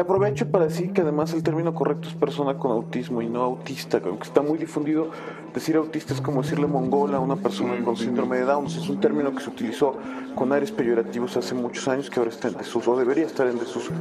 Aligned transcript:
Aprovecho 0.00 0.50
para 0.50 0.66
decir 0.66 0.92
que 0.92 1.00
además 1.00 1.32
el 1.32 1.42
término 1.42 1.74
correcto 1.74 2.08
es 2.08 2.14
persona 2.14 2.58
con 2.58 2.72
autismo 2.72 3.22
y 3.22 3.28
no 3.28 3.42
autista, 3.42 4.00
aunque 4.04 4.24
está 4.24 4.42
muy 4.42 4.58
difundido. 4.58 5.10
Decir 5.54 5.76
autista 5.76 6.12
es 6.12 6.20
como 6.20 6.42
decirle 6.42 6.66
mongola 6.66 7.16
a 7.16 7.20
una 7.20 7.36
persona 7.36 7.82
con 7.84 7.96
síndrome 7.96 8.36
de 8.36 8.42
Down. 8.44 8.66
Es 8.66 8.88
un 8.88 9.00
término 9.00 9.34
que 9.34 9.42
se 9.42 9.50
utilizó 9.50 9.96
con 10.34 10.52
aires 10.52 10.72
peyorativos 10.72 11.36
hace 11.36 11.54
muchos 11.54 11.88
años 11.88 12.10
que 12.10 12.20
ahora 12.20 12.30
está 12.30 12.48
en 12.48 12.58
desuso, 12.58 12.92
o 12.92 12.98
debería 12.98 13.26
estar 13.26 13.46
en 13.46 13.58
desuso. 13.58 13.92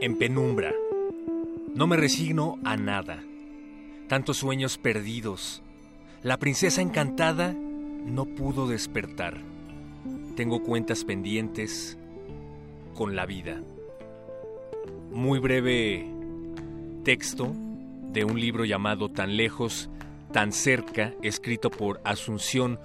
En 0.00 0.18
penumbra. 0.18 0.72
No 1.74 1.86
me 1.86 1.96
resigno 1.96 2.58
a 2.64 2.76
nada 2.76 3.22
tantos 4.10 4.38
sueños 4.38 4.76
perdidos. 4.76 5.62
La 6.24 6.36
princesa 6.36 6.82
encantada 6.82 7.52
no 7.52 8.24
pudo 8.24 8.66
despertar. 8.66 9.40
Tengo 10.34 10.64
cuentas 10.64 11.04
pendientes 11.04 11.96
con 12.96 13.14
la 13.14 13.24
vida. 13.24 13.62
Muy 15.12 15.38
breve 15.38 16.10
texto 17.04 17.52
de 18.10 18.24
un 18.24 18.40
libro 18.40 18.64
llamado 18.64 19.10
Tan 19.10 19.36
lejos, 19.36 19.90
tan 20.32 20.50
cerca, 20.50 21.14
escrito 21.22 21.70
por 21.70 22.00
Asunción 22.02 22.80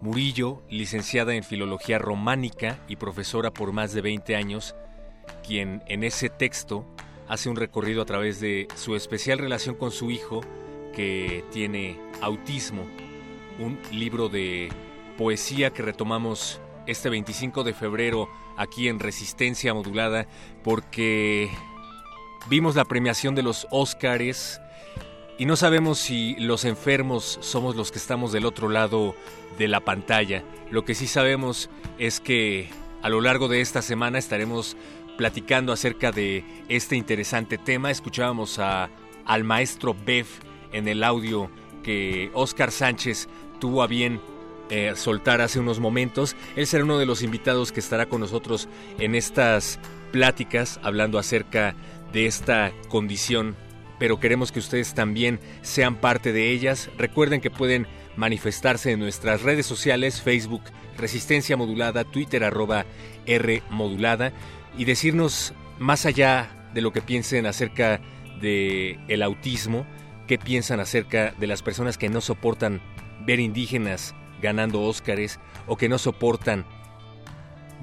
Murillo, 0.00 0.62
licenciada 0.70 1.34
en 1.34 1.44
Filología 1.44 1.98
Románica 1.98 2.78
y 2.88 2.96
profesora 2.96 3.50
por 3.50 3.72
más 3.72 3.92
de 3.92 4.00
20 4.00 4.34
años, 4.34 4.74
quien 5.46 5.82
en 5.88 6.04
ese 6.04 6.30
texto 6.30 6.86
hace 7.28 7.50
un 7.50 7.56
recorrido 7.56 8.00
a 8.00 8.06
través 8.06 8.40
de 8.40 8.66
su 8.76 8.96
especial 8.96 9.38
relación 9.38 9.74
con 9.74 9.90
su 9.90 10.10
hijo, 10.10 10.40
que 11.00 11.44
tiene 11.50 11.98
autismo, 12.20 12.84
un 13.58 13.78
libro 13.90 14.28
de 14.28 14.68
poesía 15.16 15.70
que 15.70 15.80
retomamos 15.80 16.60
este 16.86 17.08
25 17.08 17.64
de 17.64 17.72
febrero 17.72 18.28
aquí 18.58 18.86
en 18.86 18.98
Resistencia 18.98 19.72
Modulada 19.72 20.26
porque 20.62 21.48
vimos 22.50 22.76
la 22.76 22.84
premiación 22.84 23.34
de 23.34 23.42
los 23.42 23.66
Óscares 23.70 24.60
y 25.38 25.46
no 25.46 25.56
sabemos 25.56 25.98
si 25.98 26.34
los 26.34 26.66
enfermos 26.66 27.38
somos 27.40 27.76
los 27.76 27.90
que 27.90 27.98
estamos 27.98 28.30
del 28.30 28.44
otro 28.44 28.68
lado 28.68 29.14
de 29.56 29.68
la 29.68 29.80
pantalla. 29.80 30.44
Lo 30.70 30.84
que 30.84 30.94
sí 30.94 31.06
sabemos 31.06 31.70
es 31.98 32.20
que 32.20 32.68
a 33.00 33.08
lo 33.08 33.22
largo 33.22 33.48
de 33.48 33.62
esta 33.62 33.80
semana 33.80 34.18
estaremos 34.18 34.76
platicando 35.16 35.72
acerca 35.72 36.12
de 36.12 36.44
este 36.68 36.94
interesante 36.94 37.56
tema. 37.56 37.90
Escuchábamos 37.90 38.58
a, 38.58 38.90
al 39.24 39.44
maestro 39.44 39.96
Bev 40.04 40.26
en 40.72 40.88
el 40.88 41.04
audio 41.04 41.50
que 41.82 42.30
Oscar 42.34 42.70
Sánchez 42.70 43.28
tuvo 43.58 43.82
a 43.82 43.86
bien 43.86 44.20
eh, 44.70 44.92
soltar 44.94 45.40
hace 45.40 45.58
unos 45.58 45.80
momentos. 45.80 46.36
Él 46.56 46.66
será 46.66 46.84
uno 46.84 46.98
de 46.98 47.06
los 47.06 47.22
invitados 47.22 47.72
que 47.72 47.80
estará 47.80 48.06
con 48.06 48.20
nosotros 48.20 48.68
en 48.98 49.14
estas 49.14 49.80
pláticas 50.12 50.80
hablando 50.82 51.18
acerca 51.18 51.74
de 52.12 52.26
esta 52.26 52.72
condición, 52.88 53.56
pero 53.98 54.20
queremos 54.20 54.52
que 54.52 54.58
ustedes 54.58 54.94
también 54.94 55.40
sean 55.62 55.96
parte 55.96 56.32
de 56.32 56.50
ellas. 56.50 56.90
Recuerden 56.98 57.40
que 57.40 57.50
pueden 57.50 57.86
manifestarse 58.16 58.92
en 58.92 59.00
nuestras 59.00 59.42
redes 59.42 59.66
sociales, 59.66 60.20
Facebook 60.20 60.62
Resistencia 60.96 61.56
Modulada, 61.56 62.04
Twitter 62.04 62.44
arroba 62.44 62.84
R 63.26 63.62
Modulada 63.70 64.32
y 64.76 64.84
decirnos 64.84 65.54
más 65.78 66.06
allá 66.06 66.70
de 66.74 66.82
lo 66.82 66.92
que 66.92 67.02
piensen 67.02 67.46
acerca 67.46 68.00
de 68.40 68.98
el 69.08 69.22
autismo, 69.22 69.86
qué 70.30 70.38
piensan 70.38 70.78
acerca 70.78 71.34
de 71.40 71.48
las 71.48 71.60
personas 71.60 71.98
que 71.98 72.08
no 72.08 72.20
soportan 72.20 72.80
ver 73.26 73.40
indígenas 73.40 74.14
ganando 74.40 74.80
Óscares 74.80 75.40
o 75.66 75.76
que 75.76 75.88
no 75.88 75.98
soportan 75.98 76.64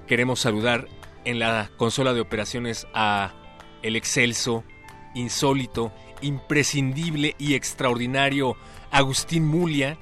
queremos 0.06 0.38
saludar 0.38 0.86
en 1.24 1.40
la 1.40 1.68
consola 1.76 2.14
de 2.14 2.20
operaciones 2.20 2.86
a 2.94 3.32
el 3.82 3.96
excelso, 3.96 4.62
insólito, 5.16 5.92
imprescindible 6.20 7.34
y 7.38 7.54
extraordinario 7.54 8.56
Agustín 8.92 9.48
Mulia, 9.48 9.98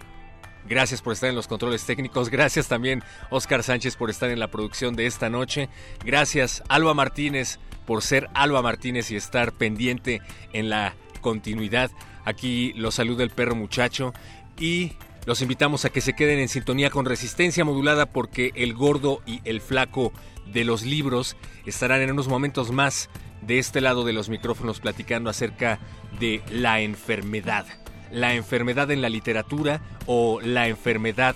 Gracias 0.71 1.03
por 1.03 1.15
estar 1.15 1.29
en 1.29 1.35
los 1.35 1.49
controles 1.49 1.85
técnicos. 1.85 2.29
Gracias 2.29 2.69
también, 2.69 3.03
Oscar 3.29 3.65
Sánchez, 3.65 3.97
por 3.97 4.09
estar 4.09 4.31
en 4.31 4.39
la 4.39 4.53
producción 4.53 4.95
de 4.95 5.07
esta 5.07 5.29
noche. 5.29 5.69
Gracias, 6.05 6.63
Alba 6.69 6.95
Martínez, 6.95 7.59
por 7.87 8.03
ser 8.03 8.31
Alba 8.35 8.63
Martínez 8.63 9.11
y 9.11 9.17
estar 9.17 9.51
pendiente 9.51 10.21
en 10.53 10.71
la 10.71 10.95
continuidad. 11.21 11.91
Aquí 12.25 12.73
los 12.75 12.95
saluda 12.95 13.25
el 13.25 13.31
perro 13.31 13.57
muchacho 13.57 14.15
y 14.61 14.93
los 15.27 15.43
invitamos 15.43 15.85
a 15.85 15.91
que 15.91 16.01
se 16.01 16.15
queden 16.15 16.39
en 16.39 16.49
sintonía 16.49 16.89
con 16.91 17.05
resistencia 17.05 17.65
modulada 17.65 18.07
porque 18.07 18.53
el 18.55 18.73
gordo 18.73 19.23
y 19.27 19.41
el 19.43 19.61
flaco 19.61 20.13
de 20.53 20.63
los 20.63 20.85
libros 20.85 21.37
estarán 21.67 22.01
en 22.01 22.13
unos 22.13 22.29
momentos 22.29 22.71
más 22.71 23.11
de 23.43 23.59
este 23.59 23.81
lado 23.81 24.05
de 24.05 24.13
los 24.13 24.29
micrófonos 24.29 24.79
platicando 24.79 25.31
acerca 25.31 25.81
de 26.21 26.43
la 26.49 26.81
enfermedad 26.81 27.67
la 28.11 28.35
enfermedad 28.35 28.91
en 28.91 29.03
la 29.03 29.09
literatura 29.09 29.81
o 30.07 30.41
la 30.41 30.69
enfermedad 30.69 31.35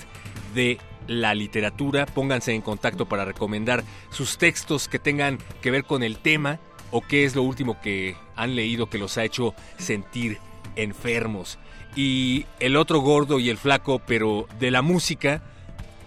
de 0.54 0.78
la 1.06 1.34
literatura. 1.34 2.06
Pónganse 2.06 2.52
en 2.52 2.62
contacto 2.62 3.06
para 3.06 3.24
recomendar 3.24 3.84
sus 4.10 4.38
textos 4.38 4.88
que 4.88 4.98
tengan 4.98 5.38
que 5.60 5.70
ver 5.70 5.84
con 5.84 6.02
el 6.02 6.18
tema 6.18 6.58
o 6.90 7.00
qué 7.00 7.24
es 7.24 7.34
lo 7.34 7.42
último 7.42 7.80
que 7.80 8.16
han 8.36 8.54
leído 8.54 8.88
que 8.88 8.98
los 8.98 9.18
ha 9.18 9.24
hecho 9.24 9.54
sentir 9.78 10.38
enfermos. 10.76 11.58
Y 11.96 12.46
el 12.60 12.76
otro 12.76 13.00
gordo 13.00 13.38
y 13.38 13.50
el 13.50 13.58
flaco, 13.58 14.00
pero 14.04 14.48
de 14.58 14.70
la 14.70 14.82
música, 14.82 15.42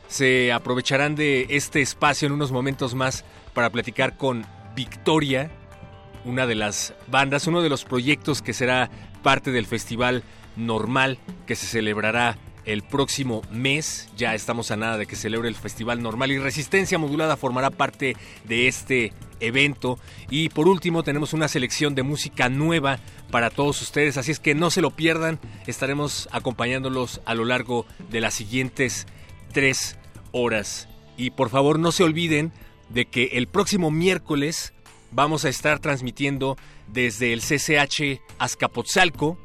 se 0.07 0.51
aprovecharán 0.51 1.15
de 1.15 1.47
este 1.49 1.81
espacio 1.81 2.25
en 2.25 2.33
unos 2.33 2.51
momentos 2.51 2.95
más 2.95 3.23
para 3.53 3.69
platicar 3.69 4.17
con 4.17 4.45
Victoria, 4.75 5.49
una 6.25 6.45
de 6.45 6.55
las 6.55 6.93
bandas, 7.07 7.47
uno 7.47 7.61
de 7.61 7.69
los 7.69 7.83
proyectos 7.83 8.41
que 8.41 8.53
será 8.53 8.89
parte 9.23 9.51
del 9.51 9.65
festival 9.65 10.23
normal 10.57 11.19
que 11.45 11.55
se 11.55 11.67
celebrará 11.67 12.37
el 12.65 12.83
próximo 12.83 13.41
mes. 13.49 14.09
Ya 14.17 14.35
estamos 14.35 14.71
a 14.71 14.75
nada 14.75 14.97
de 14.97 15.05
que 15.05 15.15
celebre 15.15 15.47
el 15.47 15.55
festival 15.55 16.01
normal 16.01 16.31
y 16.31 16.37
Resistencia 16.37 16.97
Modulada 16.97 17.37
formará 17.37 17.69
parte 17.69 18.17
de 18.43 18.67
este 18.67 19.13
evento. 19.39 19.97
Y 20.29 20.49
por 20.49 20.67
último 20.67 21.03
tenemos 21.03 21.33
una 21.33 21.47
selección 21.47 21.95
de 21.95 22.03
música 22.03 22.49
nueva 22.49 22.99
para 23.31 23.49
todos 23.49 23.81
ustedes, 23.81 24.17
así 24.17 24.31
es 24.31 24.39
que 24.39 24.53
no 24.53 24.69
se 24.69 24.81
lo 24.81 24.91
pierdan. 24.91 25.39
Estaremos 25.65 26.27
acompañándolos 26.31 27.21
a 27.25 27.35
lo 27.35 27.45
largo 27.45 27.85
de 28.09 28.21
las 28.21 28.33
siguientes 28.33 29.07
tres 29.53 29.97
horas. 30.33 30.89
Y 31.15 31.31
por 31.31 31.49
favor 31.49 31.79
no 31.79 31.91
se 31.91 32.03
olviden 32.03 32.51
de 32.89 33.05
que 33.05 33.31
el 33.33 33.47
próximo 33.47 33.91
miércoles 33.91 34.73
vamos 35.11 35.45
a 35.45 35.49
estar 35.49 35.79
transmitiendo 35.79 36.57
desde 36.87 37.33
el 37.33 37.41
CCH 37.41 38.21
Azcapotzalco, 38.39 39.37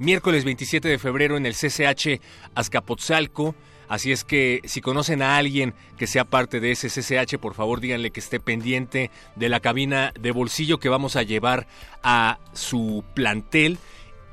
miércoles 0.00 0.44
27 0.44 0.88
de 0.88 0.98
febrero 0.98 1.36
en 1.36 1.46
el 1.46 1.54
CCH 1.54 2.20
Azcapotzalco. 2.54 3.54
Así 3.88 4.12
es 4.12 4.24
que 4.24 4.60
si 4.64 4.80
conocen 4.80 5.20
a 5.20 5.36
alguien 5.36 5.74
que 5.98 6.06
sea 6.06 6.24
parte 6.24 6.58
de 6.58 6.72
ese 6.72 6.88
CCH, 6.88 7.38
por 7.38 7.54
favor 7.54 7.80
díganle 7.80 8.10
que 8.10 8.20
esté 8.20 8.40
pendiente 8.40 9.10
de 9.36 9.48
la 9.48 9.60
cabina 9.60 10.12
de 10.18 10.30
bolsillo 10.30 10.78
que 10.78 10.88
vamos 10.88 11.16
a 11.16 11.22
llevar 11.22 11.66
a 12.02 12.38
su 12.52 13.04
plantel. 13.14 13.78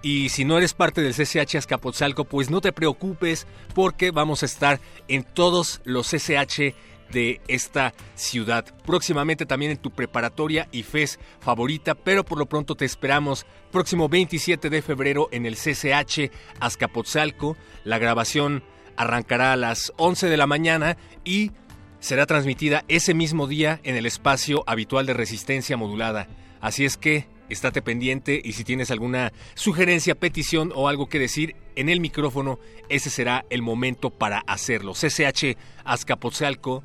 Y 0.02 0.30
si 0.30 0.46
no 0.46 0.58
eres 0.58 0.74
parte 0.74 1.02
del 1.02 1.14
CCH 1.14 1.56
Azcapotzalco, 1.56 2.24
pues 2.24 2.50
no 2.50 2.62
te 2.62 2.72
preocupes 2.72 3.46
porque 3.74 4.12
vamos 4.12 4.44
a 4.44 4.46
estar 4.46 4.80
en 5.08 5.24
todos 5.24 5.82
los 5.84 6.08
CCH 6.08 6.76
de 7.12 7.42
esta 7.48 7.94
ciudad. 8.16 8.66
Próximamente 8.86 9.46
también 9.46 9.72
en 9.72 9.78
tu 9.78 9.92
preparatoria 9.92 10.68
y 10.72 10.84
FES 10.84 11.20
favorita, 11.40 11.96
pero 11.96 12.24
por 12.24 12.38
lo 12.38 12.48
pronto 12.48 12.76
te 12.76 12.86
esperamos 12.86 13.46
próximo 13.72 14.10
27 14.10 14.70
de 14.70 14.82
febrero 14.82 15.30
en 15.32 15.46
el 15.46 15.56
CCH 15.56 16.32
Azcapotzalco. 16.60 17.58
La 17.84 17.98
grabación 17.98 18.64
arrancará 18.96 19.54
a 19.54 19.58
las 19.58 19.94
11 19.98 20.28
de 20.28 20.38
la 20.38 20.48
mañana 20.48 20.98
y 21.24 21.52
será 22.00 22.26
transmitida 22.26 22.84
ese 22.88 23.14
mismo 23.14 23.48
día 23.48 23.80
en 23.84 23.96
el 23.96 24.06
espacio 24.06 24.64
habitual 24.68 25.06
de 25.06 25.14
resistencia 25.14 25.78
modulada. 25.78 26.28
Así 26.62 26.86
es 26.86 26.98
que 26.98 27.28
estate 27.50 27.82
pendiente 27.82 28.42
y 28.44 28.54
si 28.54 28.64
tienes 28.64 28.92
alguna 28.92 29.32
sugerencia, 29.56 30.16
petición 30.16 30.72
o 30.76 30.88
algo 30.88 31.08
que 31.08 31.20
decir 31.20 31.56
en 31.76 31.90
el 31.90 32.00
micrófono, 32.00 32.60
ese 32.90 33.10
será 33.10 33.46
el 33.50 33.62
momento 33.62 34.10
para 34.10 34.40
hacerlo. 34.48 34.94
CCH 34.94 35.58
Azcapotzalco 35.86 36.84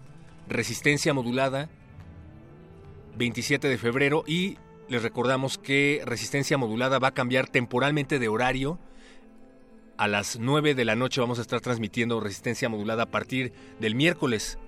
Resistencia 0.49 1.15
Modulada, 1.15 1.69
27 3.17 3.69
de 3.69 3.79
febrero, 3.79 4.25
y 4.27 4.59
les 4.89 5.03
recordamos 5.03 5.59
que 5.59 6.03
Resistencia 6.05 6.59
Modulada 6.59 6.99
va 6.99 7.09
a 7.09 7.15
cambiar 7.15 7.49
temporalmente 7.49 8.19
de 8.19 8.29
horario. 8.29 8.79
A 9.97 10.09
las 10.09 10.39
9 10.39 10.75
de 10.75 10.85
la 10.85 10.97
noche 10.97 11.21
vamos 11.21 11.39
a 11.39 11.43
estar 11.43 11.61
transmitiendo 11.61 12.21
Resistencia 12.21 12.69
Modulada 12.69 13.05
a 13.05 13.11
partir 13.11 13.53
del 13.81 13.95
miércoles 13.95 14.59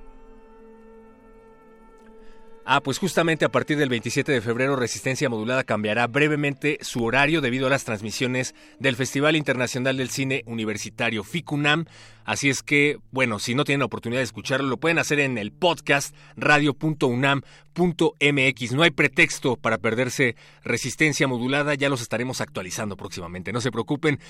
Ah, 2.66 2.80
pues 2.80 2.98
justamente 2.98 3.44
a 3.44 3.50
partir 3.50 3.76
del 3.76 3.90
27 3.90 4.32
de 4.32 4.40
febrero 4.40 4.74
Resistencia 4.74 5.28
Modulada 5.28 5.64
cambiará 5.64 6.06
brevemente 6.06 6.78
su 6.80 7.04
horario 7.04 7.42
debido 7.42 7.66
a 7.66 7.70
las 7.70 7.84
transmisiones 7.84 8.54
del 8.78 8.96
Festival 8.96 9.36
Internacional 9.36 9.98
del 9.98 10.08
Cine 10.08 10.44
Universitario 10.46 11.24
FICUNAM. 11.24 11.84
Así 12.24 12.48
es 12.48 12.62
que, 12.62 12.96
bueno, 13.10 13.38
si 13.38 13.54
no 13.54 13.64
tienen 13.64 13.80
la 13.80 13.84
oportunidad 13.84 14.20
de 14.20 14.24
escucharlo, 14.24 14.66
lo 14.66 14.78
pueden 14.78 14.98
hacer 14.98 15.20
en 15.20 15.36
el 15.36 15.52
podcast 15.52 16.16
radio.unam.mx. 16.36 17.42
No 18.72 18.82
hay 18.82 18.90
pretexto 18.92 19.56
para 19.56 19.76
perderse 19.76 20.34
Resistencia 20.62 21.28
Modulada, 21.28 21.74
ya 21.74 21.90
los 21.90 22.00
estaremos 22.00 22.40
actualizando 22.40 22.96
próximamente, 22.96 23.52
no 23.52 23.60
se 23.60 23.72
preocupen. 23.72 24.20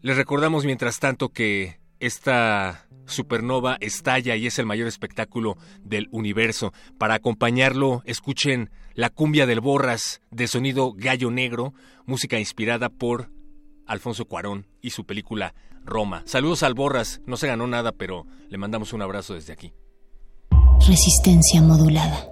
Les 0.00 0.16
recordamos 0.16 0.64
mientras 0.64 1.00
tanto 1.00 1.30
que 1.30 1.80
esta 1.98 2.86
supernova 3.06 3.76
estalla 3.80 4.36
y 4.36 4.46
es 4.46 4.58
el 4.58 4.66
mayor 4.66 4.88
espectáculo 4.88 5.56
del 5.82 6.08
universo. 6.10 6.72
Para 6.98 7.14
acompañarlo, 7.14 8.02
escuchen 8.04 8.70
la 8.94 9.10
cumbia 9.10 9.46
del 9.46 9.60
Borras 9.60 10.20
de 10.30 10.48
sonido 10.48 10.92
gallo 10.92 11.30
negro, 11.30 11.74
música 12.06 12.38
inspirada 12.38 12.88
por 12.88 13.30
Alfonso 13.86 14.26
Cuarón 14.26 14.66
y 14.80 14.90
su 14.90 15.04
película 15.04 15.54
Roma. 15.84 16.22
Saludos 16.26 16.62
al 16.62 16.74
Borras, 16.74 17.20
no 17.26 17.36
se 17.36 17.46
ganó 17.46 17.66
nada, 17.66 17.92
pero 17.92 18.26
le 18.48 18.58
mandamos 18.58 18.92
un 18.92 19.02
abrazo 19.02 19.34
desde 19.34 19.52
aquí. 19.52 19.72
Resistencia 20.86 21.62
modulada. 21.62 22.31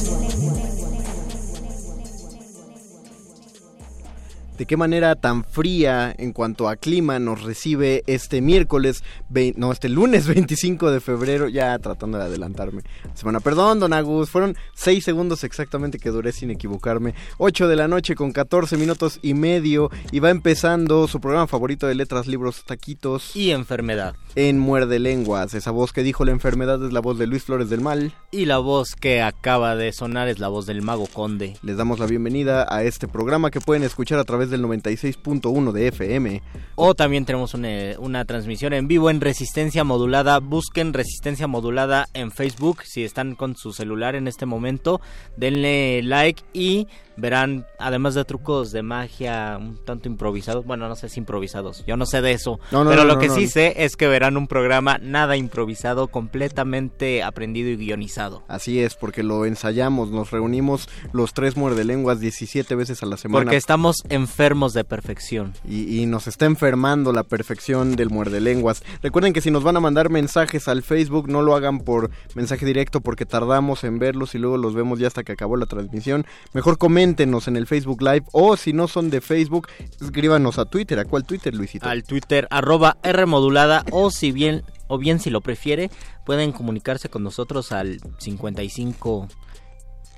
De 4.61 4.67
qué 4.67 4.77
manera 4.77 5.15
tan 5.15 5.43
fría 5.43 6.13
en 6.19 6.33
cuanto 6.33 6.69
a 6.69 6.75
clima 6.75 7.17
nos 7.17 7.41
recibe 7.41 8.03
este 8.05 8.41
miércoles, 8.41 9.03
ve- 9.27 9.55
no, 9.57 9.71
este 9.71 9.89
lunes 9.89 10.27
25 10.35 10.91
de 10.91 10.99
febrero, 10.99 11.49
ya 11.49 11.79
tratando 11.79 12.19
de 12.19 12.25
adelantarme. 12.25 12.83
Semana, 13.15 13.39
perdón, 13.39 13.79
don 13.79 13.91
Agus, 13.91 14.29
fueron 14.29 14.55
6 14.75 15.03
segundos 15.03 15.43
exactamente 15.43 15.97
que 15.97 16.11
duré 16.11 16.31
sin 16.31 16.51
equivocarme. 16.51 17.15
8 17.39 17.67
de 17.67 17.75
la 17.75 17.87
noche 17.87 18.13
con 18.13 18.33
14 18.33 18.77
minutos 18.77 19.17
y 19.23 19.33
medio 19.33 19.89
y 20.11 20.19
va 20.19 20.29
empezando 20.29 21.07
su 21.07 21.19
programa 21.19 21.47
favorito 21.47 21.87
de 21.87 21.95
letras, 21.95 22.27
libros, 22.27 22.63
taquitos 22.63 23.35
Y 23.35 23.49
enfermedad. 23.49 24.13
en 24.35 24.59
Muerde 24.59 24.99
Lenguas. 24.99 25.55
Esa 25.55 25.71
voz 25.71 25.91
que 25.91 26.03
dijo 26.03 26.23
la 26.23 26.33
enfermedad 26.33 26.85
es 26.85 26.93
la 26.93 26.99
voz 26.99 27.17
de 27.17 27.25
Luis 27.25 27.41
Flores 27.45 27.71
del 27.71 27.81
Mal. 27.81 28.13
Y 28.29 28.45
la 28.45 28.59
voz 28.59 28.93
que 28.93 29.23
acaba 29.23 29.75
de 29.75 29.91
sonar 29.91 30.27
es 30.27 30.37
la 30.37 30.49
voz 30.49 30.67
del 30.67 30.83
mago 30.83 31.07
conde. 31.07 31.55
Les 31.63 31.77
damos 31.77 31.97
la 31.97 32.05
bienvenida 32.05 32.67
a 32.69 32.83
este 32.83 33.07
programa 33.07 33.49
que 33.49 33.59
pueden 33.59 33.81
escuchar 33.81 34.19
a 34.19 34.23
través 34.23 34.50
del 34.51 34.63
96.1 34.63 35.71
de 35.71 35.87
FM. 35.87 36.41
O 36.75 36.93
también 36.93 37.25
tenemos 37.25 37.53
una, 37.53 37.69
una 37.99 38.25
transmisión 38.25 38.73
en 38.73 38.87
vivo 38.87 39.09
en 39.09 39.21
Resistencia 39.21 39.83
Modulada. 39.83 40.39
Busquen 40.39 40.93
Resistencia 40.93 41.47
Modulada 41.47 42.07
en 42.13 42.31
Facebook 42.31 42.83
si 42.83 43.03
están 43.03 43.35
con 43.35 43.55
su 43.55 43.73
celular 43.73 44.15
en 44.15 44.27
este 44.27 44.45
momento. 44.45 45.01
Denle 45.37 46.03
like 46.03 46.43
y 46.53 46.87
verán, 47.17 47.65
además 47.79 48.15
de 48.15 48.25
trucos 48.25 48.71
de 48.71 48.81
magia 48.81 49.57
un 49.59 49.77
tanto 49.85 50.07
improvisados. 50.07 50.65
Bueno, 50.65 50.87
no 50.87 50.95
sé 50.95 51.09
si 51.09 51.19
improvisados. 51.19 51.85
Yo 51.85 51.97
no 51.97 52.05
sé 52.05 52.21
de 52.21 52.31
eso. 52.31 52.59
No, 52.71 52.83
no, 52.83 52.89
pero 52.89 53.03
no, 53.03 53.13
lo 53.13 53.19
que 53.19 53.29
sí 53.29 53.47
sé 53.47 53.85
es 53.85 53.95
que 53.95 54.07
verán 54.07 54.37
un 54.37 54.47
programa 54.47 54.97
nada 54.97 55.37
improvisado, 55.37 56.07
completamente 56.07 57.23
aprendido 57.23 57.69
y 57.69 57.77
guionizado. 57.77 58.43
Así 58.47 58.79
es, 58.79 58.95
porque 58.95 59.23
lo 59.23 59.45
ensayamos, 59.45 60.09
nos 60.09 60.31
reunimos 60.31 60.89
los 61.13 61.33
tres 61.33 61.55
muerdelenguas 61.55 62.19
17 62.19 62.75
veces 62.75 63.03
a 63.03 63.05
la 63.05 63.17
semana. 63.17 63.43
Porque 63.43 63.57
estamos 63.57 64.03
enfermos 64.41 64.73
de 64.73 64.83
perfección. 64.83 65.53
Y, 65.69 66.01
y 66.01 66.07
nos 66.07 66.27
está 66.27 66.47
enfermando 66.47 67.13
la 67.13 67.23
perfección 67.23 67.95
del 67.95 68.09
muerdelenguas. 68.09 68.83
Recuerden 69.03 69.33
que 69.33 69.41
si 69.41 69.51
nos 69.51 69.63
van 69.63 69.77
a 69.77 69.79
mandar 69.79 70.09
mensajes 70.09 70.67
al 70.67 70.81
Facebook, 70.81 71.29
no 71.29 71.43
lo 71.43 71.55
hagan 71.55 71.81
por 71.81 72.09
mensaje 72.33 72.65
directo 72.65 73.01
porque 73.01 73.27
tardamos 73.27 73.83
en 73.83 73.99
verlos 73.99 74.33
y 74.33 74.39
luego 74.39 74.57
los 74.57 74.73
vemos 74.73 74.97
ya 74.97 75.05
hasta 75.05 75.23
que 75.23 75.33
acabó 75.33 75.57
la 75.57 75.67
transmisión. 75.67 76.25
Mejor 76.53 76.79
coméntenos 76.79 77.47
en 77.47 77.55
el 77.55 77.67
Facebook 77.67 78.01
Live 78.01 78.23
o 78.31 78.57
si 78.57 78.73
no 78.73 78.87
son 78.87 79.11
de 79.11 79.21
Facebook, 79.21 79.67
escríbanos 80.01 80.57
a 80.57 80.65
Twitter. 80.65 80.97
¿A 80.97 81.05
cuál 81.05 81.23
Twitter, 81.23 81.53
Luisito? 81.53 81.87
al 81.87 82.01
Twitter 82.03 82.47
arroba 82.49 82.97
R 83.03 83.27
modulada 83.27 83.85
o 83.91 84.09
si 84.09 84.31
bien 84.31 84.63
o 84.87 84.97
bien 84.97 85.19
si 85.19 85.29
lo 85.29 85.41
prefiere 85.41 85.91
pueden 86.25 86.51
comunicarse 86.51 87.09
con 87.09 87.23
nosotros 87.23 87.71
al 87.71 87.99
55 88.17 89.27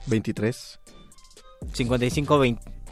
23. 0.08 0.80
55 1.74 2.40
20 2.40 2.83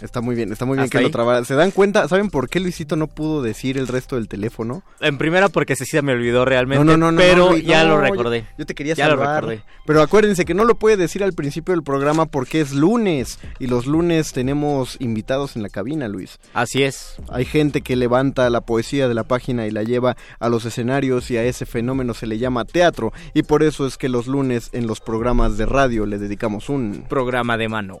Está 0.00 0.20
muy 0.20 0.34
bien, 0.34 0.50
está 0.52 0.64
muy 0.64 0.76
bien 0.76 0.84
¿Hasta 0.84 0.98
que 0.98 1.04
lo 1.04 1.10
trabara. 1.10 1.44
¿Se 1.44 1.54
dan 1.54 1.70
cuenta? 1.70 2.08
¿Saben 2.08 2.30
por 2.30 2.48
qué 2.48 2.60
Luisito 2.60 2.96
no 2.96 3.06
pudo 3.06 3.42
decir 3.42 3.78
el 3.78 3.86
resto 3.86 4.16
del 4.16 4.28
teléfono? 4.28 4.82
en 5.00 5.18
primera 5.18 5.48
porque 5.48 5.76
se 5.76 6.02
me 6.02 6.12
olvidó 6.12 6.44
realmente 6.44 6.84
No, 6.84 6.96
no, 6.96 7.12
no, 7.12 7.18
pero 7.18 7.50
no, 7.50 7.56
ya 7.56 7.84
no, 7.84 7.90
lo 7.90 8.00
recordé 8.00 8.46
Yo, 8.58 8.66
te 8.66 8.74
quería 8.74 8.94
Ya 8.94 9.08
lo 9.08 9.16
recordé. 9.16 9.62
Pero 9.86 10.02
acuérdense 10.02 10.44
que 10.44 10.54
no 10.54 10.64
lo 10.64 10.74
puede 10.76 10.96
decir 10.96 11.22
al 11.22 11.32
principio 11.32 11.72
del 11.74 11.82
programa 11.82 12.26
porque 12.26 12.60
es 12.60 12.72
lunes 12.72 13.38
y 13.58 13.66
los 13.66 13.86
lunes 13.86 14.32
tenemos 14.32 14.96
invitados 15.00 15.56
en 15.56 15.62
la 15.62 15.68
cabina, 15.68 16.08
Luis. 16.08 16.38
así 16.54 16.82
es 16.82 17.16
Hay 17.28 17.44
gente 17.44 17.82
que 17.82 17.96
levanta 17.96 18.48
la 18.50 18.62
poesía 18.62 19.08
de 19.08 19.14
la 19.14 19.24
página 19.24 19.66
y 19.66 19.70
la 19.70 19.82
lleva 19.82 20.16
a 20.40 20.48
los 20.48 20.64
escenarios 20.64 21.30
y 21.30 21.36
a 21.36 21.44
ese 21.44 21.66
fenómeno 21.66 22.14
se 22.14 22.26
le 22.26 22.38
llama 22.38 22.64
teatro 22.64 23.12
y 23.32 23.42
por 23.42 23.62
eso 23.62 23.86
es 23.86 23.96
que 23.96 24.08
los 24.08 24.26
lunes 24.26 24.70
en 24.72 24.86
los 24.86 25.00
programas 25.00 25.56
de 25.56 25.66
radio 25.66 26.06
le 26.06 26.18
dedicamos 26.18 26.68
un 26.68 27.04
programa 27.08 27.56
de 27.56 27.68
mano 27.68 28.00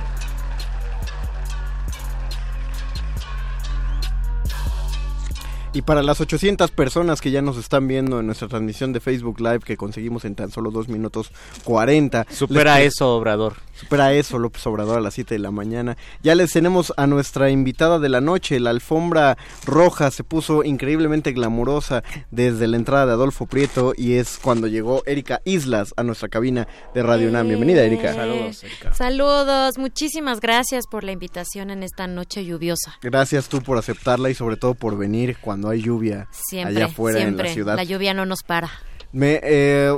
Y 5.73 5.83
para 5.83 6.03
las 6.03 6.19
800 6.19 6.69
personas 6.71 7.21
que 7.21 7.31
ya 7.31 7.41
nos 7.41 7.55
están 7.55 7.87
viendo 7.87 8.19
en 8.19 8.25
nuestra 8.25 8.49
transmisión 8.49 8.91
de 8.91 8.99
Facebook 8.99 9.39
Live 9.39 9.59
que 9.59 9.77
conseguimos 9.77 10.25
en 10.25 10.35
tan 10.35 10.51
solo 10.51 10.69
2 10.69 10.89
minutos 10.89 11.31
40. 11.63 12.27
supera 12.29 12.77
les- 12.79 12.93
eso 12.93 13.15
Obrador 13.15 13.55
Supera 13.73 14.13
eso 14.13 14.37
López 14.37 14.67
Obrador 14.67 14.97
a 14.99 15.01
las 15.01 15.15
7 15.15 15.33
de 15.33 15.39
la 15.39 15.49
mañana. 15.49 15.97
Ya 16.21 16.35
les 16.35 16.51
tenemos 16.51 16.93
a 16.97 17.07
nuestra 17.07 17.49
invitada 17.49 17.97
de 17.97 18.09
la 18.09 18.21
noche. 18.21 18.59
La 18.59 18.69
alfombra 18.69 19.39
roja 19.65 20.11
se 20.11 20.23
puso 20.23 20.63
increíblemente 20.63 21.31
glamurosa 21.31 22.03
desde 22.29 22.67
la 22.67 22.75
entrada 22.77 23.07
de 23.07 23.13
Adolfo 23.13 23.47
Prieto 23.47 23.93
y 23.97 24.13
es 24.15 24.37
cuando 24.39 24.67
llegó 24.67 25.01
Erika 25.07 25.41
Islas 25.45 25.95
a 25.97 26.03
nuestra 26.03 26.27
cabina 26.29 26.67
de 26.93 27.01
Radio 27.01 27.29
UNAM. 27.29 27.47
Bienvenida 27.47 27.81
Erika. 27.81 28.13
saludos 28.13 28.63
Erika. 28.63 28.93
Saludos, 28.93 29.77
muchísimas 29.79 30.41
gracias 30.41 30.85
por 30.85 31.03
la 31.03 31.13
invitación 31.13 31.71
en 31.71 31.81
esta 31.81 32.05
noche 32.05 32.45
lluviosa. 32.45 32.99
Gracias 33.01 33.47
tú 33.49 33.63
por 33.63 33.79
aceptarla 33.79 34.29
y 34.29 34.35
sobre 34.35 34.57
todo 34.57 34.75
por 34.75 34.95
venir 34.95 35.37
cuando 35.41 35.60
hay 35.69 35.81
lluvia 35.81 36.27
Siempre, 36.31 36.75
allá 36.75 36.85
afuera 36.85 37.19
siempre. 37.19 37.47
en 37.47 37.47
la 37.49 37.53
ciudad. 37.53 37.75
La 37.75 37.83
lluvia 37.83 38.13
no 38.13 38.25
nos 38.25 38.43
para. 38.43 38.69
Me 39.11 39.39
eh, 39.43 39.91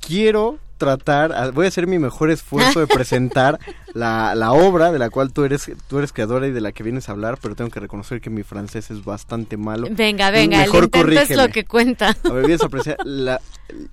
quiero 0.00 0.58
tratar, 0.78 1.52
voy 1.52 1.66
a 1.66 1.68
hacer 1.68 1.86
mi 1.86 1.98
mejor 1.98 2.30
esfuerzo 2.30 2.80
de 2.80 2.86
presentar 2.92 3.58
la, 3.94 4.34
la 4.34 4.52
obra 4.52 4.90
de 4.92 4.98
la 4.98 5.10
cual 5.10 5.32
tú 5.32 5.44
eres 5.44 5.70
tú 5.88 5.98
eres 5.98 6.12
creadora 6.12 6.46
y 6.46 6.50
de 6.50 6.60
la 6.60 6.72
que 6.72 6.82
vienes 6.82 7.08
a 7.08 7.12
hablar, 7.12 7.38
pero 7.40 7.54
tengo 7.54 7.70
que 7.70 7.80
reconocer 7.80 8.20
que 8.20 8.30
mi 8.30 8.42
francés 8.42 8.90
es 8.90 9.04
bastante 9.04 9.56
malo. 9.56 9.86
Venga, 9.90 10.30
venga, 10.30 10.58
el 10.64 10.70
Mejor 10.70 10.84
es 10.84 10.90
corrígeme. 10.90 11.36
lo 11.36 11.48
que 11.52 11.64
cuenta. 11.64 12.16
A 12.24 12.32
ver, 12.32 12.46
vienes 12.46 12.62
a 12.62 12.66
apreciar 12.66 12.96
la 13.04 13.40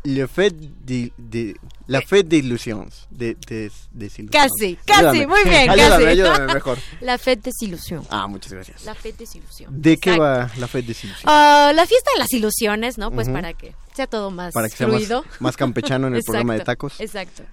le 0.04 0.28
fait 0.28 0.54
de, 0.54 1.12
de- 1.18 1.56
la 1.88 2.02
fête 2.02 2.28
d'illusions, 2.28 3.08
de, 3.10 3.36
de, 3.48 3.72
desilusión. 3.92 4.28
Casi, 4.50 4.76
casi, 4.86 5.00
Ayúdame. 5.06 5.28
muy 5.28 5.44
bien, 5.46 5.70
ayúdame, 5.70 5.90
casi. 5.90 6.06
ayúdame 6.08 6.54
mejor. 6.54 6.78
La 7.02 7.18
Fête 7.18 7.42
des 7.46 7.56
Illusions. 7.62 8.06
Ah, 8.12 8.28
muchas 8.28 8.52
gracias. 8.54 8.84
La 8.86 8.94
Fête 8.94 9.18
des 9.18 9.36
Illusions. 9.36 9.70
¿De 9.72 9.98
qué 9.98 10.12
Exacto. 10.12 10.22
va 10.22 10.50
la 10.60 10.68
fête 10.68 10.86
des 10.86 11.04
illusions? 11.04 11.24
Ah, 11.26 11.72
la 11.74 11.86
fiesta 11.88 12.12
de 12.14 12.20
las 12.20 12.32
ilusiones, 12.34 12.98
¿no? 12.98 13.10
Pues 13.10 13.28
Ujú. 13.28 13.36
para 13.36 13.54
que 13.54 13.74
sea 13.96 14.06
todo 14.06 14.30
más 14.32 14.54
Para 14.54 14.70
que 14.70 14.76
sea 14.76 14.88
fluido. 14.88 15.24
más, 15.24 15.42
más 15.42 15.58
campechano 15.58 16.08
en 16.08 16.16
el 16.16 16.24
programa 16.26 16.54
de 16.54 16.60
Exacto, 16.60 16.88
tacos. 16.90 17.02
Exacto. 17.02 17.44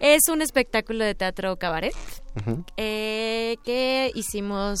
Es 0.00 0.28
un 0.28 0.42
espectáculo 0.42 1.04
de 1.04 1.14
teatro 1.14 1.56
cabaret 1.56 1.94
Eh, 2.76 3.56
que 3.64 4.10
hicimos 4.14 4.78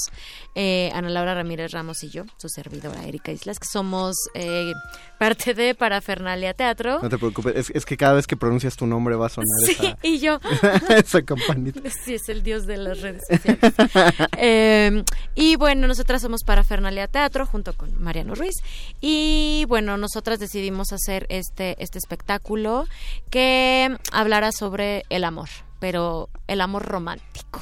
eh, 0.54 0.90
Ana 0.94 1.08
Laura 1.08 1.34
Ramírez 1.34 1.72
Ramos 1.72 2.02
y 2.04 2.10
yo, 2.10 2.24
su 2.36 2.50
servidora 2.50 3.04
Erika 3.04 3.32
Islas, 3.32 3.58
que 3.58 3.66
somos 3.66 4.14
eh, 4.34 4.72
parte 5.18 5.54
de 5.54 5.74
Parafernalia 5.74 6.52
Teatro. 6.52 7.00
No 7.02 7.08
te 7.08 7.16
preocupes, 7.16 7.56
es, 7.56 7.70
es 7.70 7.86
que 7.86 7.96
cada 7.96 8.12
vez 8.12 8.26
que 8.26 8.36
pronuncias 8.36 8.76
tu 8.76 8.86
nombre 8.86 9.16
va 9.16 9.26
a 9.26 9.28
sonar 9.30 9.46
Sí, 9.64 9.72
esa, 9.72 9.98
y 10.02 10.18
yo. 10.18 10.38
esa 10.90 11.22
campanita. 11.22 11.80
Sí, 12.04 12.14
es 12.14 12.28
el 12.28 12.42
dios 12.42 12.66
de 12.66 12.76
las 12.76 13.00
redes 13.00 13.22
sociales. 13.28 13.74
Eh, 14.38 15.02
y 15.34 15.56
bueno, 15.56 15.86
nosotras 15.86 16.20
somos 16.20 16.42
Parafernalia 16.44 17.08
Teatro 17.08 17.46
junto 17.46 17.74
con 17.74 18.00
Mariano 18.02 18.34
Ruiz. 18.34 18.54
Y 19.00 19.64
bueno, 19.68 19.96
nosotras 19.96 20.38
decidimos 20.38 20.92
hacer 20.92 21.26
este, 21.30 21.82
este 21.82 21.98
espectáculo 21.98 22.86
que 23.30 23.96
hablara 24.12 24.52
sobre 24.52 25.04
el 25.08 25.24
amor, 25.24 25.48
pero 25.78 26.28
el 26.46 26.60
amor 26.60 26.84
romántico. 26.84 27.60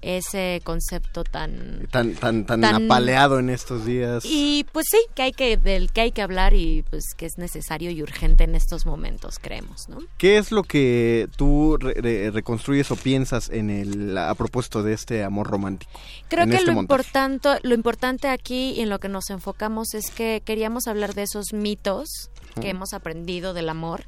Ese 0.00 0.60
concepto 0.62 1.24
tan 1.24 1.88
Tan, 1.90 2.14
tan, 2.14 2.46
tan, 2.46 2.60
Tan- 2.60 2.84
apaleado 2.84 3.40
en 3.40 3.50
estos 3.50 3.84
días. 3.84 4.22
y 4.24 4.64
pues 4.70 4.86
sí, 4.88 4.98
que 5.16 5.22
hay 5.22 5.32
que 5.32 5.56
del 5.56 5.90
que 5.90 6.02
hay 6.02 6.12
que 6.12 6.22
hablar 6.22 6.54
y 6.54 6.84
pues 6.88 7.02
que 7.16 7.26
es 7.26 7.36
necesario 7.36 7.90
y 7.90 8.00
urgente 8.00 8.44
en 8.44 8.54
estos 8.54 8.86
momentos, 8.86 9.40
creemos, 9.42 9.88
¿no? 9.88 9.98
¿Qué 10.16 10.38
es 10.38 10.52
lo 10.52 10.62
que 10.62 11.26
tú 11.36 11.76
re- 11.80 11.94
re- 11.94 12.30
reconstruyes 12.30 12.88
o 12.92 12.96
piensas 12.96 13.50
en 13.50 13.70
el 13.70 14.16
a 14.16 14.32
propósito 14.36 14.84
de 14.84 14.92
este 14.92 15.24
amor 15.24 15.48
romántico? 15.48 15.90
Creo 16.28 16.46
que 16.46 16.54
este 16.58 16.70
lo 16.72 16.78
importante, 16.80 17.48
lo 17.64 17.74
importante 17.74 18.28
aquí 18.28 18.74
y 18.76 18.82
en 18.82 18.90
lo 18.90 19.00
que 19.00 19.08
nos 19.08 19.30
enfocamos 19.30 19.94
es 19.94 20.12
que 20.12 20.42
queríamos 20.44 20.86
hablar 20.86 21.14
de 21.14 21.24
esos 21.24 21.52
mitos 21.52 22.30
que 22.60 22.70
hemos 22.70 22.92
aprendido 22.92 23.54
del 23.54 23.68
amor 23.68 24.04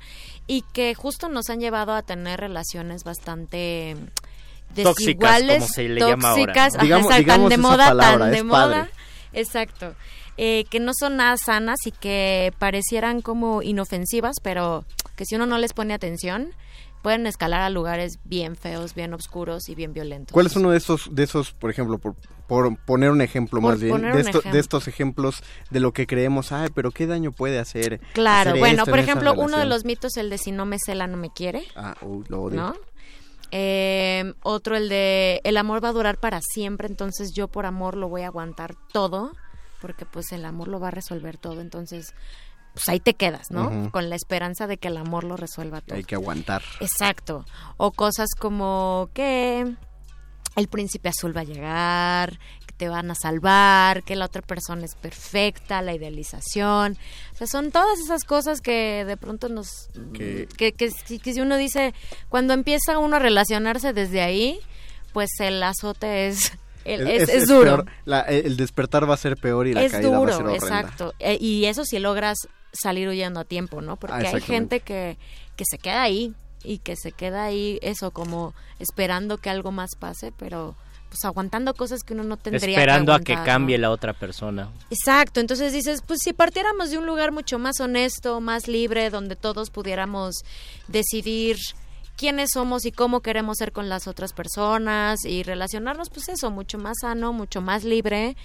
y 0.46 0.62
que 0.72 0.94
justo 0.94 1.28
nos 1.28 1.50
han 1.50 1.60
llevado 1.60 1.94
a 1.94 2.02
tener 2.02 2.40
relaciones 2.40 3.04
bastante 3.04 3.96
Tóxicas, 4.74 5.38
desiguales, 5.40 5.58
como 5.58 5.68
se 5.68 5.88
le 5.88 6.00
llama 6.00 6.30
ahora, 6.30 6.70
tóxicas, 6.70 6.72
tan 7.26 7.48
de 7.48 7.58
moda, 7.58 7.88
palabra, 7.88 8.24
tan 8.26 8.30
de 8.32 8.44
moda. 8.44 8.68
padre. 8.68 8.90
Exacto. 9.32 9.94
Eh, 10.36 10.64
que 10.70 10.80
no 10.80 10.92
son 10.98 11.16
nada 11.16 11.36
sanas 11.36 11.78
y 11.84 11.90
que 11.90 12.52
parecieran 12.58 13.20
como 13.20 13.62
inofensivas, 13.62 14.36
pero 14.42 14.84
que 15.16 15.24
si 15.26 15.34
uno 15.34 15.46
no 15.46 15.58
les 15.58 15.72
pone 15.72 15.92
atención, 15.92 16.54
pueden 17.02 17.26
escalar 17.26 17.60
a 17.62 17.70
lugares 17.70 18.18
bien 18.24 18.56
feos, 18.56 18.94
bien 18.94 19.14
oscuros 19.14 19.68
y 19.68 19.74
bien 19.74 19.92
violentos. 19.92 20.32
¿Cuál 20.32 20.46
es 20.46 20.56
uno 20.56 20.70
de 20.70 20.78
esos, 20.78 21.08
de 21.14 21.22
esos, 21.22 21.52
por 21.52 21.70
ejemplo, 21.70 21.98
por, 21.98 22.14
por 22.46 22.76
poner 22.84 23.10
un 23.10 23.20
ejemplo 23.20 23.60
Por 23.60 23.72
más 23.72 23.80
bien, 23.80 24.02
de, 24.12 24.20
esto- 24.20 24.42
de 24.42 24.58
estos 24.58 24.88
ejemplos 24.88 25.42
de 25.70 25.80
lo 25.80 25.92
que 25.92 26.06
creemos, 26.06 26.52
ay, 26.52 26.68
pero 26.74 26.90
qué 26.90 27.06
daño 27.06 27.32
puede 27.32 27.58
hacer? 27.58 28.00
Claro, 28.12 28.50
hacer 28.50 28.58
bueno, 28.60 28.84
por 28.86 28.98
ejemplo, 28.98 29.34
uno 29.34 29.58
de 29.58 29.64
los 29.66 29.84
mitos, 29.84 30.16
el 30.16 30.30
de 30.30 30.38
si 30.38 30.52
no 30.52 30.66
me 30.66 30.78
cela, 30.78 31.06
no 31.06 31.16
me 31.16 31.30
quiere, 31.30 31.64
Ah, 31.74 31.96
lo 32.28 32.42
odio. 32.42 32.56
¿no? 32.60 32.74
Eh, 33.52 34.32
otro, 34.42 34.76
el 34.76 34.88
de 34.88 35.40
el 35.42 35.56
amor 35.56 35.82
va 35.82 35.88
a 35.88 35.92
durar 35.92 36.18
para 36.18 36.40
siempre, 36.40 36.86
entonces 36.86 37.32
yo 37.34 37.48
por 37.48 37.66
amor 37.66 37.96
lo 37.96 38.08
voy 38.08 38.22
a 38.22 38.26
aguantar 38.28 38.76
todo, 38.92 39.32
porque 39.80 40.06
pues 40.06 40.30
el 40.32 40.44
amor 40.44 40.68
lo 40.68 40.78
va 40.78 40.88
a 40.88 40.92
resolver 40.92 41.36
todo, 41.36 41.60
entonces 41.60 42.14
pues 42.74 42.88
ahí 42.88 43.00
te 43.00 43.14
quedas, 43.14 43.50
¿no? 43.50 43.90
Con 43.90 44.08
la 44.10 44.16
esperanza 44.16 44.66
de 44.66 44.76
que 44.78 44.88
el 44.88 44.96
amor 44.96 45.24
lo 45.24 45.36
resuelva 45.36 45.80
todo. 45.80 45.96
Hay 45.96 46.04
que 46.04 46.14
aguantar. 46.14 46.62
Exacto. 46.80 47.44
O 47.76 47.92
cosas 47.92 48.28
como 48.38 49.10
que 49.14 49.74
el 50.56 50.68
príncipe 50.68 51.08
azul 51.08 51.36
va 51.36 51.40
a 51.42 51.44
llegar, 51.44 52.38
que 52.66 52.74
te 52.76 52.88
van 52.88 53.10
a 53.10 53.14
salvar, 53.14 54.02
que 54.02 54.16
la 54.16 54.24
otra 54.26 54.42
persona 54.42 54.84
es 54.84 54.94
perfecta, 54.94 55.80
la 55.82 55.94
idealización. 55.94 56.96
O 57.32 57.36
sea, 57.36 57.46
son 57.46 57.70
todas 57.70 57.98
esas 58.00 58.24
cosas 58.24 58.60
que 58.60 59.04
de 59.04 59.16
pronto 59.16 59.48
nos... 59.48 59.88
Que- 60.12 60.48
Que, 60.56 60.72
que, 60.72 60.90
si- 60.90 61.18
que 61.18 61.32
si 61.34 61.40
uno 61.40 61.56
dice, 61.56 61.94
cuando 62.28 62.52
empieza 62.54 62.98
uno 62.98 63.16
a 63.16 63.18
relacionarse 63.20 63.92
desde 63.92 64.22
ahí, 64.22 64.58
pues 65.12 65.30
el 65.40 65.62
azote 65.62 66.28
es... 66.28 66.52
el- 66.84 67.06
es, 67.08 67.28
es 67.28 67.46
duro. 67.48 67.84
La- 68.04 68.20
el 68.22 68.56
despertar 68.56 69.08
va 69.08 69.14
a 69.14 69.18
ser 69.18 69.36
peor 69.36 69.66
y 69.68 69.74
la 69.74 69.88
caída 69.88 70.08
va 70.10 70.16
a 70.16 70.18
duro, 70.20 70.32
ser 70.36 70.46
horrenda. 70.46 70.66
exacto. 70.80 71.14
Eh, 71.20 71.36
y 71.40 71.66
eso 71.66 71.84
si 71.84 71.98
logras 71.98 72.38
salir 72.72 73.08
huyendo 73.08 73.40
a 73.40 73.44
tiempo, 73.44 73.80
¿no? 73.80 73.96
Porque 73.96 74.26
Ah, 74.26 74.32
hay 74.34 74.40
gente 74.40 74.80
que, 74.80 75.16
que 75.56 75.64
se 75.68 75.78
queda 75.78 76.02
ahí 76.02 76.34
y 76.62 76.78
que 76.78 76.96
se 76.96 77.12
queda 77.12 77.44
ahí, 77.44 77.78
eso, 77.82 78.10
como 78.10 78.54
esperando 78.78 79.38
que 79.38 79.50
algo 79.50 79.72
más 79.72 79.90
pase, 79.98 80.32
pero 80.36 80.76
pues 81.08 81.24
aguantando 81.24 81.74
cosas 81.74 82.04
que 82.04 82.14
uno 82.14 82.22
no 82.22 82.36
tendría 82.36 82.78
Esperando 82.78 83.12
que 83.12 83.16
a 83.16 83.24
que 83.24 83.32
aguantar, 83.32 83.54
cambie 83.54 83.78
¿no? 83.78 83.82
la 83.82 83.90
otra 83.90 84.12
persona. 84.12 84.70
Exacto, 84.90 85.40
entonces 85.40 85.72
dices, 85.72 86.02
pues 86.06 86.20
si 86.22 86.32
partiéramos 86.32 86.90
de 86.90 86.98
un 86.98 87.06
lugar 87.06 87.32
mucho 87.32 87.58
más 87.58 87.80
honesto, 87.80 88.40
más 88.40 88.68
libre, 88.68 89.10
donde 89.10 89.34
todos 89.34 89.70
pudiéramos 89.70 90.36
decidir 90.86 91.56
quiénes 92.16 92.50
somos 92.52 92.84
y 92.84 92.92
cómo 92.92 93.20
queremos 93.20 93.56
ser 93.58 93.72
con 93.72 93.88
las 93.88 94.06
otras 94.06 94.32
personas 94.32 95.24
y 95.24 95.42
relacionarnos, 95.42 96.10
pues 96.10 96.28
eso, 96.28 96.50
mucho 96.50 96.78
más 96.78 96.98
sano, 97.00 97.32
mucho 97.32 97.60
más 97.60 97.82
libre 97.82 98.36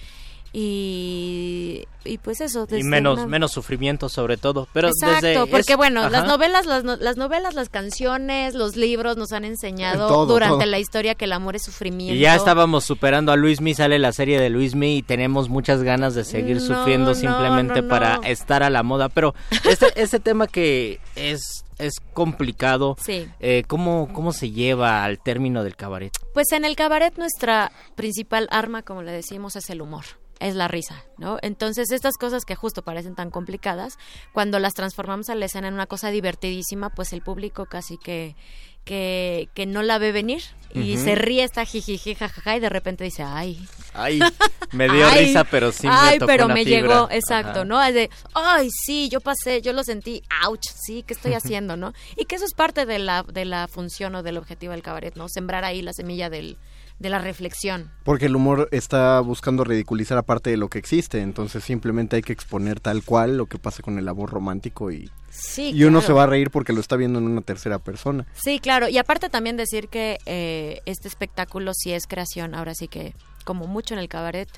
y, 0.52 1.84
y 2.04 2.18
pues 2.18 2.40
eso. 2.40 2.66
Y 2.70 2.82
menos, 2.82 3.18
una- 3.18 3.26
menos 3.26 3.52
sufrimiento 3.52 4.08
sobre 4.08 4.36
todo. 4.36 4.68
Pero 4.72 4.88
Exacto, 4.88 5.26
desde 5.26 5.46
porque 5.46 5.72
es- 5.72 5.76
bueno, 5.76 6.08
las 6.08 6.26
novelas, 6.26 6.66
las, 6.66 6.84
no- 6.84 6.96
las 6.96 7.16
novelas, 7.16 7.54
las 7.54 7.68
canciones, 7.68 8.54
los 8.54 8.76
libros 8.76 9.16
nos 9.16 9.32
han 9.32 9.44
enseñado 9.44 10.08
Todo, 10.08 10.26
durante 10.26 10.64
todo. 10.64 10.70
la 10.70 10.78
historia 10.78 11.14
que 11.14 11.24
el 11.26 11.32
amor 11.32 11.56
es 11.56 11.64
sufrimiento. 11.64 12.14
Y 12.14 12.18
ya 12.20 12.34
estábamos 12.34 12.84
superando 12.84 13.32
a 13.32 13.36
Luismi, 13.36 13.74
sale 13.74 13.98
la 13.98 14.12
serie 14.12 14.40
de 14.40 14.50
Luismi 14.50 14.96
y 14.98 15.02
tenemos 15.02 15.48
muchas 15.48 15.82
ganas 15.82 16.14
de 16.14 16.24
seguir 16.24 16.56
No, 16.56 16.62
sufriendo 16.62 17.10
no, 17.10 17.14
simplemente 17.14 17.82
no, 17.82 17.88
para 17.88 18.16
estar 18.24 18.62
a 18.62 18.70
la 18.70 18.82
moda. 18.82 19.08
Pero 19.08 19.34
este, 19.64 19.86
este 20.00 20.20
tema 20.20 20.46
que 20.46 21.00
es, 21.14 21.64
es 21.78 21.94
complicado, 22.14 22.96
Sí. 23.02 23.26
eh, 23.40 23.64
¿cómo, 23.66 24.08
¿cómo 24.12 24.32
se 24.32 24.50
lleva 24.50 25.04
al 25.04 25.18
término 25.18 25.64
del 25.64 25.76
cabaret? 25.76 26.12
Pues 26.34 26.52
en 26.52 26.64
el 26.64 26.76
cabaret 26.76 27.16
nuestra 27.18 27.72
principal 27.94 28.48
arma, 28.50 28.82
como 28.82 29.02
le 29.02 29.12
decimos, 29.12 29.56
es 29.56 29.68
el 29.70 29.82
humor. 29.82 30.04
Es 30.38 30.54
la 30.54 30.68
risa, 30.68 31.02
¿no? 31.16 31.38
Entonces, 31.40 31.90
estas 31.90 32.16
cosas 32.18 32.44
que 32.44 32.54
justo 32.54 32.82
parecen 32.82 33.14
tan 33.14 33.30
complicadas, 33.30 33.98
cuando 34.34 34.58
las 34.58 34.74
transformamos 34.74 35.30
a 35.30 35.34
la 35.34 35.46
escena 35.46 35.68
en 35.68 35.74
una 35.74 35.86
cosa 35.86 36.10
divertidísima, 36.10 36.90
pues 36.90 37.12
el 37.14 37.22
público 37.22 37.64
casi 37.64 37.96
que, 37.96 38.36
que, 38.84 39.48
que 39.54 39.64
no 39.64 39.82
la 39.82 39.98
ve 39.98 40.12
venir 40.12 40.42
y 40.82 40.96
se 40.96 41.14
ríe, 41.14 41.44
está 41.44 41.64
jijiji, 41.64 42.14
jajaja, 42.14 42.56
y 42.56 42.60
de 42.60 42.68
repente 42.68 43.04
dice, 43.04 43.22
ay. 43.22 43.66
Ay, 43.94 44.20
me 44.72 44.88
dio 44.88 45.06
Ay, 45.06 45.26
risa, 45.26 45.44
pero 45.44 45.72
sí 45.72 45.86
me 45.86 45.92
Ay, 45.92 46.18
tocó 46.18 46.26
pero 46.26 46.44
una 46.46 46.54
me 46.54 46.64
fibra. 46.64 46.80
llegó, 46.80 47.08
exacto, 47.10 47.60
Ajá. 47.60 47.64
¿no? 47.64 47.82
Es 47.82 47.94
de, 47.94 48.10
ay, 48.34 48.68
sí, 48.70 49.08
yo 49.08 49.20
pasé, 49.20 49.62
yo 49.62 49.72
lo 49.72 49.82
sentí, 49.84 50.22
ouch, 50.46 50.64
sí, 50.74 51.02
¿qué 51.06 51.14
estoy 51.14 51.34
haciendo, 51.34 51.76
no? 51.76 51.92
Y 52.16 52.26
que 52.26 52.36
eso 52.36 52.44
es 52.44 52.54
parte 52.54 52.86
de 52.86 52.98
la, 52.98 53.22
de 53.22 53.44
la 53.44 53.68
función 53.68 54.14
o 54.14 54.22
del 54.22 54.36
objetivo 54.36 54.72
del 54.72 54.82
cabaret, 54.82 55.14
¿no? 55.16 55.28
Sembrar 55.28 55.64
ahí 55.64 55.82
la 55.82 55.92
semilla 55.92 56.28
del, 56.30 56.58
de 56.98 57.08
la 57.08 57.18
reflexión. 57.18 57.90
Porque 58.04 58.26
el 58.26 58.36
humor 58.36 58.68
está 58.72 59.20
buscando 59.20 59.64
ridiculizar 59.64 60.18
aparte 60.18 60.50
de 60.50 60.56
lo 60.56 60.68
que 60.68 60.78
existe, 60.78 61.20
entonces 61.20 61.64
simplemente 61.64 62.16
hay 62.16 62.22
que 62.22 62.32
exponer 62.32 62.80
tal 62.80 63.02
cual 63.02 63.36
lo 63.36 63.46
que 63.46 63.58
pasa 63.58 63.82
con 63.82 63.98
el 63.98 64.08
amor 64.08 64.30
romántico 64.30 64.90
y, 64.90 65.10
Sí, 65.38 65.72
y 65.74 65.84
uno 65.84 66.00
se 66.00 66.14
va 66.14 66.22
a 66.22 66.26
reír 66.26 66.50
porque 66.50 66.72
lo 66.72 66.80
está 66.80 66.96
viendo 66.96 67.18
en 67.18 67.26
una 67.26 67.42
tercera 67.42 67.78
persona. 67.78 68.26
Sí, 68.34 68.58
claro. 68.58 68.88
Y 68.88 68.96
aparte 68.96 69.28
también 69.28 69.58
decir 69.58 69.88
que 69.88 70.16
eh, 70.24 70.65
este 70.86 71.08
espectáculo 71.08 71.72
sí 71.74 71.92
es 71.92 72.06
creación, 72.06 72.54
ahora 72.54 72.74
sí 72.74 72.88
que 72.88 73.14
como 73.44 73.66
mucho 73.68 73.94
en 73.94 74.00
el 74.00 74.08
cabaret, 74.08 74.48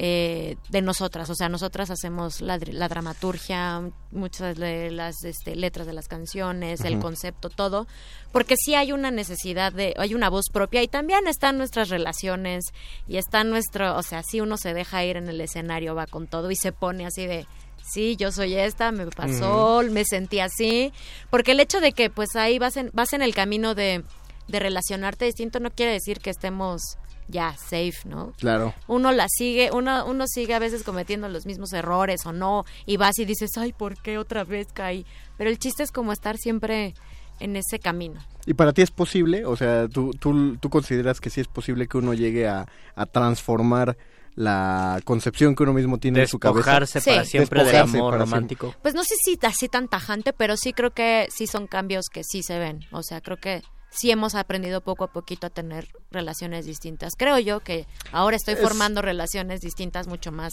eh, 0.00 0.56
de 0.68 0.80
nosotras. 0.80 1.28
O 1.28 1.34
sea, 1.34 1.48
nosotras 1.48 1.90
hacemos 1.90 2.40
la, 2.40 2.56
dr- 2.56 2.72
la 2.72 2.86
dramaturgia, 2.88 3.82
muchas 4.12 4.56
de 4.56 4.92
las 4.92 5.24
este, 5.24 5.56
letras 5.56 5.88
de 5.88 5.92
las 5.92 6.06
canciones, 6.06 6.82
el 6.82 7.00
concepto, 7.00 7.50
todo. 7.50 7.88
Porque 8.30 8.54
sí 8.56 8.76
hay 8.76 8.92
una 8.92 9.10
necesidad 9.10 9.72
de, 9.72 9.94
hay 9.98 10.14
una 10.14 10.30
voz 10.30 10.44
propia 10.52 10.84
y 10.84 10.88
también 10.88 11.26
están 11.26 11.58
nuestras 11.58 11.88
relaciones 11.88 12.66
y 13.08 13.16
está 13.16 13.42
nuestro, 13.42 13.96
o 13.96 14.02
sea, 14.04 14.22
si 14.22 14.40
uno 14.40 14.56
se 14.56 14.72
deja 14.72 15.04
ir 15.04 15.16
en 15.16 15.28
el 15.28 15.40
escenario, 15.40 15.96
va 15.96 16.06
con 16.06 16.28
todo 16.28 16.48
y 16.52 16.56
se 16.56 16.70
pone 16.70 17.06
así 17.06 17.26
de... 17.26 17.44
Sí, 17.90 18.16
yo 18.16 18.30
soy 18.32 18.54
esta, 18.54 18.92
me 18.92 19.06
pasó, 19.06 19.82
me 19.90 20.04
sentí 20.04 20.40
así, 20.40 20.92
porque 21.30 21.52
el 21.52 21.60
hecho 21.60 21.80
de 21.80 21.92
que 21.92 22.10
pues 22.10 22.36
ahí 22.36 22.58
vas 22.58 22.76
en, 22.76 22.90
vas 22.92 23.14
en 23.14 23.22
el 23.22 23.34
camino 23.34 23.74
de, 23.74 24.04
de 24.48 24.58
relacionarte 24.58 25.24
distinto 25.24 25.60
no 25.60 25.70
quiere 25.70 25.92
decir 25.92 26.18
que 26.20 26.30
estemos 26.30 26.80
ya 27.28 27.54
safe, 27.58 27.98
¿no? 28.06 28.32
Claro. 28.38 28.74
Uno 28.86 29.12
la 29.12 29.26
sigue, 29.28 29.70
uno, 29.72 30.06
uno 30.06 30.26
sigue 30.26 30.54
a 30.54 30.58
veces 30.58 30.82
cometiendo 30.82 31.28
los 31.28 31.44
mismos 31.44 31.72
errores 31.74 32.24
o 32.24 32.32
no, 32.32 32.64
y 32.86 32.96
vas 32.96 33.18
y 33.18 33.26
dices, 33.26 33.50
ay, 33.58 33.72
¿por 33.72 34.00
qué 34.00 34.16
otra 34.18 34.44
vez 34.44 34.68
caí? 34.72 35.04
Pero 35.36 35.50
el 35.50 35.58
chiste 35.58 35.82
es 35.82 35.92
como 35.92 36.12
estar 36.12 36.38
siempre 36.38 36.94
en 37.38 37.54
ese 37.56 37.78
camino. 37.78 38.24
¿Y 38.46 38.54
para 38.54 38.72
ti 38.72 38.80
es 38.82 38.90
posible? 38.90 39.44
O 39.44 39.56
sea, 39.56 39.88
¿tú, 39.88 40.10
tú, 40.18 40.56
tú 40.56 40.70
consideras 40.70 41.20
que 41.20 41.28
sí 41.28 41.40
es 41.42 41.48
posible 41.48 41.86
que 41.86 41.98
uno 41.98 42.14
llegue 42.14 42.48
a, 42.48 42.66
a 42.96 43.06
transformar 43.06 43.98
la 44.34 45.00
concepción 45.04 45.54
que 45.54 45.64
uno 45.64 45.72
mismo 45.74 45.98
tiene 45.98 46.20
en 46.22 46.28
su 46.28 46.38
cabeza? 46.38 46.80
Despojarse 46.80 47.00
para 47.10 47.24
Sí. 47.24 47.30
siempre 47.32 47.58
del 47.62 47.72
Despojarse 47.72 47.98
amor 47.98 48.12
para 48.14 48.24
romántico. 48.24 48.74
Pues 48.80 48.94
no 48.94 49.02
sé 49.04 49.14
si 49.22 49.38
así 49.42 49.68
tan 49.68 49.88
tajante, 49.88 50.32
pero 50.32 50.56
sí 50.56 50.72
creo 50.72 50.92
que 50.92 51.28
sí 51.30 51.46
son 51.46 51.66
cambios 51.66 52.06
que 52.10 52.22
sí 52.24 52.42
se 52.42 52.58
ven. 52.58 52.80
O 52.90 53.02
sea, 53.02 53.20
creo 53.20 53.36
que 53.36 53.62
sí 53.90 54.10
hemos 54.10 54.34
aprendido 54.34 54.80
poco 54.80 55.04
a 55.04 55.12
poquito 55.12 55.46
a 55.46 55.50
tener 55.50 55.88
relaciones 56.10 56.66
distintas. 56.66 57.14
Creo 57.16 57.38
yo 57.38 57.60
que 57.60 57.86
ahora 58.12 58.36
estoy 58.36 58.54
Es- 58.54 58.60
formando 58.60 59.02
relaciones 59.02 59.60
distintas 59.60 60.06
mucho 60.06 60.30
más, 60.32 60.52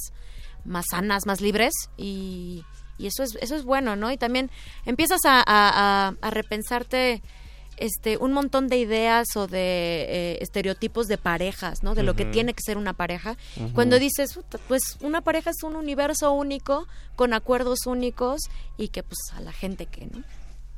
más 0.63 0.85
sanas, 0.89 1.25
más 1.25 1.41
libres 1.41 1.73
y, 1.97 2.63
y 2.97 3.07
eso 3.07 3.23
es 3.23 3.35
eso 3.41 3.55
es 3.55 3.63
bueno 3.65 3.95
no 3.95 4.11
y 4.11 4.17
también 4.17 4.49
empiezas 4.85 5.19
a, 5.25 5.39
a, 5.39 5.43
a- 5.45 6.13
a 6.21 6.29
repensarte 6.31 7.21
este 7.77 8.15
un 8.15 8.31
montón 8.31 8.69
de 8.69 8.77
ideas 8.77 9.27
o 9.35 9.47
de 9.47 10.05
eh, 10.07 10.37
estereotipos 10.39 11.07
de 11.07 11.17
parejas 11.17 11.83
no 11.83 11.93
de 11.93 12.03
lo 12.03 12.15
que 12.15 12.23
tiene 12.23 12.53
que 12.53 12.61
ser 12.65 12.77
una 12.77 12.93
pareja. 12.93 13.35
Cuando 13.73 13.99
dices 13.99 14.33
"Puta, 14.33 14.57
pues 14.69 14.81
una 15.01 15.19
pareja 15.19 15.49
es 15.49 15.61
un 15.61 15.75
universo 15.75 16.31
único 16.31 16.87
con 17.17 17.33
acuerdos 17.33 17.79
únicos 17.85 18.39
y 18.77 18.87
que 18.87 19.03
pues 19.03 19.17
a 19.33 19.41
la 19.41 19.51
gente 19.51 19.87
que 19.87 20.05
no 20.05 20.23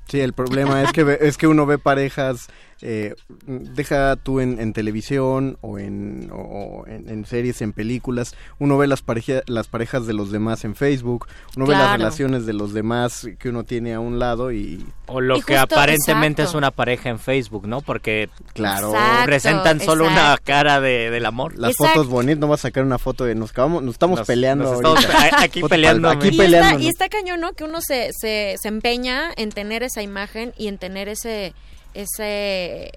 Sí, 0.10 0.22
el 0.22 0.34
problema 0.34 0.82
es 0.84 0.92
que 0.94 1.04
ve- 1.04 1.18
es 1.22 1.38
que 1.38 1.48
uno 1.48 1.66
ve 1.66 1.78
parejas, 1.80 2.48
eh, 2.82 3.16
deja 3.48 4.16
tú 4.18 4.40
en, 4.40 4.60
en 4.60 4.74
televisión 4.74 5.58
o, 5.62 5.80
en, 5.80 6.30
o 6.34 6.86
en, 6.88 7.10
en 7.10 7.26
series, 7.26 7.62
en 7.62 7.74
películas, 7.74 8.36
uno 8.60 8.78
ve 8.78 8.88
las, 8.88 9.02
pareja, 9.02 9.42
las 9.48 9.68
parejas 9.68 10.06
de 10.08 10.14
los 10.14 10.32
demás 10.32 10.64
en 10.66 10.76
Facebook, 10.76 11.28
uno 11.56 11.66
ve 11.66 11.74
las 11.74 11.92
relaciones 11.94 12.46
de 12.46 12.54
los 12.54 12.74
demás 12.74 13.28
que 13.40 13.50
uno 13.50 13.64
tiene 13.64 13.94
a 13.94 14.00
un 14.00 14.20
lado 14.20 14.52
y... 14.52 14.86
O 15.08 15.22
lo 15.22 15.38
Y 15.38 15.42
que 15.42 15.58
justo- 15.58 15.76
aparentemente 15.76 16.42
exacto. 16.42 16.50
es 16.52 16.56
una 16.56 16.72
pareja 16.72 17.10
en 17.10 17.20
Facebook, 17.20 17.68
¿no? 17.68 17.82
Porque 17.82 18.30
Claro. 18.54 18.90
Exacto, 18.92 19.26
presentan 19.26 19.80
solo 19.80 20.06
una 20.08 20.38
cara 20.44 20.80
de, 20.82 21.10
del 21.10 21.26
amor. 21.26 21.58
Las 21.58 21.76
fotos 21.76 22.08
bonitas, 22.08 22.40
no 22.40 22.48
vas 22.48 22.60
a 22.62 22.64
sacar 22.64 22.84
una 22.84 22.98
foto 23.00 23.24
de 23.26 23.36
nos 23.36 23.52
acabamos, 23.52 23.84
nos 23.84 23.94
estamos 23.96 24.20
Nos- 24.20 24.28
peleando 24.28 24.66
nos 24.66 24.76
estamos 25.02 25.06
aquí 25.42 25.62
peleando, 25.70 26.10
Aquí 26.10 26.28
y, 26.28 26.30
está, 26.32 26.44
peleando. 26.44 26.80
y 26.84 26.88
está 26.88 27.10
cañón, 27.10 27.40
¿no? 27.42 27.54
Que 27.54 27.64
uno 27.64 27.80
se, 27.82 28.10
se, 28.14 28.56
se 28.62 28.68
empeña 28.68 29.32
en 29.38 29.50
tener 29.52 29.84
esa 29.84 30.02
imagen 30.02 30.54
y 30.58 30.68
en 30.68 30.78
tener 30.78 31.08
ese 31.10 31.54
ese 32.02 32.92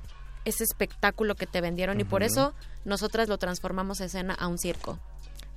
ese 0.47 0.65
espectáculo 0.65 1.35
que 1.35 1.47
te 1.47 1.61
vendieron 1.61 2.01
y 2.01 2.05
por 2.05 2.23
eso 2.23 2.55
nosotras 2.87 3.29
lo 3.29 3.37
transformamos 3.37 4.01
escena 4.01 4.35
a 4.35 4.47
un 4.49 4.59
circo. 4.59 4.99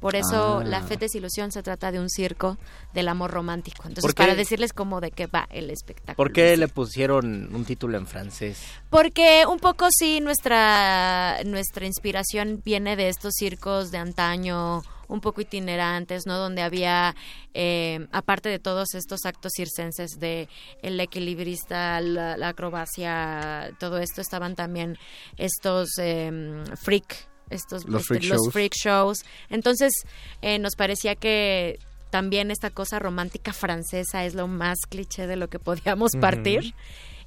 Por 0.02 0.18
eso 0.18 0.60
Ah. 0.60 0.64
la 0.66 0.82
fe 0.84 0.98
desilusión 0.98 1.54
se 1.54 1.64
trata 1.64 1.90
de 1.90 1.98
un 2.02 2.10
circo 2.10 2.58
del 2.94 3.08
amor 3.08 3.32
romántico. 3.32 3.84
Entonces, 3.88 4.14
para 4.14 4.36
decirles 4.36 4.74
cómo 4.74 5.00
de 5.00 5.12
qué 5.12 5.28
va 5.28 5.48
el 5.50 5.70
espectáculo. 5.70 6.18
¿Por 6.18 6.34
qué 6.34 6.58
le 6.58 6.68
pusieron 6.68 7.56
un 7.56 7.64
título 7.64 7.98
en 7.98 8.06
francés? 8.06 8.62
Porque 8.90 9.46
un 9.48 9.60
poco 9.60 9.88
sí 9.98 10.20
nuestra 10.20 11.38
nuestra 11.46 11.86
inspiración 11.86 12.62
viene 12.66 12.98
de 12.98 13.08
estos 13.08 13.36
circos 13.36 13.92
de 13.92 14.00
antaño, 14.00 14.84
un 15.14 15.22
poco 15.22 15.42
itinerantes, 15.42 16.26
¿no? 16.26 16.38
Donde 16.38 16.62
había, 16.64 17.16
eh, 17.54 18.08
aparte 18.12 18.50
de 18.50 18.60
todos 18.60 18.96
estos 18.96 19.26
actos 19.26 19.54
circenses 19.56 20.20
de 20.20 20.50
el 20.82 21.00
equilibrista, 21.00 22.02
la, 22.02 22.36
la 22.36 22.50
acrobacia, 22.50 23.72
todo 23.80 24.00
esto, 24.00 24.22
estaban 24.22 24.56
también 24.56 24.98
estos 25.38 25.90
eh, 26.00 26.64
freak, 26.82 27.28
estos 27.50 27.86
Los 27.86 28.02
este, 28.02 28.16
freak 28.16 28.24
shows. 28.24 28.52
freak 28.52 28.74
shows. 28.74 29.26
Entonces 29.50 29.94
eh, 30.42 30.58
nos 30.58 30.76
parecía 30.76 31.16
que 31.16 31.80
también 32.10 32.52
esta 32.52 32.72
cosa 32.72 33.00
romántica 33.00 33.54
francesa 33.54 34.26
es 34.26 34.34
lo 34.34 34.48
más 34.48 34.80
cliché 34.90 35.28
de 35.28 35.36
lo 35.36 35.48
que 35.48 35.60
podíamos 35.60 36.12
partir 36.20 36.74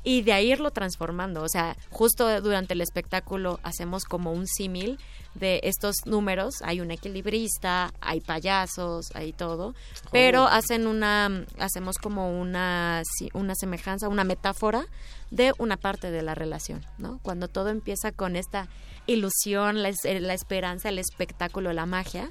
y 0.07 0.23
de 0.23 0.33
ahí 0.33 0.53
irlo 0.53 0.71
transformando. 0.71 1.43
O 1.43 1.49
sea, 1.49 1.77
justo 1.91 2.41
durante 2.41 2.75
el 2.75 2.81
espectáculo 2.81 3.59
hacemos 3.65 4.05
como 4.05 4.33
un 4.33 4.47
símil 4.47 5.01
de 5.35 5.59
estos 5.65 5.97
números. 6.05 6.63
Hay 6.63 6.81
un 6.81 6.93
equilibrista, 6.93 7.93
hay 8.01 8.21
payasos, 8.21 9.07
hay 9.15 9.33
todo, 9.33 9.75
pero 10.13 10.45
hacen 10.45 10.87
una, 10.87 11.45
hacemos 11.59 11.99
como 11.99 12.41
una, 12.41 13.03
una 13.35 13.57
semejanza, 13.57 14.09
una 14.09 14.23
metáfora 14.23 14.87
de 15.33 15.53
una 15.59 15.77
parte 15.77 16.13
de 16.13 16.23
la 16.23 16.37
relación, 16.37 16.87
¿no? 16.99 17.19
Cuando 17.25 17.49
todo 17.49 17.71
empieza 17.71 18.13
con 18.13 18.37
esta 18.37 18.69
ilusión, 19.07 19.83
la, 19.83 19.89
eh, 19.89 20.21
la 20.21 20.35
esperanza, 20.35 20.89
el 20.89 21.01
espectáculo, 21.01 21.73
la 21.73 21.85
magia, 21.85 22.31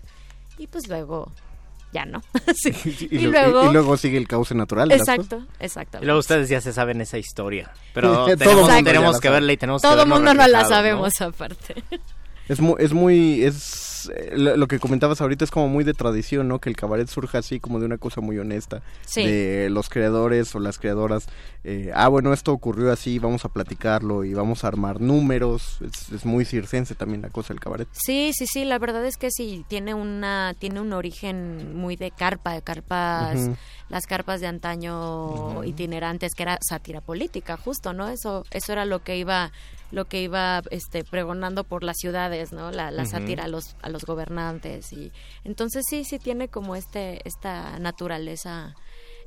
y 0.57 0.67
pues 0.67 0.87
luego 0.87 1.29
ya 1.91 2.05
no. 2.05 2.21
Sí. 2.55 2.71
Y, 3.11 3.19
lo- 3.27 3.63
y- 3.65 3.69
y 3.69 3.73
luego 3.73 3.97
sigue 3.97 4.17
el 4.17 4.27
cauce 4.27 4.53
natural. 4.55 4.91
Exacto, 4.91 5.45
exacto. 5.59 5.99
Y 6.01 6.05
luego 6.05 6.19
ustedes 6.19 6.49
ya 6.49 6.61
se 6.61 6.73
saben 6.73 7.01
esa 7.01 7.17
historia. 7.17 7.71
Pero 7.93 8.09
Todo 8.25 8.35
tenemos, 8.37 8.83
tenemos 8.83 9.19
que 9.19 9.29
verla 9.29 9.53
y 9.53 9.57
tenemos 9.57 9.81
que 9.81 9.87
Todo 9.87 10.03
el 10.03 10.09
mundo 10.09 10.33
no 10.33 10.39
la 10.39 10.43
reflejado, 10.45 10.63
¿no? 10.63 10.69
sabemos 10.75 11.21
aparte. 11.21 11.75
Es 12.47 12.59
muy, 12.59 12.75
es 12.79 12.93
muy, 12.93 13.43
es 13.43 13.53
eh, 14.09 14.33
lo, 14.35 14.55
lo 14.57 14.67
que 14.67 14.79
comentabas 14.79 15.21
ahorita 15.21 15.43
es 15.45 15.51
como 15.51 15.67
muy 15.67 15.83
de 15.83 15.93
tradición, 15.93 16.47
¿no? 16.47 16.59
Que 16.59 16.69
el 16.69 16.75
cabaret 16.75 17.07
surja 17.07 17.39
así 17.39 17.59
como 17.59 17.79
de 17.79 17.85
una 17.85 17.97
cosa 17.97 18.21
muy 18.21 18.37
honesta, 18.39 18.81
Sí. 19.05 19.25
de 19.25 19.69
los 19.69 19.89
creadores 19.89 20.53
o 20.55 20.59
las 20.59 20.79
creadoras. 20.79 21.27
eh, 21.63 21.91
ah, 21.95 22.07
bueno, 22.09 22.31
esto 22.33 22.51
ocurrió 22.53 22.91
así, 22.91 23.17
vamos 23.19 23.43
a 23.45 23.49
platicarlo 23.49 24.23
y 24.23 24.33
vamos 24.33 24.63
a 24.63 24.67
armar 24.67 25.01
números. 25.01 25.79
Es, 25.81 26.11
es 26.11 26.25
muy 26.25 26.45
circense 26.45 26.93
también 26.95 27.21
la 27.23 27.29
cosa 27.29 27.53
del 27.53 27.59
cabaret. 27.59 27.87
Sí, 27.93 28.31
sí, 28.37 28.45
sí, 28.47 28.65
la 28.65 28.77
verdad 28.79 29.03
es 29.05 29.17
que 29.17 29.29
sí, 29.31 29.65
tiene 29.67 29.93
una, 29.93 30.53
tiene 30.59 30.79
un 30.79 30.93
origen 30.93 31.75
muy 31.75 31.95
de 31.95 32.11
carpa, 32.11 32.53
de 32.53 32.61
carpas, 32.61 33.49
las 33.89 34.05
carpas 34.05 34.41
de 34.41 34.47
antaño 34.47 35.63
itinerantes, 35.63 36.33
que 36.35 36.43
era 36.43 36.57
sátira 36.61 37.01
política, 37.01 37.57
justo, 37.57 37.93
¿no? 37.93 38.09
Eso, 38.09 38.45
eso 38.51 38.71
era 38.71 38.85
lo 38.85 39.03
que 39.03 39.17
iba, 39.17 39.51
lo 39.91 40.05
que 40.05 40.21
iba 40.21 40.61
este 40.71 41.03
pregonando 41.03 41.63
por 41.63 41.83
las 41.83 41.97
ciudades, 41.97 42.51
¿no? 42.51 42.71
La, 42.71 43.05
sátira 43.05 43.45
a 43.45 43.47
los, 43.47 43.75
a 43.81 43.89
los 43.89 44.05
gobernantes. 44.05 44.91
y 44.93 45.11
Entonces 45.43 45.83
sí, 45.89 46.03
sí 46.03 46.19
tiene 46.19 46.47
como 46.47 46.75
este, 46.75 47.21
esta 47.27 47.77
naturaleza 47.79 48.75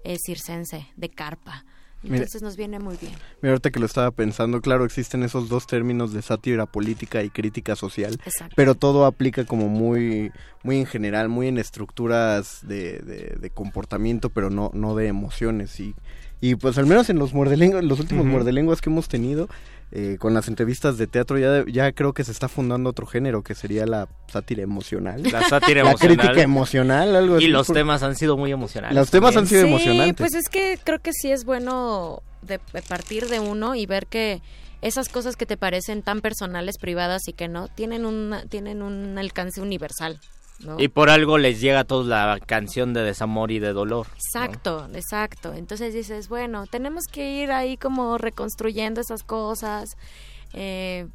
eh, 0.05 0.17
circense, 0.25 0.87
de 0.97 1.09
carpa. 1.09 1.65
Mira. 2.03 2.17
Entonces 2.19 2.43
nos 2.43 2.57
viene 2.57 2.79
muy 2.79 2.97
bien. 2.97 3.13
Mira, 3.43 3.55
ahorita 3.55 3.71
que 3.73 3.81
lo 3.81 3.87
estaba 3.87 4.13
pensando, 4.13 4.61
claro, 4.61 4.85
existen 4.85 5.25
esos 5.25 5.49
dos 5.49 5.67
términos 5.67 6.13
de 6.13 6.23
sátira 6.23 6.65
política 6.67 7.25
y 7.25 7.31
crítica 7.31 7.75
social, 7.75 8.21
Exacto. 8.25 8.55
pero 8.57 8.77
todo 8.77 9.05
aplica 9.05 9.45
como 9.45 9.69
muy, 9.69 10.31
muy 10.63 10.79
en 10.79 10.87
general, 10.87 11.29
muy 11.29 11.49
en 11.49 11.59
estructuras 11.59 12.61
de, 12.63 13.01
de- 13.01 13.37
de 13.41 13.51
comportamiento, 13.51 14.31
pero 14.31 14.49
no, 14.49 14.71
no 14.75 14.95
de 14.95 15.09
emociones. 15.09 15.81
Y, 15.81 15.97
y 16.41 16.55
pues 16.55 16.79
al 16.79 16.87
menos 16.87 17.11
en 17.11 17.19
los 17.19 17.35
muerdelenguas, 17.35 17.83
los 17.83 17.99
últimos 17.99 18.25
muerdelenguas 18.27 18.81
que 18.81 18.91
hemos 18.91 19.09
tenido, 19.09 19.49
eh, 19.91 20.17
con 20.19 20.35
las 20.35 20.49
entrevistas 20.49 20.99
de 20.99 21.07
teatro, 21.07 21.39
ya, 21.39 21.65
ya 21.67 21.93
creo 21.93 22.13
que 22.13 22.23
se 22.25 22.33
está 22.33 22.49
fundando 22.49 22.91
otro 22.91 23.07
género, 23.07 23.43
que 23.43 23.55
sería 23.55 23.87
la 23.87 24.09
sátira 24.31 24.63
emocional. 24.63 25.23
La 25.23 25.43
sátira 25.49 25.83
La 25.85 25.91
emocional. 25.91 26.17
crítica 26.19 26.43
emocional, 26.43 27.17
algo 27.17 27.37
así. 27.37 27.45
Y 27.47 27.49
los 27.49 27.67
por- 27.69 27.77
temas 27.77 28.03
han 28.03 28.15
sido 28.17 28.37
muy 28.37 28.53
emocionales. 28.53 28.95
Los 28.97 29.11
temas 29.11 29.37
han 29.37 29.47
sido 29.47 29.63
Sí, 29.63 29.69
emocionantes. 29.69 30.17
pues 30.17 30.35
es 30.35 30.49
que 30.49 30.79
creo 30.85 30.99
que 30.99 31.13
sí 31.13 31.31
es 31.33 31.45
bueno 31.45 32.23
de, 32.43 32.61
de 32.73 32.83
partir 32.83 33.29
de 33.29 33.41
uno 33.41 33.75
y 33.75 33.87
ver 33.87 34.07
que 34.07 34.43
esas 34.83 35.09
cosas 35.09 35.37
que 35.37 35.47
te 35.47 35.57
parecen 35.57 36.03
tan 36.03 36.21
personales, 36.21 36.77
privadas 36.79 37.23
y 37.27 37.33
que 37.33 37.49
no, 37.49 37.69
tienen 37.69 38.05
un, 38.07 38.35
tienen 38.49 38.83
un 38.83 39.19
alcance 39.19 39.61
universal. 39.61 40.21
¿No? 40.61 40.79
Y 40.79 40.89
por 40.89 41.11
algo 41.11 41.39
les 41.39 41.61
llega 41.61 41.81
a 41.81 41.85
todos 41.85 42.07
la 42.07 42.39
canción 42.45 42.93
de 42.95 43.03
desamor 43.03 43.51
y 43.51 43.59
de 43.59 43.73
dolor. 43.73 44.07
Exacto, 44.15 44.89
exacto. 44.93 45.55
Entonces 45.55 45.95
dices, 45.95 46.29
bueno, 46.29 46.67
tenemos 46.67 47.05
que 47.11 47.31
ir 47.43 47.51
ahí 47.53 47.77
como 47.77 48.19
reconstruyendo 48.19 49.01
esas 49.01 49.23
cosas. 49.23 49.97
eh, 50.53 51.07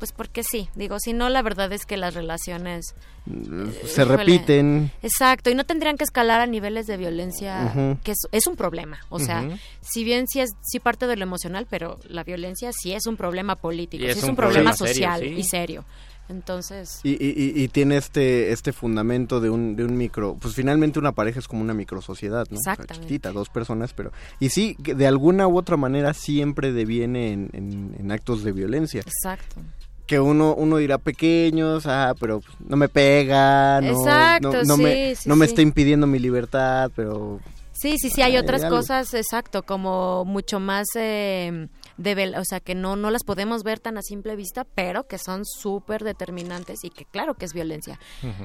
pues 0.00 0.12
porque 0.12 0.42
sí, 0.42 0.70
digo, 0.74 0.96
si 0.98 1.12
no, 1.12 1.28
la 1.28 1.42
verdad 1.42 1.70
es 1.74 1.84
que 1.84 1.98
las 1.98 2.14
relaciones... 2.14 2.94
se 3.26 4.02
híjole, 4.02 4.16
repiten. 4.16 4.90
Exacto, 5.02 5.50
y 5.50 5.54
no 5.54 5.64
tendrían 5.64 5.98
que 5.98 6.04
escalar 6.04 6.40
a 6.40 6.46
niveles 6.46 6.86
de 6.86 6.96
violencia, 6.96 7.98
que 8.02 8.12
es, 8.12 8.18
es 8.32 8.46
un 8.46 8.56
problema. 8.56 8.98
O 9.10 9.18
sea, 9.18 9.46
si 9.82 10.02
bien 10.02 10.26
sí 10.26 10.40
es 10.40 10.52
sí 10.62 10.80
parte 10.80 11.06
de 11.06 11.16
lo 11.16 11.22
emocional, 11.24 11.66
pero 11.68 11.98
la 12.08 12.24
violencia 12.24 12.70
sí 12.72 12.92
es 12.94 13.06
un 13.06 13.18
problema 13.18 13.56
político, 13.56 14.02
Y 14.02 14.06
sí 14.06 14.10
es 14.12 14.16
es 14.16 14.24
un 14.24 14.30
un 14.30 14.36
problema, 14.36 14.72
problema 14.72 14.76
serio, 14.76 14.94
social 14.94 15.20
sí. 15.20 15.26
y 15.36 15.44
serio. 15.44 15.84
Entonces, 16.30 17.00
Y, 17.02 17.10
y, 17.12 17.52
y- 17.62 17.68
tiene 17.68 17.96
este 17.96 18.52
este 18.52 18.72
fundamento 18.72 19.40
de 19.40 19.50
un, 19.50 19.74
de 19.76 19.84
un 19.84 19.96
micro, 19.96 20.36
pues 20.40 20.54
finalmente 20.54 20.98
una 20.98 21.12
pareja 21.12 21.40
es 21.40 21.48
como 21.48 21.60
una 21.62 21.74
micro 21.74 22.00
sociedad, 22.00 22.46
¿no? 22.50 22.56
O 22.56 22.60
sea, 22.62 22.74
Exactamente. 22.74 23.08
chiquita, 23.08 23.32
dos 23.32 23.48
personas, 23.48 23.92
pero... 23.92 24.12
Y 24.38 24.50
sí, 24.50 24.76
de 24.78 25.06
alguna 25.06 25.46
u 25.48 25.58
otra 25.58 25.76
manera 25.76 26.14
siempre 26.14 26.72
deviene 26.72 27.32
en, 27.32 27.50
en- 27.52 27.96
en 27.98 28.12
actos 28.12 28.42
de 28.44 28.52
violencia. 28.52 29.00
exacto. 29.00 29.56
Que 30.06 30.18
uno, 30.18 30.54
uno 30.56 30.78
dirá 30.78 30.98
pequeños, 30.98 31.86
ah, 31.86 32.14
pero 32.18 32.40
pues, 32.40 32.56
no 32.66 32.76
me 32.76 32.88
pega, 32.88 33.80
no, 33.80 33.90
Exacto, 33.92 34.52
no, 34.52 34.62
no 34.64 34.76
me, 34.76 35.14
sí, 35.14 35.28
no 35.28 35.36
me 35.36 35.46
sí. 35.46 35.50
está 35.52 35.62
impidiendo 35.62 36.06
mi 36.08 36.18
libertad, 36.18 36.90
pero... 36.96 37.38
Sí, 37.72 37.96
sí, 37.98 38.10
sí, 38.10 38.20
hay 38.20 38.36
otras 38.36 38.64
cosas, 38.66 39.14
exacto, 39.14 39.62
como 39.62 40.24
mucho 40.24 40.60
más 40.60 40.86
eh, 40.96 41.68
de, 42.00 42.38
o 42.38 42.44
sea, 42.44 42.60
que 42.60 42.74
no, 42.74 42.96
no 42.96 43.10
las 43.10 43.24
podemos 43.24 43.62
ver 43.62 43.78
tan 43.78 43.98
a 43.98 44.02
simple 44.02 44.34
vista, 44.34 44.64
pero 44.64 45.06
que 45.06 45.18
son 45.18 45.44
súper 45.44 46.02
determinantes 46.02 46.82
y 46.82 46.90
que 46.90 47.04
claro 47.04 47.34
que 47.34 47.44
es 47.44 47.52
violencia. 47.52 47.98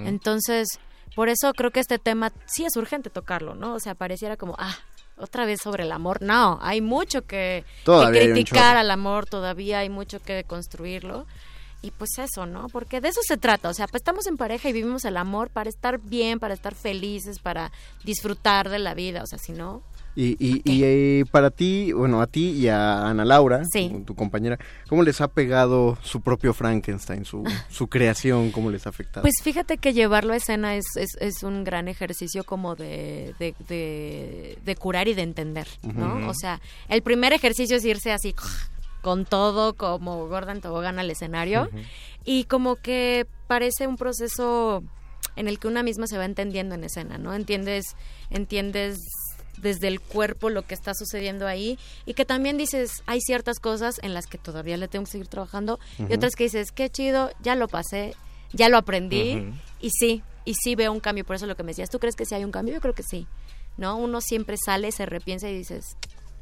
Entonces, 0.05 0.67
por 1.15 1.29
eso 1.29 1.53
creo 1.53 1.71
que 1.71 1.79
este 1.79 1.97
tema 1.97 2.33
sí 2.45 2.65
es 2.65 2.75
urgente 2.75 3.09
tocarlo, 3.09 3.55
¿no? 3.55 3.73
O 3.73 3.79
sea, 3.79 3.95
pareciera 3.95 4.35
como, 4.35 4.55
ah, 4.59 4.75
otra 5.17 5.45
vez 5.45 5.61
sobre 5.63 5.83
el 5.83 5.91
amor. 5.93 6.21
No, 6.21 6.59
hay 6.61 6.81
mucho 6.81 7.21
que, 7.21 7.63
que 7.85 8.09
criticar 8.11 8.75
al 8.75 8.91
amor, 8.91 9.25
todavía 9.25 9.79
hay 9.79 9.89
mucho 9.89 10.19
que 10.19 10.43
construirlo. 10.43 11.25
y 11.81 11.91
pues 11.91 12.17
eso, 12.17 12.45
¿no? 12.45 12.67
Porque 12.67 12.99
de 12.99 13.09
eso 13.09 13.21
se 13.23 13.37
trata, 13.37 13.69
o 13.69 13.73
sea, 13.73 13.87
pues 13.87 14.01
estamos 14.01 14.25
en 14.27 14.37
pareja 14.37 14.67
y 14.69 14.73
vivimos 14.73 15.05
el 15.05 15.17
amor 15.17 15.49
para 15.49 15.69
estar 15.69 15.99
bien, 15.99 16.39
para 16.39 16.55
estar 16.55 16.73
felices, 16.73 17.39
para 17.39 17.71
disfrutar 18.03 18.69
de 18.69 18.79
la 18.79 18.93
vida, 18.95 19.21
o 19.23 19.27
sea, 19.27 19.37
si 19.39 19.51
no... 19.51 19.83
Y, 20.17 20.37
y, 20.39 20.61
y 20.63 20.83
eh, 20.83 21.25
para 21.29 21.51
ti, 21.51 21.91
bueno, 21.91 22.21
a 22.21 22.27
ti 22.27 22.51
y 22.51 22.69
a 22.69 23.09
Ana 23.09 23.25
Laura, 23.25 23.63
tu 24.05 24.15
compañera, 24.15 24.57
¿cómo 24.87 25.03
les 25.03 25.19
ha 25.19 25.27
pegado 25.27 25.97
su 26.03 26.21
propio 26.21 26.53
Frankenstein, 26.53 27.25
su, 27.25 27.43
su 27.69 27.87
creación, 27.87 28.51
cómo 28.51 28.71
les 28.71 28.85
ha 28.85 28.89
afectado? 28.89 29.23
Pues 29.23 29.35
fíjate 29.43 29.77
que 29.77 29.91
llevarlo 29.91 30.31
a 30.31 30.37
escena 30.37 30.75
es, 30.75 30.85
es, 30.95 31.17
es 31.19 31.43
un 31.43 31.65
gran 31.65 31.89
ejercicio 31.89 32.45
como 32.45 32.75
de, 32.75 33.35
de, 33.39 34.57
de, 34.63 34.75
curar 34.77 35.09
y 35.09 35.15
de 35.15 35.23
entender, 35.23 35.67
¿no? 35.83 36.29
O 36.29 36.33
sea, 36.33 36.61
el 36.87 37.01
primer 37.01 37.33
ejercicio 37.33 37.75
es 37.75 37.83
irse 37.83 38.13
así 38.13 38.33
con 39.01 39.25
todo 39.25 39.73
como 39.73 40.27
Gordon 40.27 40.61
Tobogán 40.61 40.97
al 40.97 41.11
escenario 41.11 41.69
y 42.23 42.45
como 42.45 42.77
que 42.77 43.27
parece 43.47 43.85
un 43.85 43.97
proceso 43.97 44.81
en 45.35 45.47
el 45.47 45.59
que 45.59 45.67
una 45.67 45.83
misma 45.83 46.07
se 46.07 46.17
va 46.17 46.25
entendiendo 46.25 46.75
en 46.75 46.85
escena, 46.85 47.17
¿no? 47.17 47.33
Entiendes, 47.33 47.95
entiendes 48.29 48.99
desde 49.57 49.87
el 49.87 49.99
cuerpo 50.01 50.49
lo 50.49 50.63
que 50.63 50.73
está 50.73 50.93
sucediendo 50.93 51.47
ahí 51.47 51.77
y 52.05 52.13
que 52.13 52.25
también 52.25 52.57
dices, 52.57 53.03
hay 53.05 53.21
ciertas 53.21 53.59
cosas 53.59 53.95
en 54.03 54.13
las 54.13 54.27
que 54.27 54.37
todavía 54.37 54.77
le 54.77 54.87
tengo 54.87 55.05
que 55.05 55.11
seguir 55.11 55.27
trabajando 55.27 55.79
y 55.97 56.13
otras 56.13 56.35
que 56.35 56.45
dices, 56.45 56.71
qué 56.71 56.89
chido, 56.89 57.31
ya 57.41 57.55
lo 57.55 57.67
pasé, 57.67 58.13
ya 58.53 58.69
lo 58.69 58.77
aprendí 58.77 59.53
y 59.81 59.89
sí, 59.91 60.23
y 60.45 60.53
sí 60.55 60.75
veo 60.75 60.91
un 60.91 60.99
cambio, 60.99 61.23
por 61.25 61.35
eso 61.35 61.45
lo 61.45 61.55
que 61.55 61.63
me 61.63 61.71
decías, 61.71 61.89
¿tú 61.89 61.99
crees 61.99 62.15
que 62.15 62.25
sí 62.25 62.35
hay 62.35 62.43
un 62.43 62.51
cambio? 62.51 62.73
Yo 62.75 62.81
creo 62.81 62.93
que 62.93 63.03
sí, 63.03 63.27
¿no? 63.77 63.95
Uno 63.97 64.21
siempre 64.21 64.55
sale, 64.63 64.91
se 64.91 65.05
repiensa 65.05 65.49
y 65.49 65.57
dices, 65.57 65.97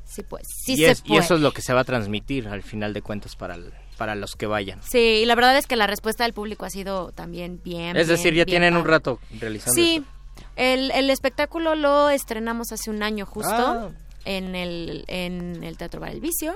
sí 0.05 0.21
pues, 0.23 0.43
sí 0.65 0.73
y, 0.73 0.77
se 0.77 0.91
es- 0.91 0.99
y 1.05 1.09
puede. 1.09 1.21
eso 1.25 1.35
es 1.35 1.41
lo 1.41 1.51
que 1.53 1.61
se 1.61 1.73
va 1.73 1.81
a 1.81 1.83
transmitir 1.85 2.47
al 2.47 2.61
final 2.63 2.93
de 2.93 3.01
cuentas 3.01 3.35
para, 3.35 3.55
el- 3.55 3.71
para 3.97 4.15
los 4.15 4.35
que 4.35 4.45
vayan. 4.47 4.81
Sí, 4.83 4.97
y 5.21 5.25
la 5.25 5.35
verdad 5.35 5.57
es 5.57 5.65
que 5.67 5.75
la 5.75 5.87
respuesta 5.87 6.23
del 6.23 6.33
público 6.33 6.65
ha 6.65 6.69
sido 6.69 7.11
también 7.13 7.61
bien. 7.63 7.95
es 7.95 8.07
decir, 8.07 8.33
bien, 8.33 8.45
ya 8.45 8.45
bien 8.45 8.61
tienen 8.61 8.75
un 8.77 8.85
rato 8.85 9.19
realizando 9.39 9.73
Sí, 9.75 9.95
esto. 9.97 10.09
El, 10.55 10.91
el 10.91 11.09
espectáculo 11.09 11.75
lo 11.75 12.09
estrenamos 12.09 12.71
hace 12.71 12.89
un 12.89 13.03
año 13.03 13.25
justo 13.25 13.51
Ah. 13.53 13.89
en, 14.25 14.55
el, 14.55 15.03
en 15.07 15.63
el 15.63 15.77
Teatro 15.77 15.99
Bar 15.99 16.11
El 16.11 16.21
Vicio. 16.21 16.55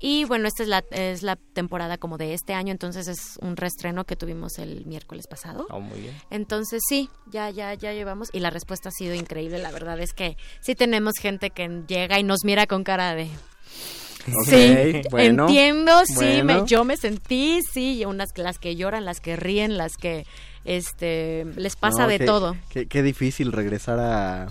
Y 0.00 0.24
bueno, 0.26 0.46
esta 0.46 0.62
es 0.62 0.68
la, 0.68 0.84
es 0.92 1.24
la 1.24 1.34
temporada 1.34 1.98
como 1.98 2.18
de 2.18 2.32
este 2.32 2.54
año, 2.54 2.70
entonces 2.70 3.08
es 3.08 3.36
un 3.42 3.56
reestreno 3.56 4.04
que 4.04 4.14
tuvimos 4.14 4.58
el 4.60 4.86
miércoles 4.86 5.26
pasado. 5.26 5.66
Oh, 5.70 5.80
muy 5.80 6.00
bien. 6.00 6.14
Entonces 6.30 6.80
sí, 6.88 7.10
ya, 7.26 7.50
ya, 7.50 7.74
ya 7.74 7.92
llevamos 7.92 8.28
y 8.32 8.38
la 8.38 8.50
respuesta 8.50 8.90
ha 8.90 8.92
sido 8.92 9.14
increíble. 9.14 9.58
La 9.58 9.72
verdad 9.72 9.98
es 9.98 10.12
que 10.12 10.36
sí 10.60 10.76
tenemos 10.76 11.14
gente 11.20 11.50
que 11.50 11.82
llega 11.88 12.20
y 12.20 12.22
nos 12.22 12.44
mira 12.44 12.68
con 12.68 12.84
cara 12.84 13.16
de... 13.16 13.28
Sí, 14.44 15.00
bueno, 15.10 15.46
entiendo, 15.46 16.04
sí, 16.04 16.42
me, 16.44 16.62
yo 16.66 16.84
me 16.84 16.96
sentí, 16.96 17.60
sí, 17.72 18.04
unas 18.04 18.28
las 18.36 18.58
que 18.58 18.76
lloran, 18.76 19.04
las 19.06 19.20
que 19.20 19.36
ríen, 19.36 19.78
las 19.78 19.96
que 19.96 20.26
este 20.76 21.44
les 21.56 21.76
pasa 21.76 22.02
No, 22.02 22.08
de 22.08 22.18
qué- 22.18 22.24
todo. 22.26 22.56
Qué, 22.68 22.86
qué 22.86 23.02
difícil 23.02 23.52
regresar 23.52 23.98
a... 23.98 24.48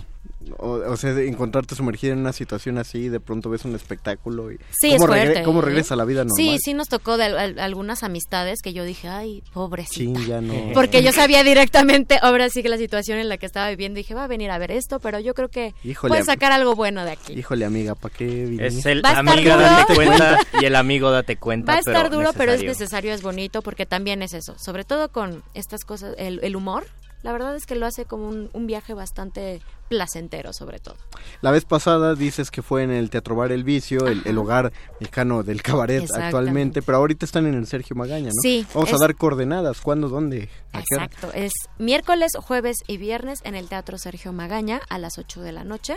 O, 0.58 0.70
o 0.90 0.96
sea, 0.96 1.12
de 1.14 1.28
encontrarte 1.28 1.74
sumergida 1.74 2.12
en 2.12 2.20
una 2.20 2.32
situación 2.32 2.78
así, 2.78 3.08
de 3.08 3.20
pronto 3.20 3.50
ves 3.50 3.64
un 3.64 3.74
espectáculo 3.74 4.50
y... 4.52 4.58
Sí, 4.80 4.92
es 4.92 4.98
¿cómo 5.00 5.12
regre- 5.12 5.24
fuerte. 5.26 5.42
¿Cómo 5.42 5.60
¿eh? 5.60 5.64
regresa 5.66 5.94
a 5.94 5.96
la 5.96 6.04
vida 6.04 6.24
normal? 6.24 6.36
Sí, 6.36 6.56
sí 6.62 6.74
nos 6.74 6.88
tocó 6.88 7.16
de 7.16 7.24
al- 7.24 7.38
al- 7.38 7.58
algunas 7.58 8.02
amistades 8.02 8.60
que 8.62 8.72
yo 8.72 8.84
dije, 8.84 9.08
ay, 9.08 9.42
pobrecita. 9.52 9.94
Chin, 9.94 10.26
ya 10.26 10.40
no. 10.40 10.54
Porque 10.74 11.02
yo 11.02 11.12
sabía 11.12 11.42
directamente, 11.44 12.18
ahora 12.22 12.48
sí 12.48 12.62
que 12.62 12.68
la 12.68 12.78
situación 12.78 13.18
en 13.18 13.28
la 13.28 13.36
que 13.38 13.46
estaba 13.46 13.68
viviendo, 13.70 13.98
dije, 13.98 14.14
va 14.14 14.24
a 14.24 14.28
venir 14.28 14.50
a 14.50 14.58
ver 14.58 14.70
esto, 14.70 15.00
pero 15.00 15.20
yo 15.20 15.34
creo 15.34 15.48
que 15.48 15.74
Híjole, 15.84 16.08
puede 16.10 16.20
am- 16.20 16.26
sacar 16.26 16.52
algo 16.52 16.74
bueno 16.74 17.04
de 17.04 17.12
aquí. 17.12 17.32
Híjole, 17.34 17.64
amiga, 17.64 17.94
¿para 17.94 18.14
qué 18.14 18.24
viniste? 18.26 18.66
Es 18.66 18.86
el 18.86 19.04
Va 19.04 19.10
a 19.10 19.12
estar 19.20 19.28
amiga 19.28 19.54
duro. 19.56 19.66
date 19.66 19.94
cuenta 19.94 20.38
y 20.60 20.64
el 20.64 20.76
amigo 20.76 21.10
date 21.10 21.36
cuenta. 21.36 21.72
Va 21.72 21.76
a 21.76 21.80
estar 21.80 21.94
pero 21.94 22.08
duro, 22.16 22.30
pero 22.32 22.52
es 22.52 22.60
necesario. 22.62 22.68
necesario, 22.70 23.14
es 23.14 23.22
bonito, 23.22 23.62
porque 23.62 23.86
también 23.86 24.22
es 24.22 24.32
eso. 24.34 24.58
Sobre 24.58 24.84
todo 24.84 25.10
con 25.10 25.42
estas 25.54 25.84
cosas, 25.84 26.14
el, 26.18 26.40
el 26.42 26.56
humor, 26.56 26.86
la 27.22 27.32
verdad 27.32 27.54
es 27.56 27.66
que 27.66 27.74
lo 27.74 27.86
hace 27.86 28.04
como 28.04 28.28
un, 28.28 28.50
un 28.52 28.66
viaje 28.66 28.94
bastante 28.94 29.60
placentero, 29.88 30.52
sobre 30.52 30.78
todo. 30.78 30.96
La 31.40 31.50
vez 31.50 31.64
pasada 31.64 32.14
dices 32.14 32.50
que 32.50 32.62
fue 32.62 32.82
en 32.82 32.90
el 32.90 33.10
Teatro 33.10 33.34
Bar 33.36 33.52
El 33.52 33.64
Vicio, 33.64 34.06
el, 34.06 34.22
el 34.26 34.36
hogar 34.38 34.72
mexicano 35.00 35.42
del 35.42 35.62
cabaret 35.62 36.04
actualmente, 36.14 36.82
pero 36.82 36.98
ahorita 36.98 37.24
están 37.24 37.46
en 37.46 37.54
el 37.54 37.66
Sergio 37.66 37.96
Magaña, 37.96 38.28
¿no? 38.28 38.42
Sí, 38.42 38.66
Vamos 38.74 38.92
a 38.92 38.96
dar 38.98 39.14
coordenadas, 39.16 39.80
¿cuándo, 39.80 40.08
dónde? 40.08 40.48
¿A 40.72 40.80
qué 40.82 40.94
hora? 40.96 41.04
Exacto, 41.06 41.32
es 41.34 41.52
miércoles, 41.78 42.32
jueves 42.40 42.76
y 42.86 42.98
viernes 42.98 43.40
en 43.44 43.54
el 43.54 43.68
Teatro 43.68 43.96
Sergio 43.98 44.32
Magaña 44.32 44.80
a 44.90 44.98
las 44.98 45.16
8 45.18 45.40
de 45.40 45.52
la 45.52 45.64
noche. 45.64 45.96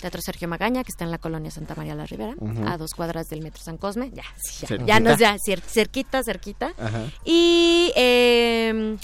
Teatro 0.00 0.22
Sergio 0.22 0.46
Magaña, 0.46 0.84
que 0.84 0.90
está 0.92 1.04
en 1.04 1.10
la 1.10 1.18
colonia 1.18 1.50
Santa 1.50 1.74
María 1.74 1.96
la 1.96 2.06
Ribera, 2.06 2.34
a 2.66 2.76
dos 2.78 2.92
cuadras 2.94 3.26
del 3.26 3.42
Metro 3.42 3.60
San 3.62 3.76
Cosme. 3.78 4.12
Ya, 4.14 4.22
sí, 4.36 4.64
ya, 4.68 4.76
ya 4.86 5.00
nos 5.00 5.18
ya, 5.18 5.34
cer- 5.44 5.60
cerquita, 5.60 6.22
cerquita. 6.22 6.72
Ajá. 6.78 7.02
Y 7.24 7.92
eh, 7.96 8.96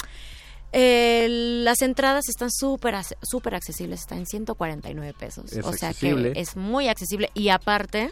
eh, 0.77 1.29
las 1.29 1.83
entradas 1.83 2.29
están 2.29 2.51
súper 2.51 2.97
súper 3.23 3.55
accesibles, 3.55 4.01
están 4.01 4.19
en 4.19 4.27
149 4.27 5.15
pesos. 5.17 5.53
Es 5.53 5.65
o 5.65 5.73
sea 5.73 5.91
accesible. 5.91 6.33
que 6.33 6.41
es 6.41 6.57
muy 6.57 6.89
accesible 6.89 7.31
y 7.33 7.51
aparte 7.51 8.11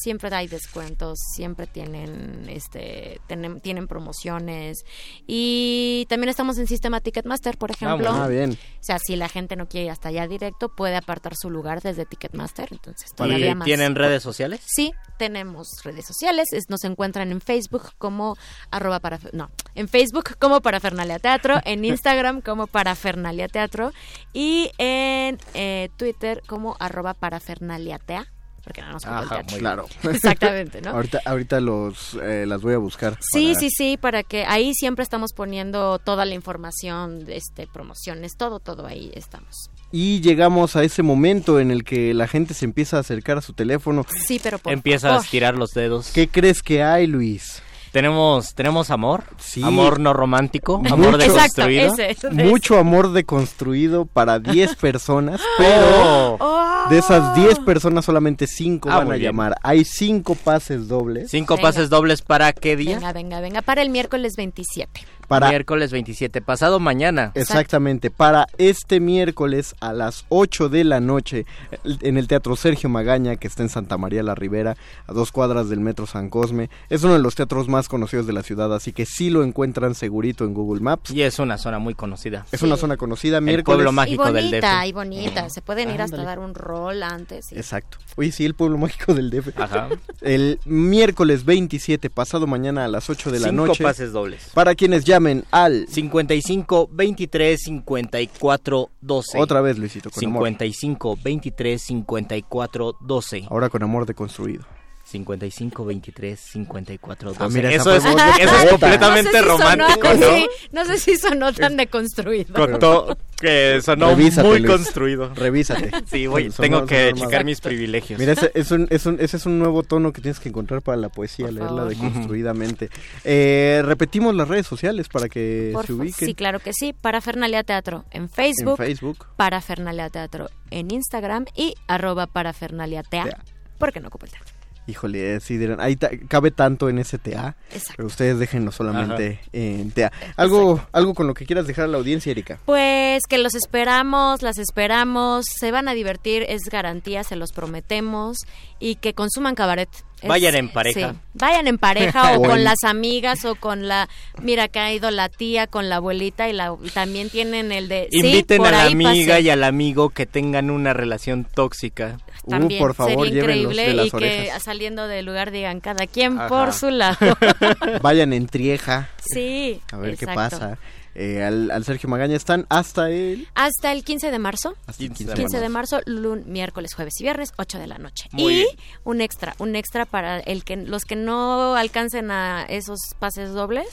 siempre 0.00 0.34
hay 0.34 0.46
descuentos, 0.48 1.18
siempre 1.34 1.66
tienen 1.66 2.46
este 2.48 3.20
tienen, 3.26 3.60
tienen 3.60 3.86
promociones 3.88 4.84
y 5.26 6.06
también 6.08 6.28
estamos 6.30 6.58
en 6.58 6.66
Sistema 6.66 7.00
Ticketmaster, 7.00 7.56
por 7.56 7.70
ejemplo. 7.70 8.10
Ah, 8.10 8.28
bien. 8.28 8.52
O 8.52 8.82
sea, 8.84 8.98
si 8.98 9.16
la 9.16 9.28
gente 9.28 9.56
no 9.56 9.66
quiere 9.68 9.86
ir 9.86 9.90
hasta 9.92 10.08
allá 10.08 10.26
directo, 10.26 10.68
puede 10.74 10.96
apartar 10.96 11.34
su 11.36 11.50
lugar 11.50 11.80
desde 11.80 12.04
Ticketmaster, 12.06 12.68
entonces 12.70 13.10
¿Y 13.12 13.14
todavía 13.16 13.54
más. 13.54 13.64
¿Tienen 13.64 13.94
redes 13.94 14.22
sociales? 14.22 14.60
Sí, 14.66 14.92
tenemos 15.18 15.68
redes 15.84 16.06
sociales, 16.06 16.52
es- 16.52 16.68
nos 16.68 16.84
encuentran 16.84 17.30
en 17.32 17.40
Facebook 17.40 17.90
como 17.98 18.36
arroba 18.70 19.00
para 19.00 19.18
no, 19.32 19.50
en 19.74 19.88
Facebook 19.88 20.36
como 20.38 20.60
Parafernalia 20.60 21.18
Teatro, 21.18 21.60
en 21.64 21.84
Instagram 21.84 22.40
como 22.40 22.66
Parafernalia 22.66 23.48
Teatro 23.48 23.92
y 24.32 24.70
en 24.78 25.38
eh, 25.54 25.88
Twitter 25.96 26.42
como 26.46 26.76
arroba 26.80 27.14
Parafernaliatea, 27.14 28.26
porque 28.64 28.80
no 28.80 28.92
nos 28.92 29.04
el 29.04 29.58
claro. 29.58 29.86
Exactamente, 30.02 30.80
¿no? 30.80 30.90
ahorita 30.90 31.20
ahorita 31.24 31.60
los, 31.60 32.14
eh, 32.22 32.46
las 32.46 32.62
voy 32.62 32.74
a 32.74 32.78
buscar. 32.78 33.18
Sí, 33.20 33.48
para- 33.48 33.60
sí, 33.60 33.68
sí, 33.70 33.96
para 33.96 34.22
que 34.22 34.44
ahí 34.46 34.74
siempre 34.74 35.02
estamos 35.02 35.32
poniendo 35.32 35.98
toda 35.98 36.24
la 36.24 36.34
información, 36.34 37.24
este, 37.28 37.66
promociones, 37.66 38.36
todo, 38.36 38.60
todo 38.60 38.86
ahí 38.86 39.10
estamos. 39.14 39.70
Y 39.92 40.20
llegamos 40.22 40.74
a 40.74 40.82
ese 40.82 41.02
momento 41.02 41.60
en 41.60 41.70
el 41.70 41.84
que 41.84 42.14
la 42.14 42.26
gente 42.26 42.54
se 42.54 42.64
empieza 42.64 42.96
a 42.96 43.00
acercar 43.00 43.38
a 43.38 43.42
su 43.42 43.52
teléfono. 43.52 44.04
Sí, 44.26 44.40
pero 44.42 44.58
por 44.58 44.72
Empieza 44.72 45.14
a 45.14 45.20
estirar 45.20 45.56
los 45.56 45.70
dedos. 45.72 46.10
¿Qué 46.12 46.26
crees 46.28 46.62
que 46.62 46.82
hay, 46.82 47.06
Luis? 47.06 47.62
Tenemos, 47.94 48.56
tenemos 48.56 48.90
amor, 48.90 49.22
Sí. 49.38 49.62
amor 49.62 50.00
no 50.00 50.12
romántico, 50.12 50.78
Mucho. 50.78 50.94
amor 50.94 51.14
Exacto, 51.22 51.62
deconstruido. 51.68 51.92
ese, 51.94 52.10
ese. 52.10 52.30
Mucho 52.30 52.76
amor 52.76 53.12
deconstruido 53.12 54.04
para 54.04 54.40
10 54.40 54.74
personas, 54.80 55.40
pero 55.56 56.36
Oh. 56.40 56.88
de 56.90 56.98
esas 56.98 57.36
10 57.36 57.60
personas 57.60 58.04
solamente 58.04 58.48
5 58.48 58.90
Ah, 58.90 58.98
van 58.98 59.06
a 59.06 59.14
bien. 59.14 59.22
llamar. 59.30 59.54
Hay 59.62 59.84
5 59.84 60.34
pases 60.34 60.88
dobles 60.88 61.30
Cinco 61.30 61.54
Venga. 61.54 61.68
pases 61.68 61.88
dobles 61.88 62.20
para 62.20 62.52
qué 62.52 62.74
día? 62.74 62.96
Venga, 62.96 63.12
venga, 63.12 63.40
venga, 63.40 63.62
para 63.62 63.80
el 63.82 63.90
miércoles 63.90 64.34
27. 64.36 65.00
Para 65.28 65.48
Miércoles 65.48 65.90
27, 65.92 66.40
pasado 66.42 66.80
mañana. 66.80 67.32
Exactamente, 67.34 68.10
para 68.10 68.46
este 68.58 69.00
miércoles 69.00 69.74
a 69.80 69.92
las 69.92 70.24
8 70.28 70.68
de 70.68 70.84
la 70.84 71.00
noche 71.00 71.46
en 71.84 72.16
el 72.18 72.28
Teatro 72.28 72.56
Sergio 72.56 72.88
Magaña, 72.88 73.36
que 73.36 73.46
está 73.46 73.62
en 73.62 73.68
Santa 73.68 73.96
María 73.98 74.22
la 74.22 74.34
Ribera, 74.34 74.76
a 75.06 75.12
dos 75.12 75.32
cuadras 75.32 75.68
del 75.68 75.80
Metro 75.80 76.06
San 76.06 76.30
Cosme. 76.30 76.70
Es 76.90 77.02
uno 77.04 77.14
de 77.14 77.20
los 77.20 77.34
teatros 77.34 77.68
más 77.68 77.88
conocidos 77.88 78.26
de 78.26 78.32
la 78.32 78.42
ciudad, 78.42 78.74
así 78.74 78.92
que 78.92 79.06
sí 79.06 79.30
lo 79.30 79.42
encuentran 79.44 79.94
segurito 79.94 80.44
en 80.44 80.54
Google 80.54 80.80
Maps. 80.82 81.10
Y 81.10 81.22
es 81.22 81.38
una 81.38 81.58
zona 81.58 81.78
muy 81.78 81.94
conocida. 81.94 82.46
Es 82.52 82.62
una 82.62 82.76
zona 82.76 82.96
conocida, 82.96 83.38
El 83.38 83.44
miércoles. 83.44 83.64
pueblo 83.76 83.90
Y 83.90 83.94
mágico 83.94 84.32
del 84.32 84.46
bonita, 84.46 84.80
DF. 84.80 84.86
y 84.88 84.92
bonita. 84.92 85.50
Se 85.50 85.62
pueden 85.62 85.90
ir 85.90 86.02
hasta 86.02 86.22
dar 86.22 86.38
un 86.38 86.54
rol 86.54 87.02
antes. 87.02 87.52
y- 87.52 87.56
Exacto. 87.56 87.98
Oye, 88.16 88.30
sí, 88.32 88.44
el 88.44 88.54
pueblo 88.54 88.78
mágico 88.78 89.14
del 89.14 89.30
DF. 89.30 89.52
Ajá. 89.60 89.88
El 90.20 90.58
miércoles 90.64 91.44
27, 91.44 92.10
pasado 92.10 92.46
mañana 92.46 92.84
a 92.84 92.88
las 92.88 93.08
8 93.10 93.30
de 93.30 93.40
la 93.40 93.48
Cinco 93.48 93.66
noche. 93.66 93.82
pases 93.82 94.12
dobles. 94.12 94.50
Para 94.54 94.74
quienes 94.74 95.04
llamen 95.14 95.44
al... 95.50 95.86
55 95.88 96.88
23 96.92 97.58
54 97.58 98.90
12. 99.00 99.38
Otra 99.38 99.60
vez, 99.60 99.78
Luisito, 99.78 100.10
con 100.10 100.24
amor. 100.24 100.42
55 100.42 101.18
23 101.22 101.80
54 101.80 102.96
12. 103.00 103.46
Ahora 103.50 103.68
con 103.68 103.82
amor 103.82 104.06
deconstruido. 104.06 104.64
55 105.04 105.84
23 105.84 106.40
54 106.40 107.28
12. 107.34 107.44
Ah, 107.44 107.48
mira, 107.50 107.70
eso, 107.70 107.94
es, 107.94 108.04
eso 108.04 108.16
es 108.64 108.70
completamente 108.70 109.30
no 109.32 109.32
sé 109.32 109.38
si 109.38 109.44
romántico, 109.48 110.08
sonó, 110.08 110.20
¿no? 110.26 110.36
sí, 110.36 110.46
no 110.72 110.84
sé 110.86 110.98
si 110.98 111.16
sonó 111.16 111.52
tan 111.52 111.76
deconstruido. 111.76 112.54
Contó 112.54 113.16
que 113.40 113.80
sonó 113.82 114.10
Revísate, 114.10 114.48
muy 114.48 114.58
Luis. 114.60 114.70
construido. 114.72 115.34
Revísate. 115.34 115.90
Sí, 116.06 116.26
voy, 116.26 116.48
tengo 116.50 116.86
que 116.86 117.12
checar 117.14 117.44
mis 117.44 117.60
privilegios. 117.60 118.18
Mira, 118.18 118.32
ese 118.32 118.50
es, 118.54 118.70
un, 118.70 118.86
es 118.90 119.04
un- 119.06 119.18
ese 119.20 119.36
es 119.36 119.46
un 119.46 119.58
nuevo 119.58 119.82
tono 119.82 120.12
que 120.12 120.22
tienes 120.22 120.40
que 120.40 120.48
encontrar 120.48 120.80
para 120.82 120.96
la 120.96 121.08
poesía, 121.10 121.46
Por 121.46 121.54
leerla 121.54 121.76
favor. 121.82 121.88
deconstruidamente. 121.88 122.88
Eh, 123.24 123.82
repetimos 123.84 124.34
las 124.34 124.48
redes 124.48 124.66
sociales 124.66 125.08
para 125.08 125.28
que 125.28 125.70
Por 125.74 125.86
se 125.86 125.92
ubiquen. 125.92 126.26
Sí, 126.28 126.34
claro 126.34 126.60
que 126.60 126.72
sí. 126.72 126.94
Parafernalia 126.94 127.62
Teatro 127.64 128.04
en 128.10 128.28
Facebook. 128.30 128.80
En 128.80 128.86
Facebook. 128.86 129.26
Parafernalia 129.36 130.08
Teatro 130.10 130.48
en 130.70 130.90
Instagram 130.90 131.44
y 131.54 131.74
arroba 131.86 132.26
Parafernalia 132.26 133.02
Tea. 133.02 133.24
Tea. 133.24 133.38
Porque 133.78 134.00
no 134.00 134.08
ocupa 134.08 134.26
el 134.26 134.32
teatro. 134.32 134.53
Híjole, 134.86 135.40
sí 135.40 135.56
dirán, 135.56 135.80
ahí 135.80 135.96
ta- 135.96 136.10
cabe 136.28 136.50
tanto 136.50 136.90
en 136.90 136.98
ese 136.98 137.16
TA, 137.18 137.56
Exacto. 137.70 137.94
pero 137.96 138.06
ustedes 138.06 138.38
déjenlo 138.38 138.70
solamente 138.70 139.40
en 139.54 139.90
TA. 139.92 140.12
Algo, 140.36 140.86
algo 140.92 141.14
con 141.14 141.26
lo 141.26 141.32
que 141.32 141.46
quieras 141.46 141.66
dejar 141.66 141.86
a 141.86 141.88
la 141.88 141.96
audiencia, 141.96 142.30
Erika. 142.32 142.58
Pues 142.66 143.22
que 143.26 143.38
los 143.38 143.54
esperamos, 143.54 144.42
las 144.42 144.58
esperamos, 144.58 145.46
se 145.58 145.70
van 145.70 145.88
a 145.88 145.94
divertir, 145.94 146.44
es 146.48 146.64
garantía, 146.70 147.24
se 147.24 147.36
los 147.36 147.52
prometemos 147.52 148.36
y 148.78 148.96
que 148.96 149.14
consuman 149.14 149.54
cabaret. 149.54 149.88
Es- 150.20 150.28
Vayan 150.28 150.54
en 150.54 150.68
pareja. 150.70 151.12
sí, 151.12 151.18
vayan 151.34 151.66
en 151.66 151.78
pareja 151.78 152.32
o 152.38 152.42
con 152.42 152.62
las 152.62 152.84
amigas 152.84 153.44
o 153.46 153.54
con 153.54 153.88
la, 153.88 154.08
mira 154.42 154.68
que 154.68 154.80
ha 154.80 154.92
ido 154.92 155.10
la 155.10 155.30
tía 155.30 155.66
con 155.66 155.88
la 155.88 155.96
abuelita 155.96 156.48
y 156.48 156.52
la 156.52 156.74
también 156.92 157.30
tienen 157.30 157.72
el 157.72 157.88
de 157.88 158.08
sí, 158.10 158.18
Inviten 158.18 158.58
por 158.58 158.68
a 158.68 158.70
la 158.72 158.82
ahí 158.84 158.92
amiga 158.92 159.40
y 159.40 159.48
al 159.48 159.64
amigo 159.64 160.10
que 160.10 160.26
tengan 160.26 160.68
una 160.70 160.92
relación 160.92 161.44
tóxica. 161.44 162.18
También 162.48 162.80
Uh, 162.80 162.84
por 162.84 162.94
favor, 162.94 163.26
sería 163.26 163.40
increíble 163.42 163.86
de 163.88 163.94
las 163.94 164.06
y 164.06 164.10
que 164.10 164.16
orejas. 164.16 164.62
saliendo 164.62 165.06
del 165.08 165.24
lugar 165.26 165.50
digan 165.50 165.80
cada 165.80 166.06
quien 166.06 166.38
Ajá. 166.38 166.48
por 166.48 166.72
su 166.72 166.90
lado. 166.90 167.16
Vayan 168.02 168.32
en 168.32 168.46
trieja, 168.46 169.08
sí. 169.18 169.80
a 169.92 169.96
ver 169.96 170.16
qué 170.16 170.24
exacto. 170.26 170.58
pasa. 170.58 170.78
Eh, 171.16 171.44
al, 171.44 171.70
al 171.70 171.84
Sergio 171.84 172.08
Magaña 172.08 172.34
están 172.34 172.66
hasta 172.68 173.08
el... 173.08 173.46
Hasta 173.54 173.92
el 173.92 174.02
15 174.02 174.32
de 174.32 174.38
marzo. 174.40 174.74
Hasta 174.86 175.04
el 175.04 175.10
15 175.10 175.24
15 175.26 175.34
15 175.42 175.60
de 175.60 175.68
marzo, 175.68 176.00
lun- 176.06 176.42
miércoles, 176.46 176.92
jueves 176.92 177.14
y 177.20 177.22
viernes, 177.22 177.52
8 177.56 177.78
de 177.78 177.86
la 177.86 177.98
noche. 177.98 178.28
Muy 178.32 178.52
y 178.52 178.56
bien. 178.56 178.66
un 179.04 179.20
extra, 179.20 179.54
un 179.58 179.76
extra 179.76 180.06
para 180.06 180.40
el 180.40 180.64
que 180.64 180.74
los 180.76 181.04
que 181.04 181.14
no 181.14 181.76
alcancen 181.76 182.32
a 182.32 182.64
esos 182.68 182.98
pases 183.20 183.52
dobles, 183.52 183.86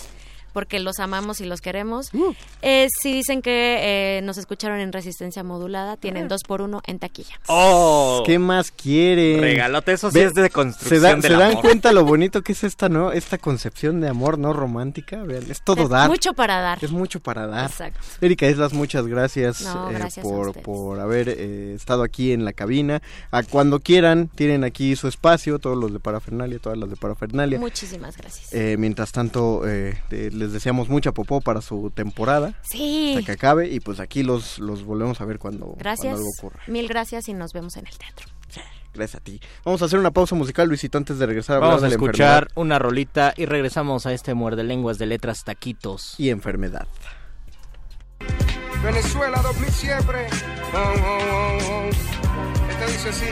porque 0.54 0.80
los 0.80 1.00
amamos 1.00 1.42
y 1.42 1.46
los 1.46 1.62
queremos. 1.62 2.14
Uh. 2.14 2.34
Eh, 2.62 2.88
si 3.02 3.14
dicen 3.14 3.42
que 3.42 4.18
eh, 4.18 4.22
nos 4.22 4.38
escucharon 4.38 4.80
en 4.80 4.92
resistencia 4.92 5.44
modulada, 5.44 5.98
tienen 5.98 6.28
dos 6.28 6.42
por 6.48 6.62
uno 6.62 6.82
en 6.86 7.00
taquilla. 7.00 7.40
¡Oh! 7.48 8.24
¿Qué 8.26 8.40
más 8.40 8.72
quieren? 8.72 9.42
Regalote, 9.42 9.94
eso 9.94 10.12
sí 10.12 10.20
es 10.20 10.34
de 10.34 10.44
¿Se, 10.44 10.50
construcción 10.50 11.02
da- 11.02 11.14
del 11.14 11.22
se 11.24 11.30
dan 11.34 11.52
amor. 11.52 11.62
cuenta 11.62 11.92
lo 11.92 12.04
bonito 12.06 12.42
que 12.42 12.52
es 12.54 12.64
esta, 12.64 12.90
¿no? 12.90 13.12
Esta 13.12 13.38
concepción 13.38 14.02
de 14.02 14.10
amor 14.10 14.38
no 14.38 14.54
romántica. 14.54 15.24
Vean, 15.24 15.50
es 15.50 15.62
todo 15.64 15.84
Es 15.84 15.90
dar. 15.90 16.10
Mucho 16.10 16.34
para 16.34 16.60
dar. 16.62 16.84
Es 16.84 16.92
mucho 16.92 17.20
para 17.20 17.48
dar. 17.48 17.70
Exacto. 17.70 18.00
Erika 18.22 18.48
Islas, 18.48 18.74
muchas 18.74 19.08
gracias, 19.08 19.62
No, 19.62 19.90
eh, 19.90 19.94
gracias 19.94 20.24
por, 20.24 20.54
por 20.62 21.00
haber 21.00 21.30
eh, 21.30 21.74
estado 21.76 22.04
aquí 22.04 22.32
en 22.32 22.46
la 22.46 22.54
cabina. 22.54 23.02
A 23.32 23.44
cuando 23.44 23.80
quieran, 23.80 24.28
tienen 24.36 24.64
aquí 24.64 24.96
su 24.96 25.08
espacio, 25.08 25.60
todos 25.60 25.78
los 25.78 25.92
de 25.94 26.00
Parafernalia, 26.00 26.60
todas 26.60 26.78
las 26.78 26.90
de 26.90 26.96
Parafernalia. 26.96 27.60
Muchísimas 27.60 28.18
gracias. 28.18 28.54
Eh, 28.54 28.76
mientras 28.78 29.12
tanto, 29.12 29.68
eh, 29.68 29.98
eh, 30.12 30.30
les 30.41 30.51
deseamos 30.51 30.89
mucha 30.89 31.12
popó 31.12 31.39
para 31.41 31.62
su 31.62 31.91
temporada, 31.91 32.54
sí. 32.63 33.13
hasta 33.15 33.25
que 33.25 33.32
acabe, 33.32 33.69
y 33.69 33.80
pues 33.80 33.99
aquí 33.99 34.23
los, 34.23 34.60
los 34.60 34.84
volvemos 34.84 35.21
a 35.21 35.25
ver 35.25 35.39
cuando, 35.39 35.75
Gracias. 35.77 36.13
cuando 36.13 36.17
algo 36.17 36.30
ocurra. 36.38 36.62
Mil 36.67 36.88
gracias 36.88 37.30
y 37.30 37.34
nos 37.34 37.54
vemos 37.54 37.77
en 37.77 37.88
el 37.88 37.97
teatro. 37.97 38.27
Gracias 38.93 39.21
a 39.21 39.23
ti. 39.23 39.39
Vamos 39.63 39.82
a 39.82 39.86
hacer 39.86 39.97
una 39.99 40.12
pausa 40.12 40.36
musical, 40.36 40.67
Luisito, 40.67 40.97
antes 40.97 41.17
de 41.17 41.25
regresar 41.25 41.54
a 41.54 41.58
hablar 41.58 41.69
Vamos 41.69 41.84
a 41.84 41.86
de 41.86 41.89
la 41.91 41.95
escuchar 41.95 42.43
enfermedad 42.43 42.62
una 42.62 42.77
rolita 42.77 43.34
y 43.38 43.45
regresamos 43.45 44.06
a 44.06 44.12
este 44.12 44.34
muerde 44.34 44.63
lenguas 44.65 44.97
de 44.97 45.06
letras 45.06 45.43
taquitos. 45.45 46.15
y 46.17 46.30
enfermedad. 46.30 46.88
Venezuela 48.84 49.41
2000 49.41 49.69
siempre. 49.71 50.27
Oh, 50.73 50.77
oh, 50.77 51.17
oh, 51.32 51.58
oh. 51.71 52.69
Este 52.69 52.91
dice 52.91 53.10
así. 53.10 53.25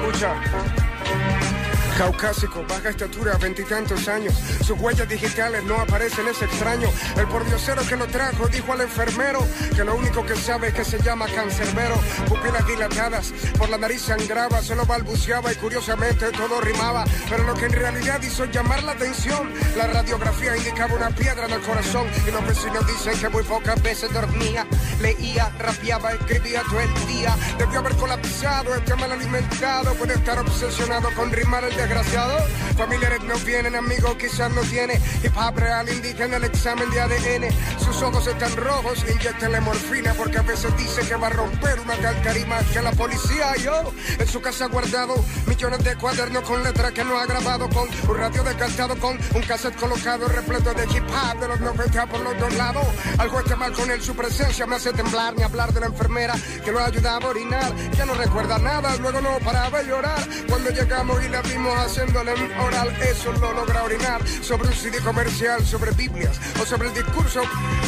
Escucha. 0.00 1.61
Caucásico, 1.98 2.64
baja 2.68 2.88
estatura, 2.88 3.36
veintitantos 3.38 4.08
años. 4.08 4.34
Sus 4.64 4.78
huellas 4.80 5.08
digitales 5.08 5.62
no 5.64 5.76
aparecen, 5.76 6.26
es 6.26 6.40
extraño. 6.40 6.88
El 7.16 7.26
pordiosero 7.28 7.82
que 7.86 7.96
lo 7.96 8.06
trajo 8.06 8.48
dijo 8.48 8.72
al 8.72 8.80
enfermero 8.80 9.46
que 9.76 9.84
lo 9.84 9.94
único 9.94 10.24
que 10.24 10.34
sabe 10.34 10.68
es 10.68 10.74
que 10.74 10.84
se 10.84 11.00
llama 11.02 11.26
cancerbero. 11.26 11.94
Pupilas 12.26 12.66
dilatadas, 12.66 13.32
por 13.58 13.68
la 13.68 13.78
nariz 13.78 14.02
sangraba, 14.02 14.62
solo 14.62 14.86
balbuceaba 14.86 15.52
y 15.52 15.56
curiosamente 15.56 16.32
todo 16.32 16.60
rimaba. 16.60 17.04
Pero 17.28 17.44
lo 17.44 17.54
que 17.54 17.66
en 17.66 17.72
realidad 17.72 18.20
hizo 18.22 18.46
llamar 18.46 18.82
la 18.82 18.92
atención, 18.92 19.52
la 19.76 19.86
radiografía 19.86 20.56
indicaba 20.56 20.94
una 20.94 21.10
piedra 21.10 21.44
en 21.46 21.52
el 21.52 21.60
corazón. 21.60 22.06
Y 22.26 22.30
los 22.30 22.44
vecinos 22.46 22.86
dicen 22.86 23.18
que 23.20 23.28
muy 23.28 23.42
pocas 23.44 23.80
veces 23.82 24.12
dormía. 24.12 24.66
Leía, 25.00 25.50
rapeaba, 25.58 26.12
escribía 26.12 26.62
todo 26.68 26.80
el 26.80 27.06
día. 27.06 27.36
Debió 27.58 27.80
haber 27.80 27.94
colapsado, 27.96 28.74
este 28.74 28.94
mal 28.96 29.12
alimentado. 29.12 29.94
Puede 29.94 30.14
estar 30.14 30.38
obsesionado 30.38 31.08
con 31.14 31.30
rimar 31.30 31.64
el 31.64 31.81
desgraciado. 31.82 32.38
Familiares 32.76 33.22
no 33.24 33.36
vienen, 33.44 33.74
amigos 33.76 34.16
quizás 34.16 34.50
no 34.52 34.62
tiene. 34.62 34.94
Hip 35.22 35.36
hop 35.36 35.58
real 35.58 35.88
indica 35.88 36.24
en 36.24 36.34
el 36.34 36.44
examen 36.44 36.88
de 36.90 37.00
ADN. 37.00 37.48
Sus 37.78 38.00
ojos 38.02 38.26
están 38.26 38.56
rojos, 38.56 39.04
inyectenle 39.10 39.60
morfina. 39.60 40.14
Porque 40.14 40.38
a 40.38 40.42
veces 40.42 40.76
dice 40.76 41.02
que 41.02 41.16
va 41.16 41.26
a 41.26 41.30
romper 41.30 41.80
una 41.80 41.96
calcarima 41.96 42.58
que 42.72 42.80
la 42.82 42.92
policía 42.92 43.54
yo. 43.56 43.92
En 44.18 44.26
su 44.26 44.40
casa 44.40 44.66
guardado 44.66 45.14
millones 45.46 45.84
de 45.84 45.96
cuadernos 45.96 46.42
con 46.44 46.62
letras 46.62 46.92
que 46.92 47.04
no 47.04 47.18
ha 47.18 47.26
grabado. 47.26 47.68
Con 47.68 47.88
un 48.08 48.16
radio 48.16 48.42
descartado, 48.42 48.96
con 48.96 49.18
un 49.34 49.42
cassette 49.42 49.76
colocado 49.76 50.28
repleto 50.28 50.72
de 50.74 50.84
hip 50.84 51.04
hop 51.08 51.40
de 51.40 51.48
los 51.48 51.60
90 51.60 52.06
por 52.06 52.20
los 52.20 52.38
dos 52.38 52.54
lados. 52.54 52.86
Algo 53.18 53.40
está 53.40 53.56
mal 53.56 53.72
con 53.72 53.90
él, 53.90 54.00
su 54.02 54.14
presencia 54.14 54.66
me 54.66 54.76
hace 54.76 54.92
temblar. 54.92 55.34
Ni 55.36 55.42
hablar 55.42 55.72
de 55.72 55.80
la 55.80 55.86
enfermera 55.86 56.34
que 56.64 56.72
lo 56.72 56.78
ayudaba 56.78 57.26
a 57.26 57.28
orinar. 57.28 57.72
Ya 57.96 58.06
no 58.06 58.14
recuerda 58.14 58.58
nada, 58.58 58.96
luego 58.96 59.20
no 59.20 59.38
paraba 59.40 59.82
de 59.82 59.88
llorar. 59.88 60.18
Cuando 60.48 60.70
llegamos 60.70 61.22
y 61.24 61.28
la 61.28 61.42
vimos 61.42 61.71
haciéndole 61.74 62.34
un 62.34 62.52
oral, 62.52 62.88
eso 63.02 63.32
lo 63.32 63.52
logra 63.52 63.84
orinar. 63.84 64.20
Sobre 64.42 64.68
un 64.68 64.74
CD 64.74 64.98
comercial, 65.00 65.64
sobre 65.64 65.92
Biblias 65.92 66.38
o 66.60 66.64
sobre 66.64 66.88
el 66.88 66.94
discurso. 66.94 67.42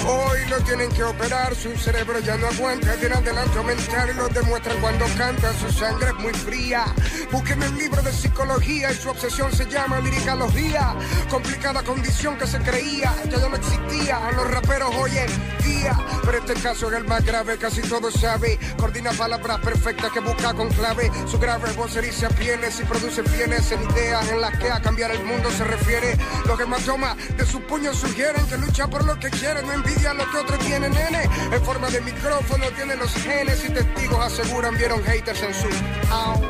Hoy 0.06 0.38
lo 0.48 0.58
tienen 0.60 0.90
que 0.90 1.02
operar, 1.02 1.54
su 1.54 1.76
cerebro 1.76 2.18
ya 2.20 2.36
no 2.36 2.46
aguanta. 2.46 2.94
Tiene 2.96 3.14
adelanto 3.14 3.62
mental 3.64 4.10
y 4.10 4.14
lo 4.14 4.28
demuestra 4.28 4.74
cuando 4.80 5.04
canta. 5.16 5.52
Su 5.54 5.70
sangre 5.72 6.08
es 6.08 6.14
muy 6.14 6.32
fría. 6.32 6.84
Busquen 7.30 7.62
el 7.62 7.76
libro 7.76 8.02
de 8.02 8.12
psicología 8.12 8.92
y 8.92 8.94
su 8.94 9.10
obsesión 9.10 9.52
se 9.52 9.66
llama 9.66 10.00
liricalogía. 10.00 10.94
Complicada 11.30 11.82
condición 11.82 12.36
que 12.36 12.46
se 12.46 12.58
creía, 12.58 13.14
ya 13.30 13.48
no 13.48 13.56
existía. 13.56 14.30
Los 14.32 14.50
raperos 14.50 14.94
hoy 14.96 15.12
en 15.16 15.64
día. 15.64 15.98
Pero 16.24 16.38
este 16.38 16.54
caso 16.54 16.90
es 16.90 16.96
el 16.96 17.04
más 17.04 17.24
grave, 17.24 17.58
casi 17.58 17.82
todo 17.82 18.10
sabe. 18.10 18.58
Coordina 18.78 19.12
palabras 19.12 19.60
perfectas 19.60 20.12
que 20.12 20.20
busca 20.20 20.54
con 20.54 20.68
clave. 20.70 21.10
Su 21.26 21.38
grave 21.38 21.72
voz 21.72 21.94
eriza 21.96 22.28
pieles 22.30 22.80
y 22.80 22.84
produce 22.84 23.22
fieles 23.22 23.73
ideas 23.82 24.28
en 24.30 24.40
las 24.40 24.56
que 24.58 24.70
a 24.70 24.80
cambiar 24.80 25.10
el 25.10 25.24
mundo 25.24 25.50
se 25.50 25.64
refiere. 25.64 26.16
Los 26.46 26.58
hematomas 26.60 27.16
de 27.36 27.46
sus 27.46 27.60
puños 27.62 27.96
sugieren 27.96 28.46
que 28.46 28.56
lucha 28.58 28.88
por 28.88 29.04
lo 29.04 29.18
que 29.18 29.30
quiere, 29.30 29.62
no 29.62 29.72
envidia 29.72 30.14
lo 30.14 30.30
que 30.30 30.38
otros 30.38 30.58
tienen, 30.60 30.92
nene. 30.92 31.28
En 31.52 31.62
forma 31.64 31.88
de 31.88 32.00
micrófono 32.00 32.66
tiene 32.76 32.96
los 32.96 33.12
genes 33.14 33.64
y 33.64 33.70
testigos 33.70 34.20
aseguran 34.20 34.76
vieron 34.76 35.02
haters 35.04 35.42
en 35.42 35.54
su 35.54 35.68
au. 36.10 36.42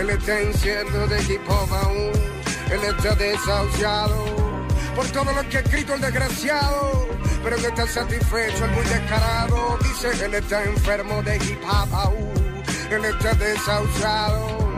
Él 0.00 0.10
está 0.10 0.42
incierto 0.42 1.06
de 1.06 1.22
hip 1.22 1.48
hop 1.48 1.72
aún, 1.72 2.12
él 2.70 2.80
está 2.84 3.14
desahuciado 3.14 4.24
por 4.94 5.06
todo 5.08 5.32
lo 5.32 5.48
que 5.48 5.58
ha 5.58 5.60
escrito 5.60 5.94
el 5.94 6.00
desgraciado. 6.00 7.08
Pero 7.42 7.56
no 7.58 7.68
está 7.68 7.86
satisfecho, 7.86 8.64
el 8.64 8.70
muy 8.72 8.84
descarado. 8.86 9.78
Dice 9.82 10.24
él 10.24 10.34
está 10.34 10.64
enfermo 10.64 11.22
de 11.22 11.36
hip 11.36 11.62
hop 11.64 11.94
aún, 11.94 12.64
él 12.90 13.04
está 13.04 13.34
desahuciado 13.34 14.75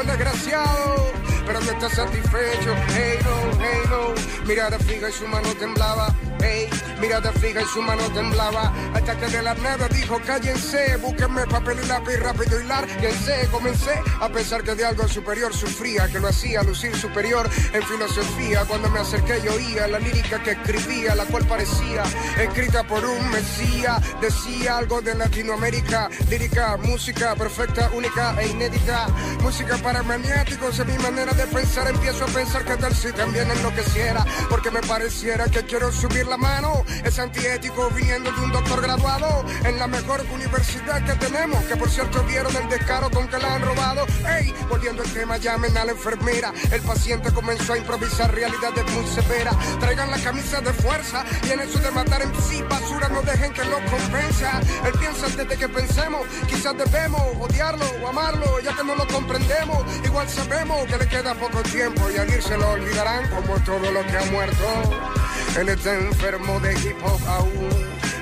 el 0.00 0.06
desgraciado. 0.06 1.12
Pero 1.46 1.60
no 1.60 1.70
está 1.70 1.88
satisfecho, 1.88 2.74
hey 2.88 3.18
no, 3.24 3.58
hey 3.60 3.80
no. 3.88 4.46
Mirada 4.46 4.78
fija 4.78 5.08
y 5.08 5.12
su 5.12 5.26
mano 5.26 5.48
temblaba, 5.54 6.14
hey, 6.40 6.68
mirada 6.98 7.32
fija 7.32 7.62
y 7.62 7.66
su 7.66 7.82
mano 7.82 8.02
temblaba. 8.12 8.72
Hasta 8.94 9.16
que 9.18 9.26
de 9.26 9.42
la 9.42 9.54
nada 9.54 9.88
dijo, 9.88 10.20
cállense, 10.24 10.96
búsquenme 10.96 11.46
papel 11.46 11.78
y 11.82 11.86
lápiz 11.86 12.16
rápido 12.18 12.60
y 12.60 12.64
lárguense. 12.64 13.48
Comencé 13.50 14.00
a 14.20 14.28
pensar 14.28 14.62
que 14.62 14.74
de 14.74 14.84
algo 14.84 15.06
superior 15.08 15.54
sufría, 15.54 16.08
que 16.08 16.20
lo 16.20 16.28
hacía 16.28 16.62
lucir 16.62 16.96
superior 16.96 17.48
en 17.72 17.82
filosofía. 17.82 18.64
Cuando 18.66 18.90
me 18.90 19.00
acerqué 19.00 19.40
yo 19.44 19.54
oía 19.54 19.88
la 19.88 19.98
lírica 19.98 20.42
que 20.42 20.52
escribía, 20.52 21.14
la 21.14 21.24
cual 21.26 21.46
parecía 21.46 22.04
escrita 22.38 22.84
por 22.84 23.04
un 23.04 23.30
mesía. 23.30 24.00
Decía 24.20 24.78
algo 24.78 25.00
de 25.00 25.14
Latinoamérica, 25.14 26.08
lírica, 26.28 26.76
música 26.76 27.34
perfecta, 27.34 27.90
única 27.94 28.40
e 28.40 28.48
inédita. 28.48 29.08
Música 29.42 29.76
para 29.78 30.02
maniáticos, 30.02 30.78
en 30.80 30.88
mi 30.88 30.98
manera 30.98 31.32
de 31.32 31.46
pensar 31.46 31.88
empiezo 31.88 32.24
a 32.24 32.28
pensar 32.28 32.64
que 32.64 32.76
tal 32.76 32.94
si 32.94 33.12
también 33.12 33.50
enloqueciera. 33.50 34.24
Porque 34.48 34.70
me 34.70 34.80
pareciera 34.80 35.46
que 35.46 35.62
quiero 35.64 35.92
subir 35.92 36.26
la 36.26 36.36
mano. 36.36 36.84
Es 37.04 37.18
antiético 37.18 37.90
viniendo 37.90 38.30
de 38.32 38.40
un 38.40 38.52
doctor 38.52 38.82
graduado 38.82 39.44
en 39.64 39.78
la 39.78 39.86
mejor 39.86 40.24
universidad 40.32 41.04
que 41.04 41.14
tenemos. 41.14 41.64
Que 41.64 41.76
por 41.76 41.90
cierto 41.90 42.22
vieron 42.24 42.54
el 42.56 42.68
descaro 42.68 43.10
con 43.10 43.28
que 43.28 43.38
la 43.38 43.54
han 43.54 43.62
robado. 43.62 44.06
Ey, 44.38 44.54
volviendo 44.68 45.02
al 45.02 45.12
tema, 45.12 45.36
llamen 45.36 45.76
a 45.76 45.84
la 45.84 45.92
enfermera. 45.92 46.52
El 46.70 46.82
paciente 46.82 47.32
comenzó 47.32 47.72
a 47.72 47.78
improvisar 47.78 48.34
realidades 48.34 48.84
muy 48.92 49.06
severas. 49.06 49.56
Traigan 49.80 50.10
la 50.10 50.18
camisa 50.18 50.60
de 50.60 50.72
fuerza 50.72 51.24
y 51.46 51.50
en 51.50 51.60
eso 51.60 51.78
de 51.78 51.90
matar 51.90 52.22
en 52.22 52.32
sí 52.42 52.62
basura 52.62 53.08
no 53.08 53.22
dejen 53.22 53.52
que 53.52 53.64
lo 53.64 53.76
convenza. 53.86 54.60
Él 54.84 54.92
piensa 54.98 55.26
antes 55.26 55.48
de 55.48 55.56
que 55.56 55.68
pensemos, 55.68 56.26
quizás 56.46 56.76
debemos 56.76 57.22
odiarlo 57.40 57.84
o 58.02 58.08
amarlo, 58.08 58.60
ya 58.60 58.74
que 58.76 58.84
no 58.84 58.94
lo 58.94 59.06
comprendemos. 59.06 59.84
Igual 60.04 60.28
sabemos 60.28 60.86
que 60.86 60.98
le 60.98 61.08
queda 61.08 61.34
poco 61.34 61.62
tiempo 61.62 62.10
y 62.10 62.16
al 62.16 62.28
irse 62.28 62.56
lo 62.56 62.70
olvidarán 62.70 63.28
como 63.30 63.54
todo 63.64 63.90
lo 63.90 64.06
que 64.06 64.18
ha 64.18 64.24
muerto. 64.30 65.27
Él 65.56 65.68
está 65.68 65.94
enfermo 65.94 66.60
de 66.60 66.72
hip 66.74 66.96
hop 67.02 67.20
aún, 67.26 67.70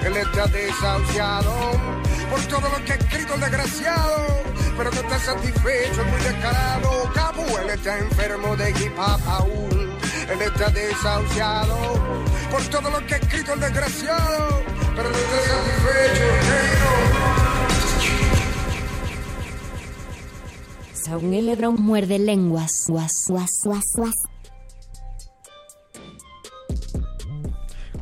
él 0.05 0.17
está 0.17 0.47
desahuciado 0.47 1.53
por 2.31 2.41
todo 2.47 2.69
lo 2.69 2.85
que 2.85 2.93
ha 2.93 2.97
escrito 2.97 3.35
el 3.35 3.41
desgraciado. 3.41 4.43
pero 4.77 4.91
no 4.91 5.01
está 5.01 5.19
satisfecho, 5.19 6.03
es 6.03 6.11
muy 6.11 6.21
descarado. 6.21 7.11
Cabo, 7.15 7.45
él 7.59 7.71
está 7.71 7.99
enfermo 7.99 8.57
de 8.57 8.71
hip 8.71 8.99
hop 8.99 9.21
aún. 9.27 9.97
Él 10.31 10.43
está 10.43 10.71
desahuciado 10.71 11.77
por 12.51 12.63
todo 12.65 12.91
lo 12.91 13.07
que 13.07 13.15
ha 13.15 13.19
escrito 13.19 13.53
el 13.55 13.61
desgraciado, 13.61 14.63
pero 14.95 15.11
no 15.11 15.17
está 15.17 15.39
satisfecho, 15.55 16.27
Saúl 20.93 21.31
Lebron 21.31 21.77
muerde 21.79 22.19
lenguas. 22.19 22.73
Guas, 22.89 23.13
guas, 23.29 23.51
guas, 23.65 23.85
guas. 23.95 24.36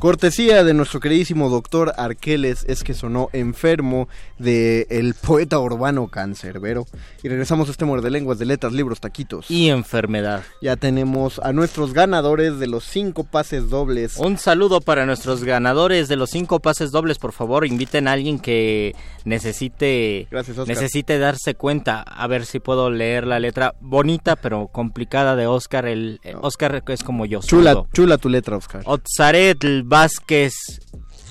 Cortesía 0.05 0.63
de 0.63 0.75
nuestro 0.75 0.99
queridísimo 0.99 1.49
doctor 1.49 1.91
Arqueles 1.97 2.63
es 2.67 2.83
que 2.83 2.93
sonó 2.93 3.29
enfermo 3.33 4.07
de 4.37 4.85
el 4.91 5.15
poeta 5.15 5.57
urbano 5.57 6.09
cancerbero. 6.09 6.85
Y 7.23 7.27
regresamos 7.27 7.69
a 7.69 7.71
este 7.71 7.85
muerde 7.85 8.11
lenguas 8.11 8.37
de 8.37 8.45
letras, 8.45 8.71
libros, 8.71 8.99
taquitos. 8.99 9.49
Y 9.49 9.69
enfermedad. 9.69 10.43
Ya 10.61 10.75
tenemos 10.75 11.39
a 11.39 11.53
nuestros 11.53 11.93
ganadores 11.93 12.59
de 12.59 12.67
los 12.67 12.83
cinco 12.83 13.23
pases 13.23 13.71
dobles. 13.71 14.17
Un 14.17 14.37
saludo 14.37 14.79
para 14.79 15.07
nuestros 15.07 15.43
ganadores 15.43 16.07
de 16.07 16.17
los 16.17 16.29
cinco 16.29 16.59
pases 16.59 16.91
dobles. 16.91 17.17
Por 17.17 17.31
favor, 17.31 17.65
inviten 17.65 18.07
a 18.07 18.11
alguien 18.11 18.37
que 18.37 18.95
necesite, 19.23 20.27
Gracias, 20.29 20.55
Oscar. 20.55 20.75
necesite 20.75 21.17
darse 21.17 21.55
cuenta. 21.55 22.01
A 22.01 22.27
ver 22.27 22.45
si 22.45 22.59
puedo 22.59 22.91
leer 22.91 23.25
la 23.25 23.39
letra 23.39 23.73
bonita 23.81 24.35
pero 24.35 24.67
complicada 24.67 25.35
de 25.35 25.47
Oscar. 25.47 25.87
El 25.87 26.19
eh, 26.21 26.35
Oscar 26.39 26.83
es 26.89 27.01
como 27.01 27.25
yo. 27.25 27.39
Chula, 27.39 27.85
chula 27.91 28.19
tu 28.19 28.29
letra, 28.29 28.55
Oscar. 28.55 28.83
Otzaret 28.85 29.63
Vázquez, 29.95 30.53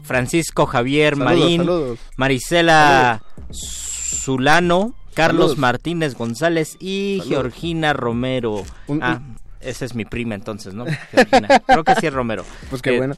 Francisco 0.05 0.65
Javier 0.65 1.17
Saludos, 1.17 1.39
Marín, 1.41 1.61
saludos. 1.61 1.99
Marisela 2.17 3.23
Zulano, 3.53 4.95
Carlos 5.15 5.41
Saludos. 5.51 5.59
Martínez 5.59 6.15
González 6.15 6.77
y. 6.81 7.23
Georgina 7.27 7.93
Romero. 7.93 8.65
Un- 8.87 9.03
ah, 9.03 9.21
esa 9.61 9.85
es 9.85 9.95
mi 9.95 10.05
prima 10.07 10.35
entonces, 10.35 10.73
¿no? 10.75 10.87
Georgina. 11.11 11.61
Creo 11.67 11.85
que 11.85 11.95
sí 11.97 12.07
es 12.07 12.13
Romero. 12.13 12.45
Pues 12.71 12.81
qué 12.81 12.95
Eh, 12.95 12.99
bueno. 12.99 13.15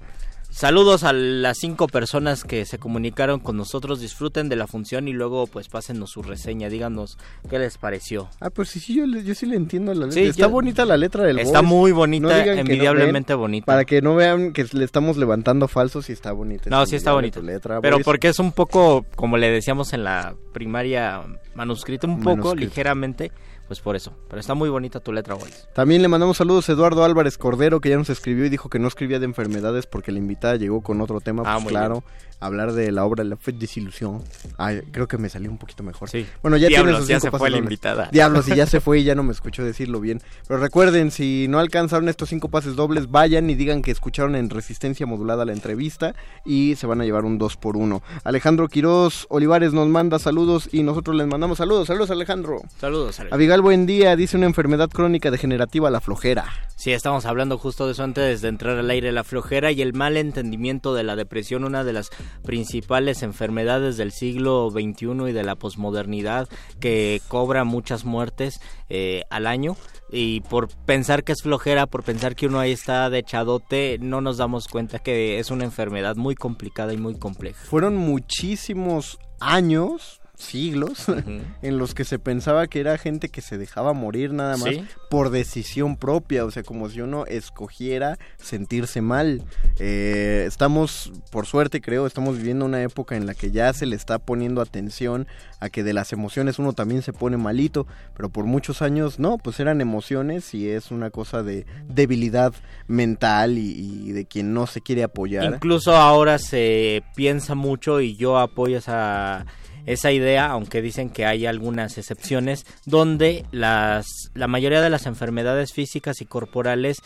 Saludos 0.60 1.04
a 1.04 1.12
las 1.12 1.58
cinco 1.58 1.86
personas 1.86 2.42
que 2.42 2.64
se 2.64 2.78
comunicaron 2.78 3.40
con 3.40 3.58
nosotros, 3.58 4.00
disfruten 4.00 4.48
de 4.48 4.56
la 4.56 4.66
función 4.66 5.06
y 5.06 5.12
luego 5.12 5.46
pues 5.46 5.68
pásennos 5.68 6.08
su 6.12 6.22
reseña, 6.22 6.70
díganos 6.70 7.18
qué 7.50 7.58
les 7.58 7.76
pareció. 7.76 8.30
Ah, 8.40 8.48
pues 8.48 8.70
sí, 8.70 8.80
sí, 8.80 8.94
yo, 8.96 9.04
yo 9.04 9.34
sí 9.34 9.44
le 9.44 9.56
entiendo 9.56 9.92
la 9.92 10.06
letra. 10.06 10.22
Sí, 10.22 10.28
Está 10.28 10.44
yo- 10.44 10.50
bonita 10.50 10.86
la 10.86 10.96
letra 10.96 11.24
del 11.24 11.40
Está 11.40 11.60
Voice. 11.60 11.74
muy 11.74 11.92
bonita, 11.92 12.28
No 12.28 12.52
envidiablemente 12.52 13.34
ven, 13.34 13.40
bonita. 13.40 13.66
Para 13.66 13.84
que 13.84 14.00
no 14.00 14.14
vean 14.14 14.54
que 14.54 14.64
le 14.72 14.86
estamos 14.86 15.18
levantando 15.18 15.68
falsos 15.68 16.08
y 16.08 16.14
está 16.14 16.32
bonita. 16.32 16.70
No, 16.70 16.86
sí 16.86 16.96
está 16.96 17.10
tu 17.30 17.42
letra, 17.42 17.82
pero 17.82 17.96
Voice. 17.96 18.04
porque 18.06 18.28
es 18.28 18.38
un 18.38 18.52
poco, 18.52 19.04
como 19.14 19.36
le 19.36 19.50
decíamos 19.50 19.92
en 19.92 20.04
la 20.04 20.36
primaria, 20.54 21.20
manuscrito 21.54 22.06
un 22.06 22.20
poco, 22.20 22.30
Manuscrito. 22.36 22.66
ligeramente, 22.70 23.30
pues 23.66 23.80
por 23.80 23.96
eso. 23.96 24.12
Pero 24.28 24.40
está 24.40 24.54
muy 24.54 24.68
bonita 24.68 25.00
tu 25.00 25.12
letra, 25.12 25.34
Boys. 25.34 25.68
También 25.74 26.02
le 26.02 26.08
mandamos 26.08 26.36
saludos 26.36 26.68
a 26.68 26.72
Eduardo 26.72 27.04
Álvarez 27.04 27.38
Cordero, 27.38 27.80
que 27.80 27.88
ya 27.88 27.96
nos 27.96 28.10
escribió 28.10 28.44
y 28.44 28.48
dijo 28.48 28.68
que 28.68 28.78
no 28.78 28.88
escribía 28.88 29.18
de 29.18 29.24
enfermedades 29.24 29.86
porque 29.86 30.12
la 30.12 30.18
invitada 30.18 30.56
llegó 30.56 30.82
con 30.82 31.00
otro 31.00 31.20
tema. 31.20 31.42
Ah, 31.44 31.58
pues 31.60 31.68
claro, 31.68 32.04
hablar 32.40 32.72
de 32.72 32.92
la 32.92 33.04
obra 33.04 33.24
La 33.24 33.36
Fe 33.36 33.52
Desilusión. 33.52 34.22
Ay, 34.58 34.82
creo 34.90 35.08
que 35.08 35.18
me 35.18 35.28
salió 35.28 35.50
un 35.50 35.58
poquito 35.58 35.82
mejor. 35.82 36.10
Sí. 36.10 36.26
Bueno, 36.42 36.56
ya 36.56 36.68
Diablos, 36.68 36.98
sus 36.98 37.08
ya 37.08 37.20
se 37.20 37.30
fue 37.30 37.50
la 37.50 37.58
invitada. 37.58 38.08
Diablos, 38.12 38.48
y 38.48 38.54
ya 38.54 38.66
se 38.66 38.80
fue 38.80 39.00
y 39.00 39.04
ya 39.04 39.14
no 39.14 39.22
me 39.22 39.32
escuchó 39.32 39.64
decirlo 39.64 40.00
bien. 40.00 40.20
Pero 40.46 40.60
recuerden, 40.60 41.10
si 41.10 41.46
no 41.48 41.58
alcanzaron 41.58 42.08
estos 42.08 42.28
cinco 42.28 42.48
pases 42.48 42.76
dobles, 42.76 43.10
vayan 43.10 43.48
y 43.50 43.54
digan 43.54 43.82
que 43.82 43.90
escucharon 43.90 44.36
en 44.36 44.50
resistencia 44.50 45.06
modulada 45.06 45.44
la 45.44 45.52
entrevista 45.52 46.14
y 46.44 46.74
se 46.76 46.86
van 46.86 47.00
a 47.00 47.04
llevar 47.04 47.24
un 47.24 47.38
2 47.38 47.56
por 47.56 47.76
1 47.76 48.02
Alejandro 48.24 48.68
Quiroz 48.68 49.26
Olivares 49.28 49.72
nos 49.72 49.88
manda 49.88 50.18
saludos 50.18 50.68
y 50.72 50.82
nosotros 50.82 51.16
les 51.16 51.26
mandamos 51.26 51.58
saludos. 51.58 51.88
Saludos, 51.88 52.10
Alejandro. 52.10 52.62
Saludos, 52.78 53.20
Ale. 53.20 53.30
Abigail, 53.32 53.60
buen 53.60 53.86
día. 53.86 54.16
Dice 54.16 54.36
una 54.36 54.46
enfermedad 54.46 54.88
crónica 54.90 55.30
degenerativa, 55.30 55.90
la 55.90 56.00
flojera. 56.00 56.46
Sí, 56.76 56.92
estamos 56.92 57.24
hablando 57.24 57.58
justo 57.58 57.86
de 57.86 57.92
eso 57.92 58.04
antes 58.04 58.42
de 58.42 58.48
entrar 58.48 58.76
al 58.78 58.90
aire, 58.90 59.10
la 59.12 59.24
flojera 59.24 59.72
y 59.72 59.82
el 59.82 59.94
mal 59.94 60.16
entendimiento 60.16 60.94
de 60.94 61.04
la 61.04 61.16
depresión, 61.16 61.64
una 61.64 61.84
de 61.84 61.92
las 61.92 62.10
principales 62.44 63.22
enfermedades 63.22 63.96
del 63.96 64.12
siglo 64.12 64.70
XXI 64.70 65.28
y 65.28 65.32
de 65.32 65.42
la 65.42 65.56
posmodernidad 65.56 66.48
que 66.80 67.20
cobra 67.28 67.64
muchas 67.64 68.04
muertes 68.04 68.60
eh, 68.88 69.22
al 69.30 69.46
año. 69.46 69.76
Y 70.10 70.40
por 70.42 70.68
pensar 70.68 71.24
que 71.24 71.32
es 71.32 71.42
flojera, 71.42 71.86
por 71.86 72.04
pensar 72.04 72.36
que 72.36 72.46
uno 72.46 72.60
ahí 72.60 72.72
está 72.72 73.10
de 73.10 73.22
chadote, 73.22 73.98
no 74.00 74.20
nos 74.20 74.36
damos 74.36 74.68
cuenta 74.68 75.00
que 75.00 75.38
es 75.38 75.50
una 75.50 75.64
enfermedad 75.64 76.16
muy 76.16 76.34
complicada 76.34 76.92
y 76.92 76.96
muy 76.96 77.18
compleja. 77.18 77.58
Fueron 77.64 77.96
muchísimos 77.96 79.18
años, 79.40 80.20
siglos, 80.36 81.06
en 81.62 81.78
los 81.78 81.94
que 81.94 82.04
se 82.04 82.18
pensaba 82.18 82.66
que 82.66 82.80
era 82.80 82.96
gente 82.98 83.28
que 83.28 83.40
se 83.40 83.58
dejaba 83.58 83.92
morir 83.92 84.32
nada 84.32 84.56
más 84.56 84.68
Sí. 84.74 84.84
por 85.10 85.30
decisión 85.30 85.96
propia, 85.96 86.44
o 86.44 86.50
sea, 86.50 86.62
como 86.62 86.88
si 86.88 87.00
uno 87.00 87.26
escogiera 87.26 88.18
sentirse 88.36 89.00
mal. 89.00 89.42
Eh, 89.78 90.44
estamos, 90.46 91.12
por 91.30 91.46
suerte 91.46 91.80
creo, 91.80 92.06
estamos 92.06 92.36
viviendo 92.36 92.64
una 92.64 92.82
época 92.82 93.16
en 93.16 93.26
la 93.26 93.34
que 93.34 93.50
ya 93.50 93.72
se 93.72 93.86
le 93.86 93.96
está 93.96 94.18
poniendo 94.18 94.60
atención 94.60 95.26
a 95.60 95.70
que 95.70 95.82
de 95.82 95.92
las 95.94 96.12
emociones 96.12 96.58
uno 96.58 96.74
también 96.74 97.00
se 97.02 97.12
pone 97.14 97.36
malito, 97.38 97.86
pero 98.14 98.28
por 98.28 98.44
muchos 98.44 98.82
años 98.82 99.18
no, 99.18 99.38
pues 99.38 99.58
eran 99.58 99.80
emociones 99.80 100.52
y 100.52 100.68
es 100.68 100.90
una 100.90 101.10
cosa 101.10 101.42
de 101.42 101.64
debilidad 101.88 102.52
mental 102.88 103.58
y, 103.58 103.70
y 104.08 104.12
de 104.12 104.26
quien 104.26 104.52
no 104.52 104.66
se 104.66 104.80
quiere 104.82 105.02
apoyar. 105.02 105.44
Incluso 105.54 105.96
ahora 105.96 106.38
se 106.38 107.02
piensa 107.14 107.54
mucho 107.54 108.00
y 108.00 108.16
yo 108.16 108.38
apoyo 108.38 108.78
esa, 108.78 109.46
esa 109.86 110.12
idea, 110.12 110.46
aunque 110.46 110.82
dicen 110.82 111.10
que 111.10 111.24
hay 111.24 111.46
algunas 111.46 111.96
excepciones, 111.98 112.66
donde 112.84 113.44
las, 113.52 114.06
la 114.34 114.48
mayoría 114.48 114.80
de 114.80 114.90
las 114.90 115.06
enfermedades 115.06 115.72
físicas 115.72 116.20
y 116.20 116.26
corporales 116.26 116.98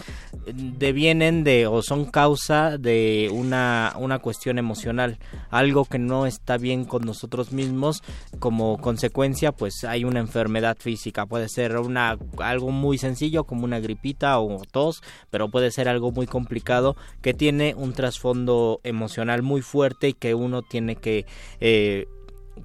eh, 0.47 0.53
devienen 0.55 1.45
de 1.45 1.67
o 1.67 1.83
son 1.83 2.07
causa 2.07 2.79
de 2.79 3.31
una, 3.33 3.95
una 3.99 4.19
cuestión 4.19 4.59
emocional, 4.59 5.19
algo 5.51 5.85
que 5.85 5.99
no 5.99 6.27
está 6.27 6.57
bien 6.57 6.85
con 6.85 7.03
nosotros 7.03 7.53
mismos, 7.53 8.03
como 8.39 8.79
consecuencia 8.79 9.53
pues 9.53 9.85
hay 9.85 10.05
una 10.05 10.21
enfermedad 10.21 10.77
física, 10.79 11.27
puede 11.27 11.49
ser 11.49 11.77
una, 11.77 12.19
algo 12.39 12.71
muy 12.71 12.99
sencillo 12.99 13.45
como 13.45 13.65
una 13.65 13.81
gripita 13.81 14.39
o 14.41 14.63
tos, 14.71 15.03
pero 15.31 15.51
puede 15.51 15.71
ser 15.71 15.89
algo 15.89 16.11
muy 16.13 16.27
complicado 16.27 16.97
que 17.23 17.35
tiene 17.35 17.75
un 17.77 17.93
trasfondo 17.93 18.81
emocional 18.85 19.43
muy 19.43 19.63
fuerte 19.63 20.09
y 20.09 20.15
que 20.15 20.35
uno 20.35 20.63
tiene 20.63 20.97
que 20.97 21.27
eh, 21.61 22.07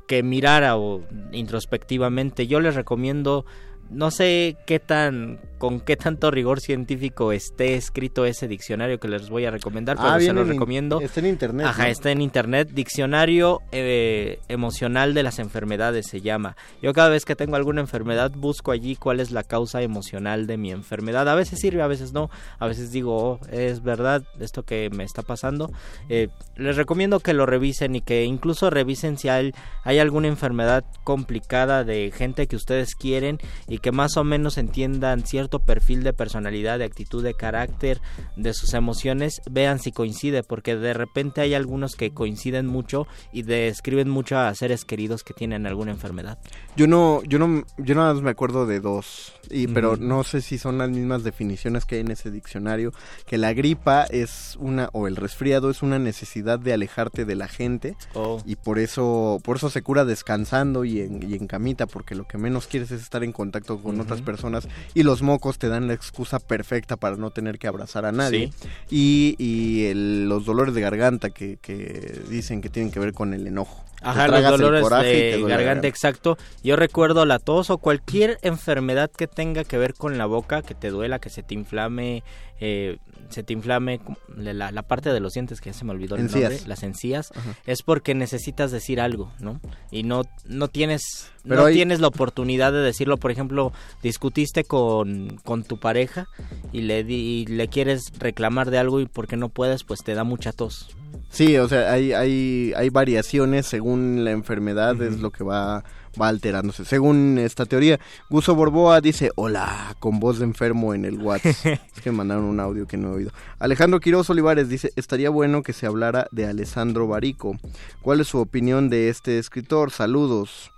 que 0.07 0.23
mirara 0.23 0.77
o 0.77 1.01
introspectivamente. 1.31 2.47
Yo 2.47 2.59
les 2.59 2.75
recomiendo, 2.75 3.45
no 3.89 4.11
sé 4.11 4.57
qué 4.65 4.79
tan, 4.79 5.39
con 5.65 5.79
qué 5.79 5.97
tanto 5.97 6.29
rigor 6.29 6.59
científico 6.59 7.31
esté 7.31 7.73
escrito 7.73 8.23
ese 8.25 8.47
diccionario 8.47 8.99
que 8.99 9.07
les 9.07 9.31
voy 9.31 9.45
a 9.45 9.49
recomendar, 9.49 9.97
pero 9.97 10.09
Ah, 10.09 10.19
se 10.19 10.31
lo 10.31 10.43
en 10.43 10.49
recomiendo. 10.49 11.01
Está 11.01 11.21
en 11.21 11.25
internet. 11.25 11.65
Ajá, 11.65 11.85
¿no? 11.85 11.89
está 11.89 12.11
en 12.11 12.21
internet. 12.21 12.69
Diccionario 12.71 13.61
eh, 13.71 14.37
emocional 14.47 15.15
de 15.15 15.23
las 15.23 15.39
enfermedades 15.39 16.05
se 16.05 16.21
llama. 16.21 16.55
Yo 16.83 16.93
cada 16.93 17.09
vez 17.09 17.25
que 17.25 17.35
tengo 17.35 17.55
alguna 17.55 17.81
enfermedad 17.81 18.31
busco 18.37 18.71
allí 18.71 18.95
cuál 18.95 19.19
es 19.19 19.31
la 19.31 19.41
causa 19.41 19.81
emocional 19.81 20.45
de 20.45 20.57
mi 20.57 20.69
enfermedad. 20.69 21.27
A 21.27 21.33
veces 21.33 21.57
sirve, 21.59 21.81
a 21.81 21.87
veces 21.87 22.13
no. 22.13 22.29
A 22.59 22.67
veces 22.67 22.91
digo, 22.91 23.17
oh, 23.17 23.39
es 23.51 23.81
verdad 23.81 24.21
esto 24.39 24.61
que 24.61 24.91
me 24.91 25.03
está 25.03 25.23
pasando. 25.23 25.71
Eh, 26.09 26.27
les 26.57 26.75
recomiendo 26.75 27.21
que 27.21 27.33
lo 27.33 27.47
revisen 27.47 27.95
y 27.95 28.01
que 28.01 28.23
incluso 28.23 28.69
revisen 28.69 29.17
si 29.17 29.29
hay, 29.29 29.51
hay 29.83 29.97
alguna 29.97 30.27
enfermedad 30.27 30.85
complicada 31.03 31.83
de 31.83 32.11
gente 32.15 32.45
que 32.45 32.55
ustedes 32.55 32.93
quieren 32.93 33.39
y 33.67 33.79
que 33.79 33.91
más 33.91 34.15
o 34.15 34.23
menos 34.23 34.59
entiendan 34.59 35.25
cierto 35.25 35.54
perfil 35.59 36.03
de 36.03 36.13
personalidad, 36.13 36.79
de 36.79 36.85
actitud, 36.85 37.23
de 37.23 37.33
carácter, 37.33 38.01
de 38.35 38.53
sus 38.53 38.73
emociones, 38.73 39.41
vean 39.49 39.79
si 39.79 39.91
coincide, 39.91 40.43
porque 40.43 40.75
de 40.75 40.93
repente 40.93 41.41
hay 41.41 41.53
algunos 41.53 41.95
que 41.95 42.11
coinciden 42.11 42.67
mucho 42.67 43.07
y 43.31 43.43
describen 43.43 44.09
mucho 44.09 44.37
a 44.37 44.53
seres 44.55 44.85
queridos 44.85 45.23
que 45.23 45.33
tienen 45.33 45.65
alguna 45.65 45.91
enfermedad. 45.91 46.37
Yo 46.75 46.87
no, 46.87 47.23
yo 47.23 47.39
no, 47.39 47.63
yo 47.77 47.95
nada 47.95 48.13
más 48.13 48.21
me 48.21 48.31
acuerdo 48.31 48.65
de 48.65 48.79
dos, 48.79 49.33
y, 49.49 49.67
pero 49.67 49.95
no 49.95 50.23
sé 50.23 50.41
si 50.41 50.57
son 50.57 50.77
las 50.77 50.89
mismas 50.89 51.23
definiciones 51.23 51.85
que 51.85 51.95
hay 51.95 52.01
en 52.01 52.11
ese 52.11 52.31
diccionario, 52.31 52.93
que 53.25 53.37
la 53.37 53.53
gripa 53.53 54.03
es 54.03 54.57
una, 54.59 54.89
o 54.91 55.07
el 55.07 55.15
resfriado 55.15 55.69
es 55.69 55.81
una 55.81 55.99
necesidad 55.99 56.59
de 56.59 56.73
alejarte 56.73 57.25
de 57.25 57.35
la 57.35 57.47
gente, 57.47 57.95
Oh. 58.13 58.41
y 58.45 58.55
por 58.55 58.79
eso, 58.79 59.39
por 59.43 59.57
eso 59.57 59.69
se 59.69 59.81
cura 59.81 60.05
descansando 60.05 60.85
y 60.85 61.01
en, 61.01 61.21
y 61.29 61.35
en 61.35 61.47
camita, 61.47 61.85
porque 61.85 62.15
lo 62.15 62.25
que 62.27 62.37
menos 62.37 62.67
quieres 62.67 62.91
es 62.91 63.01
estar 63.01 63.23
en 63.23 63.31
contacto 63.31 63.81
con 63.81 63.99
otras 63.99 64.21
personas, 64.21 64.67
y 64.93 65.03
los 65.03 65.21
mocos 65.35 65.57
te 65.59 65.67
dan 65.69 65.87
la 65.87 65.93
excusa 65.93 66.39
perfecta 66.39 66.95
para 66.97 67.17
no 67.17 67.29
tener 67.31 67.57
que 67.59 67.67
abrazar 67.67 68.05
a 68.05 68.11
nadie, 68.11 68.51
y, 68.89 69.35
y 69.37 69.85
el- 69.87 70.29
los 70.29 70.45
dolores 70.45 70.73
de 70.73 70.81
garganta 70.81 71.29
que, 71.29 71.57
que 71.61 72.21
dicen 72.29 72.61
que 72.61 72.69
tienen 72.69 72.91
que 72.91 72.99
ver 72.99 73.13
con 73.13 73.33
el 73.33 73.45
enojo. 73.47 73.83
Ajá, 74.01 74.27
los 74.27 74.59
dolores 74.61 74.81
de 75.03 75.31
garganta, 75.49 75.87
exacto. 75.87 76.37
Yo 76.63 76.75
recuerdo 76.75 77.25
la 77.25 77.39
tos 77.39 77.69
o 77.71 77.77
cualquier 77.79 78.37
enfermedad 78.43 79.09
que 79.09 79.25
tenga 79.27 79.63
que 79.63 79.77
ver 79.79 79.93
con 79.95 80.17
la 80.17 80.25
boca, 80.27 80.61
que 80.61 80.75
te 80.75 80.89
duela, 80.91 81.17
que 81.19 81.29
se 81.29 81.41
te 81.43 81.55
inflame, 81.55 82.21
eh, 82.59 82.97
se 83.29 83.43
te 83.43 83.53
inflame 83.53 83.99
la, 84.35 84.71
la, 84.71 84.81
parte 84.83 85.11
de 85.11 85.19
los 85.19 85.33
dientes 85.33 85.61
que 85.61 85.69
ya 85.69 85.73
se 85.73 85.85
me 85.85 85.91
olvidó 85.91 86.15
el 86.15 86.25
nombre, 86.25 86.59
las 86.65 86.83
encías, 86.83 87.31
es 87.65 87.81
porque 87.81 88.13
necesitas 88.13 88.71
decir 88.71 88.99
algo, 88.99 89.31
¿no? 89.39 89.59
Y 89.91 90.03
no 90.03 90.23
no 90.45 90.67
tienes 90.67 91.31
no 91.43 91.67
tienes 91.67 91.99
la 91.99 92.07
oportunidad 92.07 92.71
de 92.71 92.79
decirlo, 92.79 93.17
por 93.17 93.31
ejemplo, 93.31 93.71
discutiste 94.01 94.63
con, 94.63 95.37
con 95.43 95.63
tu 95.63 95.79
pareja 95.79 96.27
y 96.71 96.81
le 96.81 97.01
y 97.01 97.45
le 97.45 97.67
quieres 97.67 98.11
reclamar 98.17 98.71
de 98.71 98.77
algo 98.77 98.99
y 98.99 99.05
porque 99.05 99.37
no 99.37 99.49
puedes, 99.49 99.83
pues 99.83 100.01
te 100.03 100.13
da 100.13 100.23
mucha 100.23 100.51
tos. 100.51 100.95
Sí, 101.29 101.57
o 101.57 101.67
sea, 101.67 101.91
hay 101.91 102.13
hay 102.13 102.73
hay 102.75 102.89
variaciones 102.89 103.65
según 103.65 104.23
la 104.23 104.31
enfermedad, 104.31 105.01
es 105.01 105.19
lo 105.19 105.31
que 105.31 105.43
va 105.43 105.83
va 106.19 106.27
alterándose. 106.27 106.85
Según 106.85 107.37
esta 107.37 107.65
teoría, 107.65 107.99
Guso 108.29 108.55
Borboa 108.55 109.01
dice, 109.01 109.31
hola, 109.35 109.95
con 109.99 110.19
voz 110.19 110.39
de 110.39 110.45
enfermo 110.45 110.93
en 110.93 111.05
el 111.05 111.17
WhatsApp. 111.17 111.79
es 111.95 112.01
que 112.01 112.11
mandaron 112.11 112.45
un 112.45 112.59
audio 112.59 112.87
que 112.87 112.97
no 112.97 113.09
he 113.09 113.15
oído. 113.15 113.31
Alejandro 113.59 113.99
Quiroz 113.99 114.29
Olivares 114.29 114.69
dice, 114.69 114.91
estaría 114.95 115.29
bueno 115.29 115.63
que 115.63 115.73
se 115.73 115.85
hablara 115.85 116.27
de 116.31 116.45
Alessandro 116.45 117.07
Barico. 117.07 117.57
¿Cuál 118.01 118.21
es 118.21 118.27
su 118.27 118.39
opinión 118.39 118.89
de 118.89 119.09
este 119.09 119.39
escritor? 119.39 119.91
Saludos. 119.91 120.71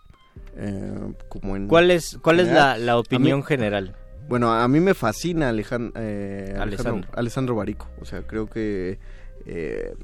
Eh, 0.56 1.14
¿Cuál 1.68 1.92
es, 1.92 2.18
cuál 2.22 2.40
es 2.40 2.48
la, 2.48 2.98
opinión 2.98 3.44
general? 3.44 3.96
Bueno, 4.28 4.54
a 4.54 4.68
mí 4.68 4.80
me 4.80 4.94
fascina 4.94 5.50
eh, 5.50 6.56
Alejandro, 6.60 7.08
Alessandro, 7.14 7.56
Barico. 7.56 7.88
O 8.02 8.06
sea, 8.06 8.24
creo 8.24 8.48
que... 8.48 9.00
Eh, 9.46 9.96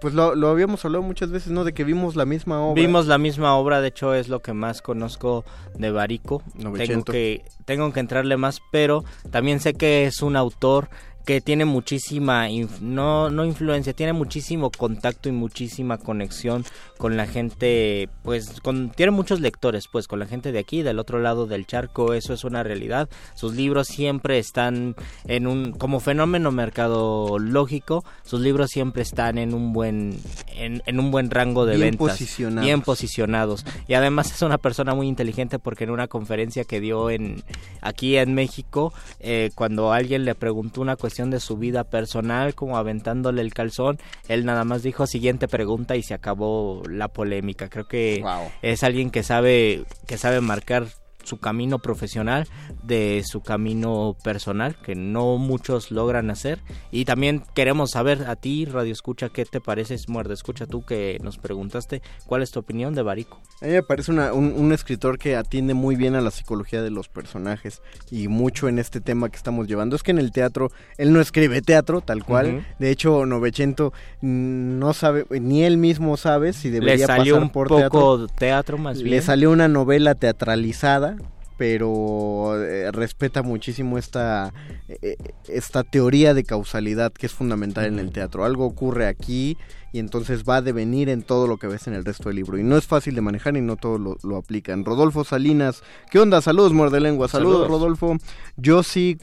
pues 0.00 0.14
lo, 0.14 0.34
lo, 0.34 0.48
habíamos 0.48 0.84
hablado 0.84 1.02
muchas 1.02 1.30
veces, 1.30 1.52
¿no? 1.52 1.64
De 1.64 1.72
que 1.72 1.84
vimos 1.84 2.16
la 2.16 2.24
misma 2.24 2.60
obra. 2.60 2.80
Vimos 2.80 3.06
la 3.06 3.18
misma 3.18 3.54
obra, 3.56 3.80
de 3.80 3.88
hecho 3.88 4.14
es 4.14 4.28
lo 4.28 4.40
que 4.40 4.52
más 4.52 4.82
conozco 4.82 5.44
de 5.74 5.90
Barico. 5.90 6.42
Tengo 6.76 7.04
que, 7.04 7.44
tengo 7.64 7.92
que 7.92 8.00
entrarle 8.00 8.36
más, 8.36 8.60
pero 8.70 9.04
también 9.30 9.60
sé 9.60 9.74
que 9.74 10.06
es 10.06 10.22
un 10.22 10.36
autor 10.36 10.88
que 11.26 11.40
tiene 11.40 11.64
muchísima, 11.64 12.46
no, 12.80 13.30
no 13.30 13.44
influencia, 13.44 13.92
tiene 13.92 14.12
muchísimo 14.12 14.70
contacto 14.70 15.28
y 15.28 15.32
muchísima 15.32 15.98
conexión 15.98 16.64
con 16.98 17.16
la 17.16 17.26
gente, 17.26 18.08
pues 18.22 18.60
con, 18.60 18.90
tiene 18.90 19.10
muchos 19.10 19.40
lectores, 19.40 19.88
pues 19.90 20.06
con 20.06 20.20
la 20.20 20.26
gente 20.26 20.52
de 20.52 20.60
aquí, 20.60 20.82
del 20.82 21.00
otro 21.00 21.18
lado 21.18 21.48
del 21.48 21.66
charco, 21.66 22.14
eso 22.14 22.32
es 22.32 22.44
una 22.44 22.62
realidad. 22.62 23.08
Sus 23.34 23.56
libros 23.56 23.88
siempre 23.88 24.38
están 24.38 24.94
en 25.24 25.48
un, 25.48 25.72
como 25.72 25.98
fenómeno 25.98 26.52
mercadológico, 26.52 28.04
sus 28.22 28.40
libros 28.40 28.70
siempre 28.70 29.02
están 29.02 29.36
en 29.36 29.52
un 29.52 29.72
buen, 29.72 30.20
en, 30.54 31.00
un 31.00 31.10
buen 31.10 31.32
rango 31.32 31.66
de 31.66 31.76
ventas. 31.76 32.12
Posicionados. 32.12 32.64
Bien 32.64 32.82
posicionados. 32.82 33.66
Y 33.88 33.94
además 33.94 34.30
es 34.30 34.42
una 34.42 34.58
persona 34.58 34.94
muy 34.94 35.08
inteligente 35.08 35.58
porque 35.58 35.82
en 35.84 35.90
una 35.90 36.06
conferencia 36.06 36.62
que 36.62 36.80
dio 36.80 37.10
en, 37.10 37.42
aquí 37.80 38.16
en 38.16 38.32
México, 38.32 38.94
eh, 39.18 39.50
cuando 39.56 39.92
alguien 39.92 40.24
le 40.24 40.36
preguntó 40.36 40.80
una 40.80 40.94
cuestión 40.94 41.15
de 41.24 41.40
su 41.40 41.56
vida 41.56 41.84
personal, 41.84 42.54
como 42.54 42.76
aventándole 42.76 43.42
el 43.42 43.54
calzón. 43.54 43.98
Él 44.28 44.44
nada 44.44 44.64
más 44.64 44.82
dijo 44.82 45.06
siguiente 45.06 45.48
pregunta 45.48 45.96
y 45.96 46.02
se 46.02 46.14
acabó 46.14 46.82
la 46.88 47.08
polémica. 47.08 47.68
Creo 47.68 47.88
que 47.88 48.22
es 48.62 48.82
alguien 48.82 49.10
que 49.10 49.22
sabe 49.22 49.84
que 50.06 50.18
sabe 50.18 50.40
marcar 50.40 50.88
su 51.26 51.38
camino 51.38 51.78
profesional 51.78 52.46
de 52.82 53.22
su 53.26 53.40
camino 53.40 54.16
personal, 54.22 54.76
que 54.76 54.94
no 54.94 55.38
muchos 55.38 55.90
logran 55.90 56.30
hacer. 56.30 56.60
Y 56.90 57.04
también 57.04 57.42
queremos 57.54 57.90
saber 57.90 58.24
a 58.28 58.36
ti, 58.36 58.64
Radio 58.64 58.92
Escucha, 58.92 59.28
qué 59.28 59.44
te 59.44 59.60
parece, 59.60 59.96
Muerde 60.08 60.34
Escucha, 60.34 60.66
tú 60.66 60.84
que 60.84 61.18
nos 61.22 61.38
preguntaste, 61.38 62.02
¿cuál 62.26 62.42
es 62.42 62.50
tu 62.50 62.60
opinión 62.60 62.94
de 62.94 63.02
Barico? 63.02 63.40
A 63.60 63.66
mí 63.66 63.72
me 63.72 63.82
parece 63.82 64.12
un, 64.12 64.72
escritor 64.72 65.18
que 65.18 65.36
atiende 65.36 65.74
muy 65.74 65.96
bien 65.96 66.14
a 66.14 66.20
la 66.20 66.30
psicología 66.30 66.82
de 66.82 66.90
los 66.90 67.08
personajes 67.08 67.80
y 68.10 68.28
mucho 68.28 68.68
en 68.68 68.78
este 68.78 69.00
tema 69.00 69.30
que 69.30 69.36
estamos 69.36 69.66
llevando. 69.66 69.96
Es 69.96 70.02
que 70.02 70.10
en 70.10 70.18
el 70.18 70.30
teatro, 70.30 70.70
él 70.98 71.12
no 71.12 71.20
escribe 71.20 71.62
teatro 71.62 72.00
tal 72.00 72.24
cual. 72.24 72.66
De 72.78 72.90
hecho, 72.90 73.24
Novecento 73.26 73.92
no 74.20 74.92
sabe, 74.92 75.24
ni 75.30 75.64
él 75.64 75.78
mismo 75.78 76.16
sabe 76.16 76.52
si 76.52 76.70
debería 76.70 76.96
Le 76.96 77.06
salió 77.06 77.38
un 77.38 77.50
poco 77.50 78.26
teatro 78.28 78.78
más 78.78 79.02
bien. 79.02 79.16
Le 79.16 79.22
salió 79.22 79.50
una 79.50 79.68
novela 79.68 80.14
teatralizada 80.14 81.15
pero 81.56 82.62
eh, 82.62 82.90
respeta 82.92 83.42
muchísimo 83.42 83.98
esta, 83.98 84.52
eh, 84.88 85.16
esta 85.48 85.84
teoría 85.84 86.34
de 86.34 86.44
causalidad 86.44 87.12
que 87.12 87.26
es 87.26 87.32
fundamental 87.32 87.86
en 87.86 87.98
el 87.98 88.12
teatro. 88.12 88.44
Algo 88.44 88.66
ocurre 88.66 89.06
aquí 89.06 89.56
y 89.92 89.98
entonces 89.98 90.44
va 90.44 90.56
a 90.56 90.62
devenir 90.62 91.08
en 91.08 91.22
todo 91.22 91.46
lo 91.46 91.56
que 91.56 91.66
ves 91.66 91.86
en 91.86 91.94
el 91.94 92.04
resto 92.04 92.28
del 92.28 92.36
libro. 92.36 92.58
Y 92.58 92.62
no 92.62 92.76
es 92.76 92.86
fácil 92.86 93.14
de 93.14 93.22
manejar 93.22 93.56
y 93.56 93.62
no 93.62 93.76
todo 93.76 93.98
lo, 93.98 94.16
lo 94.22 94.36
aplican. 94.36 94.84
Rodolfo 94.84 95.24
Salinas, 95.24 95.82
¿qué 96.10 96.18
onda? 96.18 96.42
Saludos, 96.42 96.72
muerde 96.72 97.00
lengua. 97.00 97.28
Saludos, 97.28 97.68
Rodolfo. 97.68 98.16
Josi 98.62 99.16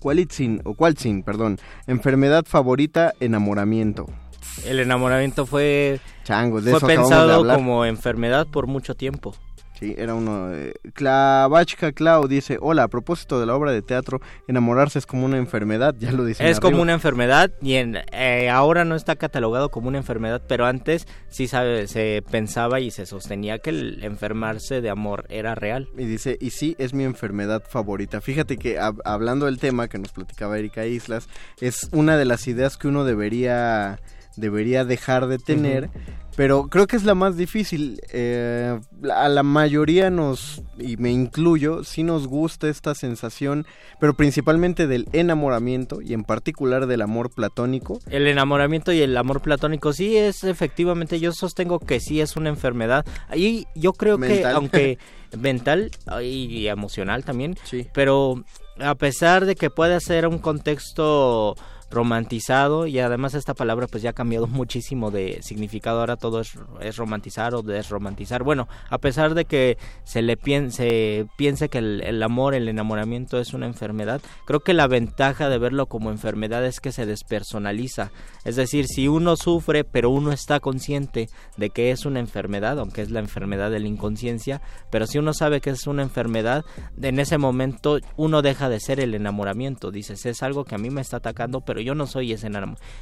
Cualitzin, 0.00 0.62
o 0.64 0.74
Cualtzin, 0.74 1.22
perdón. 1.22 1.58
Enfermedad 1.86 2.44
favorita, 2.46 3.12
enamoramiento. 3.20 4.06
El 4.64 4.78
enamoramiento 4.78 5.46
fue, 5.46 6.00
fue 6.24 6.80
pensado 6.80 7.46
como 7.46 7.84
enfermedad 7.84 8.46
por 8.46 8.66
mucho 8.66 8.94
tiempo. 8.94 9.34
Sí, 9.78 9.94
era 9.98 10.14
uno. 10.14 10.48
de 10.48 10.74
Clavachka 10.92 11.92
Clau 11.92 12.28
dice: 12.28 12.58
Hola, 12.60 12.84
a 12.84 12.88
propósito 12.88 13.40
de 13.40 13.46
la 13.46 13.54
obra 13.56 13.72
de 13.72 13.82
teatro, 13.82 14.20
enamorarse 14.46 14.98
es 14.98 15.06
como 15.06 15.24
una 15.24 15.36
enfermedad, 15.36 15.94
ya 15.98 16.12
lo 16.12 16.24
dice. 16.24 16.48
Es 16.48 16.60
como 16.60 16.80
una 16.80 16.92
enfermedad 16.92 17.50
y 17.60 17.74
en, 17.74 17.98
eh, 18.12 18.50
ahora 18.50 18.84
no 18.84 18.94
está 18.94 19.16
catalogado 19.16 19.70
como 19.70 19.88
una 19.88 19.98
enfermedad, 19.98 20.42
pero 20.46 20.66
antes 20.66 21.06
sí 21.28 21.48
sabe, 21.48 21.88
se 21.88 22.22
pensaba 22.30 22.80
y 22.80 22.90
se 22.90 23.04
sostenía 23.06 23.58
que 23.58 23.70
el 23.70 24.04
enfermarse 24.04 24.80
de 24.80 24.90
amor 24.90 25.26
era 25.28 25.54
real. 25.54 25.88
Y 25.98 26.04
dice: 26.04 26.38
Y 26.40 26.50
sí, 26.50 26.76
es 26.78 26.94
mi 26.94 27.04
enfermedad 27.04 27.64
favorita. 27.68 28.20
Fíjate 28.20 28.56
que 28.56 28.78
hablando 29.04 29.46
del 29.46 29.58
tema 29.58 29.88
que 29.88 29.98
nos 29.98 30.12
platicaba 30.12 30.58
Erika 30.58 30.86
Islas, 30.86 31.28
es 31.60 31.88
una 31.92 32.16
de 32.16 32.24
las 32.24 32.46
ideas 32.46 32.76
que 32.76 32.88
uno 32.88 33.04
debería 33.04 33.98
debería 34.36 34.84
dejar 34.84 35.26
de 35.26 35.38
tener, 35.38 35.90
pero 36.36 36.68
creo 36.68 36.86
que 36.86 36.96
es 36.96 37.04
la 37.04 37.14
más 37.14 37.36
difícil. 37.36 38.00
Eh, 38.12 38.78
a 39.12 39.28
la 39.28 39.42
mayoría 39.42 40.10
nos, 40.10 40.62
y 40.78 40.96
me 40.96 41.10
incluyo, 41.10 41.84
sí 41.84 42.02
nos 42.02 42.26
gusta 42.26 42.68
esta 42.68 42.94
sensación, 42.94 43.66
pero 44.00 44.14
principalmente 44.14 44.86
del 44.86 45.08
enamoramiento 45.12 46.02
y 46.02 46.12
en 46.12 46.24
particular 46.24 46.86
del 46.86 47.02
amor 47.02 47.30
platónico. 47.30 48.00
El 48.10 48.26
enamoramiento 48.26 48.92
y 48.92 49.00
el 49.00 49.16
amor 49.16 49.40
platónico 49.40 49.92
sí 49.92 50.16
es 50.16 50.44
efectivamente, 50.44 51.20
yo 51.20 51.32
sostengo 51.32 51.78
que 51.78 52.00
sí 52.00 52.20
es 52.20 52.36
una 52.36 52.48
enfermedad. 52.48 53.06
Y 53.34 53.66
yo 53.74 53.92
creo 53.92 54.18
que 54.18 54.44
aunque 54.44 54.98
mental 55.38 55.90
y 56.22 56.66
emocional 56.66 57.24
también, 57.24 57.56
sí. 57.64 57.86
pero 57.92 58.44
a 58.80 58.94
pesar 58.94 59.46
de 59.46 59.54
que 59.54 59.70
puede 59.70 60.00
ser 60.00 60.26
un 60.26 60.38
contexto 60.38 61.54
romantizado 61.94 62.86
y 62.86 62.98
además 62.98 63.34
esta 63.34 63.54
palabra 63.54 63.86
pues 63.86 64.02
ya 64.02 64.10
ha 64.10 64.14
cambiado 64.14 64.46
muchísimo 64.48 65.10
de 65.10 65.40
significado. 65.42 66.00
Ahora 66.00 66.16
todo 66.16 66.40
es, 66.40 66.52
es 66.80 66.96
romantizar 66.96 67.54
o 67.54 67.62
desromantizar. 67.62 68.42
Bueno 68.42 68.68
a 68.90 68.98
pesar 68.98 69.34
de 69.34 69.44
que 69.44 69.78
se 70.04 70.22
le 70.22 70.36
piense 70.36 71.26
piense 71.36 71.68
que 71.68 71.78
el, 71.78 72.22
amor 72.22 72.54
el 72.54 72.68
enamoramiento 72.68 73.38
es 73.38 73.54
una 73.54 73.66
enfermedad 73.66 74.20
creo 74.44 74.60
que 74.60 74.74
la 74.74 74.86
ventaja 74.86 75.48
de 75.48 75.58
verlo 75.58 75.86
como 75.86 76.10
enfermedad 76.10 76.64
es 76.66 76.80
que 76.80 76.92
se 76.92 77.06
despersonaliza. 77.06 78.10
Es 78.44 78.56
decir 78.56 78.86
si 78.86 79.08
uno 79.08 79.36
sufre 79.36 79.84
pero 79.84 80.10
uno 80.10 80.32
está 80.32 80.60
consciente 80.60 81.28
de 81.56 81.70
que 81.70 81.90
es 81.90 82.04
una 82.04 82.20
enfermedad 82.20 82.78
aunque 82.78 83.02
es 83.02 83.10
la 83.10 83.20
enfermedad 83.20 83.70
de 83.70 83.80
la 83.80 83.88
inconsciencia 83.88 84.60
pero 84.90 85.06
si 85.06 85.18
uno 85.18 85.32
sabe 85.32 85.60
que 85.60 85.70
es 85.70 85.86
una 85.86 86.02
enfermedad 86.02 86.64
en 87.00 87.18
ese 87.20 87.38
momento 87.38 87.98
uno 88.16 88.42
deja 88.42 88.68
de 88.68 88.80
ser 88.80 89.00
el 89.00 89.14
enamoramiento. 89.14 89.90
Dices 89.90 90.26
es 90.26 90.42
algo 90.42 90.64
que 90.64 90.74
a 90.74 90.78
mí 90.78 90.90
me 90.90 91.00
está 91.00 91.18
atacando 91.18 91.60
pero 91.60 91.80
yo 91.84 91.94
no 91.94 92.06
soy 92.06 92.32
ese 92.32 92.50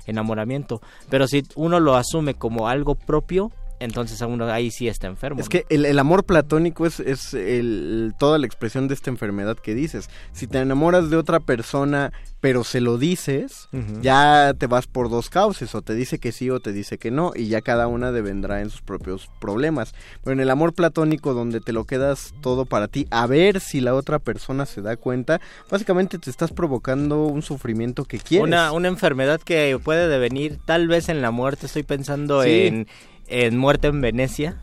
enamoramiento. 0.07 0.81
Pero 1.09 1.27
si 1.27 1.45
uno 1.55 1.81
lo 1.81 1.95
asume 1.95 2.35
como 2.35 2.69
algo 2.69 2.95
propio, 2.95 3.51
entonces 3.83 4.21
uno 4.21 4.47
ahí 4.47 4.71
sí 4.71 4.89
está 4.89 5.07
enfermo. 5.07 5.41
Es 5.41 5.49
que 5.49 5.65
el, 5.69 5.99
amor 5.99 6.25
platónico 6.25 6.87
es, 6.87 7.01
es 7.01 7.35
el, 7.35 8.15
toda 8.19 8.39
la 8.39 8.47
expresión 8.47 8.89
de 8.89 8.95
esta 8.95 9.11
enfermedad 9.11 9.57
que 9.57 9.75
dices. 9.75 10.09
Si 10.33 10.47
te 10.47 10.59
enamoras 10.59 11.11
de 11.11 11.17
otra 11.17 11.41
persona 11.41 12.13
pero 12.43 12.65
se 12.65 12.81
lo 12.81 12.99
dices, 12.99 13.69
ya 14.01 14.53
te 14.59 14.67
vas 14.67 14.89
por 14.89 15.09
dos 15.09 15.31
cauces, 15.31 15.77
o 15.77 15.81
te 15.81 15.95
dice 15.95 16.19
que 16.19 16.33
sí 16.33 16.51
o 16.51 16.59
te 16.59 16.73
dice 16.73 16.99
que 16.99 17.13
no, 17.13 17.31
y 17.37 17.47
ya 17.47 17.61
cada 17.61 17.87
una 17.87 18.11
devendrá 18.11 18.63
en 18.63 18.69
sus 18.69 18.83
propios 18.83 19.31
problemas. 19.41 19.95
Pero 20.25 20.33
en 20.33 20.41
el 20.41 20.51
amor 20.51 20.75
platónico, 20.75 21.35
donde 21.35 21.61
te 21.61 21.73
lo 21.73 21.85
quedas 21.85 22.35
todo 22.41 22.65
para 22.65 22.89
ti, 22.89 23.07
a 23.13 23.29
ver 23.29 23.61
si 23.61 23.81
la 23.81 23.95
otra 23.95 24.19
persona 24.19 24.67
se 24.67 24.83
da 24.83 24.97
cuenta, 24.97 25.41
básicamente 25.71 26.19
te 26.19 26.31
estás 26.31 26.51
provocando 26.51 27.27
un 27.27 27.43
sufrimiento 27.43 28.07
que 28.07 28.19
quieres. 28.19 28.49
Una, 28.49 28.73
una 28.73 28.89
enfermedad 28.89 29.41
que 29.41 29.79
puede 29.81 30.09
devenir 30.09 30.59
tal 30.65 30.89
vez 30.89 31.09
en 31.09 31.23
la 31.23 31.31
muerte, 31.31 31.67
estoy 31.67 31.85
pensando 31.85 32.43
en, 32.43 32.89
en 33.27 33.57
Muerte 33.57 33.89
en 33.89 34.01
Venecia 34.01 34.63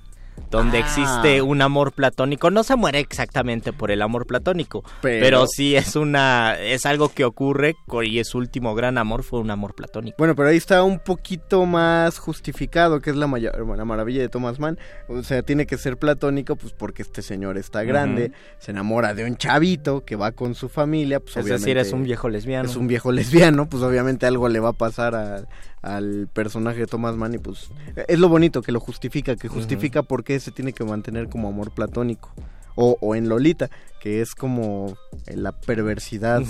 donde 0.52 0.78
Ah. 0.78 0.82
existe 0.82 1.42
un 1.42 1.62
amor 1.62 1.92
platónico. 1.94 2.50
No 2.52 2.64
se 2.64 2.76
muere 2.76 3.00
exactamente 3.00 3.74
por 3.74 3.92
el 3.92 4.02
amor 4.02 4.26
platónico, 4.28 4.84
Pero- 5.02 5.26
pero, 5.26 5.48
sí 5.48 5.76
es 5.76 5.96
una 5.96 6.56
es 6.60 6.86
algo 6.86 7.10
que 7.10 7.26
ocurre 7.26 7.76
y 8.04 8.24
su 8.24 8.38
último 8.38 8.76
gran 8.76 8.98
amor 8.98 9.24
fue 9.24 9.40
un 9.40 9.52
amor 9.52 9.76
platónico. 9.76 10.16
Bueno, 10.18 10.36
pero 10.36 10.50
ahí 10.50 10.58
está 10.58 10.84
un 10.84 11.00
poquito 11.00 11.66
más 11.66 12.18
justificado, 12.20 13.02
que 13.02 13.10
es 13.10 13.16
la, 13.16 13.28
maya- 13.28 13.52
la 13.78 13.86
maravilla 13.86 14.22
de 14.22 14.30
Thomas 14.30 14.60
Mann. 14.60 14.78
O 15.08 15.24
sea, 15.24 15.42
tiene 15.44 15.66
que 15.66 15.78
ser 15.78 15.98
platónico, 15.98 16.56
pues 16.56 16.74
porque 16.74 17.02
este 17.02 17.22
señor 17.22 17.58
está 17.58 17.84
grande, 17.84 18.32
se 18.60 18.72
enamora 18.72 19.14
de 19.14 19.26
un 19.26 19.38
chavito 19.38 20.04
que 20.06 20.16
va 20.16 20.32
con 20.32 20.56
su 20.56 20.70
familia, 20.70 21.20
pues 21.20 21.38
es 21.38 21.46
decir, 21.46 21.64
obviamente 21.64 21.82
es 21.82 21.94
un 21.94 22.04
viejo 22.04 22.30
lesbiano. 22.30 22.70
Es 22.70 22.76
un 22.76 22.88
viejo 22.88 23.12
lesbiano, 23.12 23.68
pues 23.70 23.84
obviamente 23.84 24.26
algo 24.26 24.48
le 24.50 24.60
va 24.60 24.70
a 24.70 24.74
pasar 24.74 25.16
a- 25.16 25.44
al 25.82 26.28
personaje 26.34 26.80
de 26.80 26.88
Thomas 26.88 27.16
Mann 27.16 27.36
y 27.36 27.38
pues 27.38 27.70
es 28.10 28.20
lo 28.20 28.28
bonito 28.28 28.62
que 28.62 28.74
lo 28.74 28.82
justifica, 28.82 29.38
que 29.38 29.48
justifica 29.48 30.04
por 30.04 30.26
qué 30.30 30.40
se 30.40 30.52
tiene 30.52 30.74
que 30.74 30.84
mantener 30.84 31.28
como 31.28 31.48
amor 31.48 31.72
platónico. 31.72 32.30
O, 32.76 32.98
o 33.02 33.16
en 33.16 33.30
Lolita, 33.30 33.72
que 34.00 34.22
es 34.22 34.36
como 34.36 34.96
eh, 35.26 35.36
la 35.36 35.52
perversidad 35.54 36.44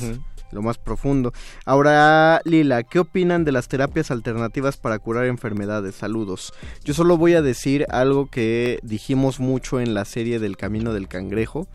lo 0.51 0.61
más 0.61 0.77
profundo. 0.77 1.31
Ahora, 1.63 2.41
Lila, 2.43 2.83
¿qué 2.83 2.99
opinan 2.99 3.45
de 3.45 3.53
las 3.53 3.69
terapias 3.69 4.11
alternativas 4.11 4.75
para 4.75 4.99
curar 4.99 5.27
enfermedades? 5.27 5.95
Saludos. 5.95 6.51
Yo 6.83 6.93
solo 6.93 7.17
voy 7.17 7.35
a 7.35 7.41
decir 7.41 7.85
algo 7.89 8.29
que 8.29 8.79
dijimos 8.83 9.39
mucho 9.39 9.79
en 9.79 9.93
la 9.93 10.03
serie 10.03 10.39
del 10.39 10.57
Camino 10.57 10.91
del 10.91 11.07
Cangrejo, 11.07 11.65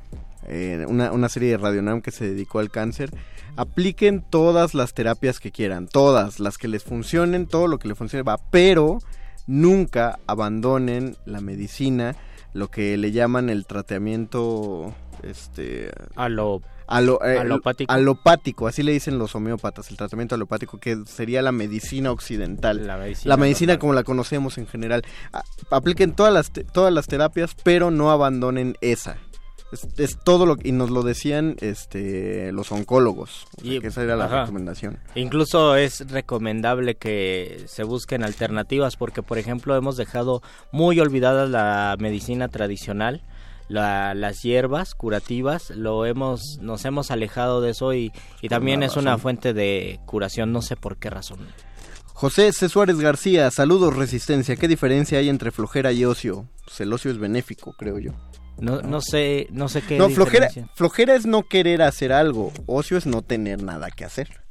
eh, 0.47 0.85
una, 0.87 1.11
una 1.11 1.31
serie 1.31 1.53
de 1.53 1.57
Radionam 1.57 2.03
que 2.03 2.11
se 2.11 2.29
dedicó 2.29 2.59
al 2.59 2.71
cáncer. 2.71 3.13
Apliquen 3.57 4.23
todas 4.29 4.75
las 4.75 4.93
terapias 4.93 5.41
que 5.41 5.53
quieran, 5.53 5.89
todas, 5.89 6.39
las 6.39 6.59
que 6.59 6.69
les 6.69 6.85
funcionen, 6.85 7.47
todo 7.47 7.67
lo 7.67 7.79
que 7.79 7.89
les 7.89 7.97
funcione 7.97 8.23
va, 8.25 8.37
pero 8.51 8.99
nunca 9.47 10.19
abandonen 10.27 11.17
la 11.27 11.41
medicina, 11.41 12.15
lo 12.53 12.69
que 12.69 12.97
le 12.97 13.13
llaman 13.13 13.51
el 13.51 13.67
tratamiento 13.67 14.95
este 15.23 15.91
A 16.17 16.29
lo 16.29 16.61
Alo- 16.87 17.19
eh, 17.25 17.39
Alopático. 17.39 17.91
alopático, 17.91 18.67
así 18.67 18.83
le 18.83 18.93
dicen 18.93 19.19
los 19.19 19.35
homeópatas, 19.35 19.91
el 19.91 19.97
tratamiento 19.97 20.35
alopático, 20.35 20.77
que 20.79 20.99
sería 21.07 21.41
la 21.41 21.51
medicina 21.51 22.11
occidental. 22.13 22.87
La 22.87 22.99
medicina 22.99 23.31
La 23.35 23.37
medicina 23.39 23.73
normal. 23.73 23.79
como 23.81 23.93
la 23.95 24.05
conocemos 24.05 24.59
en 24.59 24.67
general. 24.67 25.03
A- 25.33 25.45
apliquen 25.71 26.13
todas 26.13 26.35
las, 26.35 26.51
te- 26.51 26.63
todas 26.65 26.93
las 26.93 27.07
terapias, 27.07 27.55
pero 27.65 27.91
no 27.91 28.11
abandonen 28.11 28.77
esa. 28.83 29.17
Es, 29.73 29.87
es 29.99 30.19
todo 30.23 30.47
lo 30.47 30.57
que, 30.57 30.69
y 30.69 30.73
nos 30.73 30.91
lo 30.91 31.03
decían 31.03 31.57
este 31.61 32.53
los 32.53 32.71
oncólogos, 32.71 33.47
o 33.59 33.63
sea, 33.63 33.73
Y- 33.75 33.81
que 33.81 33.89
esa 33.89 34.03
era 34.03 34.15
la 34.15 34.27
ajá. 34.27 34.41
recomendación. 34.43 34.99
Incluso 35.17 35.75
es 35.77 36.09
recomendable 36.11 36.95
que 36.97 37.65
se 37.67 37.83
busquen 37.83 38.23
alternativas 38.23 38.97
porque, 38.97 39.23
por 39.23 39.39
ejemplo, 39.39 39.75
hemos 39.77 39.97
dejado 39.97 40.43
muy 40.71 41.01
olvidada 41.01 41.47
la 41.47 41.97
medicina 41.99 42.49
tradicional, 42.49 43.23
la- 43.69 44.15
las 44.15 44.43
hierbas 44.43 44.95
curativas, 44.95 45.71
lo 45.71 46.07
hemos, 46.07 46.59
nos 46.61 46.85
hemos 46.85 47.11
alejado 47.11 47.61
de 47.61 47.71
eso 47.71 47.95
y, 47.95 48.13
y 48.43 48.49
también 48.49 48.79
una 48.81 48.87
es 48.87 48.97
una 48.97 49.19
fuente 49.19 49.55
de 49.55 49.99
curación, 50.07 50.53
no 50.53 50.63
sé 50.63 50.77
por 50.77 50.99
qué 50.99 51.11
razón. 51.11 51.39
José 52.13 52.53
C. 52.53 52.69
Suárez 52.69 53.01
García, 53.01 53.51
saludos 53.51 53.97
Resistencia, 53.97 54.55
¿qué 54.55 54.69
diferencia 54.69 55.19
hay 55.19 55.29
entre 55.29 55.51
flojera 55.51 55.91
y 55.91 56.05
ocio? 56.05 56.47
Pues 56.65 56.81
el 56.81 56.93
ocio 56.93 57.11
es 57.11 57.19
benéfico, 57.19 57.73
creo 57.77 57.99
yo. 57.99 58.13
No, 58.59 58.83
no 58.83 59.01
sé, 59.01 59.49
no 59.51 59.69
sé 59.69 59.83
qué. 59.83 59.99
No, 59.99 60.09
flojera, 60.09 60.49
flojera 60.75 61.15
es 61.15 61.27
no 61.27 61.43
querer 61.43 61.83
hacer 61.83 62.13
algo, 62.13 62.53
ocio 62.67 62.97
es 62.97 63.07
no 63.07 63.23
tener 63.23 63.63
nada 63.63 63.91
que 63.91 64.05
hacer. 64.05 64.45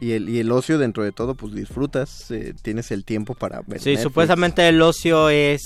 Y 0.00 0.12
el, 0.12 0.28
y 0.28 0.38
el 0.38 0.52
ocio 0.52 0.78
dentro 0.78 1.02
de 1.02 1.12
todo, 1.12 1.34
pues 1.34 1.52
disfrutas, 1.52 2.30
eh, 2.30 2.54
tienes 2.62 2.90
el 2.92 3.04
tiempo 3.04 3.34
para 3.34 3.60
ver. 3.66 3.80
Sí, 3.80 3.90
Netflix. 3.90 4.02
supuestamente 4.04 4.66
el 4.68 4.80
ocio 4.80 5.28
es, 5.28 5.60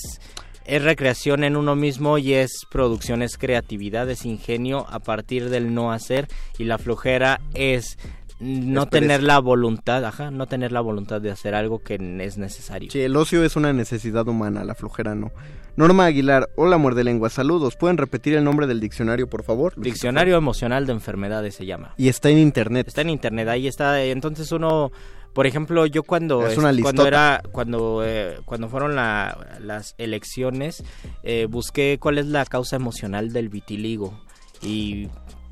es 0.65 0.83
recreación 0.83 1.45
en 1.45 1.57
uno 1.57 1.77
mismo 1.77 2.19
y 2.19 2.33
es 2.33 2.51
producción, 2.71 3.23
es 3.23 3.37
creatividad, 3.37 4.11
es 4.11 4.25
ingenio 4.25 4.87
a 4.89 4.99
partir 4.99 5.49
del 5.49 5.75
no 5.75 5.93
hacer 5.93 6.27
y 6.59 6.65
la 6.65 6.79
flojera 6.79 7.41
es 7.55 7.99
no 8.41 8.87
tener 8.87 9.23
la 9.23 9.39
voluntad, 9.39 10.05
ajá, 10.05 10.31
no 10.31 10.47
tener 10.47 10.73
la 10.73 10.81
voluntad 10.81 11.21
de 11.21 11.31
hacer 11.31 11.55
algo 11.55 11.81
que 11.81 11.95
es 12.21 12.39
necesario. 12.39 12.91
Sí, 12.91 13.01
el 13.01 13.15
ocio 13.17 13.45
es 13.45 13.57
una 13.57 13.73
necesidad 13.73 14.27
humana, 14.29 14.65
la 14.65 14.75
flojera 14.75 15.15
no. 15.15 15.31
Norma 15.77 16.07
Aguilar, 16.07 16.49
hola 16.57 16.79
muerde 16.79 17.05
lengua, 17.05 17.31
saludos. 17.31 17.77
¿Pueden 17.77 17.97
repetir 17.97 18.35
el 18.35 18.45
nombre 18.45 18.67
del 18.67 18.81
diccionario, 18.81 19.29
por 19.29 19.45
favor? 19.45 19.75
Diccionario 19.81 20.37
emocional 20.37 20.87
de 20.87 20.93
enfermedades 20.93 21.55
se 21.55 21.65
llama. 21.67 21.95
Y 21.97 22.09
está 22.09 22.29
en 22.31 22.39
internet. 22.39 22.89
Está 22.89 23.03
en 23.03 23.11
internet, 23.11 23.49
ahí 23.49 23.67
está. 23.69 24.03
Entonces 24.03 24.51
uno, 24.53 24.91
por 25.33 25.47
ejemplo, 25.47 25.87
yo 25.87 26.03
cuando 26.03 26.47
Es 26.47 26.59
una 26.59 26.73
cuando 26.83 27.07
era 27.07 27.41
cuando 27.53 28.03
eh, 28.05 28.39
cuando 28.45 28.69
fueron 28.69 28.97
la- 28.97 29.59
las 29.63 29.95
elecciones 29.97 30.83
eh, 31.23 31.47
busqué 31.49 31.99
cuál 32.01 32.19
es 32.19 32.27
la 32.27 32.45
causa 32.47 32.77
emocional 32.77 33.33
del 33.33 33.49
vitiligo 33.49 34.19
y 34.63 35.09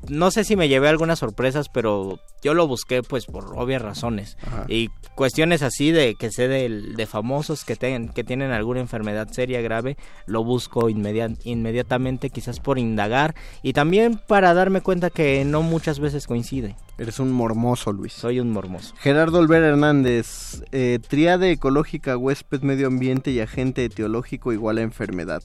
no 0.07 0.31
sé 0.31 0.43
si 0.43 0.55
me 0.55 0.67
llevé 0.69 0.87
algunas 0.87 1.19
sorpresas, 1.19 1.67
pero 1.69 2.19
yo 2.41 2.53
lo 2.53 2.67
busqué 2.67 3.03
pues 3.03 3.25
por 3.25 3.57
obvias 3.57 3.81
razones 3.81 4.37
Ajá. 4.41 4.65
y 4.69 4.87
cuestiones 5.15 5.61
así 5.61 5.91
de 5.91 6.15
que 6.15 6.31
sé 6.31 6.47
de, 6.47 6.69
de 6.95 7.05
famosos 7.05 7.65
que 7.65 7.75
ten- 7.75 8.07
que 8.09 8.23
tienen 8.23 8.51
alguna 8.51 8.79
enfermedad 8.79 9.27
seria 9.29 9.59
grave 9.61 9.97
lo 10.25 10.43
busco 10.43 10.89
inmedia- 10.89 11.33
inmediatamente 11.43 12.29
quizás 12.29 12.59
por 12.59 12.79
indagar 12.79 13.35
y 13.61 13.73
también 13.73 14.19
para 14.27 14.53
darme 14.53 14.81
cuenta 14.81 15.09
que 15.09 15.43
no 15.45 15.61
muchas 15.61 15.99
veces 15.99 16.27
coincide. 16.27 16.75
Eres 16.97 17.19
un 17.19 17.31
mormoso, 17.31 17.91
Luis. 17.93 18.13
Soy 18.13 18.39
un 18.39 18.51
mormoso. 18.51 18.93
Gerardo 18.99 19.39
Olvera 19.39 19.67
Hernández, 19.67 20.63
eh, 20.71 20.99
triade 21.07 21.51
ecológica, 21.51 22.17
huésped, 22.17 22.61
medio 22.61 22.87
ambiente 22.87 23.31
y 23.31 23.39
agente 23.39 23.85
etiológico 23.85 24.51
igual 24.53 24.77
a 24.77 24.81
enfermedad. 24.81 25.43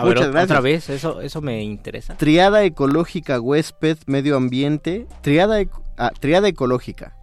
A 0.00 0.04
ver, 0.04 0.14
Muchas 0.16 0.28
ot- 0.28 0.32
gracias. 0.32 0.50
otra 0.50 0.60
vez, 0.60 0.88
eso, 0.90 1.20
eso 1.20 1.40
me 1.40 1.62
interesa. 1.62 2.16
Triada 2.16 2.64
ecológica, 2.64 3.40
huésped, 3.40 3.98
medio 4.06 4.36
ambiente. 4.36 5.06
Triada, 5.22 5.60
ec- 5.60 5.70
ah, 5.96 6.10
triada 6.18 6.48
ecológica. 6.48 7.14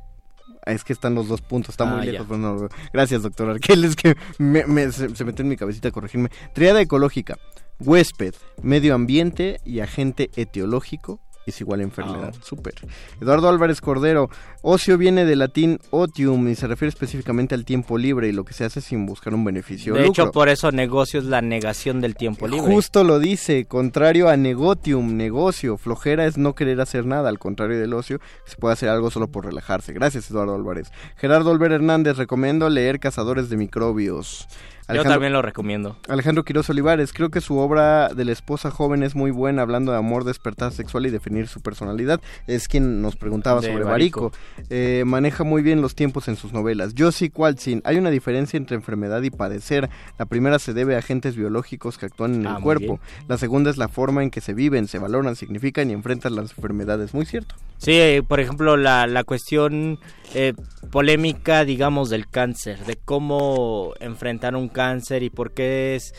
Ah, 0.65 0.71
Es 0.71 0.83
que 0.83 0.93
están 0.93 1.13
los 1.13 1.27
dos 1.27 1.41
puntos, 1.41 1.71
está 1.73 1.85
muy 1.85 1.99
Ah, 2.01 2.05
lejos. 2.05 2.19
ya. 2.21 2.27
pero 2.27 2.37
no 2.39 2.53
lo 2.53 2.59
veo. 2.61 2.69
Gracias, 2.93 3.21
doctor 3.23 3.49
Arquel. 3.49 3.83
Es 3.83 3.95
que 3.95 4.15
me- 4.37 4.65
me- 4.65 4.91
se, 4.91 5.13
se 5.15 5.25
metió 5.25 5.43
en 5.43 5.49
mi 5.49 5.57
cabecita 5.57 5.89
a 5.89 5.91
corregirme. 5.91 6.29
Triada 6.53 6.79
ecológica, 6.81 7.37
huésped, 7.79 8.33
medio 8.61 8.95
ambiente 8.95 9.59
y 9.65 9.81
agente 9.81 10.29
etiológico 10.35 11.19
es 11.49 11.61
igual 11.61 11.79
a 11.81 11.83
enfermedad. 11.83 12.33
Súper. 12.41 12.75
Eduardo 13.21 13.49
Álvarez 13.49 13.81
Cordero, 13.81 14.29
ocio 14.61 14.97
viene 14.97 15.25
del 15.25 15.39
latín 15.39 15.79
otium 15.89 16.47
y 16.47 16.55
se 16.55 16.67
refiere 16.67 16.89
específicamente 16.89 17.55
al 17.55 17.65
tiempo 17.65 17.97
libre 17.97 18.27
y 18.27 18.31
lo 18.31 18.45
que 18.45 18.53
se 18.53 18.65
hace 18.65 18.81
sin 18.81 19.05
buscar 19.05 19.33
un 19.33 19.43
beneficio. 19.43 19.93
De 19.93 20.05
hecho, 20.05 20.31
por 20.31 20.49
eso 20.49 20.71
negocio 20.71 21.19
es 21.19 21.25
la 21.25 21.41
negación 21.41 22.01
del 22.01 22.15
tiempo 22.15 22.47
libre. 22.47 22.71
Justo 22.71 23.03
lo 23.03 23.19
dice, 23.19 23.65
contrario 23.65 24.29
a 24.29 24.37
negotium, 24.37 25.17
negocio. 25.17 25.77
Flojera 25.77 26.25
es 26.25 26.37
no 26.37 26.55
querer 26.55 26.79
hacer 26.81 27.05
nada, 27.05 27.29
al 27.29 27.39
contrario 27.39 27.79
del 27.79 27.93
ocio, 27.93 28.19
se 28.45 28.55
puede 28.57 28.73
hacer 28.73 28.89
algo 28.89 29.11
solo 29.11 29.27
por 29.27 29.45
relajarse. 29.45 29.93
Gracias, 29.93 30.29
Eduardo 30.29 30.55
Álvarez. 30.55 30.91
Gerardo 31.17 31.51
Olver 31.51 31.71
Hernández, 31.71 32.17
recomiendo 32.17 32.69
leer 32.69 32.99
Cazadores 32.99 33.49
de 33.49 33.57
Microbios. 33.57 34.47
Yo 34.95 35.03
también 35.03 35.33
lo 35.33 35.41
recomiendo. 35.41 35.97
Alejandro 36.07 36.43
Quiroz 36.43 36.69
Olivares, 36.69 37.13
creo 37.13 37.29
que 37.29 37.41
su 37.41 37.57
obra 37.57 38.09
de 38.09 38.25
la 38.25 38.31
esposa 38.31 38.71
joven 38.71 39.03
es 39.03 39.15
muy 39.15 39.31
buena, 39.31 39.61
hablando 39.61 39.91
de 39.91 39.97
amor, 39.97 40.23
despertar 40.23 40.71
sexual 40.71 41.05
y 41.05 41.09
definir 41.09 41.47
su 41.47 41.61
personalidad. 41.61 42.21
Es 42.47 42.67
quien 42.67 43.01
nos 43.01 43.15
preguntaba 43.15 43.61
De 43.61 43.67
sobre 43.67 43.83
Barico. 43.83 44.31
Barico. 44.31 44.67
Eh, 44.69 45.03
maneja 45.05 45.43
muy 45.43 45.61
bien 45.61 45.81
los 45.81 45.95
tiempos 45.95 46.27
en 46.27 46.35
sus 46.35 46.53
novelas. 46.53 46.93
Josie 46.97 47.29
Qualtzin, 47.31 47.81
hay 47.85 47.97
una 47.97 48.09
diferencia 48.09 48.57
entre 48.57 48.75
enfermedad 48.75 49.21
y 49.23 49.29
padecer. 49.29 49.89
La 50.17 50.25
primera 50.25 50.59
se 50.59 50.73
debe 50.73 50.95
a 50.95 50.99
agentes 50.99 51.35
biológicos 51.35 51.97
que 51.97 52.05
actúan 52.07 52.35
en 52.35 52.45
Ah, 52.47 52.49
el 52.49 52.53
muy 52.55 52.63
cuerpo. 52.63 52.85
bien. 52.85 52.99
La 53.27 53.37
segunda 53.37 53.69
es 53.69 53.77
la 53.77 53.87
forma 53.87 54.23
en 54.23 54.29
que 54.31 54.41
se 54.41 54.53
viven, 54.53 54.87
se 54.87 54.99
valoran, 54.99 55.35
significan 55.35 55.89
y 55.89 55.93
enfrentan 55.93 56.35
las 56.35 56.51
enfermedades. 56.55 57.13
Muy 57.13 57.25
cierto. 57.25 57.55
Sí, 57.83 57.91
eh, 57.99 58.23
por 58.25 58.39
ejemplo, 58.39 58.77
la, 58.77 59.07
la 59.07 59.25
cuestión 59.25 59.99
eh, 60.33 60.53
polémica, 60.89 61.65
digamos, 61.65 62.09
del 62.09 62.29
cáncer, 62.29 62.79
de 62.85 62.95
cómo 62.95 63.93
enfrentar 63.99 64.55
un 64.55 64.69
cáncer 64.69 65.21
y 65.21 65.29
por 65.29 65.51
qué 65.51 65.95
es... 65.95 66.15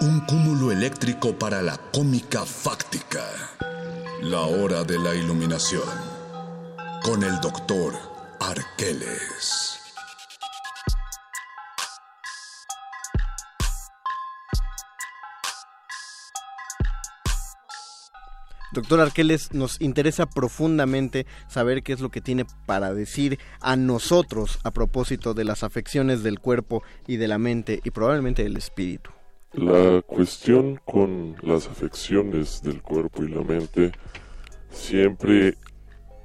Un 0.00 0.20
cúmulo 0.20 0.72
eléctrico 0.72 1.38
para 1.38 1.60
la 1.60 1.76
cómica 1.92 2.44
fáctica. 2.44 3.24
La 4.22 4.42
hora 4.42 4.82
de 4.84 4.98
la 4.98 5.14
iluminación. 5.14 5.82
Con 7.02 7.22
el 7.22 7.38
doctor 7.40 8.13
Arqueles. 8.40 9.80
Doctor 18.72 19.00
Arqueles, 19.00 19.52
nos 19.52 19.80
interesa 19.80 20.26
profundamente 20.26 21.26
saber 21.46 21.84
qué 21.84 21.92
es 21.92 22.00
lo 22.00 22.10
que 22.10 22.20
tiene 22.20 22.44
para 22.66 22.92
decir 22.92 23.38
a 23.60 23.76
nosotros 23.76 24.58
a 24.64 24.72
propósito 24.72 25.32
de 25.32 25.44
las 25.44 25.62
afecciones 25.62 26.24
del 26.24 26.40
cuerpo 26.40 26.82
y 27.06 27.16
de 27.16 27.28
la 27.28 27.38
mente 27.38 27.80
y 27.84 27.90
probablemente 27.90 28.42
del 28.42 28.56
espíritu. 28.56 29.10
La 29.52 30.02
cuestión 30.02 30.80
con 30.84 31.36
las 31.42 31.68
afecciones 31.68 32.62
del 32.62 32.82
cuerpo 32.82 33.22
y 33.22 33.28
la 33.28 33.42
mente 33.42 33.92
siempre 34.70 35.54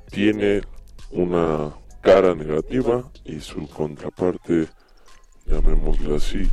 tiene 0.10 0.62
una 1.12 1.79
cara 2.02 2.36
negativa 2.36 3.10
y 3.26 3.40
su 3.40 3.68
contraparte, 3.68 4.68
llamémosla 5.46 6.18
así, 6.18 6.50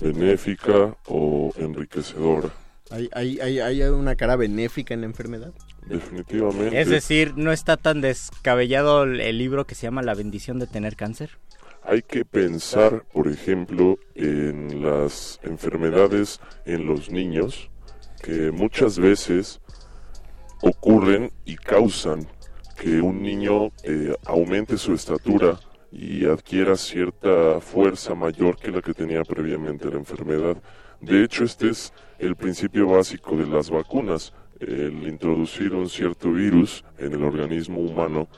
benéfica 0.00 0.96
o 1.06 1.52
enriquecedora. 1.56 2.50
¿Hay, 2.90 3.10
hay, 3.12 3.40
hay, 3.40 3.60
hay 3.60 3.82
una 3.82 4.16
cara 4.16 4.36
benéfica 4.36 4.94
en 4.94 5.02
la 5.02 5.06
enfermedad? 5.06 5.52
Definitivamente. 5.86 6.80
Es 6.80 6.88
decir, 6.88 7.34
¿no 7.36 7.52
está 7.52 7.76
tan 7.76 8.00
descabellado 8.00 9.04
el 9.04 9.38
libro 9.38 9.66
que 9.66 9.74
se 9.74 9.86
llama 9.86 10.02
La 10.02 10.14
bendición 10.14 10.58
de 10.58 10.66
tener 10.66 10.96
cáncer? 10.96 11.38
Hay 11.82 12.02
que 12.02 12.24
pensar, 12.24 13.04
por 13.12 13.28
ejemplo, 13.28 13.98
en 14.14 14.82
las 14.82 15.40
enfermedades 15.42 16.40
en 16.66 16.86
los 16.86 17.10
niños 17.10 17.70
que 18.22 18.50
muchas 18.50 18.98
veces 18.98 19.60
ocurren 20.60 21.32
y 21.44 21.56
causan 21.56 22.26
que 22.80 23.00
un 23.00 23.20
niño 23.22 23.70
eh, 23.82 24.14
aumente 24.24 24.78
su 24.78 24.94
estatura 24.94 25.58
y 25.90 26.24
adquiera 26.26 26.76
cierta 26.76 27.60
fuerza 27.60 28.14
mayor 28.14 28.56
que 28.56 28.70
la 28.70 28.80
que 28.80 28.94
tenía 28.94 29.22
previamente 29.24 29.90
la 29.90 29.96
enfermedad. 29.96 30.56
De 31.00 31.24
hecho, 31.24 31.44
este 31.44 31.70
es 31.70 31.92
el 32.18 32.36
principio 32.36 32.86
básico 32.86 33.36
de 33.36 33.46
las 33.46 33.70
vacunas, 33.70 34.32
el 34.60 35.08
introducir 35.08 35.74
un 35.74 35.88
cierto 35.88 36.32
virus 36.32 36.84
en 36.98 37.14
el 37.14 37.24
organismo 37.24 37.80
humano 37.80 38.28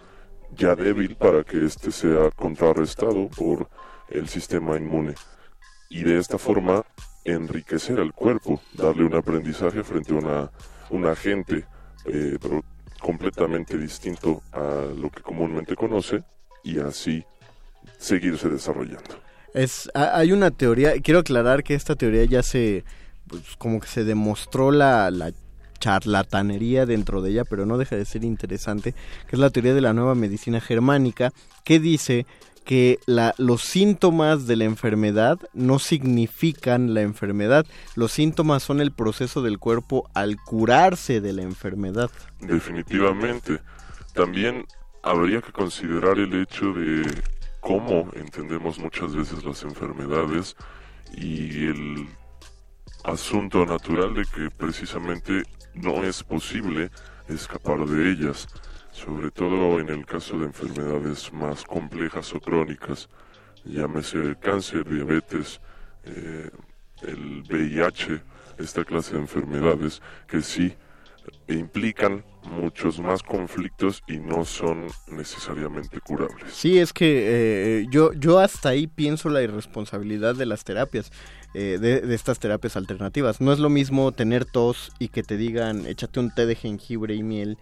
ya 0.56 0.74
débil 0.74 1.16
para 1.16 1.44
que 1.44 1.64
éste 1.64 1.90
sea 1.90 2.30
contrarrestado 2.30 3.28
por 3.28 3.68
el 4.08 4.28
sistema 4.28 4.76
inmune 4.76 5.14
y 5.88 6.02
de 6.02 6.18
esta 6.18 6.38
forma 6.38 6.84
enriquecer 7.24 8.00
al 8.00 8.12
cuerpo, 8.12 8.60
darle 8.72 9.04
un 9.04 9.14
aprendizaje 9.14 9.82
frente 9.82 10.12
a 10.12 10.18
una, 10.18 10.50
un 10.90 11.06
agente 11.06 11.66
eh, 12.06 12.38
completamente 13.00 13.76
distinto 13.76 14.42
a 14.52 14.86
lo 14.96 15.10
que 15.10 15.22
comúnmente 15.22 15.74
conoce 15.74 16.22
y 16.62 16.78
así 16.78 17.24
seguirse 17.98 18.48
desarrollando. 18.48 19.18
Es, 19.54 19.90
hay 19.94 20.32
una 20.32 20.50
teoría, 20.50 20.92
quiero 21.02 21.20
aclarar 21.20 21.64
que 21.64 21.74
esta 21.74 21.96
teoría 21.96 22.24
ya 22.24 22.42
se, 22.42 22.84
pues, 23.26 23.56
como 23.58 23.80
que 23.80 23.88
se 23.88 24.04
demostró 24.04 24.70
la, 24.70 25.10
la 25.10 25.32
charlatanería 25.80 26.86
dentro 26.86 27.22
de 27.22 27.30
ella, 27.30 27.44
pero 27.44 27.66
no 27.66 27.78
deja 27.78 27.96
de 27.96 28.04
ser 28.04 28.22
interesante, 28.22 28.92
que 28.92 29.36
es 29.36 29.38
la 29.38 29.50
teoría 29.50 29.74
de 29.74 29.80
la 29.80 29.92
nueva 29.92 30.14
medicina 30.14 30.60
germánica, 30.60 31.32
que 31.64 31.80
dice 31.80 32.26
que 32.70 33.00
la, 33.04 33.34
los 33.36 33.62
síntomas 33.62 34.46
de 34.46 34.54
la 34.54 34.62
enfermedad 34.62 35.40
no 35.54 35.80
significan 35.80 36.94
la 36.94 37.00
enfermedad, 37.00 37.66
los 37.96 38.12
síntomas 38.12 38.62
son 38.62 38.80
el 38.80 38.92
proceso 38.92 39.42
del 39.42 39.58
cuerpo 39.58 40.08
al 40.14 40.36
curarse 40.36 41.20
de 41.20 41.32
la 41.32 41.42
enfermedad. 41.42 42.12
Definitivamente. 42.38 43.58
También 44.14 44.66
habría 45.02 45.40
que 45.40 45.50
considerar 45.50 46.20
el 46.20 46.32
hecho 46.40 46.72
de 46.72 47.02
cómo 47.58 48.08
entendemos 48.14 48.78
muchas 48.78 49.16
veces 49.16 49.42
las 49.42 49.64
enfermedades 49.64 50.54
y 51.12 51.66
el 51.66 52.06
asunto 53.02 53.66
natural 53.66 54.14
de 54.14 54.22
que 54.26 54.48
precisamente 54.48 55.42
no 55.74 56.04
es 56.04 56.22
posible 56.22 56.92
escapar 57.28 57.84
de 57.84 58.12
ellas 58.12 58.46
sobre 59.04 59.30
todo 59.30 59.80
en 59.80 59.88
el 59.88 60.04
caso 60.04 60.38
de 60.38 60.46
enfermedades 60.46 61.32
más 61.32 61.64
complejas 61.64 62.34
o 62.34 62.40
crónicas, 62.40 63.08
llámese 63.64 64.36
cáncer, 64.40 64.88
diabetes, 64.88 65.60
eh, 66.04 66.50
el 67.02 67.42
VIH, 67.48 68.20
esta 68.58 68.84
clase 68.84 69.14
de 69.14 69.20
enfermedades 69.20 70.02
que 70.26 70.42
sí 70.42 70.74
implican 71.48 72.24
muchos 72.42 72.98
más 72.98 73.22
conflictos 73.22 74.02
y 74.06 74.18
no 74.18 74.44
son 74.44 74.86
necesariamente 75.08 76.00
curables. 76.00 76.52
Sí, 76.52 76.78
es 76.78 76.92
que 76.92 77.80
eh, 77.80 77.86
yo, 77.90 78.12
yo 78.12 78.38
hasta 78.38 78.70
ahí 78.70 78.86
pienso 78.86 79.28
la 79.28 79.42
irresponsabilidad 79.42 80.34
de 80.34 80.46
las 80.46 80.64
terapias, 80.64 81.10
eh, 81.54 81.78
de, 81.80 82.00
de, 82.00 82.14
estas 82.14 82.38
terapias 82.38 82.76
alternativas. 82.76 83.40
No 83.40 83.52
es 83.52 83.58
lo 83.58 83.68
mismo 83.68 84.12
tener 84.12 84.44
tos 84.44 84.92
y 84.98 85.08
que 85.08 85.22
te 85.22 85.36
digan 85.36 85.86
échate 85.86 86.20
un 86.20 86.30
té 86.34 86.46
de 86.46 86.54
jengibre 86.54 87.14
y 87.14 87.22
miel 87.22 87.58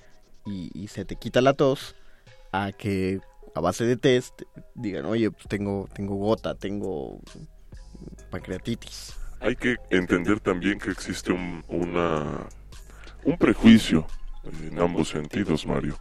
y, 0.49 0.89
se 0.89 1.05
te 1.05 1.17
quita 1.17 1.41
la 1.41 1.55
tos 1.55 1.95
a 2.53 2.73
que 2.73 3.21
a 3.55 3.61
base 3.61 3.85
de 3.85 3.97
test 3.97 4.43
digan, 4.75 5.05
oye, 5.07 5.31
pues 5.31 5.47
tengo, 5.49 5.89
tengo 5.95 6.15
gota, 6.17 6.55
tengo 6.55 7.21
pancreatitis. 8.31 9.15
Hay 9.41 9.57
que 9.57 9.77
entender 9.91 10.41
también 10.41 10.79
que 10.79 10.91
existe 10.91 11.33
un, 11.33 11.63
un 11.69 13.39
prejuicio 13.39 14.07
en 14.67 14.79
ambos 14.79 15.09
sentidos, 15.09 15.67
Mario. 15.67 15.99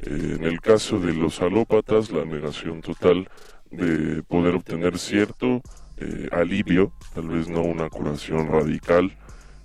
en 0.00 0.44
el 0.44 0.60
caso 0.60 0.98
de 0.98 1.14
los 1.14 1.40
alópatas, 1.40 2.10
la 2.10 2.24
negación 2.24 2.80
total 2.80 3.28
de 3.70 4.22
poder 4.22 4.54
obtener 4.54 4.98
cierto 4.98 5.62
eh, 5.98 6.28
alivio, 6.32 6.92
tal 7.14 7.28
vez 7.28 7.48
no 7.48 7.62
una 7.62 7.88
curación 7.88 8.48
radical 8.48 9.16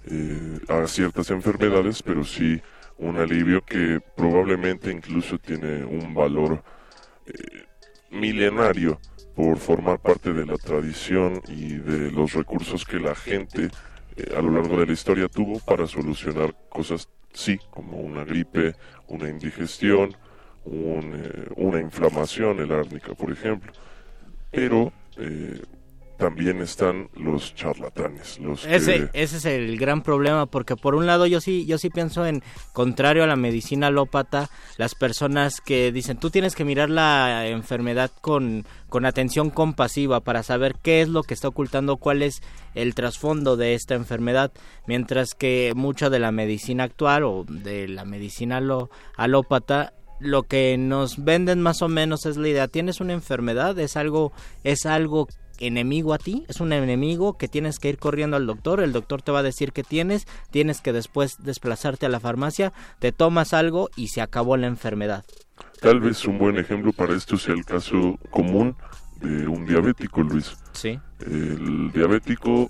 eh, 0.06 0.60
a 0.70 0.88
ciertas 0.88 1.30
enfermedades, 1.30 2.02
pero 2.02 2.24
sí 2.24 2.62
un 3.02 3.18
alivio 3.18 3.62
que 3.66 4.00
probablemente 4.16 4.92
incluso 4.92 5.38
tiene 5.40 5.84
un 5.84 6.14
valor 6.14 6.64
eh, 7.26 7.66
milenario 8.12 9.00
por 9.36 9.58
formar 9.58 10.00
parte 10.00 10.34
de 10.34 10.46
la 10.46 10.56
tradición 10.56 11.42
y 11.48 11.74
de 11.74 12.12
los 12.12 12.34
recursos 12.34 12.86
que 12.86 13.00
la 13.00 13.16
gente 13.16 13.70
eh, 14.16 14.34
a 14.38 14.42
lo 14.42 14.52
largo 14.52 14.80
de 14.80 14.86
la 14.86 14.94
historia 14.94 15.28
tuvo 15.28 15.60
para 15.60 15.88
solucionar 15.88 16.56
cosas, 16.70 17.10
sí, 17.34 17.60
como 17.72 17.98
una 17.98 18.24
gripe, 18.24 18.76
una 19.08 19.30
indigestión, 19.30 20.16
eh, 20.66 21.50
una 21.56 21.80
inflamación, 21.80 22.60
el 22.60 22.72
árnica, 22.72 23.16
por 23.16 23.32
ejemplo. 23.32 23.72
Pero 24.52 24.94
también 26.22 26.62
están 26.62 27.10
los 27.16 27.56
charlatanes. 27.56 28.38
Los 28.40 28.64
ese, 28.66 29.10
ese 29.14 29.38
es 29.38 29.46
el 29.46 29.76
gran 29.80 30.04
problema 30.04 30.46
porque 30.46 30.76
por 30.76 30.94
un 30.94 31.08
lado 31.08 31.26
yo 31.26 31.42
sí, 31.42 31.66
yo 31.66 31.80
sí 31.80 31.90
pienso 31.90 32.28
en, 32.28 32.44
contrario 32.74 33.24
a 33.24 33.28
la 33.28 33.36
medicina 33.36 33.88
alópata, 33.88 34.52
las 34.78 34.94
personas 34.94 35.62
que 35.62 35.92
dicen 35.92 36.18
tú 36.18 36.30
tienes 36.30 36.54
que 36.54 36.64
mirar 36.64 36.92
la 36.92 37.48
enfermedad 37.48 38.12
con, 38.22 38.68
con 38.88 39.06
atención 39.06 39.50
compasiva 39.50 40.20
para 40.20 40.44
saber 40.44 40.76
qué 40.84 41.02
es 41.02 41.10
lo 41.10 41.24
que 41.24 41.34
está 41.34 41.48
ocultando, 41.48 41.98
cuál 41.98 42.22
es 42.22 42.44
el 42.76 42.94
trasfondo 42.94 43.58
de 43.58 43.74
esta 43.74 43.96
enfermedad, 43.96 44.52
mientras 44.86 45.34
que 45.34 45.74
mucha 45.76 46.12
de 46.12 46.20
la 46.20 46.32
medicina 46.32 46.84
actual 46.84 47.24
o 47.24 47.46
de 47.48 47.88
la 47.88 48.06
medicina 48.06 48.62
alópata 49.18 49.94
lo 50.20 50.44
que 50.44 50.78
nos 50.78 51.24
venden 51.24 51.64
más 51.64 51.82
o 51.82 51.88
menos 51.88 52.28
es 52.28 52.38
la 52.38 52.48
idea, 52.48 52.68
tienes 52.68 53.02
una 53.02 53.14
enfermedad, 53.14 53.80
es 53.80 53.98
algo 53.98 54.32
es 54.64 54.86
algo 54.86 55.28
enemigo 55.62 56.14
a 56.14 56.18
ti, 56.18 56.46
es 56.48 56.60
un 56.60 56.74
enemigo 56.74 57.38
que 57.38 57.48
tienes 57.48 57.80
que 57.80 57.90
ir 57.90 57.98
corriendo 57.98 58.38
al 58.38 58.46
doctor, 58.46 58.82
el 58.82 58.92
doctor 58.92 59.22
te 59.22 59.32
va 59.32 59.40
a 59.40 59.44
decir 59.44 59.72
que 59.72 59.84
tienes, 59.84 60.28
tienes 60.50 60.82
que 60.82 60.94
después 60.94 61.38
desplazarte 61.44 62.06
a 62.06 62.10
la 62.10 62.20
farmacia, 62.20 62.74
te 63.00 63.12
tomas 63.12 63.54
algo 63.54 63.90
y 63.96 64.08
se 64.10 64.22
acabó 64.22 64.58
la 64.58 64.68
enfermedad. 64.68 65.24
Tal 65.80 66.00
vez 66.00 66.26
un 66.26 66.38
buen 66.38 66.58
ejemplo 66.58 66.92
para 66.94 67.16
esto 67.16 67.38
sea 67.38 67.54
el 67.54 67.66
caso 67.66 68.18
común 68.30 68.76
de 69.20 69.48
un 69.48 69.66
diabético, 69.66 70.22
Luis. 70.22 70.56
Sí. 70.74 71.00
El 71.20 71.92
diabético 71.92 72.70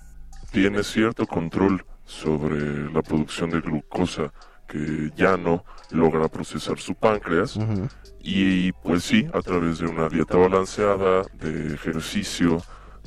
tiene 0.51 0.83
cierto 0.83 1.25
control 1.25 1.85
sobre 2.05 2.91
la 2.91 3.01
producción 3.01 3.49
de 3.51 3.61
glucosa 3.61 4.33
que 4.67 5.11
ya 5.15 5.37
no 5.37 5.63
logra 5.91 6.27
procesar 6.29 6.79
su 6.79 6.95
páncreas. 6.95 7.59
Y 8.21 8.71
pues 8.71 9.03
sí, 9.03 9.27
a 9.33 9.41
través 9.41 9.79
de 9.79 9.87
una 9.87 10.07
dieta 10.07 10.37
balanceada, 10.37 11.23
de 11.39 11.73
ejercicio, 11.73 12.61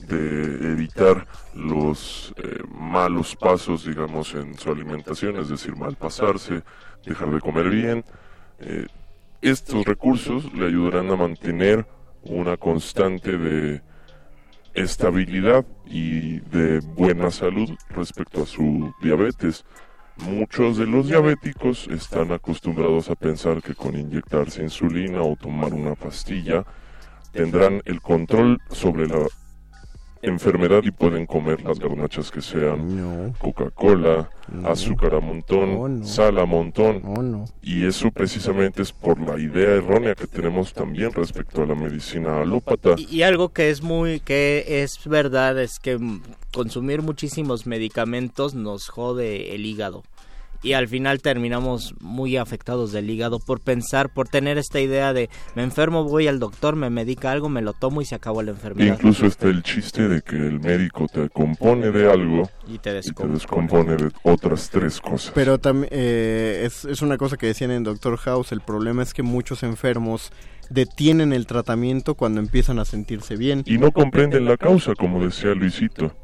de 0.06 0.72
evitar 0.72 1.26
los 1.54 2.34
eh, 2.36 2.62
malos 2.68 3.36
pasos, 3.36 3.84
digamos, 3.84 4.34
en 4.34 4.58
su 4.58 4.70
alimentación, 4.70 5.36
es 5.36 5.48
decir, 5.48 5.76
mal 5.76 5.96
pasarse, 5.96 6.62
dejar 7.04 7.30
de 7.30 7.40
comer 7.40 7.70
bien. 7.70 8.04
Eh, 8.60 8.86
estos 9.42 9.84
recursos 9.84 10.52
le 10.54 10.66
ayudarán 10.66 11.10
a 11.10 11.16
mantener 11.16 11.86
una 12.22 12.56
constante 12.56 13.36
de 13.36 13.82
estabilidad 14.74 15.64
y 15.86 16.40
de 16.40 16.80
buena 16.80 17.30
salud 17.30 17.70
respecto 17.90 18.42
a 18.42 18.46
su 18.46 18.92
diabetes. 19.02 19.64
Muchos 20.16 20.78
de 20.78 20.86
los 20.86 21.08
diabéticos 21.08 21.88
están 21.88 22.32
acostumbrados 22.32 23.10
a 23.10 23.16
pensar 23.16 23.62
que 23.62 23.74
con 23.74 23.96
inyectarse 23.96 24.62
insulina 24.62 25.22
o 25.22 25.36
tomar 25.36 25.74
una 25.74 25.94
pastilla 25.94 26.64
tendrán 27.32 27.82
el 27.84 28.00
control 28.00 28.60
sobre 28.70 29.08
la 29.08 29.26
enfermedad 30.26 30.82
y 30.84 30.90
pueden 30.90 31.26
comer 31.26 31.62
las 31.62 31.78
garnachas 31.78 32.30
que 32.30 32.40
sean 32.40 33.34
Coca-Cola, 33.38 34.30
azúcar 34.64 35.14
a 35.14 35.20
montón, 35.20 36.04
sal 36.04 36.38
a 36.38 36.46
montón. 36.46 37.46
Y 37.62 37.86
eso 37.86 38.10
precisamente 38.10 38.82
es 38.82 38.92
por 38.92 39.20
la 39.20 39.38
idea 39.38 39.74
errónea 39.76 40.14
que 40.14 40.26
tenemos 40.26 40.72
también 40.72 41.12
respecto 41.12 41.62
a 41.62 41.66
la 41.66 41.74
medicina 41.74 42.40
alópata. 42.40 42.94
Y, 42.96 43.16
y 43.16 43.22
algo 43.22 43.52
que 43.52 43.70
es 43.70 43.82
muy 43.82 44.20
que 44.20 44.82
es 44.82 44.98
verdad 45.06 45.58
es 45.60 45.78
que 45.78 45.98
consumir 46.52 47.02
muchísimos 47.02 47.66
medicamentos 47.66 48.54
nos 48.54 48.88
jode 48.88 49.54
el 49.54 49.66
hígado 49.66 50.02
y 50.64 50.72
al 50.72 50.88
final 50.88 51.20
terminamos 51.20 51.94
muy 52.00 52.38
afectados 52.38 52.90
del 52.90 53.08
hígado 53.10 53.38
por 53.38 53.60
pensar, 53.60 54.12
por 54.12 54.28
tener 54.28 54.56
esta 54.56 54.80
idea 54.80 55.12
de 55.12 55.28
me 55.54 55.62
enfermo, 55.62 56.04
voy 56.04 56.26
al 56.26 56.40
doctor, 56.40 56.74
me 56.74 56.88
medica 56.88 57.30
algo, 57.30 57.50
me 57.50 57.60
lo 57.60 57.74
tomo 57.74 58.00
y 58.00 58.06
se 58.06 58.14
acabó 58.14 58.42
la 58.42 58.52
enfermedad. 58.52 58.94
Incluso 58.94 59.26
está 59.26 59.48
el 59.48 59.62
chiste 59.62 60.08
de 60.08 60.22
que 60.22 60.36
el 60.36 60.60
médico 60.60 61.06
te 61.06 61.28
compone 61.28 61.90
de 61.90 62.10
algo 62.10 62.50
y 62.66 62.78
te 62.78 62.94
descompone, 62.94 63.96
de 63.96 64.10
otras 64.22 64.70
tres 64.70 65.00
cosas. 65.00 65.32
Pero 65.34 65.58
también 65.58 65.88
eh, 65.92 66.62
es, 66.64 66.86
es 66.86 67.02
una 67.02 67.18
cosa 67.18 67.36
que 67.36 67.46
decían 67.46 67.70
en 67.70 67.84
Doctor 67.84 68.16
House, 68.16 68.50
el 68.52 68.62
problema 68.62 69.02
es 69.02 69.12
que 69.12 69.22
muchos 69.22 69.62
enfermos 69.62 70.32
detienen 70.70 71.34
el 71.34 71.46
tratamiento 71.46 72.14
cuando 72.14 72.40
empiezan 72.40 72.78
a 72.78 72.86
sentirse 72.86 73.36
bien. 73.36 73.62
Y 73.66 73.76
no 73.76 73.92
comprenden 73.92 74.46
la 74.46 74.56
causa, 74.56 74.94
como 74.94 75.22
decía 75.22 75.54
Luisito. 75.54 76.14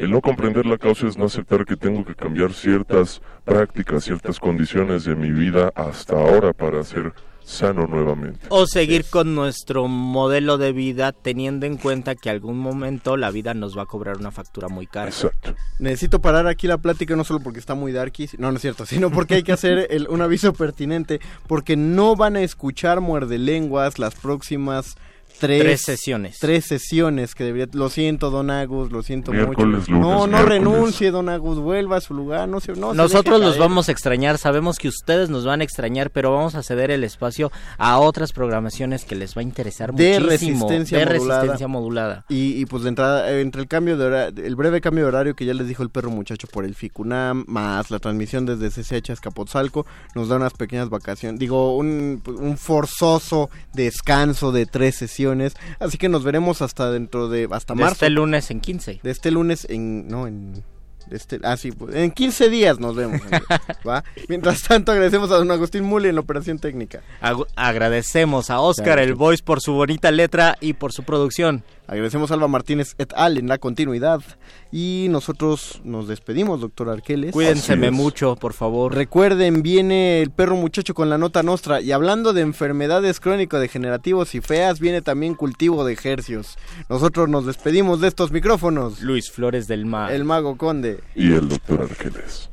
El 0.00 0.12
no 0.12 0.22
comprender 0.22 0.64
la 0.64 0.78
causa 0.78 1.06
es 1.06 1.18
no 1.18 1.26
aceptar 1.26 1.66
que 1.66 1.76
tengo 1.76 2.06
que 2.06 2.14
cambiar 2.14 2.54
ciertas 2.54 3.20
prácticas, 3.44 4.04
ciertas 4.04 4.40
condiciones 4.40 5.04
de 5.04 5.14
mi 5.14 5.30
vida 5.30 5.70
hasta 5.74 6.16
ahora 6.16 6.54
para 6.54 6.82
ser 6.84 7.12
sano 7.44 7.86
nuevamente. 7.86 8.46
O 8.48 8.66
seguir 8.66 9.04
con 9.10 9.34
nuestro 9.34 9.88
modelo 9.88 10.56
de 10.56 10.72
vida 10.72 11.12
teniendo 11.12 11.66
en 11.66 11.76
cuenta 11.76 12.14
que 12.14 12.30
algún 12.30 12.58
momento 12.58 13.18
la 13.18 13.30
vida 13.30 13.52
nos 13.52 13.76
va 13.76 13.82
a 13.82 13.86
cobrar 13.86 14.16
una 14.16 14.30
factura 14.30 14.68
muy 14.68 14.86
cara. 14.86 15.08
Exacto. 15.08 15.54
Necesito 15.78 16.22
parar 16.22 16.46
aquí 16.46 16.66
la 16.66 16.78
plática 16.78 17.14
no 17.14 17.24
solo 17.24 17.40
porque 17.40 17.58
está 17.58 17.74
muy 17.74 17.92
darky, 17.92 18.26
no, 18.38 18.50
no 18.50 18.56
es 18.56 18.62
cierto, 18.62 18.86
sino 18.86 19.10
porque 19.10 19.34
hay 19.34 19.42
que 19.42 19.52
hacer 19.52 19.86
el, 19.90 20.08
un 20.08 20.22
aviso 20.22 20.54
pertinente, 20.54 21.20
porque 21.46 21.76
no 21.76 22.16
van 22.16 22.36
a 22.36 22.40
escuchar 22.40 23.02
muerde 23.02 23.36
lenguas 23.36 23.98
las 23.98 24.14
próximas 24.14 24.96
tres, 25.40 25.82
sesiones. 25.82 26.38
Tres 26.38 26.64
sesiones 26.66 27.34
que 27.34 27.44
debería. 27.44 27.66
Lo 27.72 27.88
siento, 27.90 28.30
Don 28.30 28.50
Agus, 28.50 28.92
lo 28.92 29.02
siento 29.02 29.32
mucho. 29.32 29.66
no, 29.88 30.26
no 30.26 30.42
renuncie, 30.42 31.10
Don 31.10 31.28
Agus, 31.28 31.58
vuelva 31.58 31.96
a 31.96 32.00
su 32.00 32.14
lugar. 32.14 32.48
No, 32.48 32.60
se, 32.60 32.72
no 32.72 32.94
Nosotros 32.94 33.40
los 33.40 33.58
vamos 33.58 33.88
a 33.88 33.92
extrañar, 33.92 34.38
sabemos 34.38 34.78
que 34.78 34.88
ustedes 34.88 35.30
nos 35.30 35.44
van 35.44 35.60
a 35.60 35.64
extrañar, 35.64 36.10
pero 36.10 36.32
vamos 36.32 36.54
a 36.54 36.62
ceder 36.62 36.90
el 36.90 37.04
espacio 37.04 37.50
a 37.78 37.98
otras 37.98 38.32
programaciones 38.32 39.04
que 39.04 39.14
les 39.14 39.36
va 39.36 39.40
a 39.40 39.44
interesar 39.44 39.92
de 39.92 40.20
muchísimo. 40.20 40.68
Resistencia 40.68 40.98
de 40.98 41.04
modulada. 41.06 41.40
resistencia 41.40 41.68
modulada. 41.68 42.24
Y, 42.28 42.60
y, 42.60 42.66
pues 42.66 42.82
de 42.82 42.90
entrada, 42.90 43.30
entre 43.38 43.62
el 43.62 43.68
cambio 43.68 43.96
de 43.96 44.04
horario, 44.04 44.44
el 44.44 44.56
breve 44.56 44.80
cambio 44.80 45.04
de 45.04 45.08
horario 45.08 45.34
que 45.34 45.44
ya 45.44 45.54
les 45.54 45.66
dijo 45.66 45.82
el 45.82 45.90
perro 45.90 46.10
muchacho 46.10 46.46
por 46.48 46.64
el 46.64 46.74
FICUNAM, 46.74 47.44
más 47.46 47.90
la 47.90 47.98
transmisión 47.98 48.46
desde 48.46 48.70
CCH 48.70 49.10
a 49.10 49.12
Escapotzalco, 49.14 49.86
nos 50.14 50.28
da 50.28 50.36
unas 50.36 50.52
pequeñas 50.52 50.88
vacaciones. 50.88 51.38
Digo, 51.38 51.76
un, 51.76 52.22
un 52.26 52.56
forzoso 52.56 53.50
descanso 53.72 54.52
de 54.52 54.66
tres 54.66 54.96
sesiones. 54.96 55.29
Así 55.78 55.98
que 55.98 56.08
nos 56.08 56.24
veremos 56.24 56.62
hasta 56.62 56.90
dentro 56.90 57.28
de 57.28 57.48
hasta 57.50 57.74
de 57.74 57.80
marzo. 57.80 57.94
este 57.94 58.10
lunes 58.10 58.50
en 58.50 58.60
15. 58.60 59.00
De 59.02 59.10
este 59.10 59.30
lunes 59.30 59.66
en 59.68 60.08
no 60.08 60.26
en 60.26 60.64
este, 61.10 61.40
ah, 61.42 61.56
sí, 61.56 61.72
pues, 61.72 61.94
en 61.94 62.12
15 62.12 62.48
días 62.50 62.78
nos 62.78 62.94
vemos. 62.94 63.20
¿va? 63.88 64.04
Mientras 64.28 64.62
tanto, 64.62 64.92
agradecemos 64.92 65.30
a 65.30 65.36
don 65.36 65.50
Agustín 65.50 65.84
Muli 65.84 66.08
en 66.08 66.14
la 66.14 66.20
operación 66.20 66.58
técnica. 66.58 67.02
Ag 67.20 67.38
agradecemos 67.56 68.50
a 68.50 68.60
Oscar 68.60 68.98
el 68.98 69.14
Voice 69.14 69.42
por 69.42 69.60
su 69.60 69.72
bonita 69.72 70.10
letra 70.10 70.56
y 70.60 70.74
por 70.74 70.92
su 70.92 71.02
producción. 71.02 71.64
Agradecemos 71.90 72.30
a 72.30 72.34
Alba 72.34 72.46
Martínez 72.46 72.94
et 72.98 73.12
al 73.16 73.36
en 73.36 73.48
la 73.48 73.58
continuidad. 73.58 74.22
Y 74.70 75.08
nosotros 75.10 75.80
nos 75.82 76.06
despedimos, 76.06 76.60
doctor 76.60 76.88
Arqueles. 76.88 77.32
Cuídense 77.32 77.74
mucho, 77.90 78.36
por 78.36 78.52
favor. 78.52 78.94
Recuerden, 78.94 79.60
viene 79.60 80.22
el 80.22 80.30
perro 80.30 80.54
muchacho 80.54 80.94
con 80.94 81.10
la 81.10 81.18
nota 81.18 81.42
nostra. 81.42 81.80
Y 81.80 81.90
hablando 81.90 82.32
de 82.32 82.42
enfermedades 82.42 83.18
crónico-degenerativos 83.18 84.36
y 84.36 84.40
feas, 84.40 84.78
viene 84.78 85.02
también 85.02 85.34
cultivo 85.34 85.84
de 85.84 85.94
ejercios. 85.94 86.58
Nosotros 86.88 87.28
nos 87.28 87.44
despedimos 87.44 88.00
de 88.00 88.06
estos 88.06 88.30
micrófonos. 88.30 89.00
Luis 89.00 89.28
Flores 89.28 89.66
del 89.66 89.84
Mar. 89.84 90.12
El 90.12 90.24
mago 90.24 90.56
conde. 90.56 91.00
Y 91.16 91.32
el 91.32 91.48
doctor 91.48 91.88
Arqueles. 91.90 92.50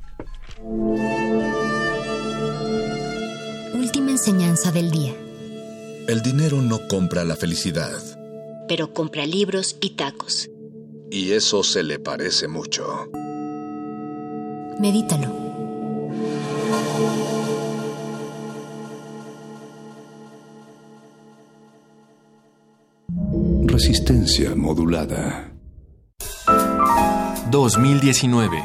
Última 3.75 4.09
enseñanza 4.09 4.71
del 4.71 4.89
día. 4.89 5.13
El 6.07 6.23
dinero 6.23 6.59
no 6.59 6.87
compra 6.87 7.23
la 7.23 7.35
felicidad. 7.35 8.16
Pero 8.67 8.93
compra 8.93 9.25
libros 9.25 9.77
y 9.81 9.91
tacos. 9.91 10.49
Y 11.09 11.31
eso 11.31 11.63
se 11.63 11.83
le 11.83 11.99
parece 11.99 12.47
mucho. 12.47 13.09
Medítalo. 14.79 15.33
Resistencia 23.65 24.55
modulada. 24.55 25.53
2019. 27.49 28.63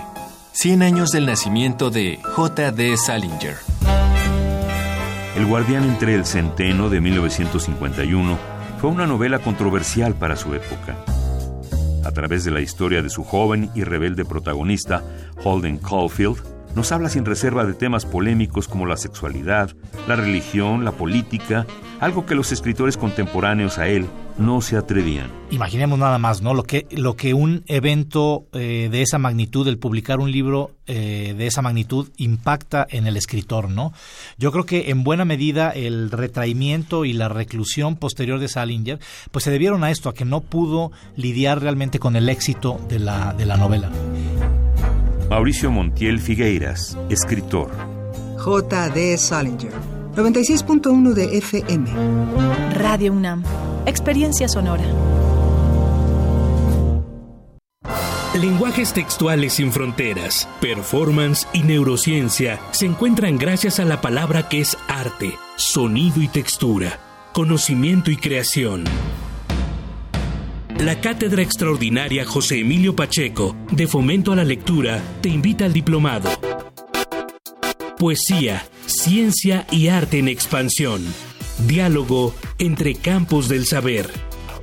100 0.53 0.83
años 0.83 1.11
del 1.13 1.27
nacimiento 1.27 1.91
de 1.91 2.19
J.D. 2.23 2.97
Salinger. 2.97 3.57
El 5.37 5.47
guardián 5.47 5.85
entre 5.85 6.15
el 6.15 6.27
centeno 6.27 6.91
de 6.91 7.01
1951 7.01 8.62
fue 8.83 8.91
una 8.91 9.07
novela 9.07 9.39
controversial 9.39 10.15
para 10.15 10.35
su 10.35 10.55
época. 10.55 10.97
A 12.05 12.11
través 12.11 12.43
de 12.43 12.51
la 12.51 12.61
historia 12.61 13.01
de 13.01 13.11
su 13.11 13.23
joven 13.23 13.71
y 13.77 13.85
rebelde 13.85 14.25
protagonista, 14.25 15.05
Holden 15.45 15.79
Caulfield, 15.79 16.43
nos 16.75 16.91
habla 16.91 17.09
sin 17.09 17.25
reserva 17.25 17.65
de 17.65 17.75
temas 17.75 18.05
polémicos 18.05 18.67
como 18.67 18.87
la 18.87 18.97
sexualidad, 18.97 19.71
la 20.09 20.17
religión, 20.17 20.85
la 20.85 20.91
política, 20.91 21.65
algo 22.01 22.27
que 22.27 22.35
los 22.35 22.51
escritores 22.51 22.97
contemporáneos 22.97 23.79
a 23.79 23.87
él 23.87 24.09
no 24.39 24.61
se 24.61 24.77
atrevían. 24.77 25.31
Imaginemos 25.51 25.99
nada 25.99 26.19
más, 26.19 26.43
¿no? 26.43 26.55
Lo 26.55 26.63
que, 26.63 26.87
lo 26.91 27.17
que 27.17 27.35
un 27.35 27.65
evento 27.67 28.47
eh, 28.53 28.89
de 28.91 29.03
esa 29.03 29.19
magnitud, 29.19 29.67
el 29.69 29.79
publicar 29.79 30.21
un 30.21 30.31
libro 30.31 30.73
eh, 30.87 31.35
de 31.37 31.47
esa 31.47 31.63
magnitud, 31.63 32.11
impacta 32.17 32.87
en 32.91 33.07
el 33.07 33.17
escritor, 33.17 33.69
¿no? 33.69 33.93
Yo 34.39 34.53
creo 34.53 34.65
que 34.65 34.91
en 34.91 35.05
buena 35.05 35.25
medida 35.25 35.71
el 35.71 36.11
retraimiento 36.11 37.05
y 37.05 37.13
la 37.13 37.29
reclusión 37.29 37.97
posterior 37.97 38.39
de 38.41 38.49
Salinger, 38.49 38.99
pues 39.31 39.45
se 39.45 39.51
debieron 39.51 39.85
a 39.85 39.91
esto, 39.91 40.09
a 40.09 40.15
que 40.15 40.25
no 40.25 40.41
pudo 40.41 40.93
lidiar 41.17 41.61
realmente 41.61 41.99
con 41.99 42.17
el 42.17 42.29
éxito 42.29 42.81
de 42.89 42.99
la, 42.99 43.35
de 43.35 43.47
la 43.47 43.57
novela. 43.57 43.91
Mauricio 45.29 45.71
Montiel 45.71 46.21
Figueiras, 46.21 46.99
escritor. 47.09 47.71
J.D. 48.39 49.17
Salinger, 49.19 49.73
96.1 50.15 51.15
de 51.15 51.39
FM. 51.39 51.91
Radio 52.75 53.15
UNAM, 53.15 53.43
experiencia 53.87 54.47
sonora. 54.47 54.85
Lenguajes 58.39 58.93
textuales 58.93 59.55
sin 59.55 59.73
fronteras, 59.73 60.49
performance 60.61 61.49
y 61.55 61.63
neurociencia 61.63 62.61
se 62.73 62.87
encuentran 62.87 63.39
gracias 63.39 63.81
a 63.81 63.87
la 63.87 64.03
palabra 64.03 64.49
que 64.49 64.61
es 64.61 64.77
arte, 64.87 65.39
sonido 65.57 66.21
y 66.21 66.29
textura, 66.29 66.99
conocimiento 67.33 68.11
y 68.11 68.17
creación. 68.17 68.85
La 70.79 71.01
Cátedra 71.01 71.43
Extraordinaria 71.43 72.27
José 72.27 72.61
Emilio 72.61 72.95
Pacheco, 72.95 73.57
de 73.71 73.87
Fomento 73.87 74.33
a 74.33 74.37
la 74.37 74.45
Lectura, 74.45 75.01
te 75.23 75.31
invita 75.31 75.65
al 75.65 75.73
diplomado. 75.73 76.29
Poesía, 77.99 78.65
ciencia 78.87 79.67
y 79.71 79.89
arte 79.89 80.19
en 80.19 80.29
expansión. 80.29 81.03
Diálogo 81.67 82.35
entre 82.59 82.95
campos 82.95 83.49
del 83.49 83.67
saber. 83.67 84.11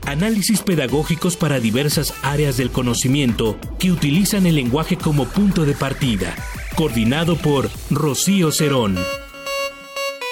Análisis 0.06 0.62
pedagógicos 0.62 1.38
para 1.38 1.60
diversas 1.60 2.14
áreas 2.24 2.58
del 2.58 2.72
conocimiento 2.72 3.58
que 3.80 3.92
utilizan 3.92 4.46
el 4.46 4.56
lenguaje 4.56 4.98
como 4.98 5.26
punto 5.26 5.66
de 5.66 5.74
partida 5.74 6.36
coordinado 6.80 7.36
por 7.36 7.70
Rocío 7.90 8.54
Cerón. 8.54 8.98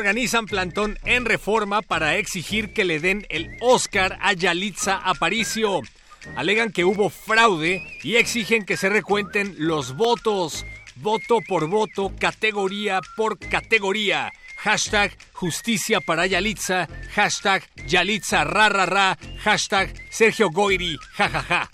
Organizan 0.00 0.46
plantón 0.46 0.98
en 1.04 1.26
reforma 1.26 1.82
para 1.82 2.16
exigir 2.16 2.72
que 2.72 2.86
le 2.86 3.00
den 3.00 3.26
el 3.28 3.50
Oscar 3.60 4.18
a 4.22 4.32
Yalitza 4.32 4.96
Aparicio. 4.96 5.82
Alegan 6.36 6.72
que 6.72 6.86
hubo 6.86 7.10
fraude 7.10 7.82
y 8.02 8.16
exigen 8.16 8.64
que 8.64 8.78
se 8.78 8.88
recuenten 8.88 9.54
los 9.58 9.94
votos. 9.96 10.64
Voto 10.96 11.40
por 11.46 11.68
voto, 11.68 12.14
categoría 12.18 13.02
por 13.14 13.38
categoría. 13.38 14.32
Hashtag 14.56 15.14
justicia 15.34 16.00
para 16.00 16.26
Yalitza. 16.26 16.88
Hashtag 17.14 17.62
Yalitza 17.86 18.44
ra 18.44 18.70
ra. 18.70 19.18
Hashtag 19.44 19.92
Sergio 20.08 20.48
Goiri. 20.48 20.96
jajaja. 21.12 21.70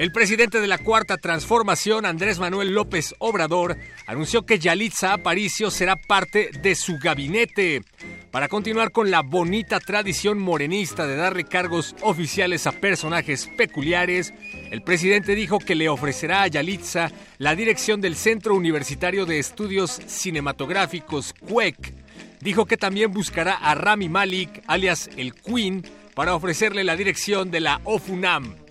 El 0.00 0.12
presidente 0.12 0.62
de 0.62 0.66
la 0.66 0.78
Cuarta 0.78 1.18
Transformación, 1.18 2.06
Andrés 2.06 2.38
Manuel 2.38 2.72
López 2.72 3.14
Obrador, 3.18 3.76
anunció 4.06 4.46
que 4.46 4.58
Yalitza 4.58 5.12
Aparicio 5.12 5.70
será 5.70 5.94
parte 5.94 6.48
de 6.62 6.74
su 6.74 6.96
gabinete. 6.96 7.82
Para 8.30 8.48
continuar 8.48 8.92
con 8.92 9.10
la 9.10 9.20
bonita 9.20 9.78
tradición 9.78 10.38
morenista 10.38 11.06
de 11.06 11.16
darle 11.16 11.44
cargos 11.44 11.94
oficiales 12.00 12.66
a 12.66 12.72
personajes 12.72 13.50
peculiares, 13.58 14.32
el 14.70 14.80
presidente 14.80 15.34
dijo 15.34 15.58
que 15.58 15.74
le 15.74 15.90
ofrecerá 15.90 16.44
a 16.44 16.48
Yalitza 16.48 17.10
la 17.36 17.54
dirección 17.54 18.00
del 18.00 18.16
Centro 18.16 18.54
Universitario 18.54 19.26
de 19.26 19.38
Estudios 19.38 20.00
Cinematográficos, 20.06 21.34
CUEC. 21.46 21.92
Dijo 22.40 22.64
que 22.64 22.78
también 22.78 23.12
buscará 23.12 23.52
a 23.52 23.74
Rami 23.74 24.08
Malik, 24.08 24.62
alias 24.66 25.10
el 25.18 25.34
Queen, 25.34 25.84
para 26.14 26.34
ofrecerle 26.34 26.84
la 26.84 26.96
dirección 26.96 27.50
de 27.50 27.60
la 27.60 27.82
OFUNAM. 27.84 28.69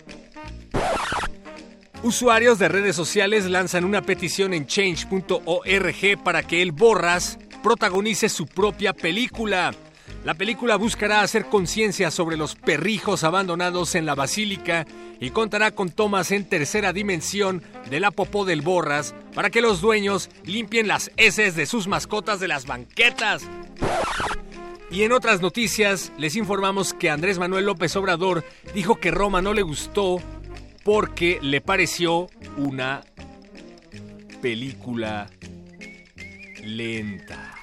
Usuarios 2.02 2.58
de 2.58 2.68
redes 2.68 2.96
sociales 2.96 3.44
lanzan 3.44 3.84
una 3.84 4.00
petición 4.00 4.54
en 4.54 4.66
change.org 4.66 6.24
para 6.24 6.42
que 6.42 6.62
el 6.62 6.72
Borras 6.72 7.38
protagonice 7.62 8.30
su 8.30 8.46
propia 8.46 8.94
película. 8.94 9.74
La 10.24 10.34
película 10.34 10.76
buscará 10.76 11.20
hacer 11.20 11.46
conciencia 11.46 12.10
sobre 12.10 12.36
los 12.36 12.54
perrijos 12.54 13.22
abandonados 13.22 13.94
en 13.94 14.06
la 14.06 14.14
basílica 14.14 14.86
y 15.20 15.30
contará 15.30 15.70
con 15.72 15.90
tomas 15.90 16.30
en 16.30 16.46
tercera 16.46 16.92
dimensión 16.92 17.62
de 17.90 18.00
la 18.00 18.10
popó 18.10 18.44
del 18.44 18.62
Borras 18.62 19.14
para 19.34 19.50
que 19.50 19.60
los 19.60 19.80
dueños 19.80 20.30
limpien 20.44 20.88
las 20.88 21.10
heces 21.16 21.54
de 21.54 21.66
sus 21.66 21.86
mascotas 21.86 22.40
de 22.40 22.48
las 22.48 22.66
banquetas. 22.66 23.42
Y 24.90 25.04
en 25.04 25.12
otras 25.12 25.40
noticias 25.40 26.12
les 26.18 26.34
informamos 26.34 26.94
que 26.94 27.10
Andrés 27.10 27.38
Manuel 27.38 27.66
López 27.66 27.94
Obrador 27.94 28.44
dijo 28.74 28.96
que 28.96 29.12
Roma 29.12 29.40
no 29.40 29.54
le 29.54 29.62
gustó 29.62 30.20
porque 30.84 31.38
le 31.42 31.60
pareció 31.60 32.26
una 32.56 33.02
película 34.42 35.30
lenta. 36.64 37.54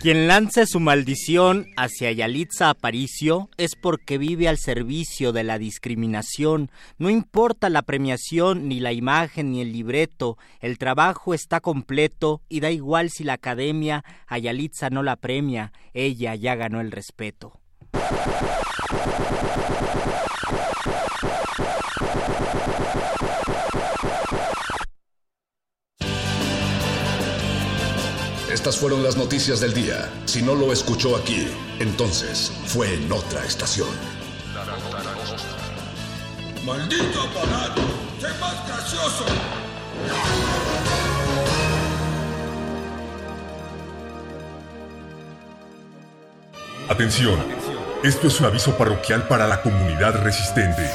Quien 0.00 0.28
lance 0.28 0.64
su 0.66 0.78
maldición 0.78 1.66
hacia 1.76 2.12
Yalitza 2.12 2.70
Aparicio 2.70 3.50
es 3.56 3.74
porque 3.74 4.16
vive 4.16 4.46
al 4.46 4.56
servicio 4.56 5.32
de 5.32 5.42
la 5.42 5.58
discriminación. 5.58 6.70
No 6.98 7.10
importa 7.10 7.68
la 7.68 7.82
premiación, 7.82 8.68
ni 8.68 8.78
la 8.78 8.92
imagen, 8.92 9.50
ni 9.50 9.60
el 9.60 9.72
libreto, 9.72 10.38
el 10.60 10.78
trabajo 10.78 11.34
está 11.34 11.58
completo 11.58 12.42
y 12.48 12.60
da 12.60 12.70
igual 12.70 13.10
si 13.10 13.24
la 13.24 13.32
academia 13.32 14.04
a 14.28 14.38
Yalitza 14.38 14.88
no 14.88 15.02
la 15.02 15.16
premia, 15.16 15.72
ella 15.94 16.36
ya 16.36 16.54
ganó 16.54 16.80
el 16.80 16.92
respeto. 16.92 17.58
Estas 28.50 28.78
fueron 28.78 29.02
las 29.02 29.18
noticias 29.18 29.60
del 29.60 29.74
día. 29.74 30.10
Si 30.24 30.40
no 30.40 30.54
lo 30.54 30.72
escuchó 30.72 31.14
aquí, 31.16 31.48
entonces 31.80 32.50
fue 32.66 32.94
en 32.94 33.12
otra 33.12 33.44
estación. 33.44 33.88
¡Maldito 36.64 37.20
aparato! 37.20 37.82
¡Sé 38.18 38.28
más 38.40 38.66
gracioso! 38.66 39.24
Atención, 46.88 47.38
esto 48.02 48.28
es 48.28 48.40
un 48.40 48.46
aviso 48.46 48.74
parroquial 48.78 49.28
para 49.28 49.46
la 49.46 49.60
comunidad 49.60 50.22
resistente. 50.22 50.90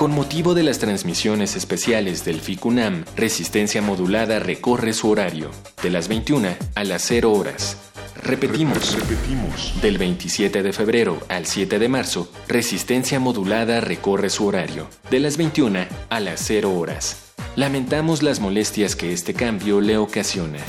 Con 0.00 0.12
motivo 0.12 0.54
de 0.54 0.62
las 0.62 0.78
transmisiones 0.78 1.56
especiales 1.56 2.24
del 2.24 2.40
FICUNAM, 2.40 3.04
Resistencia 3.16 3.82
Modulada 3.82 4.38
recorre 4.38 4.94
su 4.94 5.10
horario, 5.10 5.50
de 5.82 5.90
las 5.90 6.08
21 6.08 6.56
a 6.74 6.84
las 6.84 7.02
0 7.02 7.30
horas. 7.30 7.76
Repetimos, 8.16 8.98
repetimos. 8.98 9.74
Del 9.82 9.98
27 9.98 10.62
de 10.62 10.72
febrero 10.72 11.20
al 11.28 11.44
7 11.44 11.78
de 11.78 11.88
marzo, 11.90 12.32
Resistencia 12.48 13.20
Modulada 13.20 13.82
recorre 13.82 14.30
su 14.30 14.46
horario, 14.46 14.88
de 15.10 15.20
las 15.20 15.36
21 15.36 15.80
a 16.08 16.20
las 16.20 16.40
0 16.46 16.72
horas. 16.78 17.34
Lamentamos 17.54 18.22
las 18.22 18.40
molestias 18.40 18.96
que 18.96 19.12
este 19.12 19.34
cambio 19.34 19.82
le 19.82 19.98
ocasiona. 19.98 20.60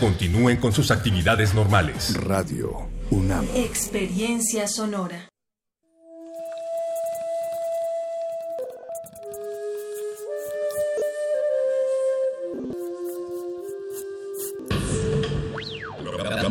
continúen 0.00 0.56
con 0.56 0.72
sus 0.72 0.90
actividades 0.90 1.52
normales. 1.52 2.14
Radio 2.14 2.88
UNAM. 3.10 3.46
Experiencia 3.54 4.68
sonora. 4.68 5.28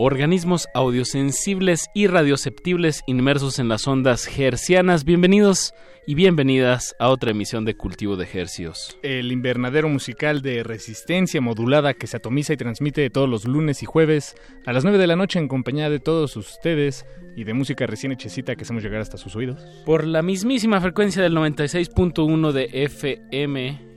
Organismos 0.00 0.68
audiosensibles 0.74 1.86
y 1.92 2.06
radioceptibles 2.06 3.02
inmersos 3.08 3.58
en 3.58 3.66
las 3.66 3.88
ondas 3.88 4.30
hercianas. 4.38 5.04
Bienvenidos 5.04 5.74
y 6.06 6.14
bienvenidas 6.14 6.94
a 7.00 7.08
otra 7.08 7.32
emisión 7.32 7.64
de 7.64 7.76
Cultivo 7.76 8.16
de 8.16 8.28
Hercios. 8.32 8.96
El 9.02 9.32
invernadero 9.32 9.88
musical 9.88 10.40
de 10.40 10.62
resistencia 10.62 11.40
modulada 11.40 11.94
que 11.94 12.06
se 12.06 12.16
atomiza 12.16 12.52
y 12.52 12.56
transmite 12.56 13.10
todos 13.10 13.28
los 13.28 13.44
lunes 13.44 13.82
y 13.82 13.86
jueves 13.86 14.36
a 14.66 14.72
las 14.72 14.84
9 14.84 14.98
de 14.98 15.08
la 15.08 15.16
noche 15.16 15.40
en 15.40 15.48
compañía 15.48 15.90
de 15.90 15.98
todos 15.98 16.36
ustedes 16.36 17.04
y 17.34 17.42
de 17.42 17.54
música 17.54 17.84
recién 17.88 18.12
hechecita 18.12 18.54
que 18.54 18.62
hacemos 18.62 18.84
llegar 18.84 19.00
hasta 19.00 19.18
sus 19.18 19.34
oídos. 19.34 19.60
Por 19.84 20.06
la 20.06 20.22
mismísima 20.22 20.80
frecuencia 20.80 21.24
del 21.24 21.34
96.1 21.34 22.52
de 22.52 22.70
FM 22.72 23.87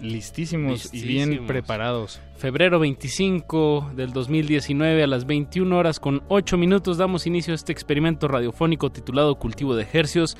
listísimos, 0.00 0.92
y 0.92 1.02
bien 1.02 1.46
preparados. 1.46 2.20
Febrero 2.36 2.78
25 2.78 3.92
del 3.96 4.12
2019 4.12 5.02
a 5.02 5.06
las 5.06 5.26
21 5.26 5.76
horas 5.76 6.00
con 6.00 6.22
8 6.28 6.58
minutos 6.58 6.98
damos 6.98 7.26
inicio 7.26 7.52
a 7.52 7.56
este 7.56 7.72
experimento 7.72 8.28
radiofónico 8.28 8.90
titulado 8.90 9.36
Cultivo 9.36 9.74
de 9.74 9.84
Ejercios 9.84 10.36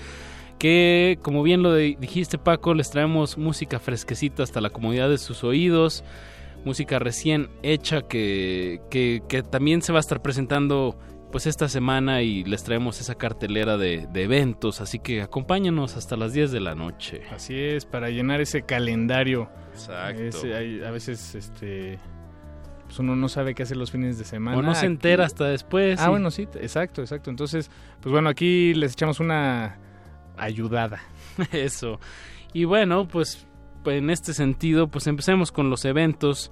que 0.59 1.19
como 1.23 1.43
bien 1.43 1.63
lo 1.63 1.75
dijiste 1.75 2.39
Paco, 2.39 2.75
les 2.75 2.91
traemos 2.91 3.39
música 3.39 3.79
fresquecita 3.79 4.43
hasta 4.43 4.61
la 4.61 4.71
comodidad 4.71 5.09
de 5.09 5.19
sus 5.19 5.45
oídos, 5.45 6.05
música 6.65 6.99
recién 6.99 7.49
hecha 7.63 8.03
que, 8.03 8.81
que, 8.91 9.43
también 9.43 9.83
se 9.83 9.93
va 9.93 9.99
a 9.99 10.01
estar 10.01 10.23
presentando 10.23 10.99
pues 11.31 11.47
esta 11.47 11.69
semana 11.69 12.23
y 12.23 12.45
les 12.45 12.65
traemos 12.65 13.01
esa 13.01 13.15
cartelera 13.15 13.77
de, 13.77 14.09
eventos, 14.15 14.81
así 14.81 14.99
que 14.99 15.23
acompáñanos 15.23 15.97
hasta 15.97 16.17
las 16.17 16.33
10 16.33 16.53
de 16.53 16.61
la 16.61 16.75
noche. 16.75 17.23
Así 17.31 17.59
es, 17.59 17.85
para 17.85 18.09
llenar 18.11 18.41
ese 18.41 18.63
calendario. 18.63 19.49
Exacto. 19.73 20.47
a 20.87 20.91
veces 20.91 21.35
este 21.35 21.99
pues 22.87 23.01
uno 23.01 23.17
no 23.17 23.29
sabe 23.29 23.55
qué 23.55 23.65
hacer 23.65 23.77
los 23.77 23.91
fines 23.91 24.17
de 24.17 24.25
semana. 24.25 24.57
O 24.57 24.63
no 24.63 24.75
se 24.75 24.87
entera 24.87 25.25
hasta 25.25 25.47
después. 25.47 26.01
Ah, 26.01 26.09
bueno, 26.09 26.31
sí, 26.31 26.43
exacto, 26.55 27.01
exacto. 27.01 27.31
Entonces, 27.31 27.69
pues 28.01 28.13
bueno, 28.13 28.29
aquí 28.29 28.75
les 28.75 28.93
echamos 28.93 29.19
una 29.19 29.77
ayudada. 30.37 31.03
Eso. 31.53 32.01
Y 32.53 32.64
bueno, 32.64 33.07
pues 33.09 33.47
en 33.84 34.11
este 34.11 34.34
sentido, 34.34 34.89
pues 34.89 35.07
empecemos 35.07 35.53
con 35.53 35.70
los 35.70 35.84
eventos. 35.84 36.51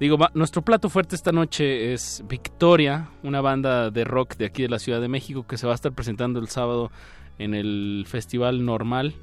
Digo, 0.00 0.16
nuestro 0.34 0.62
plato 0.62 0.88
fuerte 0.88 1.14
esta 1.14 1.32
noche 1.32 1.92
es 1.92 2.24
Victoria, 2.28 3.08
una 3.22 3.40
banda 3.40 3.90
de 3.90 4.04
rock 4.04 4.36
de 4.36 4.46
aquí 4.46 4.62
de 4.62 4.68
la 4.68 4.78
Ciudad 4.78 5.00
de 5.00 5.08
México 5.08 5.46
que 5.46 5.56
se 5.56 5.66
va 5.66 5.72
a 5.72 5.76
estar 5.76 5.92
presentando 5.92 6.40
el 6.40 6.48
sábado 6.48 6.90
en 7.38 7.54
el 7.54 8.04
Festival 8.08 8.64
Normal. 8.64 9.14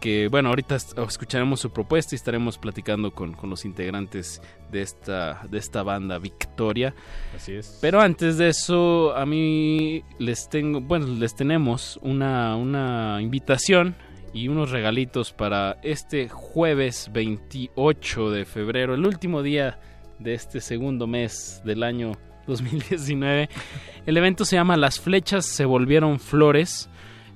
Que 0.00 0.28
bueno, 0.28 0.48
ahorita 0.48 0.76
escucharemos 0.76 1.60
su 1.60 1.70
propuesta 1.70 2.14
y 2.14 2.16
estaremos 2.16 2.56
platicando 2.56 3.12
con, 3.12 3.34
con 3.34 3.50
los 3.50 3.66
integrantes 3.66 4.40
de 4.72 4.80
esta, 4.80 5.42
de 5.50 5.58
esta 5.58 5.82
banda 5.82 6.18
Victoria. 6.18 6.94
Así 7.36 7.52
es. 7.52 7.78
Pero 7.82 8.00
antes 8.00 8.38
de 8.38 8.48
eso, 8.48 9.14
a 9.14 9.26
mí 9.26 10.02
les 10.18 10.48
tengo, 10.48 10.80
bueno, 10.80 11.06
les 11.06 11.34
tenemos 11.34 11.98
una, 12.02 12.56
una 12.56 13.18
invitación 13.20 13.94
y 14.32 14.48
unos 14.48 14.70
regalitos 14.70 15.32
para 15.32 15.78
este 15.82 16.28
jueves 16.28 17.10
28 17.12 18.30
de 18.30 18.44
febrero, 18.44 18.94
el 18.94 19.06
último 19.06 19.42
día 19.42 19.78
de 20.18 20.34
este 20.34 20.60
segundo 20.60 21.06
mes 21.06 21.60
del 21.64 21.82
año 21.82 22.12
2019. 22.46 23.48
El 24.06 24.16
evento 24.16 24.44
se 24.44 24.56
llama 24.56 24.76
Las 24.76 25.00
flechas 25.00 25.46
se 25.46 25.64
volvieron 25.64 26.20
flores. 26.20 26.88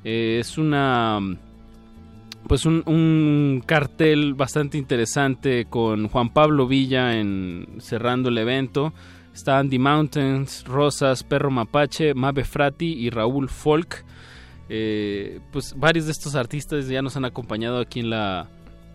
Eh, 0.04 0.38
es 0.40 0.58
una 0.58 1.20
pues 2.48 2.66
un, 2.66 3.62
cartel 3.66 4.34
bastante 4.34 4.78
interesante 4.78 5.66
con 5.66 6.08
Juan 6.08 6.32
Pablo 6.32 6.66
Villa 6.66 7.18
en 7.18 7.76
cerrando 7.78 8.28
el 8.28 8.38
evento. 8.38 8.92
Está 9.34 9.58
Andy 9.58 9.78
Mountains, 9.78 10.64
Rosas, 10.64 11.24
Perro 11.24 11.50
Mapache, 11.50 12.14
Mabe 12.14 12.44
Frati 12.44 12.92
y 12.92 13.10
Raúl 13.10 13.48
Folk. 13.48 14.04
Eh, 14.68 15.40
pues 15.52 15.74
varios 15.76 16.06
de 16.06 16.12
estos 16.12 16.34
artistas 16.34 16.88
ya 16.88 17.02
nos 17.02 17.16
han 17.16 17.24
acompañado 17.24 17.80
aquí 17.80 18.00
en 18.00 18.10
la 18.10 18.48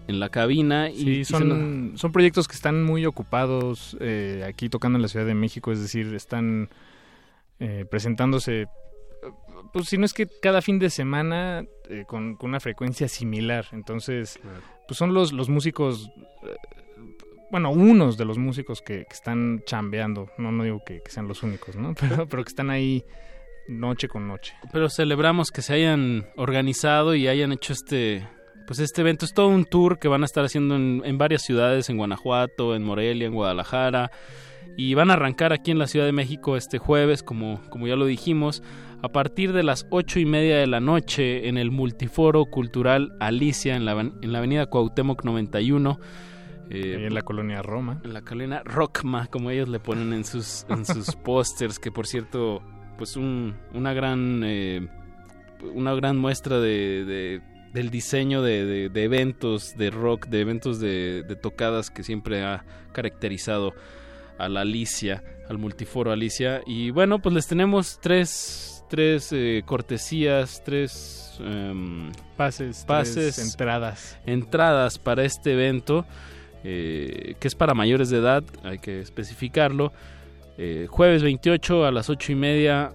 en 0.07 0.19
la 0.19 0.29
cabina 0.29 0.89
y 0.89 1.23
son, 1.23 1.91
son 1.95 2.11
proyectos 2.11 2.47
que 2.47 2.55
están 2.55 2.83
muy 2.83 3.05
ocupados 3.05 3.95
eh, 3.99 4.43
aquí 4.47 4.67
tocando 4.67 4.97
en 4.97 5.03
la 5.03 5.07
Ciudad 5.07 5.27
de 5.27 5.35
México 5.35 5.71
es 5.71 5.79
decir 5.79 6.15
están 6.15 6.69
eh, 7.59 7.85
presentándose 7.87 8.65
pues 9.73 9.87
si 9.87 9.97
no 9.97 10.05
es 10.05 10.13
que 10.13 10.27
cada 10.41 10.61
fin 10.61 10.79
de 10.79 10.89
semana 10.89 11.65
eh, 11.89 12.05
con, 12.07 12.37
una 12.41 12.59
frecuencia 12.59 13.07
similar. 13.07 13.65
Entonces, 13.71 14.39
pues 14.87 14.97
son 14.97 15.13
los, 15.13 15.33
los 15.33 15.49
músicos, 15.49 16.09
eh, 16.43 16.55
bueno, 17.51 17.71
unos 17.71 18.17
de 18.17 18.25
los 18.25 18.37
músicos 18.37 18.81
que, 18.81 19.05
están 19.09 19.63
chambeando. 19.65 20.29
No, 20.37 20.51
no 20.51 20.63
digo 20.63 20.83
que, 20.85 21.01
sean 21.07 21.27
los 21.27 21.43
únicos, 21.43 21.75
¿no? 21.75 21.93
Pero, 21.99 22.27
pero 22.27 22.43
que 22.43 22.49
están 22.49 22.69
ahí 22.69 23.03
noche 23.67 24.07
con 24.07 24.27
noche. 24.27 24.53
Pero 24.71 24.89
celebramos 24.89 25.51
que 25.51 25.61
se 25.61 25.73
hayan 25.73 26.27
organizado 26.35 27.15
y 27.15 27.27
hayan 27.27 27.51
hecho 27.51 27.73
este, 27.73 28.27
pues 28.67 28.79
este 28.79 29.01
evento. 29.01 29.25
Es 29.25 29.33
todo 29.33 29.47
un 29.47 29.65
tour 29.65 29.99
que 29.99 30.07
van 30.07 30.23
a 30.23 30.25
estar 30.25 30.43
haciendo 30.43 30.75
en, 30.75 31.01
en 31.05 31.17
varias 31.17 31.43
ciudades, 31.43 31.89
en 31.89 31.97
Guanajuato, 31.97 32.75
en 32.75 32.83
Morelia, 32.83 33.27
en 33.27 33.33
Guadalajara. 33.33 34.11
Y 34.77 34.93
van 34.93 35.11
a 35.11 35.13
arrancar 35.13 35.53
aquí 35.53 35.71
en 35.71 35.79
la 35.79 35.87
Ciudad 35.87 36.05
de 36.05 36.11
México 36.11 36.55
este 36.55 36.77
jueves, 36.77 37.21
como, 37.23 37.61
como 37.69 37.87
ya 37.87 37.95
lo 37.95 38.05
dijimos 38.05 38.63
a 39.01 39.09
partir 39.09 39.53
de 39.53 39.63
las 39.63 39.87
ocho 39.89 40.19
y 40.19 40.25
media 40.25 40.57
de 40.57 40.67
la 40.67 40.79
noche 40.79 41.47
en 41.47 41.57
el 41.57 41.71
Multiforo 41.71 42.45
Cultural 42.45 43.15
Alicia 43.19 43.75
en 43.75 43.85
la, 43.85 43.99
en 43.99 44.31
la 44.31 44.39
avenida 44.39 44.65
Cuauhtémoc 44.65 45.23
91. 45.23 45.99
Eh, 46.69 47.05
en 47.07 47.13
la 47.13 47.21
colonia 47.21 47.61
Roma. 47.61 47.99
En 48.03 48.13
la 48.13 48.21
colonia 48.21 48.61
Rockma, 48.63 49.27
como 49.27 49.49
ellos 49.49 49.69
le 49.69 49.79
ponen 49.79 50.13
en 50.13 50.23
sus, 50.23 50.65
en 50.69 50.85
sus 50.85 51.15
pósters, 51.23 51.79
que 51.79 51.91
por 51.91 52.07
cierto, 52.07 52.61
pues 52.97 53.15
un, 53.15 53.55
una 53.73 53.93
gran... 53.93 54.41
Eh, 54.43 54.87
una 55.73 55.93
gran 55.93 56.17
muestra 56.17 56.59
de, 56.59 57.41
del 57.73 57.89
diseño 57.89 58.41
de, 58.41 58.89
de, 58.89 59.03
eventos 59.03 59.75
de 59.77 59.89
rock, 59.89 60.27
de 60.27 60.41
eventos 60.41 60.79
de, 60.79 61.23
tocadas 61.41 61.89
que 61.89 62.03
siempre 62.03 62.43
ha 62.43 62.65
caracterizado 62.91 63.73
a 64.39 64.49
la 64.49 64.61
Alicia, 64.61 65.23
al 65.49 65.57
multiforo 65.57 66.11
Alicia. 66.11 66.61
Y 66.65 66.89
bueno, 66.91 67.19
pues 67.19 67.35
les 67.35 67.47
tenemos 67.47 67.99
tres 68.01 68.79
tres 68.89 69.31
eh, 69.31 69.61
cortesías, 69.65 70.61
tres 70.65 71.39
em, 71.39 72.11
pases, 72.35 72.83
pases, 72.85 73.37
entradas. 73.39 74.19
Entradas 74.25 74.97
para 74.97 75.23
este 75.23 75.53
evento. 75.53 76.05
eh, 76.65 77.35
que 77.39 77.47
es 77.47 77.55
para 77.55 77.73
mayores 77.73 78.09
de 78.09 78.17
edad, 78.17 78.43
hay 78.63 78.79
que 78.79 78.99
especificarlo. 78.99 79.93
Eh, 80.57 80.87
jueves 80.89 81.23
28 81.23 81.85
a 81.85 81.91
las 81.91 82.09
8 82.09 82.33
y 82.33 82.35
media, 82.35 82.91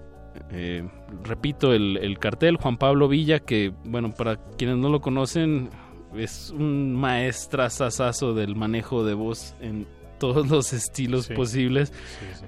repito 1.23 1.73
el, 1.73 1.97
el, 1.97 2.19
cartel, 2.19 2.59
Juan 2.59 2.77
Pablo 2.77 3.09
Villa, 3.09 3.39
que 3.39 3.73
bueno, 3.85 4.13
para 4.13 4.37
quienes 4.59 4.77
no 4.77 4.91
lo 4.91 5.01
conocen, 5.01 5.71
es 6.15 6.51
un 6.51 6.95
maestrazazazo 6.95 8.35
del 8.35 8.55
manejo 8.55 9.03
de 9.03 9.15
voz 9.15 9.55
en 9.61 9.87
todos 10.19 10.49
los 10.49 10.73
estilos 10.73 11.29
posibles. 11.29 11.93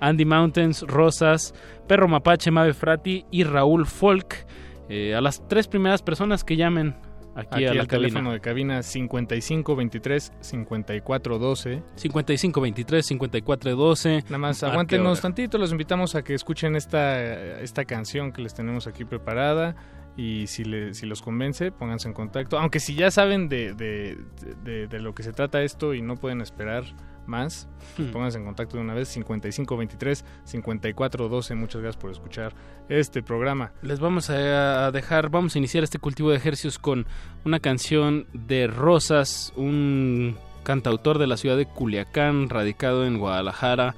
Andy 0.01 0.25
Mountains, 0.25 0.83
Rosas, 0.83 1.55
Perro 1.87 2.09
Mapache, 2.09 2.51
Mave 2.51 2.75
Frati 2.75 3.25
y 3.31 3.45
Raúl 3.45 3.87
Folk. 3.87 4.47
Eh, 4.89 5.15
a 5.15 5.21
las 5.21 5.47
tres 5.49 5.67
primeras 5.67 6.03
personas 6.03 6.45
que 6.45 6.57
llamen 6.57 6.95
aquí, 7.35 7.65
a 7.65 7.75
la 7.75 7.83
al 7.83 7.89
teléfono 7.89 8.33
de 8.33 8.41
cabina 8.41 8.83
55 8.83 9.77
23 9.77 10.33
54 10.41 11.39
12 11.39 11.83
55 11.97 12.61
23 12.61 13.07
54 13.07 13.77
12 13.77 14.23
nada 14.25 14.39
más 14.39 14.63
aguántenos 14.63 15.21
tantito 15.21 15.59
los 15.59 15.71
invitamos 15.71 16.15
a 16.15 16.23
que 16.23 16.35
escuchen 16.35 16.77
esta 16.77 17.21
esta 17.61 17.85
canción 17.85 18.33
que 18.33 18.43
les 18.43 18.55
tenemos 18.55 18.87
aquí 18.87 19.05
preparada. 19.05 19.77
Y 20.19 20.47
si, 20.47 20.65
le, 20.65 20.95
si 20.95 21.05
los 21.05 21.21
convence, 21.21 21.71
pónganse 21.71 22.09
en 22.09 22.15
contacto. 22.15 22.59
Aunque 22.59 22.81
si 22.81 22.95
ya 22.95 23.11
saben 23.11 23.51
de, 23.51 23.75
de, 23.75 24.17
de, 24.65 24.87
de 24.87 24.99
lo 24.99 25.15
que 25.15 25.23
se 25.23 25.35
trata 25.35 25.61
esto 25.61 25.93
y 25.93 26.01
no 26.01 26.17
pueden 26.17 26.41
esperar 26.41 26.85
más, 27.29 27.69
hmm. 27.99 28.13
pónganse 28.13 28.39
en 28.39 28.45
contacto 28.45 28.77
de 28.77 28.83
una 28.83 28.95
vez 28.95 29.09
5523 29.09 30.25
5412. 30.45 31.55
Muchas 31.55 31.83
gracias 31.83 32.01
por 32.01 32.11
escuchar 32.11 32.55
este 32.89 33.23
programa. 33.23 33.73
Les 33.83 34.01
vamos 34.01 34.31
a 34.31 34.91
dejar, 34.91 35.31
vamos 35.31 35.55
a 35.55 35.59
iniciar 35.59 35.85
este 35.85 35.99
cultivo 35.99 36.31
de 36.31 36.37
ejercicios 36.37 36.79
con 36.79 37.07
una 37.45 37.61
canción 37.61 38.27
de 38.33 38.67
Rosas, 38.67 39.53
un 39.57 40.37
cantautor 40.63 41.19
de 41.19 41.27
la 41.27 41.37
ciudad 41.37 41.57
de 41.57 41.67
Culiacán, 41.67 42.49
radicado 42.49 43.07
en 43.07 43.19
Guadalajara. 43.19 43.95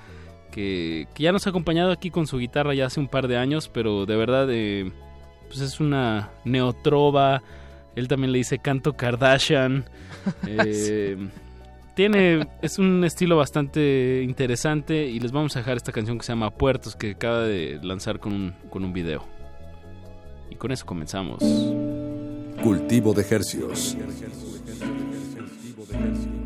Que, 0.50 1.06
que 1.14 1.24
ya 1.24 1.32
nos 1.32 1.46
ha 1.46 1.50
acompañado 1.50 1.92
aquí 1.92 2.10
con 2.10 2.26
su 2.26 2.38
guitarra 2.38 2.74
ya 2.74 2.86
hace 2.86 2.98
un 2.98 3.08
par 3.08 3.28
de 3.28 3.36
años, 3.36 3.68
pero 3.68 4.06
de 4.06 4.16
verdad 4.16 4.48
eh, 4.50 4.90
pues 5.48 5.60
es 5.60 5.80
una 5.80 6.30
neotrova. 6.44 7.42
Él 7.96 8.06
también 8.06 8.32
le 8.32 8.38
dice 8.38 8.58
canto 8.58 8.94
Kardashian. 8.94 9.84
Eh, 10.46 11.16
tiene, 11.98 12.46
es 12.62 12.78
un 12.78 13.02
estilo 13.02 13.36
bastante 13.36 14.22
interesante 14.22 15.06
y 15.06 15.18
les 15.18 15.32
vamos 15.32 15.56
a 15.56 15.58
dejar 15.58 15.76
esta 15.76 15.90
canción 15.90 16.16
que 16.16 16.24
se 16.24 16.30
llama 16.30 16.52
Puertos 16.52 16.94
que 16.94 17.10
acaba 17.10 17.40
de 17.42 17.80
lanzar 17.82 18.20
con 18.20 18.32
un, 18.34 18.54
con 18.70 18.84
un 18.84 18.92
video. 18.92 19.24
Y 20.48 20.54
con 20.54 20.70
eso 20.70 20.86
comenzamos. 20.86 21.42
Cultivo 22.62 23.14
de 23.14 23.22
ejercicios. 23.22 23.96
los 25.76 26.37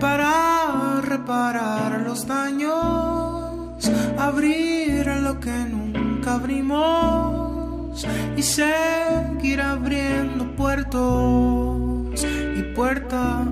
para 0.00 1.00
reparar 1.02 2.00
los 2.00 2.26
daños, 2.26 3.90
abrir 4.18 5.06
lo 5.06 5.40
que 5.40 5.50
nunca 5.50 6.34
abrimos 6.34 8.06
y 8.36 8.42
seguir 8.42 9.60
abriendo 9.60 10.54
puertos 10.56 12.24
y 12.56 12.62
puertas, 12.74 13.46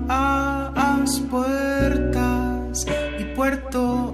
puertas 1.29 2.85
y 3.19 3.23
puertos 3.35 4.13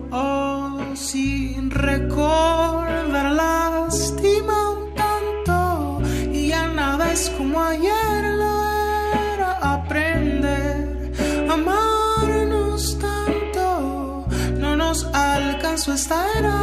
sin 0.95 1.71
recordar 1.71 3.31
lástima 3.31 4.69
un 4.71 4.93
tanto 4.93 6.01
y 6.31 6.47
ya 6.47 6.67
nada 6.67 7.11
es 7.11 7.29
como 7.31 7.61
ayer 7.61 8.00
alcanzó 15.81 15.93
esta 15.93 16.25
era. 16.37 16.57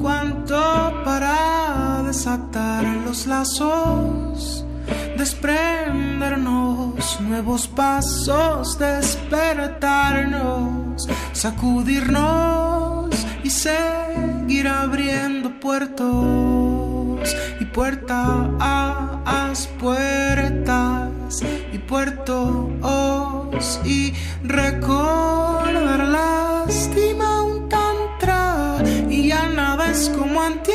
Cuánto 0.00 0.56
para 1.04 2.02
desatar 2.06 2.84
los 3.04 3.26
lazos, 3.26 4.64
desprendernos 5.16 7.20
nuevos 7.20 7.68
pasos, 7.68 8.78
despertarnos, 8.78 11.06
sacudirnos 11.32 13.14
y 13.44 13.50
seguir 13.50 14.68
abriendo 14.68 15.60
puertos 15.60 17.36
y 17.60 17.66
puertas, 17.66 18.48
puertas 19.78 21.01
y 21.72 21.78
puertos 21.78 22.68
y 23.84 24.12
recordar 24.44 26.00
lástima 26.08 27.42
un 27.42 27.68
tantra 27.68 28.76
y 29.08 29.28
ya 29.28 29.48
nada 29.48 29.90
es 29.90 30.10
como 30.10 30.42
antier 30.42 30.71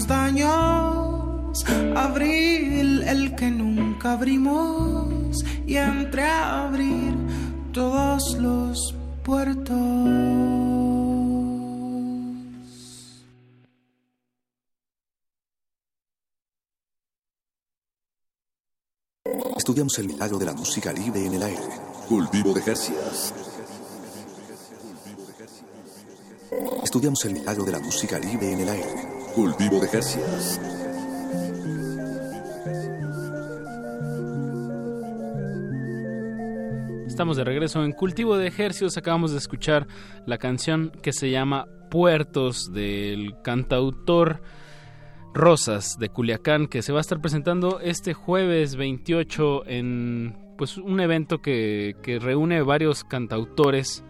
los 0.00 0.06
daños, 0.06 1.64
abrir 1.94 3.04
el 3.06 3.34
que 3.36 3.50
nunca 3.50 4.12
abrimos 4.12 5.44
y 5.66 5.76
entreabrir 5.76 7.14
todos 7.72 8.36
los 8.38 8.94
puertos. 9.22 9.76
Estudiamos 19.56 19.98
el 19.98 20.06
milagro 20.06 20.38
de 20.38 20.46
la 20.46 20.54
música 20.54 20.92
libre 20.92 21.26
en 21.26 21.34
el 21.34 21.42
aire. 21.42 21.62
Cultivo 22.08 22.54
de 22.54 22.62
Jercias. 22.62 23.34
Estudiamos 26.82 27.24
el 27.26 27.34
milagro 27.34 27.64
de 27.64 27.72
la 27.72 27.78
música 27.78 28.18
libre 28.18 28.52
en 28.52 28.60
el 28.60 28.68
aire. 28.68 29.19
Cultivo 29.34 29.80
de 29.80 29.88
Jercias. 29.88 30.60
Estamos 37.06 37.36
de 37.36 37.44
regreso 37.44 37.84
en 37.84 37.92
Cultivo 37.92 38.36
de 38.36 38.48
Ejercicios. 38.48 38.96
Acabamos 38.96 39.32
de 39.32 39.38
escuchar 39.38 39.86
la 40.26 40.38
canción 40.38 40.90
que 41.02 41.12
se 41.12 41.30
llama 41.30 41.66
Puertos 41.90 42.72
del 42.72 43.34
cantautor 43.42 44.42
Rosas 45.32 45.98
de 45.98 46.08
Culiacán, 46.08 46.66
que 46.66 46.82
se 46.82 46.92
va 46.92 46.98
a 46.98 47.02
estar 47.02 47.20
presentando 47.20 47.80
este 47.80 48.14
jueves 48.14 48.76
28 48.76 49.66
en 49.66 50.36
pues 50.58 50.76
un 50.76 51.00
evento 51.00 51.40
que, 51.40 51.96
que 52.02 52.18
reúne 52.18 52.62
varios 52.62 53.04
cantautores 53.04 54.02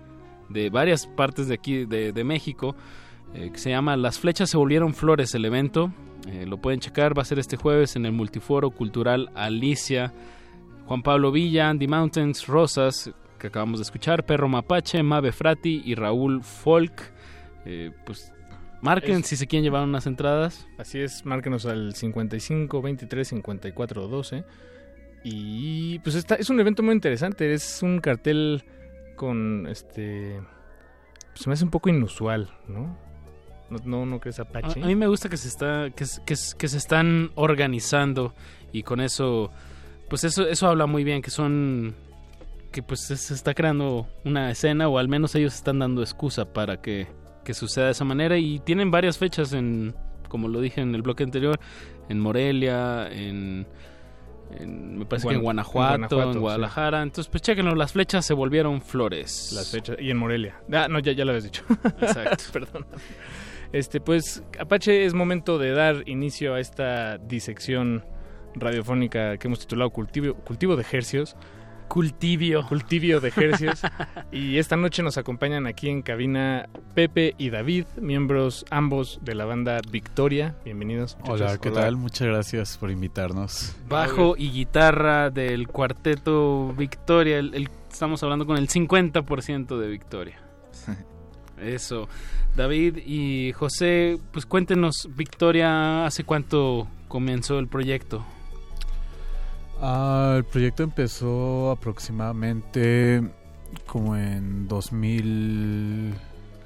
de 0.50 0.68
varias 0.68 1.06
partes 1.06 1.48
de 1.48 1.54
aquí 1.54 1.86
de, 1.86 2.24
México, 2.24 2.76
eh, 3.34 3.50
que 3.52 3.58
se 3.58 3.70
llama 3.70 3.96
Las 3.96 4.18
flechas 4.18 4.50
se 4.50 4.56
volvieron 4.56 4.94
flores 4.94 5.34
el 5.34 5.44
evento. 5.44 5.92
Eh, 6.28 6.46
lo 6.46 6.58
pueden 6.58 6.80
checar, 6.80 7.16
va 7.16 7.22
a 7.22 7.24
ser 7.24 7.38
este 7.38 7.56
jueves 7.56 7.96
en 7.96 8.06
el 8.06 8.12
Multiforo 8.12 8.70
Cultural 8.70 9.30
Alicia. 9.34 10.12
Juan 10.86 11.02
Pablo 11.02 11.30
Villa, 11.30 11.68
Andy 11.68 11.86
Mountains, 11.86 12.46
Rosas, 12.46 13.12
que 13.38 13.46
acabamos 13.46 13.78
de 13.78 13.84
escuchar, 13.84 14.26
Perro 14.26 14.48
Mapache, 14.48 15.02
Mave 15.02 15.32
Frati 15.32 15.82
y 15.84 15.94
Raúl 15.94 16.42
Folk. 16.42 17.12
Eh, 17.64 17.92
pues 18.04 18.32
marquen 18.82 19.22
si 19.22 19.36
se 19.36 19.46
quieren 19.46 19.64
llevar 19.64 19.84
unas 19.84 20.06
entradas. 20.06 20.66
Así 20.78 21.00
es, 21.00 21.24
márquenos 21.24 21.66
al 21.66 21.94
55 21.94 22.82
23 22.82 23.28
54 23.28 24.08
12. 24.08 24.44
Y 25.22 25.98
pues 26.00 26.16
está, 26.16 26.34
es 26.34 26.50
un 26.50 26.58
evento 26.60 26.82
muy 26.82 26.94
interesante, 26.94 27.52
es 27.52 27.82
un 27.82 28.00
cartel 28.00 28.64
con 29.16 29.66
este 29.68 30.40
se 31.34 31.48
me 31.48 31.54
hace 31.54 31.64
un 31.64 31.70
poco 31.70 31.88
inusual, 31.88 32.50
¿no? 32.68 32.96
¿No, 33.84 34.04
no, 34.04 34.20
crees 34.20 34.40
Apache? 34.40 34.82
A, 34.82 34.86
mí 34.86 34.96
me 34.96 35.06
gusta 35.06 35.28
que 35.28 35.36
se 35.36 35.48
está 35.48 35.90
que, 35.94 36.04
que, 36.26 36.34
que, 36.58 36.68
se 36.68 36.76
están 36.76 37.30
organizando 37.36 38.34
y 38.72 38.82
con 38.82 39.00
eso 39.00 39.50
pues 40.08 40.24
eso 40.24 40.46
eso 40.46 40.66
habla 40.66 40.86
muy 40.86 41.04
bien 41.04 41.22
que 41.22 41.30
son 41.30 41.94
que 42.72 42.82
pues 42.82 43.00
se 43.00 43.34
está 43.34 43.54
creando 43.54 44.08
una 44.24 44.50
escena 44.50 44.88
o 44.88 44.98
al 44.98 45.08
menos 45.08 45.34
ellos 45.34 45.54
están 45.54 45.78
dando 45.78 46.02
excusa 46.02 46.52
para 46.52 46.80
que, 46.80 47.06
que 47.44 47.54
suceda 47.54 47.86
de 47.86 47.92
esa 47.92 48.04
manera 48.04 48.38
y 48.38 48.58
tienen 48.58 48.90
varias 48.90 49.18
fechas 49.18 49.52
en 49.52 49.94
como 50.28 50.48
lo 50.48 50.60
dije 50.60 50.80
en 50.80 50.94
el 50.94 51.02
bloque 51.02 51.22
anterior 51.22 51.58
en 52.08 52.20
Morelia 52.20 53.08
en 53.10 53.66
me 54.58 55.06
parece 55.06 55.28
que 55.28 55.34
en 55.34 55.42
Guanajuato, 55.42 56.22
en, 56.22 56.40
Guadalajara. 56.40 57.02
Entonces, 57.02 57.30
pues 57.30 57.42
chéquenlo, 57.42 57.74
las 57.74 57.92
flechas 57.92 58.26
se 58.26 58.34
volvieron 58.34 58.82
flores. 58.82 59.52
Las 59.54 59.70
flechas. 59.70 59.96
Y 60.00 60.10
en 60.10 60.16
Morelia. 60.16 60.60
Ah, 60.72 60.88
no, 60.90 60.98
ya, 60.98 61.12
ya 61.12 61.24
lo 61.24 61.30
habías 61.30 61.44
dicho. 61.44 61.62
Exacto. 62.00 62.44
Perdón. 62.52 62.86
Este, 63.72 64.00
pues, 64.00 64.42
Apache, 64.58 65.04
es 65.04 65.14
momento 65.14 65.58
de 65.58 65.72
dar 65.72 66.08
inicio 66.08 66.54
a 66.54 66.60
esta 66.60 67.18
disección 67.18 68.04
radiofónica 68.54 69.36
que 69.38 69.46
hemos 69.46 69.60
titulado 69.60 69.90
Cultivo, 69.90 70.34
Cultivo 70.34 70.76
de 70.76 70.84
Hercios. 70.90 71.36
Cultivio. 71.90 72.64
Cultivio 72.68 73.20
de 73.20 73.28
ejercicios. 73.28 73.82
y 74.32 74.58
esta 74.58 74.76
noche 74.76 75.02
nos 75.02 75.18
acompañan 75.18 75.66
aquí 75.66 75.88
en 75.88 76.02
cabina 76.02 76.68
Pepe 76.94 77.34
y 77.36 77.50
David, 77.50 77.84
miembros 78.00 78.64
ambos 78.70 79.18
de 79.22 79.34
la 79.34 79.44
banda 79.44 79.80
Victoria. 79.90 80.54
Bienvenidos. 80.64 81.18
Hola, 81.24 81.58
¿qué 81.58 81.72
tal? 81.72 81.96
Muchas 81.96 82.28
gracias 82.28 82.78
por 82.78 82.92
invitarnos. 82.92 83.76
Bajo 83.88 84.36
y 84.36 84.50
guitarra 84.52 85.30
del 85.30 85.66
cuarteto 85.66 86.72
Victoria. 86.78 87.40
estamos 87.90 88.22
hablando 88.22 88.46
con 88.46 88.56
el 88.56 88.68
50% 88.68 89.76
de 89.76 89.88
Victoria. 89.88 90.40
Eso. 91.62 92.08
David 92.56 92.98
y 93.06 93.52
José, 93.52 94.18
pues 94.32 94.46
cuéntenos, 94.46 95.08
Victoria, 95.14 96.06
¿hace 96.06 96.24
cuánto 96.24 96.88
comenzó 97.08 97.58
el 97.58 97.68
proyecto? 97.68 98.24
Ah, 99.80 100.34
el 100.36 100.44
proyecto 100.44 100.82
empezó 100.82 101.70
aproximadamente 101.70 103.22
como 103.86 104.16
en 104.16 104.68
2000... 104.68 106.14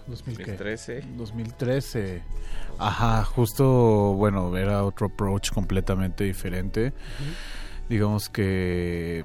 2013. 0.07 1.05
2013. 1.16 2.23
Ajá, 2.79 3.25
justo, 3.25 4.15
bueno, 4.15 4.55
era 4.57 4.85
otro 4.85 5.07
approach 5.07 5.51
completamente 5.51 6.25
diferente. 6.25 6.93
Digamos 7.89 8.29
que 8.29 9.25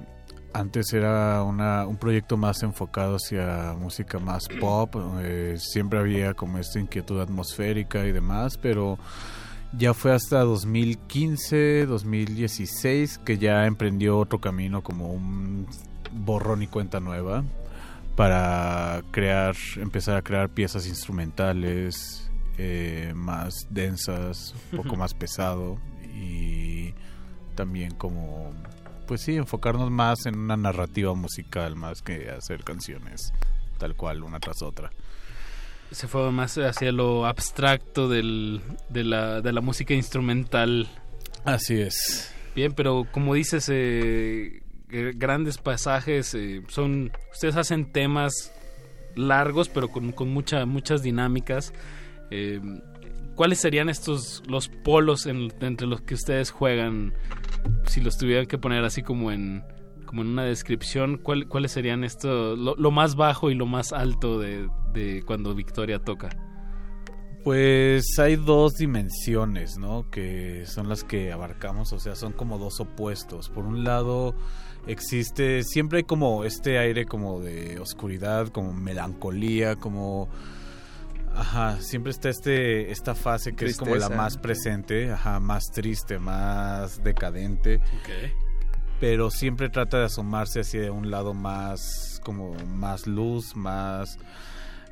antes 0.54 0.94
era 0.94 1.44
una, 1.44 1.86
un 1.86 1.98
proyecto 1.98 2.38
más 2.38 2.64
enfocado 2.64 3.16
hacia 3.16 3.76
música 3.80 4.20
más 4.20 4.48
pop. 4.60 4.96
Eh, 5.22 5.56
siempre 5.58 6.00
había 6.00 6.34
como 6.34 6.58
esta 6.58 6.80
inquietud 6.80 7.20
atmosférica 7.22 8.06
y 8.06 8.12
demás, 8.12 8.58
pero 8.58 8.98
ya 9.78 9.94
fue 9.94 10.14
hasta 10.14 10.40
2015, 10.40 11.86
2016 11.86 13.20
que 13.20 13.38
ya 13.38 13.66
emprendió 13.66 14.18
otro 14.18 14.40
camino 14.40 14.82
como 14.82 15.12
un 15.12 15.68
borrón 16.12 16.64
y 16.64 16.68
cuenta 16.68 17.00
nueva 17.00 17.44
para 18.16 19.04
crear, 19.12 19.56
empezar 19.78 20.18
a 20.18 20.22
crear 20.22 20.50
piezas 20.50 20.88
instrumentales 20.88 22.30
eh, 22.58 23.14
más 23.16 23.68
densas, 23.70 24.54
un 24.72 24.84
poco 24.84 24.98
más 24.98 25.14
pesado 25.14 25.78
y 26.14 26.94
también 27.56 27.94
como, 27.94 28.52
pues 29.10 29.22
sí, 29.22 29.36
enfocarnos 29.36 29.90
más 29.90 30.28
en 30.28 30.38
una 30.38 30.56
narrativa 30.56 31.16
musical 31.16 31.76
más 31.76 32.04
que 32.04 32.30
hacer 32.30 32.64
canciones 32.64 33.34
tal 33.80 33.96
cual 33.96 34.22
una 34.22 34.40
tras 34.40 34.62
otra 34.62 34.92
se 35.92 36.08
fue 36.08 36.32
más 36.32 36.60
hacia 36.60 36.92
lo 36.92 37.26
abstracto 37.26 38.08
del, 38.08 38.62
de, 38.90 39.04
la, 39.04 39.42
de 39.42 39.52
la 39.52 39.62
música 39.62 39.96
instrumental. 39.96 40.88
Así 41.46 41.82
es. 41.82 42.32
Bien, 42.56 42.74
pero 42.74 43.08
como 43.12 43.34
dices, 43.34 43.70
eh, 43.74 44.62
grandes 45.16 45.58
pasajes, 45.58 46.36
eh, 46.36 46.62
son 46.68 47.12
ustedes 47.32 47.56
hacen 47.56 47.92
temas 47.92 48.54
largos, 49.16 49.68
pero 49.68 49.88
con, 49.88 50.12
con 50.12 50.30
mucha, 50.30 50.64
muchas 50.68 51.02
dinámicas. 51.02 51.74
Eh, 52.30 52.62
¿Cuáles 53.40 53.62
serían 53.62 53.88
estos 53.88 54.44
los 54.48 54.68
polos 54.68 55.26
entre 55.26 55.88
los 55.88 56.02
que 56.02 56.14
ustedes 56.14 56.52
juegan? 56.52 57.14
Si 57.88 58.02
los 58.02 58.18
tuvieran 58.18 58.48
que 58.48 58.58
poner 58.58 58.84
así 58.84 59.02
como 59.02 59.32
en 59.32 59.64
como 60.06 60.24
en 60.24 60.28
una 60.28 60.44
descripción, 60.44 61.18
¿cuáles 61.18 61.72
serían 61.72 62.04
esto, 62.04 62.58
lo, 62.58 62.92
más 62.92 63.16
bajo 63.16 63.50
y 63.50 63.56
lo 63.56 63.66
más 63.66 63.94
alto 63.94 64.40
de, 64.40 65.24
cuando 65.26 65.56
Victoria 65.56 66.00
toca? 66.00 66.28
Pues 67.46 68.20
hay 68.20 68.36
dos 68.36 68.74
dimensiones, 68.74 69.78
¿no? 69.78 70.10
Que 70.12 70.66
son 70.66 70.90
las 70.90 71.06
que 71.06 71.32
abarcamos, 71.32 71.94
o 71.94 72.00
sea, 72.00 72.16
son 72.16 72.34
como 72.34 72.58
dos 72.58 72.82
opuestos. 72.82 73.48
Por 73.48 73.66
un 73.66 73.86
lado, 73.86 74.36
existe, 74.86 75.64
siempre 75.64 76.00
hay 76.00 76.04
como 76.04 76.44
este 76.44 76.78
aire 76.78 77.06
como 77.06 77.40
de 77.40 77.80
oscuridad, 77.80 78.50
como 78.50 78.74
melancolía, 78.74 79.78
como... 79.78 80.28
Ajá, 81.40 81.82
siempre 81.82 82.12
está 82.12 82.30
este, 82.30 82.92
esta 82.92 83.16
fase 83.16 83.56
que 83.56 83.66
es 83.66 83.78
como 83.78 83.96
la 83.96 84.10
más 84.10 84.38
presente, 84.38 85.12
ajá, 85.12 85.40
más 85.40 85.72
triste, 85.72 86.20
más 86.20 87.04
decadente. 87.04 87.82
Okay 88.02 88.34
pero 89.00 89.32
siempre 89.32 89.70
trata 89.70 90.00
de 90.00 90.06
asomarse 90.06 90.60
hacia 90.60 90.92
un 90.92 91.10
lado 91.10 91.34
más 91.34 92.20
como 92.24 92.54
más 92.66 93.08
luz, 93.08 93.56
más 93.56 94.18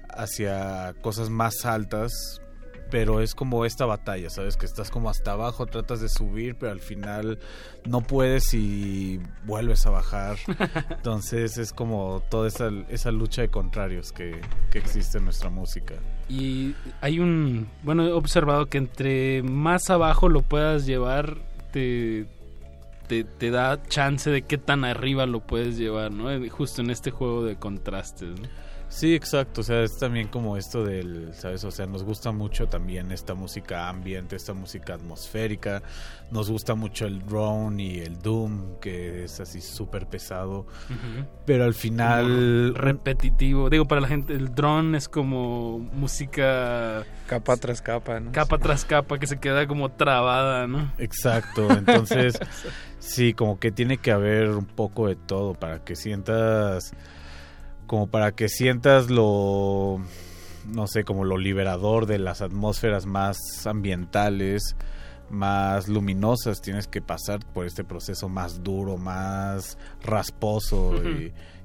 hacia 0.09 0.93
cosas 1.01 1.29
más 1.29 1.65
altas, 1.65 2.41
pero 2.89 3.21
es 3.21 3.35
como 3.35 3.65
esta 3.65 3.85
batalla, 3.85 4.29
¿sabes? 4.29 4.57
Que 4.57 4.65
estás 4.65 4.89
como 4.89 5.09
hasta 5.09 5.31
abajo, 5.31 5.65
tratas 5.65 6.01
de 6.01 6.09
subir, 6.09 6.55
pero 6.55 6.71
al 6.71 6.79
final 6.79 7.39
no 7.85 8.01
puedes 8.01 8.53
y 8.53 9.19
vuelves 9.45 9.85
a 9.85 9.89
bajar. 9.89 10.37
Entonces 10.89 11.57
es 11.57 11.73
como 11.73 12.23
toda 12.29 12.47
esa, 12.47 12.69
esa 12.89 13.11
lucha 13.11 13.41
de 13.41 13.49
contrarios 13.49 14.11
que, 14.11 14.41
que 14.71 14.77
existe 14.77 15.17
en 15.17 15.25
nuestra 15.25 15.49
música. 15.49 15.95
Y 16.29 16.75
hay 17.01 17.19
un, 17.19 17.69
bueno, 17.83 18.05
he 18.05 18.11
observado 18.11 18.67
que 18.67 18.77
entre 18.77 19.43
más 19.43 19.89
abajo 19.89 20.29
lo 20.29 20.41
puedas 20.41 20.85
llevar, 20.85 21.37
te, 21.71 22.27
te, 23.07 23.51
da 23.51 23.81
chance 23.83 24.29
de 24.29 24.41
qué 24.41 24.57
tan 24.57 24.83
arriba 24.83 25.25
lo 25.25 25.39
puedes 25.39 25.77
llevar, 25.77 26.11
¿no? 26.11 26.29
Justo 26.49 26.81
en 26.81 26.89
este 26.89 27.11
juego 27.11 27.43
de 27.43 27.55
contrastes, 27.55 28.39
¿no? 28.39 28.66
Sí, 28.97 29.13
exacto, 29.13 29.61
o 29.61 29.63
sea, 29.63 29.83
es 29.83 29.95
también 29.99 30.27
como 30.27 30.57
esto 30.57 30.83
del, 30.83 31.31
¿sabes? 31.35 31.63
O 31.65 31.69
sea, 31.69 31.85
nos 31.85 32.01
gusta 32.01 32.31
mucho 32.31 32.65
también 32.65 33.11
esta 33.11 33.35
música 33.35 33.89
ambiente, 33.89 34.35
esta 34.35 34.55
música 34.55 34.95
atmosférica, 34.95 35.83
nos 36.31 36.49
gusta 36.49 36.73
mucho 36.73 37.05
el 37.05 37.23
drone 37.23 37.83
y 37.83 37.99
el 37.99 38.17
doom, 38.19 38.79
que 38.81 39.25
es 39.25 39.39
así 39.39 39.61
súper 39.61 40.07
pesado, 40.07 40.65
pero 41.45 41.65
al 41.65 41.75
final... 41.75 42.73
repetitivo, 42.73 43.69
digo, 43.69 43.85
para 43.85 44.01
la 44.01 44.07
gente, 44.07 44.33
el 44.33 44.55
drone 44.55 44.97
es 44.97 45.07
como 45.07 45.77
música... 45.77 47.05
Capa 47.27 47.55
tras 47.57 47.83
capa, 47.83 48.19
¿no? 48.19 48.31
Capa 48.31 48.57
tras 48.57 48.83
capa, 48.83 49.19
que 49.19 49.27
se 49.27 49.37
queda 49.37 49.67
como 49.67 49.91
trabada, 49.91 50.65
¿no? 50.65 50.91
Exacto, 50.97 51.69
entonces, 51.69 52.39
sí, 52.97 53.35
como 53.35 53.59
que 53.59 53.69
tiene 53.71 53.99
que 53.99 54.09
haber 54.09 54.49
un 54.49 54.65
poco 54.65 55.07
de 55.07 55.15
todo 55.15 55.53
para 55.53 55.83
que 55.83 55.95
sientas 55.95 56.95
como 57.87 58.07
para 58.07 58.33
que 58.33 58.49
sientas 58.49 59.09
lo, 59.09 59.99
no 60.67 60.87
sé, 60.87 61.03
como 61.03 61.23
lo 61.23 61.37
liberador 61.37 62.05
de 62.05 62.19
las 62.19 62.41
atmósferas 62.41 63.05
más 63.05 63.37
ambientales, 63.65 64.75
más 65.29 65.87
luminosas, 65.87 66.61
tienes 66.61 66.87
que 66.87 67.01
pasar 67.01 67.39
por 67.53 67.65
este 67.65 67.83
proceso 67.83 68.29
más 68.29 68.63
duro, 68.63 68.97
más 68.97 69.77
rasposo 70.03 70.95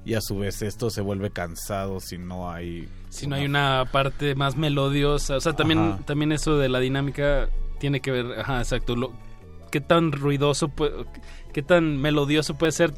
y, 0.05 0.13
a 0.15 0.21
su 0.21 0.39
vez 0.39 0.61
esto 0.61 0.89
se 0.89 1.01
vuelve 1.01 1.31
cansado 1.31 1.99
si 2.01 2.17
no 2.17 2.51
hay... 2.51 2.89
Si 3.09 3.25
no 3.27 3.35
hay 3.35 3.45
una 3.45 3.85
parte 3.91 4.35
más 4.35 4.57
melodiosa, 4.57 5.37
o 5.37 5.41
sea, 5.41 5.53
también, 5.53 5.99
también 6.05 6.31
eso 6.31 6.57
de 6.57 6.67
la 6.67 6.79
dinámica 6.79 7.47
tiene 7.79 8.01
que 8.01 8.11
ver, 8.11 8.39
ajá, 8.39 8.59
exacto, 8.59 8.95
lo, 8.95 9.13
qué 9.71 9.79
tan 9.79 10.11
ruidoso, 10.11 10.67
puede, 10.67 11.05
qué 11.53 11.61
tan 11.61 11.97
melodioso 11.97 12.55
puede 12.55 12.71
ser 12.73 12.93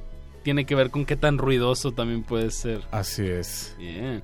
tiene 0.46 0.66
que 0.68 0.76
ver 0.76 0.92
con 0.92 1.08
qué 1.08 1.16
tan 1.16 1.40
ruidoso 1.40 1.92
también 1.92 2.22
puede 2.22 2.52
ser. 2.52 2.82
Así 2.92 3.26
es. 3.26 3.76
Bien. 3.80 4.22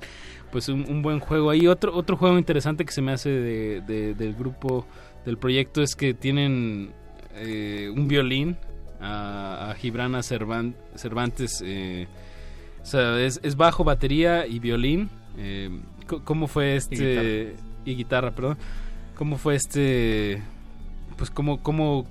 Pues 0.51 0.69
un, 0.69 1.01
buen 1.01 1.19
juego. 1.19 1.49
Ahí 1.49 1.65
otro, 1.65 1.95
otro 1.95 2.15
juego 2.15 2.37
interesante 2.37 2.85
que 2.85 2.91
se 2.91 3.01
me 3.01 3.11
hace 3.11 3.31
de, 3.31 4.13
del 4.13 4.35
grupo, 4.35 4.85
del 5.25 5.39
proyecto, 5.39 5.81
es 5.81 5.95
que 5.95 6.13
tienen 6.13 6.91
eh, 7.33 7.91
un 7.91 8.07
violín 8.07 8.55
a, 9.01 9.73
Gibrana 9.79 10.21
Cervantes. 10.21 11.63
Eh, 11.65 12.07
o 12.83 12.85
sea, 12.85 13.19
es, 13.19 13.55
bajo, 13.55 13.83
batería 13.83 14.45
y 14.45 14.59
violín. 14.59 15.09
Eh, 15.39 15.71
¿Cómo 16.23 16.47
fue 16.47 16.75
este... 16.75 17.55
Y 17.83 17.95
guitarra. 17.95 18.29
perdón. 18.29 18.59
¿Cómo 19.15 19.37
fue 19.37 19.55
este... 19.55 20.39
Pues 21.17 21.31
cómo, 21.31 21.63
cómo 21.63 22.05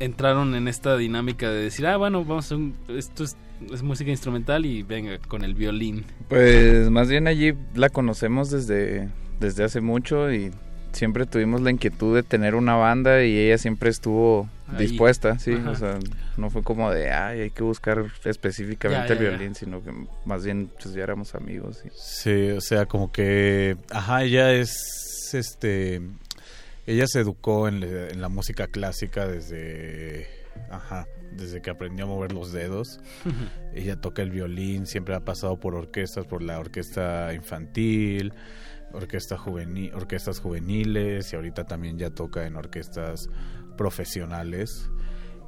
entraron 0.00 0.54
en 0.54 0.66
esta 0.66 0.96
dinámica 0.96 1.50
de 1.50 1.62
decir, 1.62 1.86
ah, 1.86 1.96
bueno, 1.96 2.24
vamos 2.24 2.50
a 2.50 2.56
esto 2.92 3.24
es, 3.24 3.36
música 3.82 4.10
instrumental 4.10 4.66
y 4.66 4.82
venga, 4.82 5.18
con 5.28 5.44
el 5.44 5.54
violín? 5.54 6.04
Pues 6.28 6.90
más 6.90 7.08
bien 7.08 7.28
allí 7.28 7.54
la 7.74 7.90
conocemos 7.90 8.50
desde, 8.50 9.08
desde 9.38 9.64
hace 9.64 9.80
mucho 9.80 10.32
y 10.32 10.50
siempre 10.92 11.26
tuvimos 11.26 11.60
la 11.60 11.70
inquietud 11.70 12.16
de 12.16 12.22
tener 12.22 12.54
una 12.54 12.74
banda 12.74 13.22
y 13.22 13.38
ella 13.38 13.58
siempre 13.58 13.90
estuvo 13.90 14.48
dispuesta, 14.78 15.38
sí, 15.38 15.52
o 15.52 15.74
sea, 15.74 15.98
no 16.36 16.48
fue 16.50 16.62
como 16.62 16.90
de, 16.90 17.10
ay, 17.10 17.40
hay 17.40 17.50
que 17.50 17.62
buscar 17.62 18.04
específicamente 18.24 19.12
el 19.12 19.18
violín, 19.18 19.54
sino 19.54 19.82
que 19.82 19.92
más 20.24 20.44
bien 20.44 20.70
pues 20.80 20.94
ya 20.94 21.02
éramos 21.02 21.34
amigos. 21.34 21.82
Sí, 21.94 22.50
o 22.50 22.60
sea, 22.60 22.86
como 22.86 23.10
que, 23.10 23.76
ajá, 23.90 24.22
ella 24.22 24.52
es, 24.52 25.30
este, 25.34 26.00
ella 26.90 27.06
se 27.06 27.20
educó 27.20 27.68
en, 27.68 27.82
en 27.82 28.20
la 28.20 28.28
música 28.28 28.66
clásica 28.66 29.26
desde, 29.26 30.26
ajá, 30.70 31.06
desde 31.32 31.62
que 31.62 31.70
aprendió 31.70 32.04
a 32.04 32.08
mover 32.08 32.32
los 32.32 32.52
dedos. 32.52 33.00
ella 33.74 34.00
toca 34.00 34.22
el 34.22 34.30
violín, 34.30 34.86
siempre 34.86 35.14
ha 35.14 35.24
pasado 35.24 35.60
por 35.60 35.74
orquestas, 35.74 36.26
por 36.26 36.42
la 36.42 36.58
orquesta 36.58 37.32
infantil, 37.32 38.32
orquesta 38.92 39.38
juvenil, 39.38 39.94
orquestas 39.94 40.40
juveniles 40.40 41.32
y 41.32 41.36
ahorita 41.36 41.64
también 41.64 41.96
ya 41.96 42.10
toca 42.10 42.44
en 42.46 42.56
orquestas 42.56 43.28
profesionales. 43.76 44.90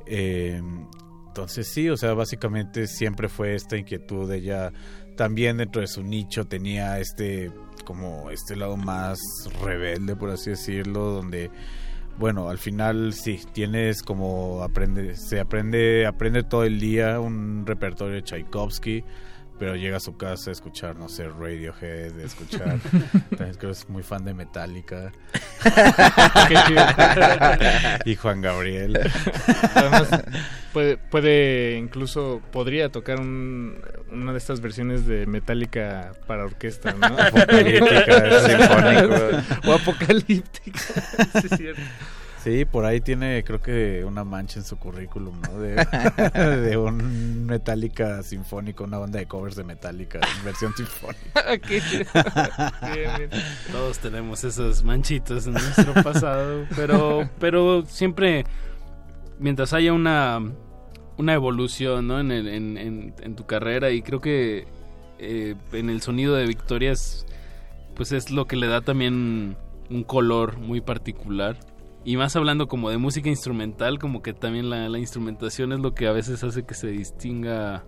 Em, 0.07 0.87
entonces 1.27 1.67
sí, 1.67 1.89
o 1.89 1.97
sea, 1.97 2.15
básicamente 2.15 2.87
siempre 2.87 3.29
fue 3.29 3.55
esta 3.55 3.77
inquietud. 3.77 4.31
Ella 4.31 4.73
también 5.17 5.57
dentro 5.57 5.81
de 5.81 5.89
su 5.89 6.03
nicho 6.03 6.45
tenía 6.47 7.01
este 7.01 7.51
como 7.83 8.31
este 8.31 8.57
lado 8.57 8.77
más 8.77 9.19
rebelde, 9.63 10.17
por 10.17 10.31
así 10.31 10.51
decirlo, 10.51 11.11
donde 11.11 11.51
bueno, 12.19 12.51
al 12.51 12.59
final 12.59 13.15
sí, 13.15 13.41
tienes 13.53 14.03
como 14.03 14.63
aprende, 14.63 15.17
se 15.17 15.41
aprende, 15.41 16.07
aprende 16.07 16.43
todo 16.43 16.65
el 16.65 16.79
día 16.79 17.19
un 17.21 17.65
repertorio 17.67 18.17
de 18.17 18.23
Tchaikovsky, 18.23 19.05
pero 19.63 19.77
llega 19.77 19.99
a 19.99 20.01
su 20.01 20.17
casa 20.17 20.51
a 20.51 20.55
escuchar, 20.55 20.97
no 20.97 21.09
sé, 21.09 21.29
Radiohead, 21.29 22.15
de 22.15 22.25
escuchar. 22.25 22.81
También 23.31 23.55
creo 23.55 23.71
que 23.71 23.71
es 23.71 23.89
muy 23.89 24.03
fan 24.03 24.25
de 24.25 24.35
Metallica. 24.35 25.13
y 28.05 28.17
Juan 28.17 28.41
Gabriel. 28.41 28.99
Además, 29.77 30.09
puede, 30.73 30.97
puede 30.97 31.77
incluso, 31.79 32.43
podría 32.51 32.89
tocar 32.89 33.21
una 33.21 34.33
de 34.33 34.39
estas 34.39 34.61
versiones 34.61 35.07
de 35.07 35.27
Metallica 35.27 36.11
para 36.27 36.43
orquesta, 36.43 36.93
¿no? 36.95 37.07
Apocalíptica, 37.07 38.41
sinfónico. 38.41 39.69
O 39.69 39.75
apocalíptica. 39.75 40.81
sí, 41.41 41.47
es 41.53 41.57
cierto. 41.57 41.83
Sí, 42.43 42.65
por 42.65 42.85
ahí 42.85 43.01
tiene, 43.01 43.45
creo 43.45 43.63
que 43.63 44.05
una 44.05 44.25
mancha 44.25 44.59
en 44.59 44.65
su 44.65 44.77
currículum, 44.77 45.41
¿no? 45.43 45.61
De, 45.61 46.77
un 46.77 47.47
Metallica 47.47 48.21
sinfónico, 48.25 48.83
una 48.83 48.99
banda 48.99 49.21
de 49.21 49.27
covers 49.27 49.55
de 49.55 49.63
Metallica, 49.63 50.19
en 50.39 50.45
versión 50.45 50.75
sinfónica. 50.75 51.23
Todos 53.73 53.99
tenemos 54.01 54.43
esos 54.43 54.83
manchitos 54.83 55.47
en 55.47 55.53
nuestro 55.53 55.95
pasado, 56.03 56.67
pero, 56.75 57.31
pero 57.39 57.85
siempre, 57.87 58.45
mientras 59.39 59.73
haya 59.73 59.93
una, 59.93 60.41
una 61.19 61.35
evolución, 61.35 62.09
¿no? 62.09 62.19
En, 62.19 62.33
en, 62.33 63.15
en, 63.21 63.37
tu 63.37 63.47
carrera 63.47 63.93
y 63.93 64.03
creo 64.03 64.21
que 64.21 64.67
eh, 65.21 65.55
en 65.73 65.91
el 65.91 66.03
sonido 66.03 66.35
de 66.35 66.47
Victorias, 66.47 67.25
pues 67.95 68.11
es 68.11 68.33
lo 68.33 68.47
que 68.47 68.57
le 68.57 68.67
da 68.67 68.81
también 68.81 69.57
un 69.91 70.03
color 70.03 70.59
muy 70.59 70.81
particular 70.81 71.57
y 72.05 72.17
más 72.17 72.35
hablando 72.35 72.67
como 72.67 72.91
de 72.91 72.99
música 72.99 73.29
instrumental, 73.29 73.99
como 73.99 74.23
que 74.23 74.33
también 74.33 74.71
la, 74.71 74.99
instrumentación 74.99 75.73
es 75.73 75.81
lo 75.81 75.95
que 75.95 76.09
a 76.09 76.13
veces 76.13 76.43
hace 76.43 76.65
que 76.65 76.75
se 76.75 76.89
distinga 76.89 77.85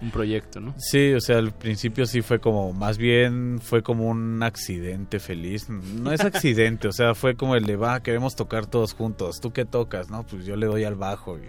un 0.00 0.10
proyecto, 0.10 0.60
¿no? 0.60 0.74
Sí, 0.78 1.12
o 1.12 1.20
sea, 1.20 1.38
al 1.38 1.52
principio 1.52 2.06
sí 2.06 2.22
fue 2.22 2.40
como, 2.40 2.72
más 2.72 2.98
bien 2.98 3.58
fue 3.60 3.82
como 3.82 4.06
un 4.06 4.42
accidente 4.42 5.18
feliz. 5.18 5.68
No 5.68 6.12
es 6.12 6.20
accidente, 6.20 6.88
o 6.88 6.92
sea, 6.92 7.14
fue 7.14 7.34
como 7.34 7.56
el 7.56 7.66
de, 7.66 7.76
va, 7.76 8.00
queremos 8.00 8.36
tocar 8.36 8.66
todos 8.66 8.94
juntos. 8.94 9.40
¿Tú 9.40 9.52
qué 9.52 9.64
tocas? 9.64 10.08
No, 10.08 10.24
pues 10.24 10.44
yo 10.44 10.56
le 10.56 10.66
doy 10.66 10.84
al 10.84 10.94
bajo 10.94 11.38
y 11.38 11.42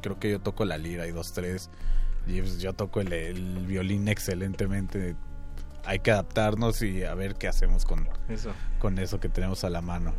creo 0.00 0.18
que 0.20 0.30
yo 0.30 0.40
toco 0.40 0.64
la 0.64 0.78
lira 0.78 1.06
y 1.08 1.10
dos, 1.10 1.32
tres. 1.32 1.70
Y 2.26 2.40
pues 2.40 2.60
yo 2.60 2.72
toco 2.72 3.00
el, 3.00 3.12
el 3.12 3.66
violín 3.66 4.06
excelentemente. 4.06 5.16
Hay 5.84 5.98
que 5.98 6.12
adaptarnos 6.12 6.82
y 6.82 7.02
a 7.02 7.14
ver 7.14 7.34
qué 7.34 7.48
hacemos 7.48 7.84
con 7.84 8.08
eso, 8.28 8.52
con 8.78 9.00
eso 9.00 9.18
que 9.18 9.28
tenemos 9.28 9.64
a 9.64 9.70
la 9.70 9.80
mano. 9.80 10.14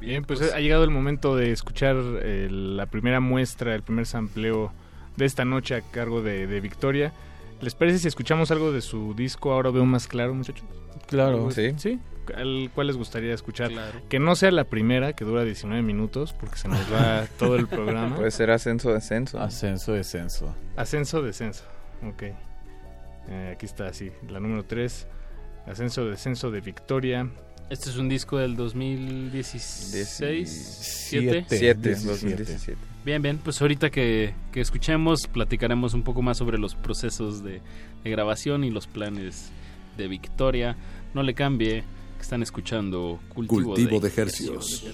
Bien, 0.00 0.24
pues, 0.24 0.52
ha 0.52 0.60
llegado 0.60 0.84
el 0.84 0.90
momento 0.90 1.36
de 1.36 1.52
escuchar 1.52 1.96
eh, 2.22 2.48
la 2.50 2.86
primera 2.86 3.20
muestra, 3.20 3.74
el 3.74 3.82
primer 3.82 4.06
sampleo 4.06 4.72
de 5.16 5.24
esta 5.24 5.44
noche 5.44 5.74
a 5.74 5.80
cargo 5.80 6.22
de, 6.22 6.60
Victoria. 6.60 7.12
¿Les 7.60 7.74
parece 7.74 7.98
si 7.98 8.08
escuchamos 8.08 8.50
algo 8.50 8.70
de 8.70 8.82
su 8.82 9.14
disco 9.14 9.50
Ahora 9.52 9.70
veo 9.70 9.86
más 9.86 10.06
claro, 10.06 10.34
muchachos? 10.34 10.64
Claro, 11.06 11.50
sí. 11.50 11.72
¿Sí? 11.78 11.98
¿Cuál 12.74 12.86
les 12.88 12.96
gustaría 12.96 13.32
escuchar? 13.32 13.70
Que 14.08 14.18
no 14.18 14.34
sea 14.34 14.50
la 14.50 14.64
primera, 14.64 15.14
que 15.14 15.24
dura 15.24 15.44
19 15.44 15.82
minutos, 15.82 16.32
porque 16.32 16.56
se 16.56 16.68
nos 16.68 16.80
va 16.92 17.26
todo 17.38 17.56
el 17.56 17.66
programa. 17.66 18.16
Puede 18.16 18.30
ser 18.30 18.50
ascenso, 18.50 18.92
descenso. 18.92 19.40
Ascenso, 19.40 19.92
descenso. 19.92 20.54
Ascenso, 20.76 21.22
descenso. 21.22 21.64
Ok. 22.06 22.24
Eh, 23.28 23.52
aquí 23.54 23.66
está, 23.66 23.92
sí. 23.92 24.10
La 24.28 24.40
número 24.40 24.64
3. 24.64 25.06
Ascenso, 25.66 26.04
descenso 26.06 26.50
de 26.50 26.60
Victoria. 26.60 27.30
Este 27.68 27.90
es 27.90 27.96
un 27.96 28.08
disco 28.08 28.38
del 28.38 28.54
2016. 28.54 30.48
7. 31.08 31.46
Bien, 33.04 33.20
bien. 33.20 33.38
Pues 33.38 33.60
ahorita 33.60 33.90
que, 33.90 34.34
escuchemos, 34.54 35.26
platicaremos 35.26 35.92
un 35.92 36.04
poco 36.04 36.22
más 36.22 36.38
sobre 36.38 36.58
los 36.58 36.76
procesos 36.76 37.42
de, 37.42 37.60
grabación 38.04 38.62
y 38.62 38.70
los 38.70 38.86
planes 38.86 39.50
de 39.96 40.06
Victoria. 40.06 40.76
No 41.12 41.24
le 41.24 41.34
cambie, 41.34 41.82
que 42.16 42.22
están 42.22 42.40
escuchando 42.44 43.18
Cultivo, 43.34 43.74
Cultivo 43.74 43.98
de, 43.98 44.08
Ejercicios. 44.10 44.84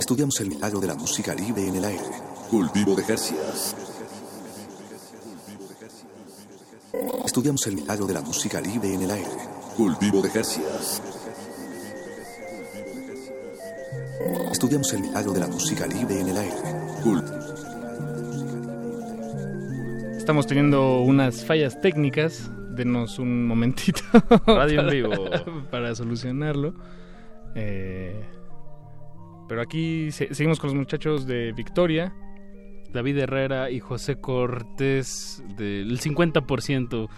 Estudiamos 0.00 0.40
el 0.40 0.48
milagro 0.48 0.80
de 0.80 0.86
la 0.86 0.94
música 0.94 1.34
libre 1.34 1.68
en 1.68 1.76
el 1.76 1.84
aire. 1.84 2.02
Cultivo 2.50 2.96
de 2.96 3.04
Jercias. 3.04 3.76
Estudiamos 7.24 7.66
el 7.66 7.74
milagro 7.76 8.06
de 8.06 8.14
la 8.14 8.22
música 8.22 8.62
libre 8.62 8.94
en 8.94 9.02
el 9.02 9.10
aire. 9.10 9.28
Cultivo 9.76 10.22
de 10.22 10.30
Jercias. 10.30 11.02
Estudiamos 14.50 14.90
el 14.94 15.02
milagro 15.02 15.32
de 15.32 15.40
la 15.40 15.48
música 15.48 15.86
libre 15.86 16.18
en 16.18 16.28
el 16.30 16.36
aire. 16.38 16.56
Estamos 20.16 20.46
teniendo 20.46 21.02
unas 21.02 21.44
fallas 21.44 21.78
técnicas. 21.82 22.50
Denos 22.70 23.18
un 23.18 23.46
momentito. 23.46 24.00
Radio 24.46 24.80
en 24.80 24.88
vivo. 24.90 25.10
Para 25.70 25.94
solucionarlo. 25.94 26.72
Eh, 27.54 28.39
pero 29.50 29.62
aquí 29.62 30.12
seguimos 30.12 30.60
con 30.60 30.68
los 30.68 30.76
muchachos 30.76 31.26
de 31.26 31.50
Victoria. 31.50 32.14
David 32.92 33.18
Herrera 33.18 33.68
y 33.68 33.80
José 33.80 34.14
Cortés 34.14 35.42
del 35.56 35.98
50% 35.98 37.08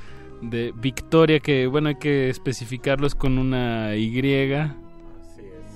de 0.40 0.72
Victoria, 0.74 1.40
que 1.40 1.66
bueno, 1.66 1.90
hay 1.90 1.96
que 1.96 2.30
especificarlos 2.30 3.14
con 3.14 3.36
una 3.36 3.96
Y. 3.96 4.22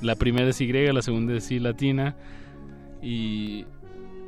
La 0.01 0.17
primera 0.17 0.49
es 0.49 0.59
Y, 0.63 0.73
la 0.73 1.03
segunda 1.03 1.35
es 1.35 1.51
I 1.51 1.59
latina. 1.59 2.17
Y, 3.03 3.67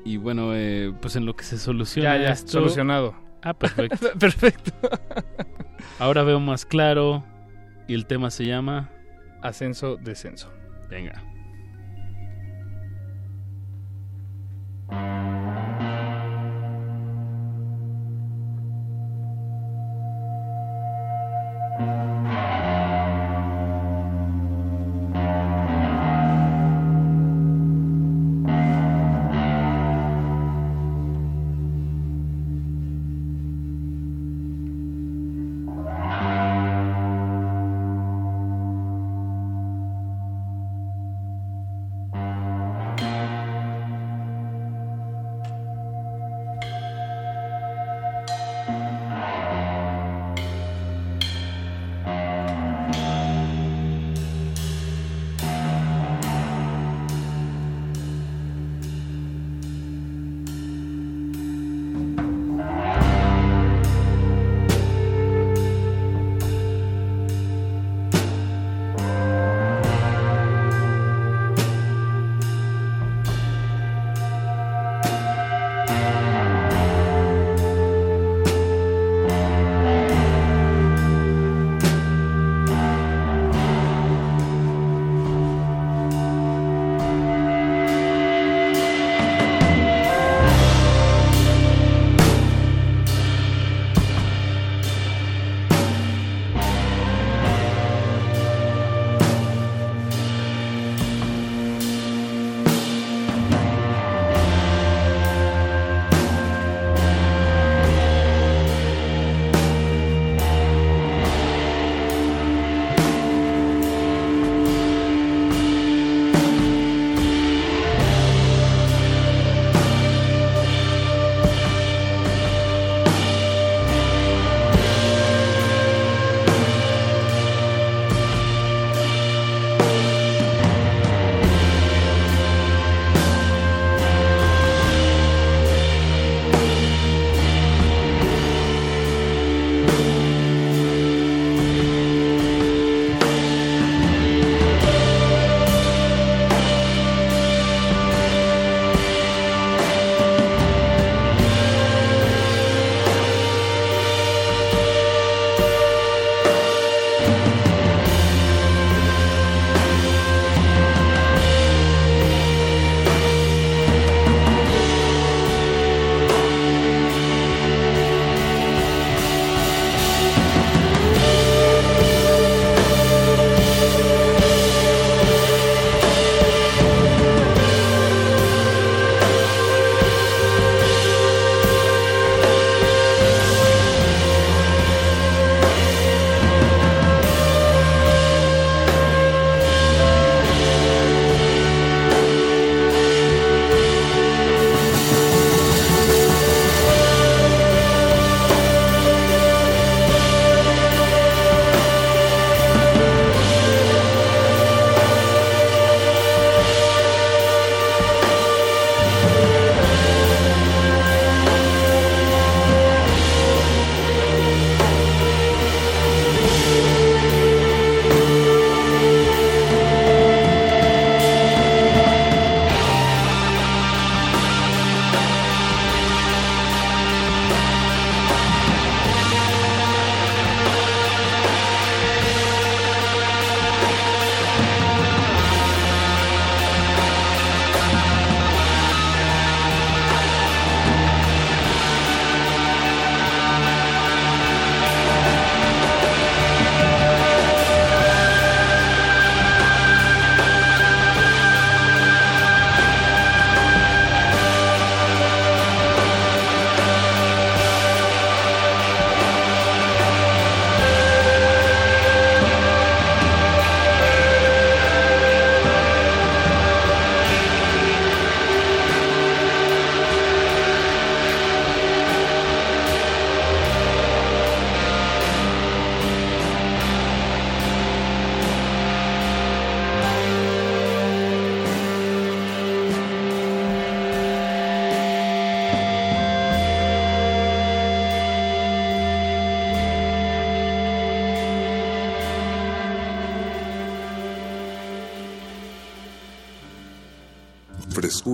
y 0.04 0.18
bueno, 0.18 0.54
eh, 0.54 0.92
pues 1.00 1.16
en 1.16 1.24
lo 1.24 1.34
que 1.34 1.44
se 1.44 1.56
soluciona. 1.56 2.18
Ya, 2.18 2.24
ya, 2.24 2.36
solucionado. 2.36 3.14
Ah, 3.40 3.54
perfecto. 3.54 4.06
perfecto. 4.20 4.72
Ahora 5.98 6.24
veo 6.24 6.40
más 6.40 6.66
claro. 6.66 7.24
Y 7.86 7.94
el 7.94 8.04
tema 8.04 8.30
se 8.30 8.44
llama 8.44 8.90
Ascenso, 9.40 9.96
Thank 14.90 15.82
you. 21.80 22.17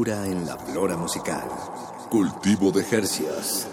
En 0.06 0.44
la 0.44 0.58
flora 0.58 0.98
musical. 0.98 1.44
Cultivo 2.10 2.70
de 2.70 2.82
hercios. 2.82 3.66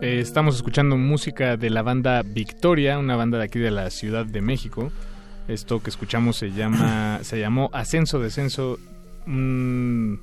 Eh, 0.00 0.20
estamos 0.20 0.56
escuchando 0.56 0.96
música 0.96 1.58
de 1.58 1.68
la 1.68 1.82
banda 1.82 2.22
Victoria, 2.22 2.98
una 2.98 3.16
banda 3.16 3.36
de 3.36 3.44
aquí 3.44 3.58
de 3.58 3.70
la 3.70 3.90
Ciudad 3.90 4.24
de 4.24 4.40
México. 4.40 4.90
Esto 5.46 5.82
que 5.82 5.90
escuchamos 5.90 6.36
se 6.36 6.52
llama, 6.52 7.18
se 7.22 7.38
llamó 7.38 7.68
Ascenso 7.74 8.18
Descenso, 8.18 8.78
un 9.26 10.22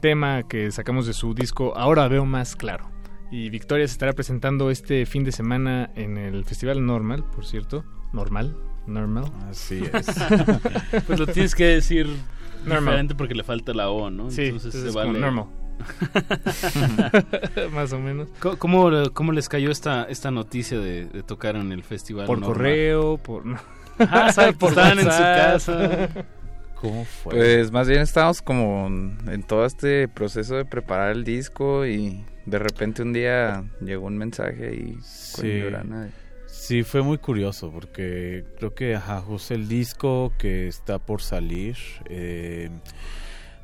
tema 0.00 0.42
que 0.48 0.72
sacamos 0.72 1.06
de 1.06 1.12
su 1.12 1.32
disco 1.32 1.74
Ahora 1.76 2.08
veo 2.08 2.26
más 2.26 2.56
claro. 2.56 2.92
Y 3.32 3.48
Victoria 3.48 3.88
se 3.88 3.92
estará 3.92 4.12
presentando 4.12 4.70
este 4.70 5.06
fin 5.06 5.24
de 5.24 5.32
semana 5.32 5.90
en 5.96 6.18
el 6.18 6.44
Festival 6.44 6.84
Normal, 6.84 7.24
por 7.34 7.46
cierto. 7.46 7.82
Normal, 8.12 8.54
normal. 8.86 9.24
Así 9.48 9.82
es. 9.92 10.06
pues 11.06 11.18
lo 11.18 11.26
tienes 11.26 11.54
que 11.54 11.64
decir 11.64 12.08
diferente 12.62 13.14
porque 13.14 13.34
le 13.34 13.42
falta 13.42 13.72
la 13.72 13.88
O, 13.88 14.10
¿no? 14.10 14.30
Sí, 14.30 14.42
entonces, 14.42 14.74
se 14.74 14.90
vale. 14.90 15.18
normal. 15.18 15.46
Más 17.72 17.94
o 17.94 17.98
menos. 17.98 18.28
¿Cómo, 18.58 18.90
¿Cómo, 19.14 19.32
les 19.32 19.48
cayó 19.48 19.70
esta, 19.70 20.04
esta 20.04 20.30
noticia 20.30 20.78
de, 20.78 21.06
tocar 21.22 21.56
en 21.56 21.72
el 21.72 21.84
festival? 21.84 22.26
Por 22.26 22.38
correo, 22.42 23.16
por... 23.16 23.44
Ajá, 23.98 24.52
por 24.52 24.68
estaban 24.68 24.98
en 24.98 25.04
su 25.04 25.10
casa. 25.10 26.08
¿Cómo 26.78 27.06
fue? 27.06 27.34
Pues 27.34 27.72
más 27.72 27.88
bien 27.88 28.02
estábamos 28.02 28.42
como 28.42 28.88
en 28.88 29.42
todo 29.42 29.64
este 29.64 30.06
proceso 30.06 30.56
de 30.56 30.66
preparar 30.66 31.12
el 31.12 31.24
disco 31.24 31.86
y 31.86 32.26
de 32.46 32.58
repente 32.58 33.02
un 33.02 33.12
día 33.12 33.64
llegó 33.80 34.06
un 34.06 34.18
mensaje 34.18 34.74
y 34.74 34.98
sí. 35.02 35.62
Sí, 36.46 36.82
fue 36.82 37.02
muy 37.02 37.18
curioso 37.18 37.70
porque 37.72 38.44
creo 38.58 38.74
que 38.74 38.94
ajá, 38.94 39.20
justo 39.20 39.54
el 39.54 39.68
disco 39.68 40.32
que 40.38 40.68
está 40.68 40.98
por 40.98 41.22
salir, 41.22 41.76
eh, 42.06 42.68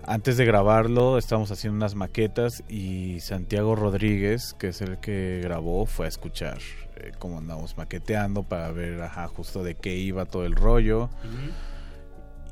antes 0.05 0.39
de 0.39 0.47
grabarlo 0.47 1.19
estábamos 1.19 1.51
haciendo 1.51 1.77
unas 1.77 1.95
maquetas 1.95 2.65
y 2.69 3.21
Santiago 3.21 3.77
Rodríguez, 3.77 4.55
que 4.59 4.69
es 4.69 4.81
el 4.81 4.99
que 4.99 5.41
grabó, 5.43 5.85
fue 5.85 6.07
a 6.07 6.09
escuchar 6.09 6.59
eh, 6.97 7.13
cómo 7.19 7.39
andamos 7.39 7.77
maqueteando 7.77 8.43
para 8.43 8.71
ver 8.73 9.03
ajá, 9.03 9.29
justo 9.29 9.63
de 9.63 9.75
qué 9.75 9.95
iba 9.97 10.25
todo 10.25 10.47
el 10.47 10.55
rollo. 10.55 11.11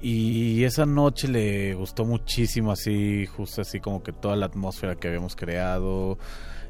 Y 0.01 0.65
esa 0.65 0.85
noche 0.85 1.27
le 1.29 1.75
gustó 1.75 2.05
muchísimo, 2.05 2.71
así, 2.73 3.27
justo 3.27 3.63
así 3.63 3.81
como 3.81 4.03
que 4.03 4.13
toda 4.13 4.37
la 4.37 4.47
atmósfera 4.47 4.97
que 4.97 5.09
habíamos 5.09 5.35
creado. 5.35 6.19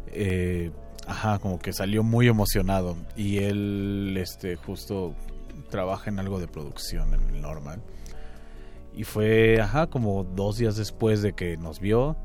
Eh, 0.09 0.70
ajá, 1.07 1.39
como 1.39 1.59
que 1.59 1.73
salió 1.73 2.03
muy 2.03 2.28
emocionado. 2.28 2.97
Y 3.16 3.39
él, 3.39 4.16
este, 4.19 4.57
justo 4.57 5.15
trabaja 5.70 6.11
en 6.11 6.19
algo 6.19 6.39
de 6.39 6.47
producción 6.48 7.15
en 7.15 7.35
el 7.35 7.40
normal. 7.40 7.82
Y 8.94 9.05
fue, 9.05 9.61
ajá, 9.61 9.89
como 9.89 10.24
dos 10.24 10.57
días 10.57 10.77
después 10.77 11.20
de 11.20 11.35
que 11.35 11.57
nos 11.57 11.81
vio, 11.81 12.16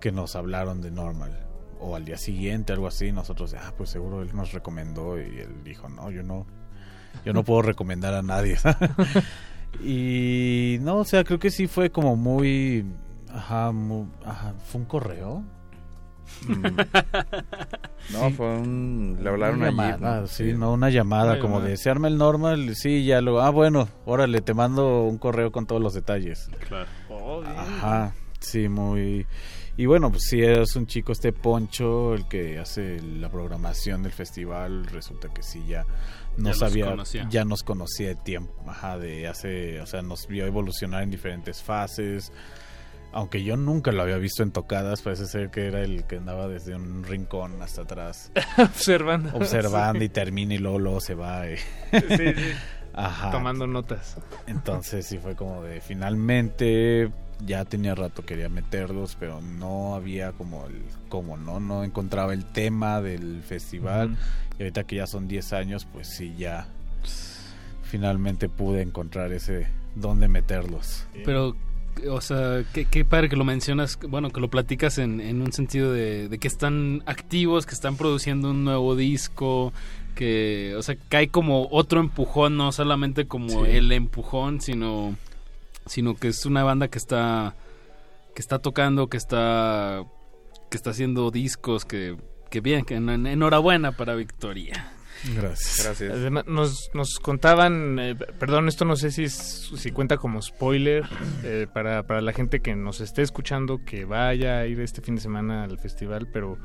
que 0.00 0.12
nos 0.12 0.36
hablaron 0.36 0.80
de 0.80 0.90
normal. 0.90 1.46
O 1.80 1.96
al 1.96 2.04
día 2.04 2.18
siguiente, 2.18 2.72
algo 2.72 2.86
así. 2.86 3.12
Nosotros, 3.12 3.54
ah, 3.54 3.72
pues 3.76 3.90
seguro 3.90 4.22
él 4.22 4.30
nos 4.34 4.52
recomendó. 4.52 5.18
Y 5.18 5.38
él 5.38 5.64
dijo, 5.64 5.88
no, 5.88 6.10
yo 6.10 6.22
no, 6.22 6.46
yo 7.24 7.32
no 7.32 7.44
puedo 7.44 7.62
recomendar 7.62 8.14
a 8.14 8.22
nadie. 8.22 8.58
Y 9.82 10.78
no, 10.80 10.98
o 10.98 11.04
sea, 11.04 11.24
creo 11.24 11.38
que 11.38 11.50
sí 11.50 11.66
fue 11.66 11.90
como 11.90 12.16
muy... 12.16 12.84
Ajá, 13.32 13.72
ajá 14.24 14.54
fue 14.64 14.80
un 14.80 14.86
correo. 14.86 15.44
Mm. 16.46 16.62
no, 18.12 18.30
fue 18.30 18.58
un... 18.58 19.18
Le 19.22 19.28
hablaron 19.28 19.58
una 19.58 19.70
llamada, 19.70 20.26
sí, 20.26 20.52
no, 20.54 20.72
una 20.72 20.90
llamada 20.90 21.38
como 21.38 21.60
de, 21.60 21.76
¿se 21.76 21.90
arma 21.90 22.08
el 22.08 22.18
normal? 22.18 22.74
Sí, 22.74 23.04
ya 23.04 23.20
lo... 23.20 23.40
Ah, 23.40 23.50
bueno, 23.50 23.88
órale, 24.04 24.40
te 24.40 24.54
mando 24.54 25.04
un 25.04 25.18
correo 25.18 25.52
con 25.52 25.66
todos 25.66 25.82
los 25.82 25.94
detalles. 25.94 26.50
Claro. 26.66 26.88
Oh, 27.08 27.42
ajá, 27.42 28.14
sí, 28.40 28.68
muy... 28.68 29.26
Y 29.76 29.86
bueno, 29.86 30.10
pues 30.10 30.24
sí, 30.24 30.42
es 30.42 30.74
un 30.74 30.88
chico 30.88 31.12
este 31.12 31.32
Poncho, 31.32 32.14
el 32.14 32.26
que 32.26 32.58
hace 32.58 33.00
la 33.00 33.28
programación 33.28 34.02
del 34.02 34.10
festival, 34.10 34.86
resulta 34.86 35.28
que 35.28 35.44
sí, 35.44 35.64
ya 35.68 35.86
no 36.38 36.54
sabía, 36.54 36.94
ya 37.28 37.44
nos 37.44 37.62
conocía 37.62 38.08
de 38.08 38.14
tiempo, 38.14 38.54
ajá, 38.66 38.98
de 38.98 39.28
hace, 39.28 39.80
o 39.80 39.86
sea, 39.86 40.02
nos 40.02 40.26
vio 40.26 40.46
evolucionar 40.46 41.02
en 41.02 41.10
diferentes 41.10 41.62
fases. 41.62 42.32
Aunque 43.10 43.42
yo 43.42 43.56
nunca 43.56 43.90
lo 43.90 44.02
había 44.02 44.18
visto 44.18 44.42
en 44.42 44.50
tocadas, 44.50 45.00
parece 45.00 45.26
ser 45.26 45.50
que 45.50 45.66
era 45.66 45.80
el 45.80 46.04
que 46.04 46.16
andaba 46.16 46.46
desde 46.46 46.74
un 46.76 47.04
rincón 47.04 47.60
hasta 47.62 47.82
atrás. 47.82 48.30
observando. 48.58 49.34
Observando 49.34 50.04
y 50.04 50.08
termina 50.08 50.54
y 50.54 50.58
luego, 50.58 50.78
luego 50.78 51.00
se 51.00 51.14
va. 51.14 51.44
sí, 51.46 52.00
sí. 52.16 52.34
Ajá. 52.94 53.30
Tomando 53.30 53.66
notas. 53.66 54.16
Entonces 54.46 55.06
sí 55.06 55.18
fue 55.18 55.36
como 55.36 55.62
de 55.62 55.80
finalmente 55.80 57.12
ya 57.46 57.64
tenía 57.64 57.94
rato 57.94 58.24
quería 58.24 58.48
meterlos, 58.48 59.16
pero 59.18 59.40
no 59.40 59.94
había 59.94 60.32
como 60.32 60.66
el 60.66 60.82
como 61.08 61.36
no 61.36 61.60
no 61.60 61.84
encontraba 61.84 62.32
el 62.32 62.44
tema 62.44 63.00
del 63.00 63.42
festival. 63.42 64.16
Y 64.58 64.62
ahorita 64.62 64.84
que 64.84 64.96
ya 64.96 65.06
son 65.06 65.28
10 65.28 65.52
años, 65.52 65.86
pues 65.92 66.08
sí 66.08 66.34
ya 66.36 66.66
finalmente 67.82 68.48
pude 68.48 68.82
encontrar 68.82 69.32
ese 69.32 69.68
dónde 69.94 70.28
meterlos. 70.28 71.06
Pero 71.24 71.56
o 72.10 72.20
sea, 72.20 72.64
qué, 72.72 73.04
padre 73.04 73.28
que 73.28 73.36
lo 73.36 73.44
mencionas, 73.44 73.98
bueno, 74.08 74.30
que 74.30 74.40
lo 74.40 74.48
platicas 74.48 74.98
en, 74.98 75.20
en 75.20 75.42
un 75.42 75.52
sentido 75.52 75.92
de, 75.92 76.36
que 76.40 76.48
están 76.48 77.02
activos, 77.06 77.66
que 77.66 77.74
están 77.74 77.96
produciendo 77.96 78.50
un 78.50 78.64
nuevo 78.64 78.94
disco, 78.94 79.72
que, 80.14 80.74
o 80.76 80.82
sea, 80.82 80.96
que 80.96 81.16
hay 81.16 81.28
como 81.28 81.68
otro 81.70 82.00
empujón, 82.00 82.56
no 82.56 82.72
solamente 82.72 83.26
como 83.26 83.64
el 83.64 83.90
empujón, 83.92 84.60
sino 84.60 85.16
sino 85.88 86.14
que 86.14 86.28
es 86.28 86.46
una 86.46 86.62
banda 86.64 86.88
que 86.88 86.98
está 86.98 87.54
que 88.34 88.40
está 88.40 88.58
tocando, 88.60 89.08
que 89.08 89.16
está 89.16 90.04
que 90.70 90.76
está 90.76 90.90
haciendo 90.90 91.30
discos, 91.30 91.84
que, 91.84 92.16
que 92.50 92.60
bien, 92.60 92.84
que 92.84 92.94
enhorabuena 92.94 93.92
para 93.92 94.14
Victoria. 94.14 94.92
Gracias. 95.34 95.84
Gracias. 95.84 96.46
nos, 96.46 96.90
nos 96.94 97.18
contaban, 97.18 97.98
eh, 97.98 98.14
perdón, 98.14 98.68
esto 98.68 98.84
no 98.84 98.96
sé 98.96 99.10
si, 99.10 99.28
si 99.28 99.90
cuenta 99.90 100.16
como 100.16 100.40
spoiler 100.40 101.04
eh, 101.42 101.66
para, 101.72 102.06
para 102.06 102.20
la 102.20 102.32
gente 102.32 102.60
que 102.60 102.76
nos 102.76 103.00
esté 103.00 103.22
escuchando, 103.22 103.84
que 103.84 104.04
vaya 104.04 104.58
a 104.58 104.66
ir 104.66 104.80
este 104.80 105.00
fin 105.00 105.16
de 105.16 105.20
semana 105.20 105.64
al 105.64 105.78
festival, 105.78 106.28
pero 106.32 106.58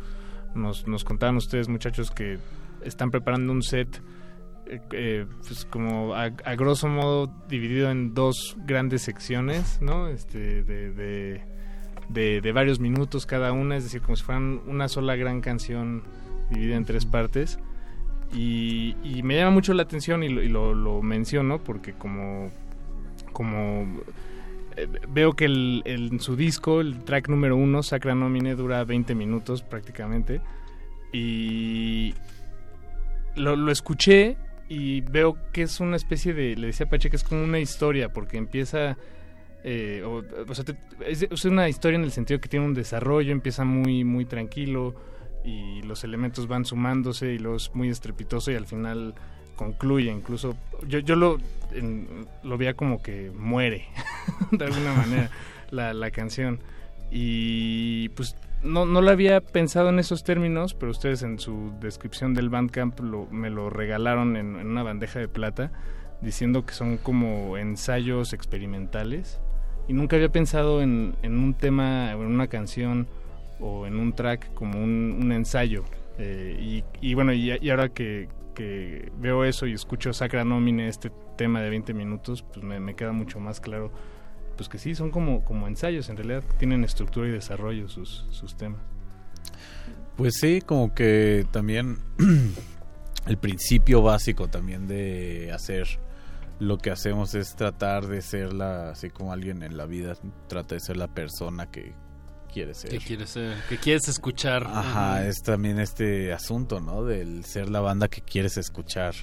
nos, 0.54 0.88
nos 0.88 1.04
contaban 1.04 1.38
ustedes 1.38 1.68
muchachos 1.68 2.12
que 2.12 2.38
están 2.84 3.10
preparando 3.10 3.52
un 3.52 3.64
set 3.64 4.02
eh, 4.66 5.26
pues 5.46 5.66
como 5.66 6.16
a, 6.16 6.30
grosso 6.30 6.88
modo 6.88 7.28
dividido 7.50 7.92
en 7.92 8.14
dos 8.14 8.56
grandes 8.66 9.02
secciones, 9.02 9.80
¿no? 9.82 10.08
Este, 10.08 10.64
de, 10.64 11.42
de, 12.10 12.52
varios 12.52 12.80
minutos 12.80 13.26
cada 13.26 13.52
una, 13.52 13.76
es 13.76 13.84
decir, 13.84 14.02
como 14.02 14.16
si 14.16 14.24
fueran 14.24 14.62
una 14.68 14.88
sola 14.88 15.16
gran 15.16 15.42
canción 15.42 16.04
dividida 16.50 16.78
en 16.78 16.86
tres 16.86 17.06
partes. 17.06 17.60
Y, 18.34 18.96
me 19.24 19.36
llama 19.36 19.52
mucho 19.52 19.74
la 19.74 19.84
atención 19.84 20.24
y 20.24 20.30
lo, 20.30 20.74
lo, 20.74 21.02
menciono 21.02 21.60
porque 21.64 21.94
como, 21.94 22.50
como 23.32 24.02
eh, 24.76 24.88
veo 25.08 25.34
que 25.34 25.46
el, 25.46 26.18
su 26.20 26.36
disco, 26.36 26.82
el 26.82 27.04
track 27.04 27.30
número 27.30 27.56
uno, 27.56 27.84
Sacra 27.84 28.16
Nomine, 28.16 28.56
dura 28.56 28.84
20 28.84 29.14
minutos 29.14 29.62
prácticamente. 29.62 30.42
Y 31.12 32.16
lo, 33.36 33.56
lo 33.56 33.72
escuché 33.72 34.38
y 34.70 35.02
veo 35.02 35.38
que 35.52 35.64
es 35.64 35.80
una 35.80 35.96
especie 35.96 36.34
de, 36.34 36.56
le 36.56 36.68
decía 36.68 36.88
Pache 36.88 37.10
que 37.10 37.16
es 37.16 37.24
como 37.24 37.44
una 37.44 37.60
historia, 37.60 38.12
porque 38.12 38.38
empieza, 38.38 38.98
eh, 39.64 40.04
o, 40.06 40.24
es, 41.06 41.46
una 41.46 41.70
historia 41.70 41.98
en 41.98 42.04
el 42.04 42.12
sentido 42.12 42.40
que 42.40 42.50
tiene 42.50 42.66
un 42.66 42.74
desarrollo, 42.74 43.32
empieza 43.32 43.66
muy, 43.66 44.04
muy 44.04 44.26
tranquilo 44.26 44.96
y 45.44 45.82
los 45.84 46.04
elementos 46.04 46.48
van 46.48 46.66
sumándose 46.66 47.34
y 47.34 47.40
luego 47.40 47.58
es 47.58 47.74
muy 47.74 47.90
estrepitoso 47.90 48.52
y 48.52 48.56
al 48.56 48.66
final 48.66 49.14
concluye, 49.56 50.12
incluso 50.12 50.56
yo, 50.88 51.00
yo 51.00 51.16
lo, 51.16 51.38
lo 52.44 52.58
veía 52.58 52.74
como 52.74 53.02
que 53.04 53.32
muere, 53.36 53.88
de 54.52 54.66
alguna 54.66 54.94
manera, 54.94 55.30
la, 55.70 55.94
la 55.94 56.12
canción. 56.12 56.60
Y 57.12 58.10
pues 58.10 58.36
no, 58.64 58.86
no 58.86 59.02
lo 59.02 59.12
había 59.12 59.42
pensado 59.42 59.90
en 59.90 60.00
esos 60.00 60.24
términos, 60.24 60.74
pero 60.74 60.92
ustedes 60.92 61.24
en 61.24 61.40
su 61.40 61.74
descripción 61.80 62.34
del 62.34 62.50
Bandcamp 62.50 63.00
lo, 63.00 63.28
me 63.28 63.50
lo 63.50 63.70
regalaron 63.70 64.38
en, 64.38 64.56
una 64.56 64.84
bandeja 64.84 65.20
de 65.20 65.28
plata, 65.28 65.72
diciendo 66.22 66.66
que 66.66 66.74
son 66.74 66.98
como 66.98 67.58
ensayos 67.58 68.34
experimentales. 68.34 69.42
Y 69.88 69.94
nunca 69.94 70.16
había 70.16 70.30
pensado 70.30 70.82
en, 70.82 71.16
en 71.24 71.38
un 71.38 71.54
tema, 71.54 72.12
en 72.12 72.20
una 72.20 72.48
canción 72.48 73.08
o 73.60 73.86
en 73.86 73.98
un 73.98 74.14
track 74.14 74.54
como 74.54 74.82
un, 74.82 75.32
ensayo. 75.34 75.84
Eh, 76.18 76.84
y, 77.02 77.14
bueno, 77.16 77.34
y, 77.34 77.70
ahora 77.70 77.90
que, 77.90 78.30
que, 78.56 79.12
veo 79.18 79.44
eso 79.44 79.68
y 79.68 79.74
escucho 79.74 80.14
Sacra 80.14 80.46
Nomine, 80.46 80.88
este 80.88 81.12
tema 81.38 81.62
de 81.62 81.70
20 81.70 81.94
minutos, 81.94 82.44
pues 82.44 82.64
me, 82.64 82.80
me 82.80 82.96
queda 82.96 83.12
mucho 83.12 83.40
más 83.40 83.60
claro 83.60 83.92
pues 84.56 84.70
que 84.70 84.78
sí, 84.78 84.96
son 84.96 85.12
como, 85.12 85.44
como 85.44 85.68
ensayos, 85.68 86.10
en 86.10 86.18
realidad 86.18 86.44
tienen 86.58 86.84
estructura 86.84 87.28
y 87.28 87.32
desarrollo 87.32 87.90
sus, 87.90 88.26
sus 88.30 88.56
temas. 88.56 88.80
Pues 90.16 90.36
sí, 90.40 90.62
como 90.62 90.94
que 90.94 91.46
también 91.52 91.98
el 93.28 93.38
principio 93.38 94.02
básico 94.02 94.48
también 94.48 94.88
de 94.88 95.52
hacer 95.52 95.88
lo 96.60 96.78
que 96.78 96.92
hacemos 96.92 97.34
es 97.36 97.56
tratar 97.56 98.08
de 98.08 98.22
ser 98.22 98.62
así 98.62 99.10
como 99.10 99.34
alguien 99.34 99.64
en 99.64 99.76
la 99.76 99.86
vida 99.86 100.16
trata 100.48 100.76
de 100.76 100.82
ser 100.82 100.98
la 100.98 101.08
persona 101.08 101.70
que 101.72 101.94
quiere 102.54 102.74
ser. 102.74 102.92
Que 102.92 103.00
quieres 103.00 103.32
ser, 103.32 103.58
que 103.68 103.78
quieres 103.78 104.08
escuchar. 104.08 104.68
Ajá, 104.68 105.26
es 105.28 105.42
también 105.42 105.80
este 105.80 106.32
asunto, 106.32 106.80
¿no? 106.80 107.04
Del 107.04 107.44
ser 107.46 107.70
la 107.70 107.82
banda 107.82 108.08
que 108.08 108.22
quieres 108.22 108.58
escuchar. 108.58 109.16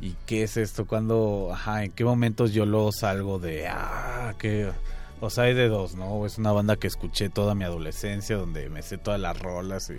¿Y 0.00 0.14
qué 0.26 0.42
es 0.42 0.56
esto? 0.56 0.86
Cuando, 0.86 1.50
ajá, 1.52 1.84
en 1.84 1.92
qué 1.92 2.04
momentos 2.04 2.52
yo 2.52 2.66
lo 2.66 2.92
salgo 2.92 3.38
de, 3.38 3.66
ah, 3.68 4.34
que... 4.38 4.70
O 5.22 5.28
sea, 5.28 5.44
hay 5.44 5.54
de 5.54 5.68
dos, 5.68 5.96
¿no? 5.96 6.24
Es 6.24 6.38
una 6.38 6.50
banda 6.50 6.76
que 6.76 6.86
escuché 6.86 7.28
toda 7.28 7.54
mi 7.54 7.64
adolescencia, 7.64 8.36
donde 8.36 8.70
me 8.70 8.80
sé 8.80 8.96
todas 8.96 9.20
las 9.20 9.38
rolas 9.38 9.90
y 9.90 9.98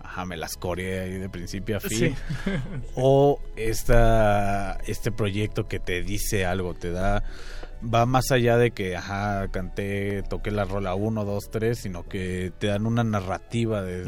ajá, 0.00 0.24
me 0.24 0.36
las 0.36 0.56
coreé 0.56 1.00
ahí 1.00 1.18
de 1.18 1.28
principio 1.28 1.76
a 1.76 1.80
fin. 1.80 2.16
o 2.96 3.40
esta, 3.54 4.78
este 4.86 5.12
proyecto 5.12 5.68
que 5.68 5.78
te 5.78 6.02
dice 6.02 6.46
algo, 6.46 6.74
te 6.74 6.90
da 6.90 7.22
va 7.82 8.06
más 8.06 8.30
allá 8.30 8.56
de 8.56 8.70
que, 8.70 8.96
ajá, 8.96 9.48
canté, 9.48 10.22
toqué 10.22 10.50
la 10.50 10.64
rola 10.64 10.94
1, 10.94 11.24
2, 11.24 11.50
3, 11.50 11.78
sino 11.78 12.04
que 12.04 12.52
te 12.58 12.68
dan 12.68 12.86
una 12.86 13.04
narrativa 13.04 13.82
de... 13.82 14.06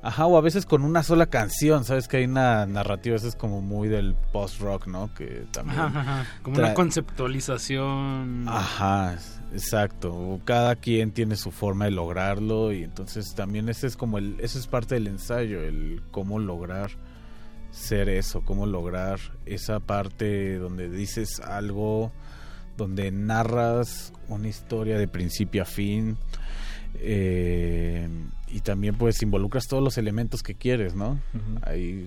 Ajá, 0.00 0.26
o 0.26 0.38
a 0.38 0.40
veces 0.40 0.64
con 0.64 0.84
una 0.84 1.02
sola 1.02 1.26
canción, 1.26 1.84
¿sabes? 1.84 2.06
Que 2.06 2.18
hay 2.18 2.24
una 2.24 2.66
narrativa, 2.66 3.16
eso 3.16 3.26
es 3.26 3.34
como 3.34 3.60
muy 3.60 3.88
del 3.88 4.14
post-rock, 4.32 4.86
¿no? 4.86 5.12
Que 5.12 5.44
también... 5.50 5.80
Ajá, 5.80 6.24
Como 6.42 6.58
una 6.58 6.72
conceptualización. 6.72 8.44
Ajá, 8.48 9.16
exacto. 9.52 10.40
Cada 10.44 10.76
quien 10.76 11.10
tiene 11.10 11.34
su 11.34 11.50
forma 11.50 11.86
de 11.86 11.90
lograrlo 11.90 12.72
y 12.72 12.84
entonces 12.84 13.34
también 13.34 13.68
ese 13.68 13.88
es 13.88 13.96
como 13.96 14.18
el... 14.18 14.38
Eso 14.38 14.60
es 14.60 14.68
parte 14.68 14.94
del 14.94 15.08
ensayo, 15.08 15.62
el 15.62 16.02
cómo 16.12 16.38
lograr 16.38 16.90
ser 17.72 18.08
eso, 18.08 18.42
cómo 18.42 18.66
lograr 18.66 19.18
esa 19.46 19.80
parte 19.80 20.58
donde 20.58 20.88
dices 20.88 21.40
algo 21.40 22.12
donde 22.78 23.10
narras 23.10 24.12
una 24.28 24.48
historia 24.48 24.96
de 24.96 25.08
principio 25.08 25.62
a 25.62 25.64
fin 25.66 26.16
eh, 26.94 28.08
y 28.46 28.60
también 28.60 28.96
pues 28.96 29.20
involucras 29.22 29.66
todos 29.66 29.82
los 29.82 29.98
elementos 29.98 30.42
que 30.42 30.54
quieres, 30.54 30.94
¿no? 30.94 31.20
Ahí 31.62 32.06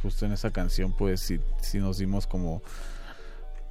justo 0.00 0.24
en 0.24 0.32
esa 0.32 0.50
canción 0.50 0.94
pues 0.96 1.20
sí, 1.20 1.40
sí 1.60 1.78
nos 1.78 1.98
dimos 1.98 2.26
como 2.26 2.62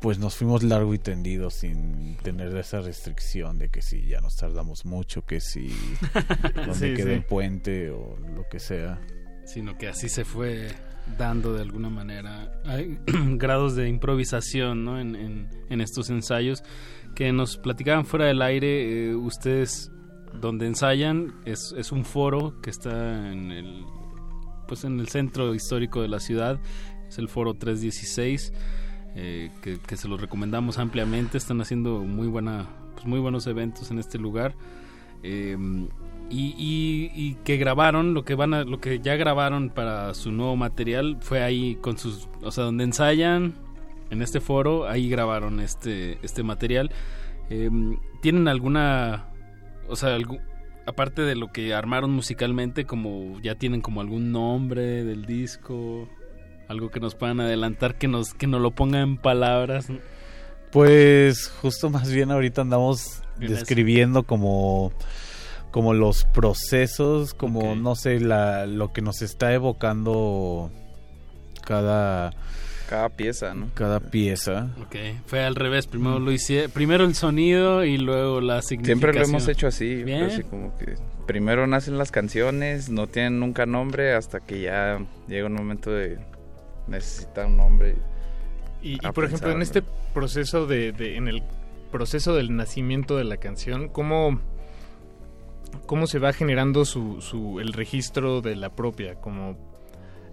pues 0.02 0.20
nos 0.20 0.36
fuimos 0.36 0.62
largo 0.64 0.94
y 0.94 1.00
tendido 1.00 1.50
sin 1.50 2.18
tener 2.18 2.56
esa 2.58 2.82
restricción 2.82 3.58
de 3.58 3.70
que 3.70 3.82
si 3.82 4.06
ya 4.08 4.20
nos 4.20 4.36
tardamos 4.36 4.84
mucho, 4.86 5.26
que 5.26 5.40
si 5.40 5.74
donde 6.68 6.94
quede 6.96 7.14
el 7.16 7.24
puente 7.24 7.92
o 7.92 8.18
lo 8.18 8.48
que 8.50 8.60
sea. 8.60 9.00
Sino 9.46 9.78
que 9.78 9.88
así 9.88 10.10
se 10.10 10.26
fue 10.26 10.70
dando 11.18 11.54
de 11.54 11.62
alguna 11.62 11.90
manera. 11.90 12.52
Grados 13.06 13.76
de 13.76 13.88
improvisación 13.88 14.88
en, 14.98 15.48
en, 15.70 15.82
estos 15.82 16.10
ensayos 16.10 16.64
que 17.16 17.32
nos 17.32 17.58
platicaban 17.58 18.06
fuera 18.06 18.26
del 18.26 18.42
aire. 18.42 19.10
Eh, 19.10 19.16
ustedes, 19.16 19.92
donde 20.40 20.68
ensayan, 20.68 21.34
es, 21.46 21.74
es 21.78 21.92
un 21.92 22.06
foro 22.06 22.62
que 22.62 22.70
está 22.70 23.32
en 23.32 23.52
el, 23.52 23.84
pues 24.68 24.84
en 24.84 25.00
el 25.00 25.08
centro 25.08 25.54
histórico 25.54 26.02
de 26.02 26.08
la 26.08 26.20
ciudad. 26.20 26.60
Es 27.08 27.18
el 27.18 27.28
foro 27.28 27.54
316. 27.54 28.54
Eh, 29.14 29.52
que, 29.62 29.78
que, 29.78 29.98
se 29.98 30.08
los 30.08 30.22
recomendamos 30.22 30.78
ampliamente. 30.78 31.38
Están 31.38 31.60
haciendo 31.60 32.00
muy 32.00 32.28
buena, 32.28 32.70
pues 32.94 33.06
muy 33.06 33.20
buenos 33.20 33.46
eventos 33.48 33.92
en 33.92 34.00
este 34.00 34.18
lugar. 34.18 34.56
Eh, 35.24 35.58
y, 36.32 37.38
que 37.44 37.58
grabaron 37.58 38.14
lo 38.14 38.24
que 38.24 38.36
van 38.36 38.54
a, 38.54 38.64
lo 38.64 38.80
que 38.80 39.00
ya 39.00 39.16
grabaron 39.16 39.70
para 39.70 40.14
su 40.14 40.32
nuevo 40.32 40.56
material 40.56 41.18
fue 41.20 41.44
ahí 41.44 41.76
con 41.76 41.98
sus 41.98 42.30
o 42.42 42.52
sea 42.52 42.66
donde 42.66 42.84
ensayan 42.84 43.56
en 44.10 44.22
este 44.22 44.40
foro 44.40 44.88
ahí 44.88 45.10
grabaron 45.10 45.60
este 45.60 46.20
este 46.24 46.44
material. 46.44 46.92
Em, 47.50 47.98
tienen 48.22 48.48
alguna 48.48 49.26
o 49.88 49.96
sea 49.96 50.18
aparte 50.86 51.22
de 51.22 51.36
lo 51.36 51.52
que 51.52 51.74
armaron 51.74 52.12
musicalmente 52.12 52.86
como 52.86 53.40
ya 53.42 53.56
tienen 53.56 53.82
como 53.82 54.02
algún 54.02 54.32
nombre 54.32 55.04
del 55.04 55.26
disco 55.26 56.08
algo 56.68 56.90
que 56.90 57.00
nos 57.00 57.16
puedan 57.16 57.40
adelantar 57.40 57.98
que 57.98 58.08
nos 58.08 58.34
que 58.34 58.48
nos 58.48 58.62
lo 58.62 58.72
pongan 58.72 59.02
en 59.02 59.18
palabras 59.18 59.88
pues 60.72 61.50
justo 61.62 61.90
más 61.90 62.12
bien 62.12 62.32
ahorita 62.32 62.62
andamos 62.62 63.22
describiendo 63.38 64.24
como 64.24 64.92
como 65.72 65.94
los 65.94 66.26
procesos, 66.26 67.34
como 67.34 67.76
no 67.76 67.96
sé, 67.96 68.20
la, 68.20 68.66
lo 68.66 68.92
que 68.94 69.02
nos 69.02 69.22
está 69.22 69.54
evocando 69.54 70.70
cada 71.66 72.34
cada 72.92 73.08
pieza, 73.08 73.54
¿no? 73.54 73.70
Cada 73.74 74.02
pieza. 74.02 74.68
Ok, 74.82 74.98
fue 75.26 75.46
al 75.46 75.56
revés, 75.56 75.88
primero 75.88 76.20
lo 76.20 76.30
hice, 76.30 76.68
primero 76.68 77.06
el 77.06 77.16
sonido 77.16 77.86
y 77.86 77.98
luego 77.98 78.42
la 78.42 78.62
significación. 78.62 79.00
Siempre 79.00 79.14
lo 79.14 79.26
hemos 79.26 79.48
hecho 79.48 79.68
así, 79.68 80.04
así 80.12 80.44
como 80.44 80.78
que 80.78 80.96
primero 81.26 81.66
nacen 81.68 81.98
las 81.98 82.12
canciones, 82.12 82.90
no 82.90 83.08
tienen 83.08 83.40
nunca 83.40 83.66
nombre 83.66 84.14
hasta 84.14 84.42
que 84.42 84.60
ya 84.60 85.00
llega 85.30 85.48
un 85.48 85.54
momento 85.54 85.90
de 85.90 86.20
necesitar 86.88 87.46
un 87.46 87.56
nombre. 87.56 87.96
Y, 88.82 88.98
por 88.98 89.24
ejemplo, 89.24 89.52
en 89.52 89.62
este 89.62 89.84
proceso 90.14 90.68
de, 90.68 90.92
de, 90.92 91.16
en 91.16 91.30
el 91.30 91.44
proceso 91.92 92.36
del 92.36 92.54
nacimiento 92.58 93.16
de 93.16 93.24
la 93.24 93.38
canción, 93.38 93.88
¿cómo 93.88 94.42
cómo 95.86 96.08
se 96.08 96.20
va 96.20 96.34
generando 96.34 96.86
su, 96.86 97.22
su, 97.22 97.60
el 97.60 97.74
registro 97.74 98.42
de 98.42 98.56
la 98.56 98.70
propia, 98.70 99.16
como 99.16 99.58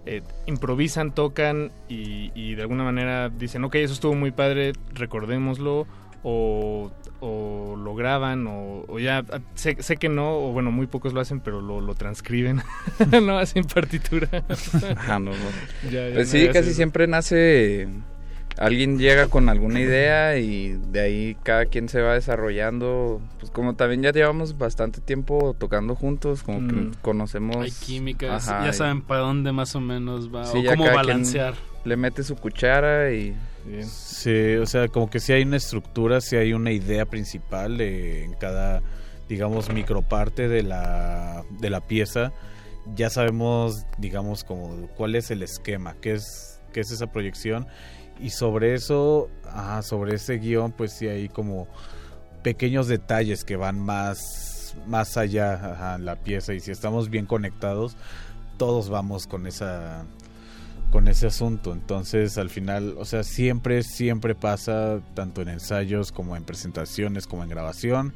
eh, 0.05 0.21
improvisan, 0.45 1.13
tocan 1.13 1.71
y, 1.87 2.55
de 2.55 2.61
alguna 2.61 2.83
manera 2.83 3.29
dicen, 3.29 3.63
ok, 3.63 3.75
eso 3.75 3.93
estuvo 3.93 4.15
muy 4.15 4.31
padre, 4.31 4.73
recordémoslo, 4.93 5.85
o, 6.23 6.91
o 7.19 7.75
lo 7.77 7.95
graban, 7.95 8.45
o, 8.47 8.99
ya, 8.99 9.23
sé, 9.55 9.75
que 9.75 10.09
no, 10.09 10.37
o 10.37 10.51
bueno, 10.51 10.71
muy 10.71 10.87
pocos 10.87 11.13
lo 11.13 11.21
hacen, 11.21 11.39
pero 11.41 11.61
lo, 11.61 11.81
lo 11.81 11.95
transcriben, 11.95 12.61
no 13.23 13.37
hacen 13.37 13.65
partitura. 13.65 14.29
ah, 15.07 15.19
no, 15.19 15.31
pues 16.13 16.29
sí, 16.29 16.47
casi 16.51 16.73
siempre 16.73 17.07
nace 17.07 17.87
alguien 18.59 18.99
llega 18.99 19.27
con 19.27 19.47
alguna 19.47 19.79
idea 19.79 20.37
y 20.37 20.77
de 20.91 20.99
ahí 20.99 21.37
cada 21.43 21.65
quien 21.65 21.87
se 21.87 22.01
va 22.01 22.13
desarrollando. 22.13 23.21
Pues 23.39 23.51
como 23.51 23.75
también 23.75 24.03
ya 24.03 24.11
llevamos 24.11 24.57
bastante 24.57 24.99
tiempo 25.01 25.55
tocando 25.57 25.95
juntos, 25.95 26.43
como 26.43 26.67
que 26.67 26.75
mm. 26.75 26.91
conocemos. 27.01 27.57
Hay 27.57 27.71
química, 27.71 28.37
ya 28.37 28.73
saben 28.73 29.01
para 29.01 29.21
dónde 29.21 29.51
más 29.51 29.75
o 29.75 29.79
menos 29.79 30.33
va 30.33 30.49
o 30.49 30.63
cómo 30.63 30.85
balancear. 30.85 31.55
Le 31.85 31.95
mete 31.95 32.23
su 32.23 32.35
cuchara 32.35 33.11
y. 33.11 33.35
Sí, 33.81 34.55
o 34.55 34.65
sea, 34.65 34.87
como 34.87 35.09
que 35.09 35.19
si 35.19 35.31
hay 35.31 35.43
una 35.43 35.57
estructura, 35.57 36.21
si 36.21 36.35
hay 36.35 36.53
una 36.53 36.71
idea 36.71 37.05
principal 37.05 37.79
en 37.79 38.33
cada, 38.33 38.81
digamos, 39.27 39.71
microparte 39.71 40.47
de 40.47 40.63
la, 40.63 41.43
de 41.59 41.69
la 41.69 41.81
pieza. 41.81 42.33
Ya 42.95 43.09
sabemos, 43.09 43.85
digamos, 43.99 44.43
como 44.43 44.87
cuál 44.97 45.15
es 45.15 45.29
el 45.29 45.43
esquema, 45.43 45.95
qué 46.01 46.13
es, 46.13 46.59
qué 46.73 46.79
es 46.79 46.91
esa 46.91 47.07
proyección 47.07 47.67
y 48.19 48.29
sobre 48.31 48.73
eso, 48.73 49.29
sobre 49.81 50.15
ese 50.15 50.37
guion, 50.37 50.71
pues 50.71 50.93
sí 50.93 51.07
hay 51.07 51.29
como 51.29 51.67
pequeños 52.43 52.87
detalles 52.87 53.43
que 53.43 53.55
van 53.55 53.79
más, 53.79 54.75
más 54.87 55.17
allá 55.17 55.95
en 55.95 56.05
la 56.05 56.15
pieza. 56.15 56.53
Y 56.53 56.59
si 56.59 56.71
estamos 56.71 57.09
bien 57.09 57.25
conectados, 57.25 57.95
todos 58.57 58.89
vamos 58.89 59.27
con 59.27 59.47
esa 59.47 60.05
con 60.91 61.07
ese 61.07 61.27
asunto. 61.27 61.71
Entonces, 61.71 62.37
al 62.37 62.49
final, 62.49 62.95
o 62.97 63.05
sea, 63.05 63.23
siempre, 63.23 63.83
siempre 63.83 64.35
pasa, 64.35 65.01
tanto 65.13 65.41
en 65.41 65.49
ensayos 65.49 66.11
como 66.11 66.35
en 66.35 66.43
presentaciones, 66.43 67.27
como 67.27 67.43
en 67.43 67.49
grabación, 67.49 68.13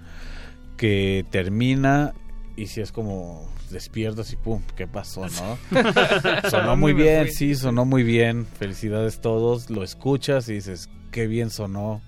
que 0.75 1.25
termina 1.29 2.13
y 2.55 2.67
si 2.67 2.81
es 2.81 2.91
como 2.91 3.49
despiertas 3.71 4.31
y 4.31 4.35
pum, 4.35 4.61
¿qué 4.75 4.87
pasó, 4.87 5.25
no? 5.27 5.57
sonó 6.49 6.75
muy 6.75 6.93
bien, 6.93 7.31
sí, 7.31 7.55
sonó 7.55 7.85
muy 7.85 8.03
bien. 8.03 8.45
Felicidades 8.45 9.21
todos. 9.21 9.69
Lo 9.69 9.83
escuchas 9.83 10.47
y 10.49 10.53
dices, 10.53 10.89
qué 11.11 11.27
bien 11.27 11.49
sonó. 11.49 12.01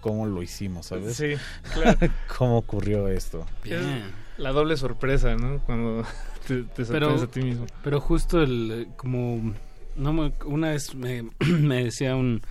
¿Cómo 0.00 0.26
lo 0.26 0.42
hicimos, 0.42 0.86
sabes? 0.86 1.16
Sí, 1.16 1.34
claro. 1.74 1.98
¿Cómo 2.38 2.58
ocurrió 2.58 3.08
esto? 3.08 3.46
Bien. 3.64 4.12
La 4.36 4.52
doble 4.52 4.76
sorpresa, 4.76 5.34
¿no? 5.34 5.58
Cuando 5.60 6.04
te, 6.46 6.62
te 6.62 6.84
sorprendes 6.84 7.22
a 7.22 7.26
ti 7.26 7.42
mismo. 7.42 7.66
Pero 7.82 8.00
justo 8.00 8.42
el, 8.42 8.88
como, 8.96 9.54
no, 9.96 10.32
una 10.46 10.70
vez 10.70 10.94
me, 10.94 11.28
me 11.60 11.84
decía 11.84 12.14
un 12.14 12.42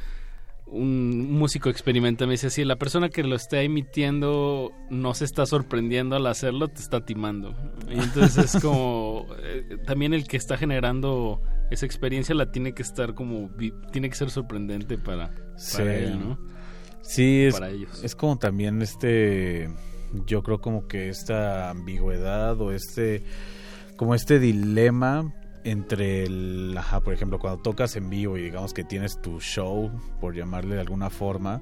un 0.69 1.31
músico 1.31 1.69
experimenta 1.69 2.25
me 2.25 2.33
dice, 2.33 2.49
si 2.49 2.65
la 2.65 2.75
persona 2.75 3.09
que 3.09 3.23
lo 3.23 3.35
está 3.35 3.61
emitiendo 3.61 4.71
no 4.89 5.13
se 5.13 5.25
está 5.25 5.45
sorprendiendo 5.45 6.15
al 6.15 6.27
hacerlo, 6.27 6.67
te 6.67 6.81
está 6.81 7.05
timando. 7.05 7.55
Y 7.89 7.99
entonces 7.99 8.55
es 8.55 8.61
como, 8.61 9.27
eh, 9.43 9.77
también 9.85 10.13
el 10.13 10.27
que 10.27 10.37
está 10.37 10.57
generando 10.57 11.41
esa 11.71 11.85
experiencia 11.85 12.35
la 12.35 12.51
tiene 12.51 12.73
que 12.73 12.81
estar 12.81 13.13
como, 13.13 13.49
tiene 13.91 14.09
que 14.09 14.15
ser 14.15 14.29
sorprendente 14.29 14.97
para, 14.97 15.31
él, 15.79 16.19
¿no? 16.19 16.37
Sí, 17.01 17.45
es, 17.45 17.59
es 18.03 18.15
como 18.15 18.37
también 18.37 18.81
este, 18.81 19.69
yo 20.25 20.43
creo 20.43 20.59
como 20.59 20.87
que 20.87 21.07
esta 21.07 21.69
ambigüedad 21.69 22.59
o 22.59 22.71
este 22.71 23.23
como 23.95 24.13
este 24.13 24.39
dilema 24.39 25.33
entre 25.69 26.23
el, 26.23 26.75
ajá, 26.77 27.01
por 27.01 27.13
ejemplo, 27.13 27.39
cuando 27.39 27.61
tocas 27.61 27.95
en 27.95 28.09
vivo 28.09 28.37
y 28.37 28.43
digamos 28.43 28.73
que 28.73 28.83
tienes 28.83 29.21
tu 29.21 29.39
show, 29.39 29.91
por 30.21 30.35
llamarle 30.35 30.75
de 30.75 30.81
alguna 30.81 31.09
forma, 31.09 31.61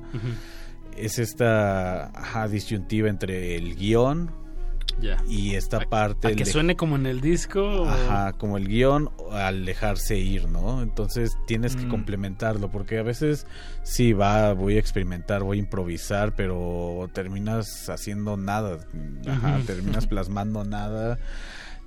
es 0.95 1.19
esta 1.19 2.05
ajá, 2.07 2.47
disyuntiva 2.47 3.09
entre 3.09 3.55
el 3.55 3.75
guion 3.75 4.31
y 5.27 5.55
esta 5.55 5.81
parte... 5.81 6.29
A 6.29 6.35
que 6.35 6.45
suene 6.45 6.77
como 6.77 6.95
en 6.95 7.05
el 7.05 7.19
disco. 7.19 7.85
Ajá, 7.85 8.31
como 8.33 8.55
el 8.57 8.67
guion 8.67 9.09
al 9.31 9.65
dejarse 9.65 10.17
ir, 10.17 10.47
¿no? 10.47 10.81
Entonces 10.81 11.35
tienes 11.47 11.75
que 11.75 11.85
Mm. 11.85 11.89
complementarlo, 11.89 12.71
porque 12.71 12.97
a 12.99 13.03
veces 13.03 13.45
sí, 13.83 14.13
va, 14.13 14.53
voy 14.53 14.77
a 14.77 14.79
experimentar, 14.79 15.43
voy 15.43 15.57
a 15.57 15.59
improvisar, 15.59 16.33
pero 16.35 17.09
terminas 17.13 17.89
haciendo 17.89 18.37
nada, 18.37 18.79
ajá, 19.27 19.59
terminas 19.65 20.07
plasmando 20.07 20.63
nada 20.63 21.17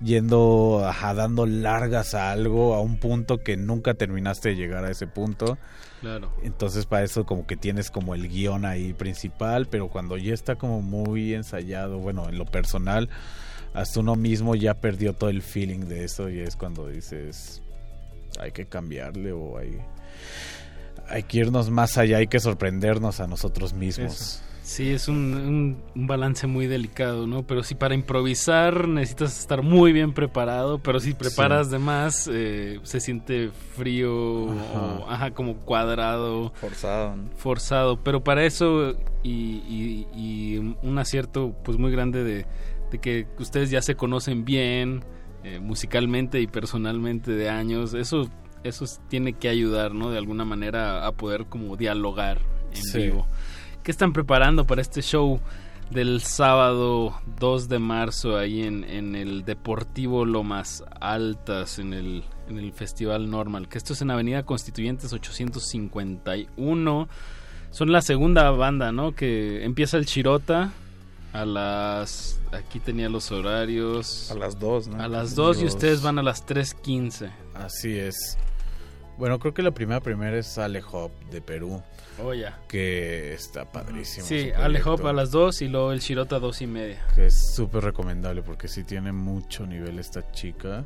yendo, 0.03 0.85
ajá, 0.87 1.15
dando 1.15 1.47
largas 1.47 2.15
a 2.15 2.31
algo 2.31 2.75
a 2.75 2.81
un 2.81 2.99
punto 2.99 3.39
que 3.39 3.57
nunca 3.57 3.95
terminaste 3.95 4.51
de 4.51 4.57
llegar 4.57 4.85
a 4.85 4.91
ese 4.91 5.07
punto. 5.07 5.59
Claro. 6.01 6.33
Entonces 6.43 6.87
para 6.87 7.05
eso 7.05 7.27
como 7.27 7.47
que 7.47 7.57
tienes 7.57 7.91
como 7.91 8.15
el 8.15 8.29
guion 8.29 8.65
ahí 8.65 8.93
principal, 8.93 9.67
pero 9.67 9.89
cuando 9.89 10.17
ya 10.17 10.33
está 10.33 10.57
como 10.57 10.81
muy 10.81 11.35
ensayado, 11.35 11.99
bueno, 11.99 12.29
en 12.29 12.39
lo 12.39 12.45
personal, 12.47 13.09
hasta 13.75 14.01
uno 14.01 14.15
mismo 14.15 14.55
ya 14.55 14.75
perdió 14.75 15.13
todo 15.13 15.31
el 15.31 15.43
feeling 15.43 15.87
de 15.87 16.05
eso 16.05 16.29
y 16.29 16.41
es 16.41 16.57
cuando 16.57 16.89
dices, 16.89 17.63
hay 18.39 18.53
que 18.53 18.67
cambiarle 18.67 19.33
o 19.33 19.59
hay, 19.59 19.79
hay 21.09 21.25
que 21.25 21.39
irnos 21.39 21.71
más 21.71 21.99
allá, 21.99 22.19
hay 22.19 22.29
que 22.29 22.39
sorprendernos 22.39 23.21
a 23.21 23.27
nosotros 23.27 23.75
mismos. 23.75 24.13
Eso. 24.13 24.48
Sí, 24.69 24.91
es 24.91 25.09
un, 25.09 25.17
un- 25.35 25.83
un 25.97 26.07
balance 26.07 26.47
muy 26.47 26.67
delicado, 26.67 27.27
¿no? 27.27 27.43
Pero 27.47 27.63
si 27.63 27.75
para 27.75 27.95
improvisar 27.95 28.87
necesitas 28.87 29.39
estar 29.41 29.63
muy 29.63 29.95
bien 29.95 30.13
preparado, 30.13 30.79
pero 30.79 31.01
si 31.01 31.15
preparas 31.15 31.71
de 31.71 31.79
más, 31.79 32.29
eh, 32.31 32.79
se 32.83 33.01
siente 33.01 33.49
frío, 33.77 34.15
o, 34.15 35.07
ajá, 35.09 35.31
como 35.31 35.57
cuadrado. 35.57 36.53
Forzado. 36.57 37.17
¿no? 37.17 37.31
Forzado, 37.39 37.97
pero 38.05 38.23
para 38.23 38.45
eso 38.45 38.95
y, 39.23 39.63
y- 39.67 40.07
y 40.15 40.59
un 40.59 40.99
acierto 40.99 41.55
pues 41.65 41.79
muy 41.79 41.91
grande 41.91 42.23
de, 42.23 42.45
de 42.91 42.99
que 42.99 43.27
ustedes 43.39 43.71
ya 43.71 43.81
se 43.81 43.95
conocen 43.95 44.45
bien, 44.45 45.03
eh, 45.45 45.61
musicalmente 45.61 46.43
y 46.43 46.47
personalmente 46.47 47.31
de 47.33 47.49
años, 47.49 47.95
eso, 47.95 48.29
eso 48.65 48.85
tiene 49.09 49.33
que 49.33 49.49
ayudar, 49.49 49.95
¿no? 49.95 50.11
De 50.11 50.19
alguna 50.19 50.45
manera 50.45 51.07
a 51.07 51.13
poder 51.13 51.47
como 51.47 51.75
dialogar 51.79 52.43
en 52.71 52.83
Sí. 52.83 52.99
vivo. 52.99 53.27
¿Qué 53.89 53.93
están 53.93 54.13
preparando 54.13 54.67
para 54.67 54.83
este 54.83 55.01
show 55.01 55.41
del 55.91 56.21
sábado 56.21 57.19
2 57.41 57.71
de 57.71 57.79
marzo 57.79 58.37
ahí 58.37 58.61
en, 58.61 58.85
en 58.85 59.15
el 59.15 59.47
Deportivo 59.47 60.27
Lomas 60.27 60.85
Altas, 61.01 61.79
en 61.79 61.95
el, 61.95 62.23
en 62.51 62.59
el 62.59 62.75
Festival 62.75 63.31
Normal? 63.31 63.67
Que 63.67 63.79
esto 63.79 63.95
es 63.95 64.03
en 64.03 64.11
Avenida 64.11 64.43
Constituyentes 64.43 65.11
851. 65.15 67.09
Son 67.71 67.91
la 67.91 68.03
segunda 68.03 68.51
banda, 68.51 68.93
¿no? 68.93 69.15
Que 69.15 69.65
empieza 69.65 69.97
el 69.97 70.05
Chirota 70.05 70.71
a 71.33 71.47
las... 71.47 72.43
Aquí 72.53 72.81
tenía 72.81 73.09
los 73.09 73.33
horarios. 73.33 74.31
A 74.31 74.35
las 74.35 74.59
2, 74.61 74.89
¿no? 74.89 75.03
A 75.03 75.09
las 75.09 75.35
2 75.35 75.63
y 75.63 75.65
ustedes 75.65 76.03
van 76.03 76.19
a 76.19 76.23
las 76.23 76.47
3.15. 76.47 77.31
Así 77.55 77.97
es. 77.97 78.37
Bueno, 79.19 79.41
creo 79.41 79.53
que 79.53 79.63
la 79.63 79.73
primera 79.73 80.01
primera 80.01 80.39
es 80.39 80.59
Ale 80.59 80.81
Hop 80.93 81.11
de 81.31 81.41
Perú. 81.41 81.83
Oh, 82.23 82.33
ya. 82.33 82.61
Que 82.69 83.35
está 83.35 83.65
padrísimo. 83.65 84.25
Sí, 84.25 84.53
Ale 84.53 84.81
Hop 84.85 85.05
a 85.09 85.13
las 85.13 85.33
2 85.33 85.63
y 85.63 85.69
luego 85.69 85.91
el 85.91 86.01
Chirota 86.01 86.37
a 86.37 86.39
2 86.39 86.63
y 86.63 86.67
media. 86.69 87.05
Que 87.17 87.27
es 87.27 87.53
súper 87.55 87.83
recomendable 87.83 88.43
porque 88.43 88.69
sí 88.69 88.85
tiene 88.85 89.11
mucho 89.11 89.67
nivel 89.67 89.99
esta 89.99 90.31
chica. 90.31 90.85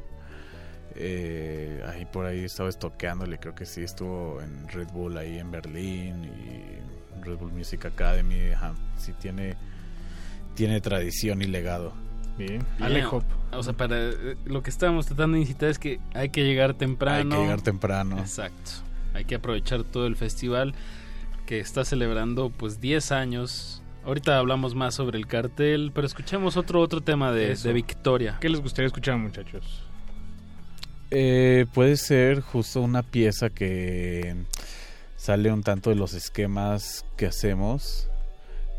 Eh, 0.95 1.83
ahí 1.87 2.07
por 2.07 2.25
ahí 2.25 2.45
estaba 2.45 2.71
estoqueándole, 2.71 3.39
creo 3.39 3.55
que 3.55 3.65
sí 3.65 3.83
estuvo 3.83 4.41
en 4.41 4.69
Red 4.69 4.89
Bull 4.89 5.17
ahí 5.17 5.39
en 5.39 5.51
Berlín 5.51 6.25
y 6.25 7.23
Red 7.25 7.37
Bull 7.37 7.53
Music 7.53 7.85
Academy. 7.85 8.51
Ajá, 8.53 8.75
sí 8.97 9.13
tiene, 9.13 9.57
tiene 10.55 10.81
tradición 10.81 11.43
y 11.43 11.47
legado. 11.47 11.93
Bien, 12.39 12.65
Bien, 12.79 13.07
O 13.53 13.63
sea, 13.63 13.73
para 13.75 13.97
eh, 13.99 14.37
lo 14.45 14.63
que 14.63 14.71
estábamos 14.71 15.07
tratando 15.07 15.35
de 15.35 15.43
incitar 15.43 15.69
es 15.69 15.79
que 15.79 16.01
hay 16.15 16.31
que 16.31 16.45
llegar 16.45 16.75
temprano. 16.75 17.35
Hay 17.35 17.41
que 17.41 17.45
llegar 17.45 17.61
temprano. 17.61 18.19
Exacto. 18.19 18.71
Hay 19.15 19.25
que 19.25 19.35
aprovechar 19.35 19.85
todo 19.85 20.07
el 20.07 20.17
festival 20.17 20.75
que 21.47 21.61
está 21.61 21.85
celebrando 21.85 22.51
pues 22.51 22.81
10 22.81 23.13
años. 23.13 23.83
Ahorita 24.05 24.39
hablamos 24.39 24.75
más 24.75 24.95
sobre 24.95 25.19
el 25.19 25.27
cartel, 25.27 25.93
pero 25.95 26.07
escuchemos 26.07 26.57
otro 26.57 26.81
otro 26.81 27.03
tema 27.03 27.31
de, 27.33 27.55
de 27.55 27.73
Victoria. 27.73 28.39
¿Qué 28.41 28.49
les 28.49 28.61
gustaría 28.61 28.87
escuchar, 28.87 29.19
muchachos? 29.19 29.85
Eh, 31.15 31.67
puede 31.75 31.99
ser 31.99 32.41
justo 32.41 32.81
una 32.81 33.03
pieza 33.03 33.51
que 33.51 34.35
sale 35.17 35.53
un 35.53 35.63
tanto 35.63 35.91
de 35.91 35.97
los 35.97 36.15
esquemas 36.15 37.05
que 37.19 37.27
hacemos, 37.27 38.09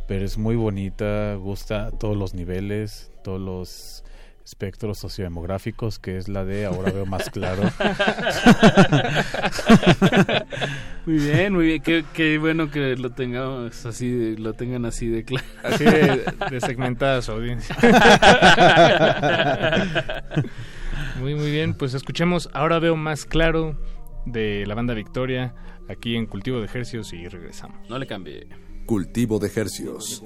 pero 0.08 0.26
es 0.26 0.38
muy 0.38 0.56
bonita, 0.56 1.36
gusta 1.36 1.88
a 1.88 1.92
todos 1.92 2.18
los 2.18 2.34
niveles, 2.34 3.12
todos 3.24 3.40
los 3.42 4.04
espectros 4.46 4.98
sociodemográficos, 5.00 6.00
que 6.00 6.18
es 6.18 6.28
la 6.28 6.44
de 6.44 6.66
ahora 6.66 6.92
veo 6.92 7.06
más 7.06 7.30
claro. 7.30 7.64
Muy 11.06 11.16
bien, 11.18 11.52
muy 11.54 11.66
bien. 11.66 11.82
Qué, 11.82 12.06
qué 12.14 12.38
bueno 12.38 12.72
que 12.72 12.96
lo 12.96 13.10
tengamos 13.12 13.86
así, 13.86 14.10
de- 14.10 14.38
lo 14.40 14.54
tengan 14.54 14.86
así 14.86 15.08
de 15.08 15.26
claro. 15.26 15.46
Así 15.62 15.84
de, 15.84 16.24
de 16.50 16.62
segmentada 16.62 17.22
su 17.22 17.34
audiencia. 17.34 17.76
muy, 21.20 21.36
muy 21.36 21.52
bien. 21.52 21.74
Pues 21.74 21.94
escuchemos 21.94 22.50
Ahora 22.54 22.80
veo 22.80 22.96
más 22.96 23.26
claro 23.26 23.78
de 24.26 24.64
la 24.66 24.76
banda 24.76 24.94
Victoria 24.94 25.54
aquí 25.90 26.16
en 26.16 26.26
Cultivo 26.26 26.60
de 26.60 26.66
Ejercios 26.66 27.12
y 27.12 27.28
regresamos. 27.28 27.90
No 27.90 28.00
le 28.00 28.08
cambie. 28.08 28.48
Cultivo 28.86 29.40
de 29.40 29.52
hercios. 29.56 30.22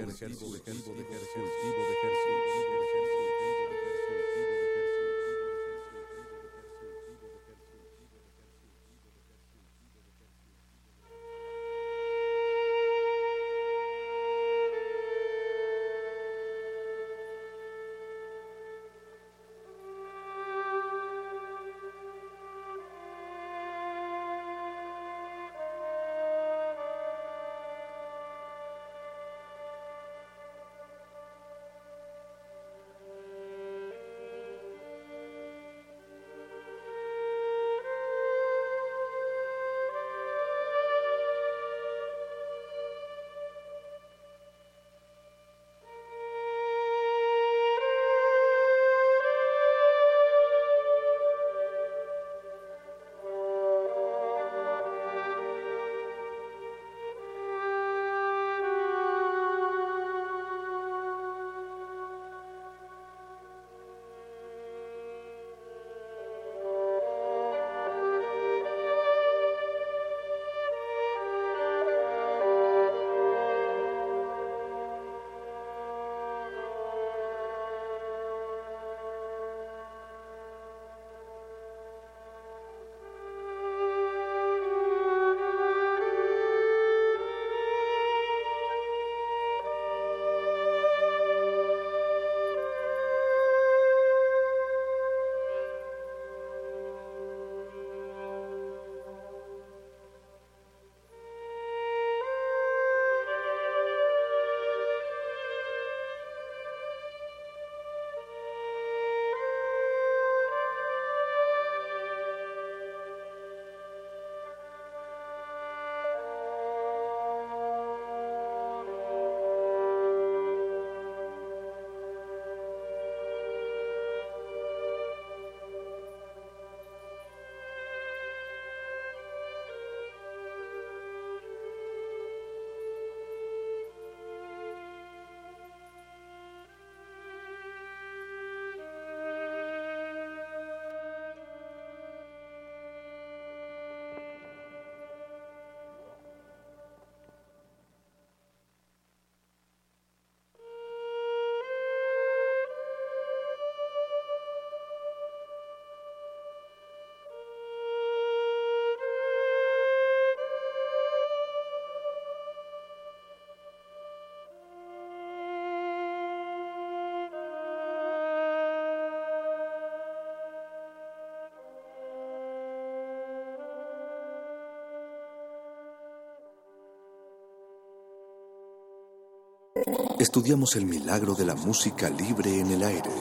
Estudiamos 180.19 180.75
el 180.75 180.85
milagro 180.85 181.35
de 181.35 181.45
la 181.45 181.55
música 181.55 182.09
libre 182.09 182.59
en 182.59 182.71
el 182.71 182.83
aire. 182.83 183.11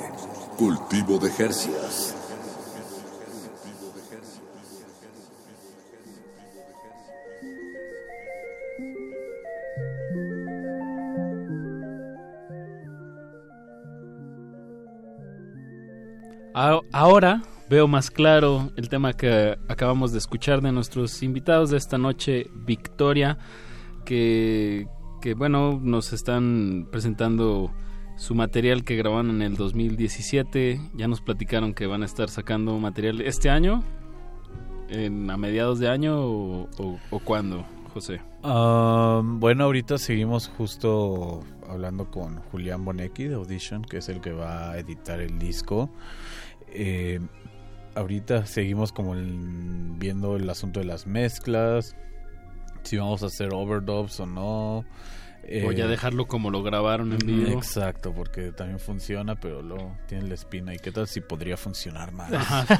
Cultivo 0.56 1.18
de 1.18 1.30
Jercias. 1.30 2.14
Ahora 16.92 17.42
veo 17.68 17.86
más 17.86 18.10
claro 18.10 18.72
el 18.76 18.88
tema 18.88 19.12
que 19.12 19.58
acabamos 19.68 20.12
de 20.12 20.18
escuchar 20.18 20.62
de 20.62 20.72
nuestros 20.72 21.22
invitados 21.22 21.68
de 21.68 21.76
esta 21.76 21.98
noche, 21.98 22.46
Victoria, 22.54 23.36
que, 24.06 24.86
que 25.20 25.34
bueno, 25.34 25.80
nos 25.82 26.12
están 26.12 26.88
presentando 26.90 27.72
su 28.16 28.34
material 28.34 28.84
que 28.84 28.96
grabaron 28.96 29.30
en 29.30 29.42
el 29.42 29.56
2017. 29.56 30.80
Ya 30.94 31.08
nos 31.08 31.20
platicaron 31.20 31.74
que 31.74 31.86
van 31.86 32.02
a 32.02 32.06
estar 32.06 32.28
sacando 32.28 32.78
material 32.78 33.20
este 33.20 33.50
año, 33.50 33.84
en, 34.88 35.30
a 35.30 35.36
mediados 35.36 35.78
de 35.78 35.88
año 35.88 36.16
o, 36.18 36.98
cuándo, 37.24 37.64
José. 37.92 38.20
Ah, 38.42 39.22
bueno, 39.24 39.64
ahorita 39.64 39.98
seguimos 39.98 40.48
justo 40.48 41.42
hablando 41.68 42.10
con 42.10 42.36
Julián 42.50 42.84
Bonecki 42.84 43.24
de 43.24 43.34
Audition, 43.34 43.82
que 43.82 43.98
es 43.98 44.08
el 44.08 44.20
que 44.20 44.32
va 44.32 44.72
a 44.72 44.78
editar 44.78 45.20
el 45.20 45.38
disco. 45.38 45.90
Eh, 46.68 47.20
ahorita 47.94 48.46
seguimos 48.46 48.92
como 48.92 49.14
viendo 49.98 50.36
el 50.36 50.48
asunto 50.48 50.80
de 50.80 50.86
las 50.86 51.06
mezclas, 51.06 51.96
si 52.86 52.96
vamos 52.96 53.22
a 53.22 53.26
hacer 53.26 53.52
overdubs 53.52 54.20
o 54.20 54.26
no. 54.26 54.78
o 54.78 54.84
ya 55.72 55.84
eh, 55.84 55.88
dejarlo 55.88 56.26
como 56.26 56.50
lo 56.50 56.62
grabaron 56.62 57.12
en 57.12 57.18
vivo. 57.18 57.58
Exacto, 57.58 58.12
porque 58.12 58.52
también 58.52 58.78
funciona, 58.78 59.34
pero 59.36 59.62
luego 59.62 59.96
tiene 60.06 60.28
la 60.28 60.34
espina. 60.34 60.74
¿Y 60.74 60.78
qué 60.78 60.92
tal 60.92 61.08
si 61.08 61.20
podría 61.20 61.56
funcionar 61.56 62.12
más? 62.12 62.30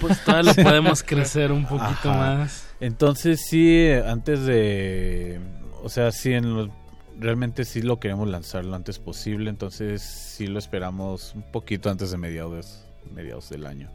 pues 0.01 0.23
todavía 0.25 0.53
lo 0.55 0.63
podemos 0.63 1.03
crecer 1.03 1.53
un 1.53 1.67
poquito 1.67 2.09
más. 2.11 2.67
Entonces 2.81 3.41
sí, 3.49 3.91
antes 4.07 4.45
de... 4.47 5.41
O 5.83 5.89
sea, 5.89 6.11
sí, 6.11 6.33
en 6.33 6.71
realmente 7.19 7.65
sí 7.65 7.81
lo 7.81 8.01
queremos 8.01 8.29
lanzar 8.29 8.65
lo 8.65 8.75
antes 8.75 8.99
posible. 8.99 9.51
Entonces 9.51 10.03
sí 10.03 10.47
lo 10.47 10.59
esperamos 10.59 11.35
un 11.35 11.43
poquito 11.51 11.91
antes 11.91 12.11
de 12.11 12.19
mediados 12.19 12.87
mediados 13.15 13.49
del 13.51 13.67
año. 13.67 13.91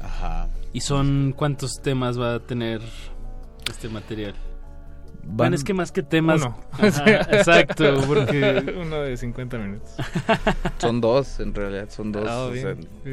Ajá. 0.00 0.48
¿Y 0.72 0.80
son 0.80 1.32
cuántos 1.36 1.80
temas 1.82 2.20
va 2.20 2.34
a 2.34 2.40
tener 2.40 2.82
este 3.70 3.88
material? 3.88 4.34
Bueno, 5.28 5.56
es 5.56 5.64
que 5.64 5.74
más 5.74 5.90
que 5.92 6.02
temas. 6.02 6.40
Uno. 6.40 6.56
exacto, 6.82 7.84
porque. 8.06 8.74
Uno 8.80 9.00
de 9.00 9.16
50 9.16 9.58
minutos. 9.58 9.90
son 10.78 11.00
dos, 11.00 11.40
en 11.40 11.54
realidad, 11.54 11.88
son 11.90 12.12
dos. 12.12 12.26
Ah, 12.28 12.50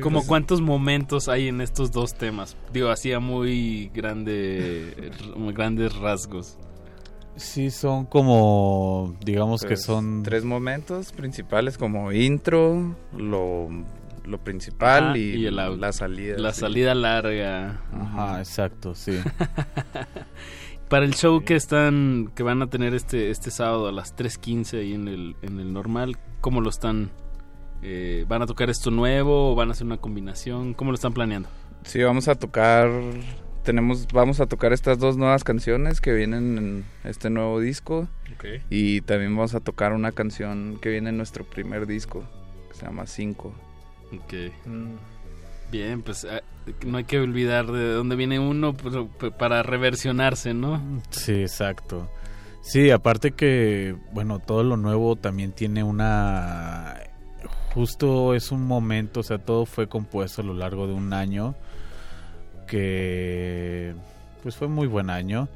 como 0.01 0.25
cuántos 0.25 0.61
momentos 0.61 1.27
hay 1.27 1.47
en 1.47 1.61
estos 1.61 1.91
dos 1.91 2.13
temas. 2.13 2.55
Digo, 2.71 2.89
hacía 2.89 3.19
muy 3.19 3.89
grande, 3.93 5.11
grandes 5.53 5.95
rasgos. 5.95 6.57
Sí, 7.35 7.71
son 7.71 8.05
como, 8.05 9.15
digamos 9.25 9.61
que 9.61 9.69
pues, 9.69 9.83
son... 9.83 10.21
Tres 10.21 10.45
momentos 10.45 11.11
principales 11.11 11.79
como 11.79 12.11
intro, 12.11 12.95
lo 13.17 13.69
lo 14.25 14.43
principal 14.43 15.17
y, 15.17 15.49
la 15.49 15.91
salida. 15.91 16.37
La 16.37 16.53
salida 16.53 16.95
larga. 16.95 17.81
Ajá, 17.91 18.39
exacto, 18.39 18.95
sí. 18.95 19.19
Para 20.89 21.05
el 21.05 21.15
show 21.15 21.43
que 21.43 21.55
están 21.55 22.31
que 22.35 22.43
van 22.43 22.61
a 22.61 22.67
tener 22.69 22.93
este 22.93 23.31
este 23.31 23.49
sábado 23.49 23.87
a 23.87 23.91
las 23.91 24.15
3:15 24.15 24.79
ahí 24.79 24.93
en 24.93 25.07
el 25.07 25.35
en 25.41 25.59
el 25.59 25.73
normal, 25.73 26.17
¿cómo 26.39 26.61
lo 26.61 26.69
están 26.69 27.09
eh, 27.81 28.25
van 28.27 28.41
a 28.41 28.45
tocar 28.45 28.69
esto 28.69 28.91
nuevo 28.91 29.51
o 29.51 29.55
van 29.55 29.69
a 29.69 29.71
hacer 29.71 29.85
una 29.85 29.97
combinación? 29.97 30.73
¿Cómo 30.73 30.91
lo 30.91 30.95
están 30.95 31.13
planeando? 31.13 31.49
Sí, 31.83 32.01
vamos 32.01 32.27
a 32.27 32.35
tocar 32.35 32.91
tenemos 33.63 34.07
vamos 34.13 34.39
a 34.39 34.45
tocar 34.45 34.73
estas 34.73 34.99
dos 34.99 35.17
nuevas 35.17 35.43
canciones 35.43 36.01
que 36.01 36.13
vienen 36.13 36.57
en 36.57 36.85
este 37.03 37.29
nuevo 37.29 37.59
disco. 37.59 38.07
Y 38.69 39.01
también 39.01 39.35
vamos 39.35 39.55
a 39.55 39.61
tocar 39.61 39.93
una 39.93 40.11
canción 40.11 40.77
que 40.81 40.89
viene 40.89 41.11
en 41.11 41.17
nuestro 41.17 41.45
primer 41.45 41.87
disco, 41.87 42.25
que 42.69 42.77
se 42.77 42.85
llama 42.85 43.07
Cinco. 43.07 43.55
Ok. 44.15 44.33
Mm. 44.65 44.95
Bien, 45.71 46.03
pues 46.03 46.25
ah, 46.25 46.41
no 46.85 46.97
hay 46.97 47.03
que 47.05 47.19
olvidar 47.19 47.71
de 47.71 47.93
dónde 47.93 48.15
viene 48.15 48.39
uno 48.39 48.73
pues, 48.73 48.95
para 49.39 49.63
reversionarse, 49.63 50.53
¿no? 50.53 51.01
Sí, 51.09 51.41
exacto. 51.41 52.09
Sí, 52.61 52.91
aparte 52.91 53.31
que, 53.31 53.95
bueno, 54.11 54.39
todo 54.39 54.63
lo 54.63 54.77
nuevo 54.77 55.15
también 55.15 55.51
tiene 55.51 55.83
una... 55.83 56.95
Justo 57.73 58.35
es 58.35 58.51
un 58.51 58.65
momento, 58.67 59.21
o 59.21 59.23
sea, 59.23 59.39
todo 59.39 59.65
fue 59.65 59.87
compuesto 59.87 60.41
a 60.41 60.45
lo 60.45 60.53
largo 60.53 60.85
de 60.85 60.93
un 60.93 61.11
año 61.11 61.55
que 62.67 63.95
pues 64.41 64.55
fue 64.55 64.67
muy 64.67 64.87
buen 64.87 65.09
año, 65.09 65.49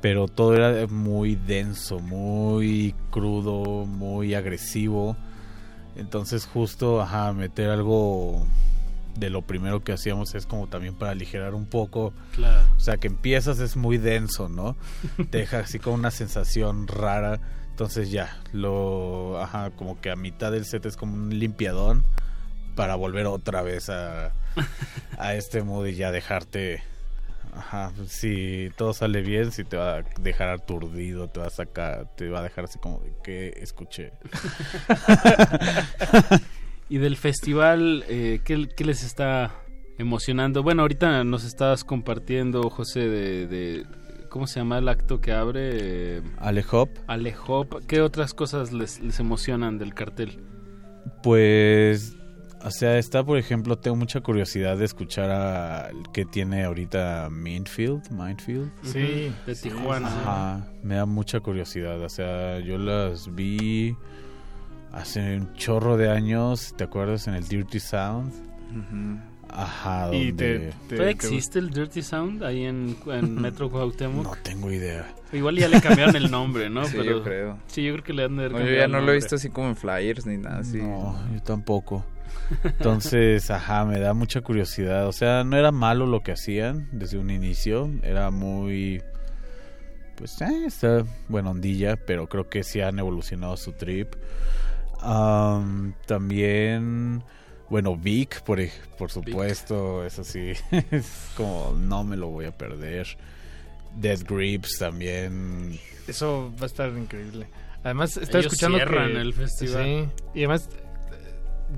pero 0.00 0.28
todo 0.28 0.54
era 0.54 0.86
muy 0.86 1.34
denso, 1.34 1.98
muy 1.98 2.94
crudo, 3.10 3.84
muy 3.86 4.34
agresivo 4.34 5.16
entonces 5.96 6.46
justo, 6.46 7.00
ajá, 7.00 7.32
meter 7.32 7.70
algo 7.70 8.46
de 9.16 9.30
lo 9.30 9.42
primero 9.42 9.82
que 9.82 9.92
hacíamos 9.92 10.34
es 10.34 10.46
como 10.46 10.68
también 10.68 10.94
para 10.94 11.12
aligerar 11.12 11.54
un 11.54 11.66
poco. 11.66 12.12
Claro. 12.34 12.66
O 12.76 12.80
sea, 12.80 12.96
que 12.96 13.08
empiezas 13.08 13.58
es 13.58 13.76
muy 13.76 13.98
denso, 13.98 14.48
¿no? 14.48 14.76
Te 15.30 15.38
deja 15.38 15.60
así 15.60 15.78
con 15.78 15.94
una 15.94 16.10
sensación 16.10 16.86
rara. 16.86 17.40
Entonces 17.70 18.10
ya, 18.10 18.40
lo, 18.52 19.40
ajá, 19.40 19.70
como 19.70 20.00
que 20.00 20.10
a 20.10 20.16
mitad 20.16 20.52
del 20.52 20.64
set 20.64 20.84
es 20.86 20.96
como 20.96 21.14
un 21.14 21.38
limpiadón 21.38 22.04
para 22.74 22.94
volver 22.94 23.26
otra 23.26 23.62
vez 23.62 23.88
a, 23.90 24.32
a 25.18 25.34
este 25.34 25.62
modo 25.62 25.86
y 25.86 25.94
ya 25.94 26.12
dejarte 26.12 26.82
Ajá, 27.52 27.92
si 28.06 28.70
todo 28.76 28.92
sale 28.92 29.22
bien, 29.22 29.50
si 29.50 29.64
te 29.64 29.76
va 29.76 29.98
a 29.98 30.02
dejar 30.20 30.50
aturdido, 30.50 31.28
te 31.28 31.40
va 31.40 31.46
a 31.46 31.50
sacar, 31.50 32.14
te 32.16 32.28
va 32.28 32.40
a 32.40 32.42
dejar 32.42 32.64
así 32.64 32.78
como 32.78 33.00
de 33.00 33.12
que 33.22 33.54
escuché. 33.60 34.12
y 36.88 36.98
del 36.98 37.16
festival, 37.16 38.04
eh, 38.08 38.40
¿qué, 38.44 38.84
les 38.84 39.02
está 39.02 39.52
emocionando? 39.98 40.62
Bueno, 40.62 40.82
ahorita 40.82 41.24
nos 41.24 41.44
estabas 41.44 41.84
compartiendo, 41.84 42.70
José, 42.70 43.08
de, 43.08 43.84
¿cómo 44.28 44.46
se 44.46 44.60
llama 44.60 44.78
el 44.78 44.88
acto 44.88 45.20
que 45.20 45.32
abre? 45.32 46.22
Alehop. 46.38 46.90
Alehop. 47.08 47.84
¿Qué 47.86 48.00
otras 48.00 48.32
cosas 48.32 48.72
les, 48.72 49.00
les 49.00 49.18
emocionan 49.18 49.78
del 49.78 49.94
cartel? 49.94 50.40
Pues 51.22 52.16
o 52.62 52.70
sea, 52.70 52.98
está, 52.98 53.24
por 53.24 53.38
ejemplo, 53.38 53.78
tengo 53.78 53.96
mucha 53.96 54.20
curiosidad 54.20 54.76
de 54.76 54.84
escuchar 54.84 55.30
a 55.30 55.90
que 56.12 56.24
tiene 56.24 56.64
ahorita 56.64 57.28
Mindfield, 57.30 58.10
Mindfield. 58.10 58.70
Sí, 58.82 59.32
de 59.46 59.54
Tijuana. 59.54 60.08
Ajá, 60.08 60.68
me 60.82 60.96
da 60.96 61.06
mucha 61.06 61.40
curiosidad. 61.40 62.00
O 62.02 62.08
sea, 62.08 62.58
yo 62.60 62.76
las 62.78 63.34
vi 63.34 63.96
hace 64.92 65.36
un 65.36 65.54
chorro 65.54 65.96
de 65.96 66.10
años, 66.10 66.74
¿te 66.76 66.84
acuerdas? 66.84 67.28
En 67.28 67.34
el 67.34 67.46
Dirty 67.48 67.80
Sound. 67.80 68.32
Ajá, 69.48 70.06
donde... 70.06 70.72
existe 71.08 71.58
el 71.58 71.70
Dirty 71.70 72.02
Sound 72.02 72.44
ahí 72.44 72.64
en, 72.64 72.96
Metro 73.40 73.70
Cuauhtémoc? 73.70 74.24
No 74.24 74.42
tengo 74.42 74.70
idea. 74.70 75.12
Igual 75.32 75.56
ya 75.56 75.68
le 75.68 75.80
cambiaron 75.80 76.14
el 76.14 76.30
nombre, 76.30 76.70
¿no? 76.70 76.84
sí, 76.86 76.98
yo 77.02 77.22
creo. 77.22 77.58
Sí, 77.66 77.82
yo 77.82 77.92
creo 77.94 78.04
que 78.04 78.12
le 78.12 78.24
han 78.24 78.36
de 78.36 78.48
no, 78.48 78.60
Yo 78.60 78.72
ya 78.72 78.88
no 78.88 79.00
lo 79.00 79.12
he 79.12 79.16
visto 79.16 79.36
así 79.36 79.48
como 79.50 79.68
en 79.68 79.76
flyers 79.76 80.26
ni 80.26 80.36
nada 80.36 80.58
así. 80.58 80.78
No, 80.78 81.18
yo 81.32 81.42
tampoco. 81.42 82.04
Entonces, 82.64 83.50
ajá, 83.50 83.84
me 83.84 83.98
da 83.98 84.14
mucha 84.14 84.40
curiosidad. 84.40 85.06
O 85.06 85.12
sea, 85.12 85.44
no 85.44 85.56
era 85.56 85.72
malo 85.72 86.06
lo 86.06 86.22
que 86.22 86.32
hacían 86.32 86.88
desde 86.92 87.18
un 87.18 87.30
inicio. 87.30 87.90
Era 88.02 88.30
muy. 88.30 89.02
Pues, 90.16 90.40
eh, 90.42 90.64
está 90.66 91.04
buena 91.28 91.50
ondilla, 91.50 91.96
pero 91.96 92.28
creo 92.28 92.48
que 92.48 92.62
sí 92.62 92.80
han 92.80 92.98
evolucionado 92.98 93.56
su 93.56 93.72
trip. 93.72 94.14
también. 96.06 97.22
Bueno, 97.70 97.96
Vic, 97.96 98.42
por, 98.42 98.58
por 98.98 99.12
supuesto, 99.12 100.04
eso 100.04 100.24
sí, 100.24 100.54
es 100.90 101.30
como 101.36 101.72
no 101.78 102.02
me 102.02 102.16
lo 102.16 102.28
voy 102.28 102.46
a 102.46 102.56
perder. 102.56 103.06
Dead 103.94 104.18
Grips 104.28 104.78
también. 104.78 105.78
Eso 106.08 106.52
va 106.58 106.64
a 106.64 106.66
estar 106.66 106.90
increíble. 106.90 107.46
Además, 107.82 108.16
estaba 108.16 108.40
escuchando 108.40 108.78
que 108.78 109.20
el 109.20 109.32
festival. 109.32 109.84
Sí, 109.84 110.08
y 110.34 110.38
además 110.40 110.68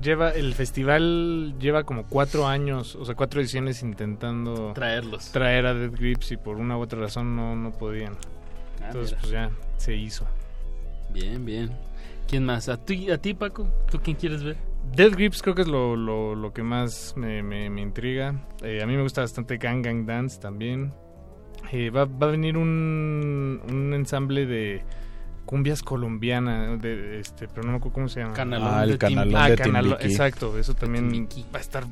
lleva 0.01 0.31
el 0.31 0.53
festival 0.53 1.55
lleva 1.59 1.83
como 1.83 2.05
cuatro 2.05 2.47
años, 2.47 2.95
o 2.95 3.05
sea, 3.05 3.15
cuatro 3.15 3.41
ediciones 3.41 3.81
intentando 3.83 4.73
traerlos, 4.73 5.31
traer 5.31 5.65
a 5.65 5.73
Dead 5.73 5.91
Grips 5.91 6.31
y 6.31 6.37
por 6.37 6.57
una 6.57 6.77
u 6.77 6.81
otra 6.81 6.99
razón 6.99 7.35
no, 7.35 7.55
no 7.55 7.71
podían. 7.71 8.13
Ah, 8.81 8.87
Entonces, 8.87 9.17
pues 9.19 9.31
ya 9.31 9.51
se 9.77 9.95
hizo. 9.95 10.25
Bien, 11.11 11.45
bien. 11.45 11.71
¿Quién 12.27 12.45
más? 12.45 12.69
¿A 12.69 12.77
ti, 12.77 13.11
a 13.11 13.17
ti 13.17 13.33
Paco? 13.33 13.67
¿Tú 13.91 13.99
quién 14.01 14.15
quieres 14.15 14.43
ver? 14.43 14.57
Dead 14.95 15.11
Grips 15.11 15.41
creo 15.41 15.55
que 15.55 15.61
es 15.61 15.67
lo, 15.67 15.95
lo, 15.95 16.35
lo 16.35 16.53
que 16.53 16.63
más 16.63 17.13
me, 17.15 17.41
me, 17.43 17.81
intriga. 17.81 18.35
Eh, 18.61 18.81
a 18.81 18.85
mí 18.85 18.95
me 18.95 19.01
gusta 19.01 19.21
bastante 19.21 19.57
Gang 19.57 19.83
Gang 19.83 20.05
Dance 20.05 20.39
también. 20.39 20.93
Eh, 21.71 21.89
va, 21.89 22.05
va, 22.05 22.27
a 22.27 22.31
venir 22.31 22.57
un, 22.57 23.61
un 23.69 23.93
ensamble 23.93 24.45
de 24.45 24.83
cumbias 25.53 25.83
colombiana, 25.83 26.77
de, 26.77 27.19
este, 27.19 27.47
pero 27.47 27.61
no 27.61 27.73
me 27.73 27.77
acuerdo 27.77 27.93
cómo 27.93 28.09
se 28.09 28.21
llama. 28.21 28.33
Canalón 28.33 28.69
Ah, 28.71 28.83
el 28.85 28.89
de 28.93 28.97
canalón 28.97 29.35
Ah, 29.35 29.49
de 29.49 29.55
canalo- 29.55 29.97
exacto, 30.01 30.57
eso 30.57 30.73
también 30.73 31.27
va 31.53 31.59
a 31.59 31.61
estar, 31.61 31.83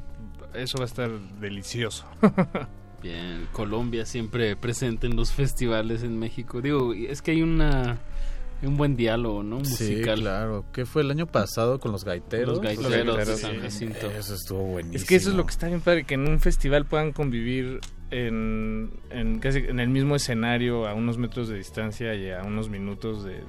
eso 0.56 0.80
va 0.80 0.86
a 0.86 0.88
estar 0.88 1.12
delicioso. 1.40 2.08
Bien, 3.04 3.48
Colombia 3.52 4.08
siempre 4.08 4.56
presente 4.56 5.06
en 5.06 5.16
los 5.16 5.32
festivales 5.32 6.02
en 6.02 6.18
México. 6.18 6.60
Digo, 6.60 6.94
es 6.96 7.22
que 7.22 7.32
hay 7.32 7.44
una 7.44 8.00
un 8.64 8.78
buen 8.78 8.96
diálogo, 8.96 9.44
¿no? 9.44 9.64
Sí, 9.64 9.72
Musical. 9.92 10.20
claro. 10.22 10.66
¿Qué 10.74 10.86
fue 10.88 11.04
el 11.04 11.12
año 11.12 11.28
pasado 11.28 11.80
con 11.80 11.92
los 11.92 12.04
gaiteros? 12.04 12.58
Los 12.58 12.62
gaiteros, 12.62 12.92
gaiteros, 12.92 13.28
de 13.28 13.36
San 13.38 13.52
sí. 13.54 13.60
Jacinto. 13.60 14.10
Eso 14.12 14.34
estuvo 14.34 14.64
buenísimo. 14.64 14.98
Es 14.98 15.06
que 15.06 15.16
eso 15.16 15.30
es 15.30 15.36
lo 15.36 15.46
que 15.46 15.52
está 15.52 15.68
bien 15.68 15.82
padre, 15.82 16.04
que 16.04 16.16
en 16.16 16.28
un 16.28 16.40
festival 16.40 16.86
puedan 16.86 17.12
convivir 17.12 17.80
en, 18.12 18.92
en 19.10 19.40
casi 19.40 19.60
en 19.60 19.80
el 19.80 19.90
mismo 19.90 20.16
escenario 20.16 20.88
a 20.88 20.94
unos 20.94 21.18
metros 21.18 21.48
de 21.50 21.58
distancia 21.58 22.14
y 22.14 22.30
a 22.30 22.42
unos 22.44 22.70
minutos 22.70 23.24
de, 23.24 23.40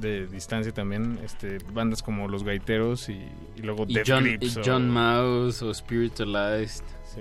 de 0.00 0.26
distancia 0.26 0.72
también, 0.72 1.18
este 1.24 1.58
bandas 1.72 2.02
como 2.02 2.26
Los 2.28 2.42
Gaiteros 2.44 3.08
y, 3.08 3.20
y 3.56 3.62
luego 3.62 3.84
Y 3.86 3.94
Death 3.94 4.06
John, 4.08 4.24
Grips 4.24 4.56
y 4.56 4.58
o- 4.60 4.62
John 4.64 4.90
Mouse 4.90 5.62
o 5.62 5.72
Spiritualized. 5.74 6.84
Sí. 7.04 7.20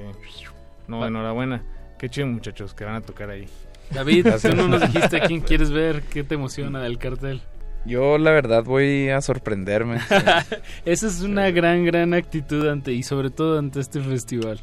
No, 0.88 1.06
enhorabuena. 1.06 1.64
Qué 2.00 2.10
chido 2.10 2.28
muchachos 2.28 2.74
que 2.74 2.86
van 2.86 2.96
a 2.96 3.02
tocar 3.02 3.30
ahí. 3.30 3.46
David, 3.92 4.26
Gracias. 4.26 4.54
tú 4.54 4.58
no 4.62 4.68
nos 4.68 4.82
dijiste 4.82 5.18
a 5.18 5.28
quién 5.28 5.42
quieres 5.42 5.72
ver, 5.72 6.04
qué 6.04 6.24
te 6.24 6.36
emociona 6.36 6.82
del 6.82 6.98
cartel. 6.98 7.42
Yo 7.86 8.18
la 8.18 8.32
verdad 8.32 8.64
voy 8.64 9.10
a 9.10 9.22
sorprenderme. 9.22 10.00
sí. 10.02 10.16
Esa 10.86 11.08
es 11.08 11.22
una 11.22 11.50
gran, 11.52 11.86
gran 11.86 12.14
actitud 12.14 12.68
ante 12.68 12.92
y 12.94 13.02
sobre 13.04 13.30
todo 13.30 13.58
ante 13.60 13.80
este 13.80 14.00
festival. 14.02 14.60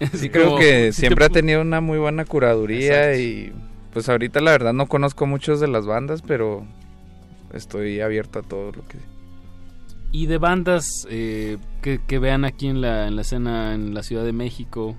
Sí, 0.14 0.28
creo 0.30 0.56
que 0.56 0.92
si 0.92 1.00
siempre 1.00 1.26
ha 1.26 1.28
tenido 1.28 1.60
una 1.60 1.80
muy 1.80 1.98
buena 1.98 2.24
curaduría 2.24 3.12
Exacto. 3.12 3.22
y 3.22 3.52
pues 3.92 4.08
ahorita 4.08 4.40
la 4.40 4.52
verdad 4.52 4.72
no 4.72 4.86
conozco 4.86 5.26
muchos 5.26 5.60
de 5.60 5.68
las 5.68 5.86
bandas, 5.86 6.22
pero 6.22 6.64
estoy 7.52 8.00
abierto 8.00 8.38
a 8.38 8.42
todo 8.42 8.72
lo 8.72 8.86
que... 8.86 8.98
Y 10.12 10.26
de 10.26 10.38
bandas 10.38 11.06
eh, 11.08 11.58
que, 11.82 12.00
que 12.04 12.18
vean 12.18 12.44
aquí 12.44 12.66
en 12.66 12.80
la, 12.80 13.06
en 13.06 13.16
la 13.16 13.22
escena 13.22 13.74
en 13.74 13.94
la 13.94 14.02
Ciudad 14.02 14.24
de 14.24 14.32
México, 14.32 14.96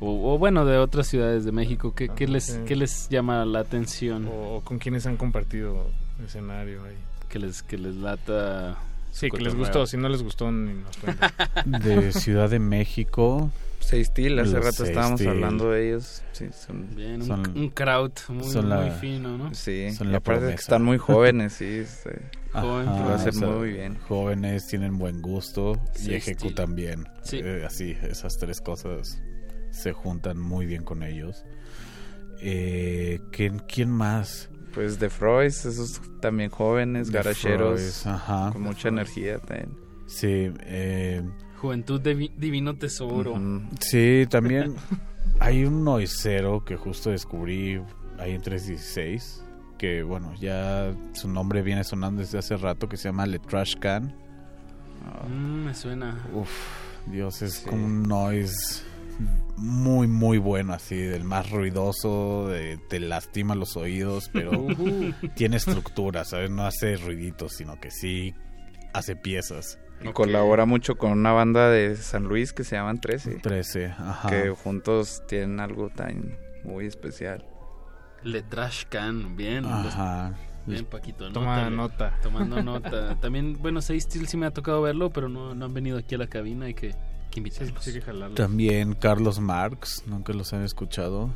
o, 0.00 0.32
o 0.34 0.38
bueno, 0.38 0.64
de 0.64 0.78
otras 0.78 1.08
ciudades 1.08 1.44
de 1.44 1.52
México, 1.52 1.94
¿qué, 1.94 2.08
qué 2.08 2.24
Ajá, 2.24 2.32
les, 2.32 2.44
sí. 2.44 2.60
qué 2.66 2.76
les 2.76 3.08
llama 3.10 3.44
la 3.44 3.60
atención? 3.60 4.28
O, 4.28 4.56
o 4.56 4.60
con 4.62 4.78
quienes 4.78 5.06
han 5.06 5.16
compartido 5.18 5.90
escenario 6.24 6.84
ahí. 6.84 6.96
Que 7.28 7.38
les, 7.38 7.62
que 7.62 7.76
les 7.78 7.96
lata... 7.96 8.78
Sí, 9.12 9.30
que 9.30 9.38
les 9.42 9.54
gustó. 9.54 9.86
Si 9.86 9.96
no 9.96 10.08
les 10.08 10.22
gustó, 10.22 10.50
ni 10.52 10.74
nos 10.82 10.96
cuentan. 10.98 11.30
De 11.82 12.12
Ciudad 12.12 12.48
de 12.50 12.58
México. 12.58 13.50
Seis 13.80 14.10
hace 14.10 14.28
Los 14.30 14.52
rato 14.52 14.84
estábamos 14.84 15.18
Steel. 15.20 15.30
hablando 15.30 15.70
de 15.70 15.88
ellos. 15.88 16.22
Sí, 16.32 16.46
son, 16.52 16.94
Bien, 16.94 17.22
un, 17.22 17.26
Son- 17.26 17.58
un 17.58 17.70
crowd 17.70 18.12
muy, 18.28 18.44
son 18.44 18.68
la- 18.68 18.82
muy 18.82 18.90
fino, 18.90 19.36
¿no? 19.36 19.52
sí. 19.54 19.90
Son 19.92 20.12
la 20.12 20.18
aparte 20.18 20.40
que 20.40 20.44
promesa. 20.46 20.60
están 20.62 20.84
muy 20.84 20.98
jóvenes, 20.98 21.54
sí. 21.54 21.64
este, 21.78 22.20
Joven, 22.52 22.88
Ajá, 22.88 23.00
lo 23.08 23.14
hacen 23.14 23.28
o 23.36 23.38
sea, 23.38 23.48
muy 23.48 23.72
bien. 23.72 23.96
Jóvenes, 24.06 24.66
tienen 24.68 24.96
buen 24.98 25.20
gusto 25.22 25.80
Sí, 25.94 26.10
y 26.12 26.14
Ejecu 26.14 26.46
estilo. 26.48 26.54
también. 26.54 27.08
Sí. 27.22 27.40
Eh, 27.42 27.64
así, 27.66 27.96
esas 28.02 28.36
tres 28.38 28.60
cosas 28.60 29.20
se 29.70 29.92
juntan 29.92 30.38
muy 30.38 30.66
bien 30.66 30.84
con 30.84 31.02
ellos. 31.02 31.44
Eh, 32.42 33.20
¿quién, 33.32 33.58
quién 33.60 33.90
más? 33.90 34.50
Pues 34.74 34.98
The 34.98 35.10
Froys, 35.10 35.64
esos 35.66 36.00
también 36.20 36.50
jóvenes, 36.50 37.08
The 37.08 37.14
garacheros, 37.14 38.06
ajá. 38.06 38.50
con 38.52 38.62
mucha 38.62 38.88
energía 38.88 39.38
también. 39.38 39.70
Sí, 40.06 40.52
eh, 40.60 41.22
Juventud 41.58 42.00
de 42.00 42.30
Divino 42.36 42.76
Tesoro. 42.76 43.34
Sí, 43.80 44.26
también 44.30 44.74
hay 45.40 45.64
un 45.64 45.84
noisero 45.84 46.64
que 46.64 46.76
justo 46.76 47.10
descubrí 47.10 47.80
ahí 48.18 48.32
en 48.32 48.40
316, 48.42 49.44
que 49.78 50.02
bueno, 50.02 50.32
ya 50.40 50.92
su 51.12 51.28
nombre 51.28 51.62
viene 51.62 51.84
sonando 51.84 52.20
desde 52.22 52.38
hace 52.38 52.56
rato, 52.56 52.88
que 52.88 52.96
se 52.96 53.08
llama 53.08 53.26
Le 53.26 53.38
Trash 53.38 53.74
Can. 53.76 54.14
Mm, 55.28 55.64
me 55.64 55.74
suena. 55.74 56.26
Uf, 56.34 56.50
Dios, 57.06 57.42
es 57.42 57.54
Sí. 57.54 57.68
como 57.68 57.86
un 57.86 58.02
noise 58.02 58.82
muy, 59.60 60.06
muy 60.08 60.38
bueno, 60.38 60.72
así, 60.72 60.96
del 60.96 61.24
más 61.24 61.50
ruidoso, 61.50 62.48
de- 62.48 62.78
te 62.88 62.98
lastima 63.00 63.54
los 63.54 63.76
oídos, 63.76 64.30
pero 64.32 64.50
tiene 65.36 65.56
estructura, 65.58 66.24
¿sabes? 66.24 66.50
No 66.50 66.64
hace 66.66 66.96
ruiditos, 66.96 67.52
sino 67.52 67.78
que 67.80 67.90
sí 67.90 68.34
hace 68.92 69.16
piezas. 69.16 69.78
Y 70.02 70.08
Ok. 70.08 70.14
colabora 70.14 70.64
mucho 70.64 70.96
con 70.96 71.12
una 71.12 71.32
banda 71.32 71.68
de 71.70 71.96
San 71.96 72.24
Luis 72.24 72.52
que 72.54 72.64
se 72.64 72.76
llaman 72.76 73.00
13, 73.00 73.36
13, 73.36 73.86
ajá. 73.86 74.28
que 74.30 74.48
juntos 74.50 75.22
tienen 75.28 75.60
algo 75.60 75.90
tan 75.90 76.38
muy 76.64 76.86
especial. 76.86 77.44
Le 78.22 78.42
Trash 78.42 78.84
Can, 78.88 79.36
bien. 79.36 79.64
Ajá. 79.66 80.34
Bien, 80.66 80.84
Paquito. 80.84 81.30
Toma 81.32 81.66
anótale. 81.66 81.76
nota. 81.76 82.18
Tomando 82.22 82.62
nota. 82.62 83.16
También, 83.20 83.56
bueno, 83.60 83.80
Seis 83.80 84.04
Steel 84.04 84.26
sí 84.28 84.36
me 84.36 84.46
ha 84.46 84.50
tocado 84.52 84.82
verlo, 84.82 85.10
pero 85.10 85.28
no, 85.28 85.54
no 85.54 85.64
han 85.64 85.72
venido 85.74 85.98
aquí 85.98 86.14
a 86.14 86.18
la 86.18 86.26
cabina. 86.28 86.66
Hay 86.66 86.74
que, 86.74 86.94
que 87.30 87.34
Sí, 87.34 87.40
invitarlos. 87.40 87.84
sí 87.84 87.92
que 87.92 88.00
jalarlo. 88.02 88.34
También 88.34 88.94
Carlos 88.94 89.40
Marx, 89.40 90.02
nunca 90.06 90.32
los 90.32 90.52
han 90.52 90.64
escuchado. 90.64 91.30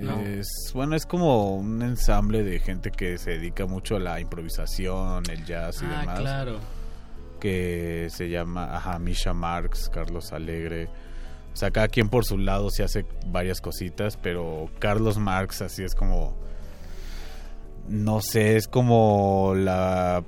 No. 0.00 0.20
Es, 0.20 0.48
bueno, 0.74 0.94
es 0.96 1.06
como 1.06 1.56
un 1.56 1.82
ensamble 1.82 2.42
de 2.44 2.60
gente 2.60 2.90
que 2.90 3.18
se 3.18 3.32
dedica 3.32 3.66
mucho 3.66 3.96
a 3.96 3.98
la 3.98 4.20
improvisación, 4.20 5.24
el 5.30 5.44
jazz 5.44 5.82
y 5.82 5.86
ah, 5.86 6.00
demás. 6.00 6.20
claro. 6.20 6.58
que 7.40 8.08
se 8.10 8.28
llama 8.28 8.76
ajá, 8.76 8.98
Misha 8.98 9.32
Marx, 9.32 9.90
Carlos 9.92 10.32
Alegre. 10.32 10.88
O 11.52 11.56
sea, 11.56 11.70
cada 11.70 11.88
quien 11.88 12.08
por 12.08 12.24
su 12.24 12.38
lado 12.38 12.70
se 12.70 12.84
hace 12.84 13.04
varias 13.26 13.60
cositas, 13.60 14.16
pero 14.16 14.68
Carlos 14.78 15.18
Marx 15.18 15.62
así 15.62 15.82
es 15.82 15.94
como 15.94 16.36
no 17.88 18.20
sé, 18.20 18.56
es 18.56 18.68
como 18.68 19.54
la 19.56 20.22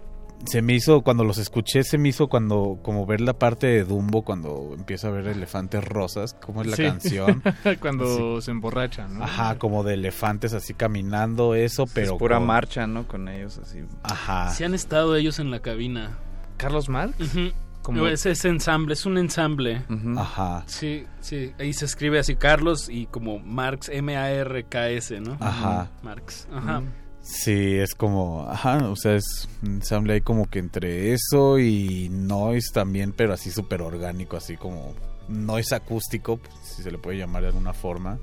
se 0.46 0.62
me 0.62 0.74
hizo 0.74 1.02
cuando 1.02 1.24
los 1.24 1.38
escuché 1.38 1.82
se 1.84 1.98
me 1.98 2.08
hizo 2.08 2.28
cuando 2.28 2.78
como 2.82 3.06
ver 3.06 3.20
la 3.20 3.34
parte 3.34 3.66
de 3.66 3.84
Dumbo 3.84 4.22
cuando 4.22 4.72
empieza 4.76 5.08
a 5.08 5.10
ver 5.10 5.26
elefantes 5.26 5.84
rosas, 5.84 6.34
como 6.34 6.62
es 6.62 6.68
la 6.68 6.76
Sí. 6.76 6.82
canción. 6.84 7.42
Cuando 7.80 8.40
se 8.40 8.50
emborracha, 8.50 9.06
¿no? 9.08 9.22
Ajá, 9.24 9.58
como 9.58 9.84
de 9.84 9.94
elefantes 9.94 10.52
así 10.54 10.74
caminando 10.74 11.54
eso, 11.54 11.86
pero 11.92 12.12
es 12.14 12.18
pura 12.18 12.38
con- 12.38 12.46
marcha, 12.46 12.86
¿no? 12.86 13.06
Con 13.06 13.28
ellos 13.28 13.58
así. 13.58 13.80
Ajá. 14.02 14.50
Sí 14.50 14.64
han 14.64 14.74
estado 14.74 15.14
ellos 15.16 15.38
en 15.38 15.50
la 15.50 15.60
cabina. 15.60 16.18
¿Carlos 16.56 16.88
Marx? 16.88 17.14
Ujú. 17.20 17.52
Como- 17.82 18.06
Es 18.06 18.26
ese 18.26 18.48
ensamble, 18.48 18.92
es 18.92 19.06
un 19.06 19.16
ensamble. 19.18 19.82
Ajá. 20.18 20.64
Sí, 20.66 21.06
sí. 21.20 21.52
Ahí 21.58 21.72
se 21.72 21.86
escribe 21.86 22.18
así 22.18 22.36
Carlos 22.36 22.88
y 22.90 23.06
como 23.06 23.38
Marx, 23.38 23.88
M-A-R-K-S, 23.88 25.20
¿no? 25.20 25.36
Ajá. 25.40 25.88
Marx. 26.02 26.46
Ajá. 26.52 26.82
Sí, 27.22 27.76
es 27.76 27.94
como, 27.94 28.46
ajá, 28.48 28.88
o 28.88 28.96
sea, 28.96 29.14
es 29.14 29.48
un 29.62 29.74
ensamble 29.74 30.14
ahí 30.14 30.20
como 30.20 30.48
que 30.48 30.58
entre 30.58 31.12
eso 31.12 31.58
y 31.58 32.08
noise 32.10 32.72
también, 32.72 33.12
pero 33.12 33.34
así 33.34 33.50
súper 33.50 33.82
orgánico, 33.82 34.36
así 34.36 34.56
como 34.56 34.94
noise 35.28 35.74
acústico, 35.74 36.38
pues, 36.38 36.54
si 36.62 36.82
se 36.82 36.90
le 36.90 36.98
puede 36.98 37.18
llamar 37.18 37.42
de 37.42 37.48
alguna 37.48 37.72
forma. 37.72 38.18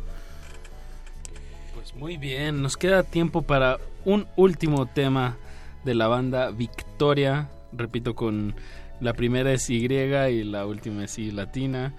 Pues 1.74 1.96
muy 1.96 2.18
bien, 2.18 2.62
nos 2.62 2.76
queda 2.76 3.04
tiempo 3.04 3.44
para 3.44 3.78
un 4.04 4.28
último 4.36 4.88
tema 4.88 5.38
de 5.86 5.96
la 5.96 6.08
banda 6.08 6.50
Victoria. 6.52 7.50
Repito, 7.72 8.16
con 8.16 8.56
la 9.00 9.14
primera 9.14 9.54
es 9.54 9.70
Y 9.70 9.86
y 9.86 10.44
la 10.44 10.66
última 10.66 11.06
es 11.06 11.18
I 11.20 11.32
latina. 11.32 11.94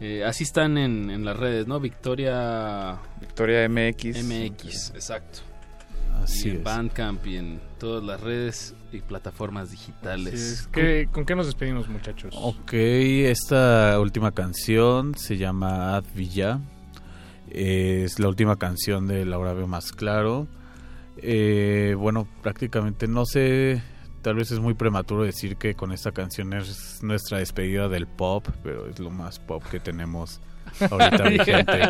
Eh, 0.00 0.24
así 0.24 0.44
están 0.44 0.78
en, 0.78 1.10
en 1.10 1.24
las 1.24 1.36
redes, 1.36 1.66
¿no? 1.66 1.78
Victoria 1.80 2.98
Victoria 3.20 3.68
MX. 3.68 4.24
MX, 4.24 4.90
exacto. 4.94 5.47
Así 6.22 6.48
y 6.48 6.50
en 6.52 6.56
es. 6.58 6.64
Bandcamp 6.64 7.26
y 7.26 7.36
en 7.36 7.60
todas 7.78 8.02
las 8.04 8.20
redes 8.20 8.74
y 8.92 9.00
plataformas 9.00 9.70
digitales. 9.70 10.68
¿Qué- 10.72 11.08
¿Con 11.12 11.24
qué 11.24 11.34
nos 11.36 11.46
despedimos, 11.46 11.88
muchachos? 11.88 12.34
Ok, 12.36 12.72
esta 12.72 13.98
última 14.00 14.32
canción 14.32 15.14
se 15.16 15.36
llama 15.36 15.96
Ad 15.96 16.04
Villa. 16.14 16.60
Es 17.50 18.18
la 18.18 18.28
última 18.28 18.56
canción 18.56 19.06
de 19.06 19.24
Laura 19.24 19.52
Veo 19.54 19.66
Más 19.66 19.92
Claro. 19.92 20.46
Eh, 21.16 21.94
bueno, 21.98 22.28
prácticamente 22.42 23.08
no 23.08 23.24
sé, 23.26 23.82
tal 24.22 24.36
vez 24.36 24.50
es 24.52 24.60
muy 24.60 24.74
prematuro 24.74 25.24
decir 25.24 25.56
que 25.56 25.74
con 25.74 25.92
esta 25.92 26.12
canción 26.12 26.52
es 26.52 27.02
nuestra 27.02 27.38
despedida 27.38 27.88
del 27.88 28.06
pop, 28.06 28.46
pero 28.62 28.86
es 28.88 28.98
lo 29.00 29.10
más 29.10 29.38
pop 29.40 29.62
que 29.70 29.80
tenemos 29.80 30.40
ahorita 30.90 31.22
vigente. 31.28 31.80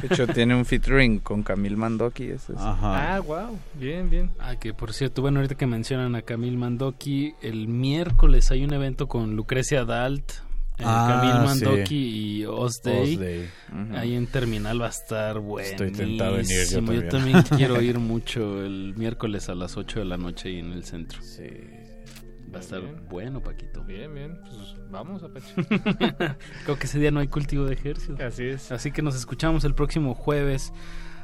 De 0.00 0.06
hecho, 0.06 0.26
tiene 0.26 0.54
un 0.54 0.64
featuring 0.64 1.18
con 1.18 1.42
Camil 1.42 1.76
Mandoki. 1.76 2.24
Ese 2.24 2.52
es- 2.52 2.58
Ajá. 2.58 3.16
Ah, 3.16 3.20
wow. 3.20 3.58
Bien, 3.74 4.08
bien. 4.08 4.30
Ah, 4.38 4.56
que 4.56 4.72
por 4.74 4.92
cierto, 4.92 5.22
bueno, 5.22 5.38
ahorita 5.40 5.54
que 5.56 5.66
mencionan 5.66 6.14
a 6.14 6.22
Camil 6.22 6.56
Mandoki, 6.56 7.34
el 7.42 7.68
miércoles 7.68 8.50
hay 8.50 8.64
un 8.64 8.72
evento 8.72 9.08
con 9.08 9.36
Lucrecia 9.36 9.84
Dalt, 9.84 10.30
eh, 10.78 10.82
Ah, 10.84 11.20
Camil 11.20 11.34
sí. 11.58 11.64
Mandoki 11.64 11.96
y 12.40 12.44
Oz 12.46 12.80
Day. 12.82 13.14
Oz 13.14 13.20
Day. 13.20 13.48
Ujú. 13.70 13.96
Ahí 13.96 14.14
en 14.14 14.26
Terminal 14.26 14.80
va 14.80 14.86
a 14.86 14.90
estar 14.90 15.38
bueno. 15.40 15.68
Estoy 15.68 15.90
tentado 15.92 16.38
en 16.38 16.46
ir 16.46 16.50
yo 16.50 16.62
Yo 16.70 16.76
también. 16.76 17.08
también 17.10 17.42
quiero 17.56 17.82
ir 17.82 17.98
mucho 17.98 18.64
el 18.64 18.94
miércoles 18.96 19.48
a 19.50 19.54
las 19.54 19.76
8 19.76 19.98
de 19.98 20.04
la 20.06 20.16
noche 20.16 20.48
ahí 20.48 20.58
en 20.60 20.72
el 20.72 20.84
centro. 20.84 21.20
Sí. 21.22 21.44
Va 22.52 22.58
a 22.58 22.60
estar 22.62 22.80
Bien. 22.80 23.00
bueno, 23.08 23.42
Paquito. 23.42 23.84
Bien, 23.84 24.12
bien. 24.12 24.40
Pues 24.42 24.76
vamos, 24.90 25.22
Apache. 25.22 25.54
Creo 26.64 26.78
que 26.78 26.86
ese 26.86 26.98
día 26.98 27.10
no 27.10 27.20
hay 27.20 27.28
cultivo 27.28 27.64
de 27.64 27.74
ejercicios. 27.74 28.20
Así 28.20 28.44
es. 28.44 28.72
Así 28.72 28.90
que 28.90 29.02
nos 29.02 29.14
escuchamos 29.14 29.64
el 29.64 29.74
próximo 29.74 30.14
jueves 30.14 30.72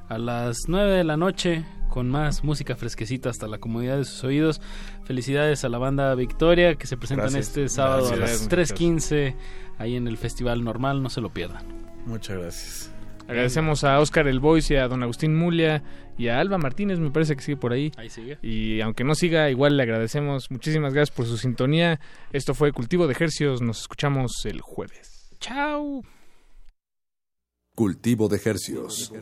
a 0.08 0.18
las 0.18 0.68
9 0.68 0.92
de 0.92 1.04
la 1.04 1.16
noche 1.16 1.64
con 1.88 2.10
más 2.10 2.44
música 2.44 2.76
fresquecita 2.76 3.30
hasta 3.30 3.48
la 3.48 3.58
comodidad 3.58 3.96
de 3.96 4.04
sus 4.04 4.22
oídos. 4.24 4.60
Felicidades 5.04 5.64
a 5.64 5.68
la 5.68 5.78
banda 5.78 6.14
Victoria 6.14 6.76
que 6.76 6.86
se 6.86 6.96
presentan 6.96 7.34
este 7.36 7.68
sábado 7.68 8.12
a 8.12 8.16
las 8.16 8.48
3.15 8.48 9.34
ahí 9.78 9.96
en 9.96 10.06
el 10.06 10.16
Festival 10.16 10.62
Normal, 10.62 11.02
no 11.02 11.10
se 11.10 11.20
lo 11.20 11.30
pierdan. 11.30 11.64
Muchas 12.06 12.38
gracias. 12.38 12.95
Agradecemos 13.28 13.82
a 13.84 13.98
Oscar 14.00 14.28
El 14.28 14.40
Boys 14.40 14.70
y 14.70 14.76
a 14.76 14.86
don 14.86 15.02
Agustín 15.02 15.34
Mulia 15.34 15.82
y 16.16 16.28
a 16.28 16.38
Alba 16.38 16.58
Martínez, 16.58 16.98
me 16.98 17.10
parece 17.10 17.34
que 17.34 17.42
sigue 17.42 17.56
por 17.56 17.72
ahí. 17.72 17.92
Ahí 17.96 18.08
sigue. 18.08 18.38
Y 18.40 18.80
aunque 18.80 19.04
no 19.04 19.14
siga, 19.14 19.50
igual 19.50 19.76
le 19.76 19.82
agradecemos. 19.82 20.50
Muchísimas 20.50 20.94
gracias 20.94 21.14
por 21.14 21.26
su 21.26 21.36
sintonía. 21.36 22.00
Esto 22.32 22.54
fue 22.54 22.72
Cultivo 22.72 23.06
de 23.06 23.12
Ejercios. 23.12 23.62
Nos 23.62 23.80
escuchamos 23.80 24.32
el 24.44 24.60
jueves. 24.60 25.34
Chao. 25.40 26.02
Cultivo 27.74 28.28
de 28.28 28.36
Ejercios. 28.36 29.12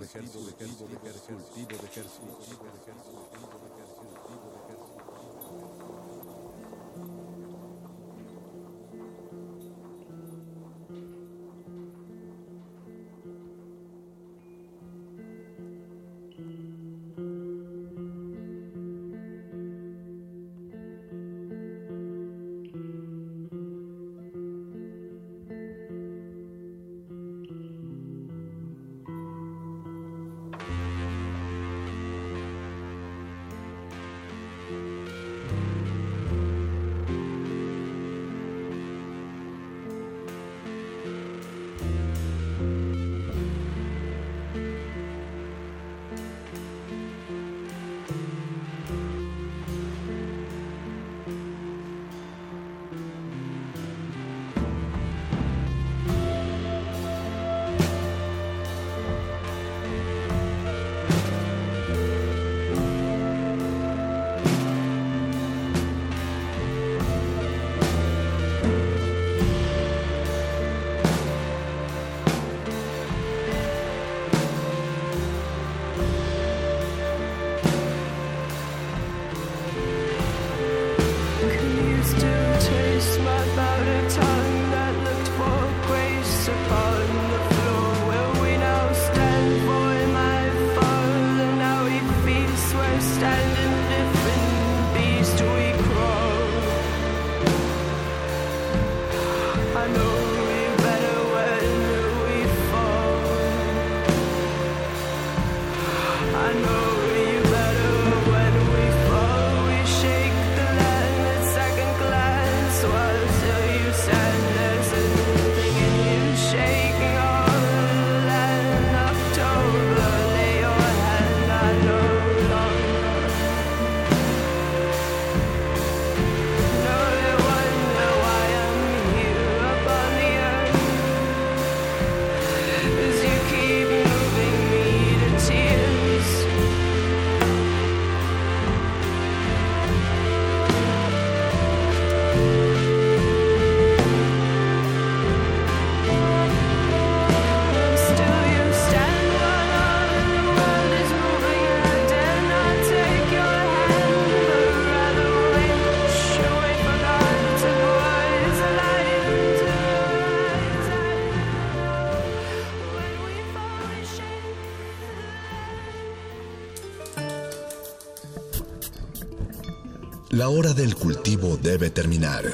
La 170.45 170.51
hora 170.51 170.75
del 170.75 170.95
cultivo 170.95 171.57
debe 171.57 171.89
terminar. 171.89 172.45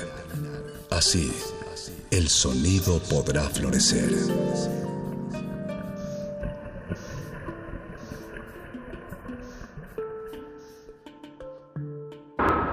Así, 0.91 1.33
el 2.13 2.29
sonido 2.29 3.01
podrá 3.03 3.43
florecer. 3.49 4.15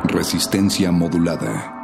Resistencia 0.04 0.92
modulada. 0.92 1.77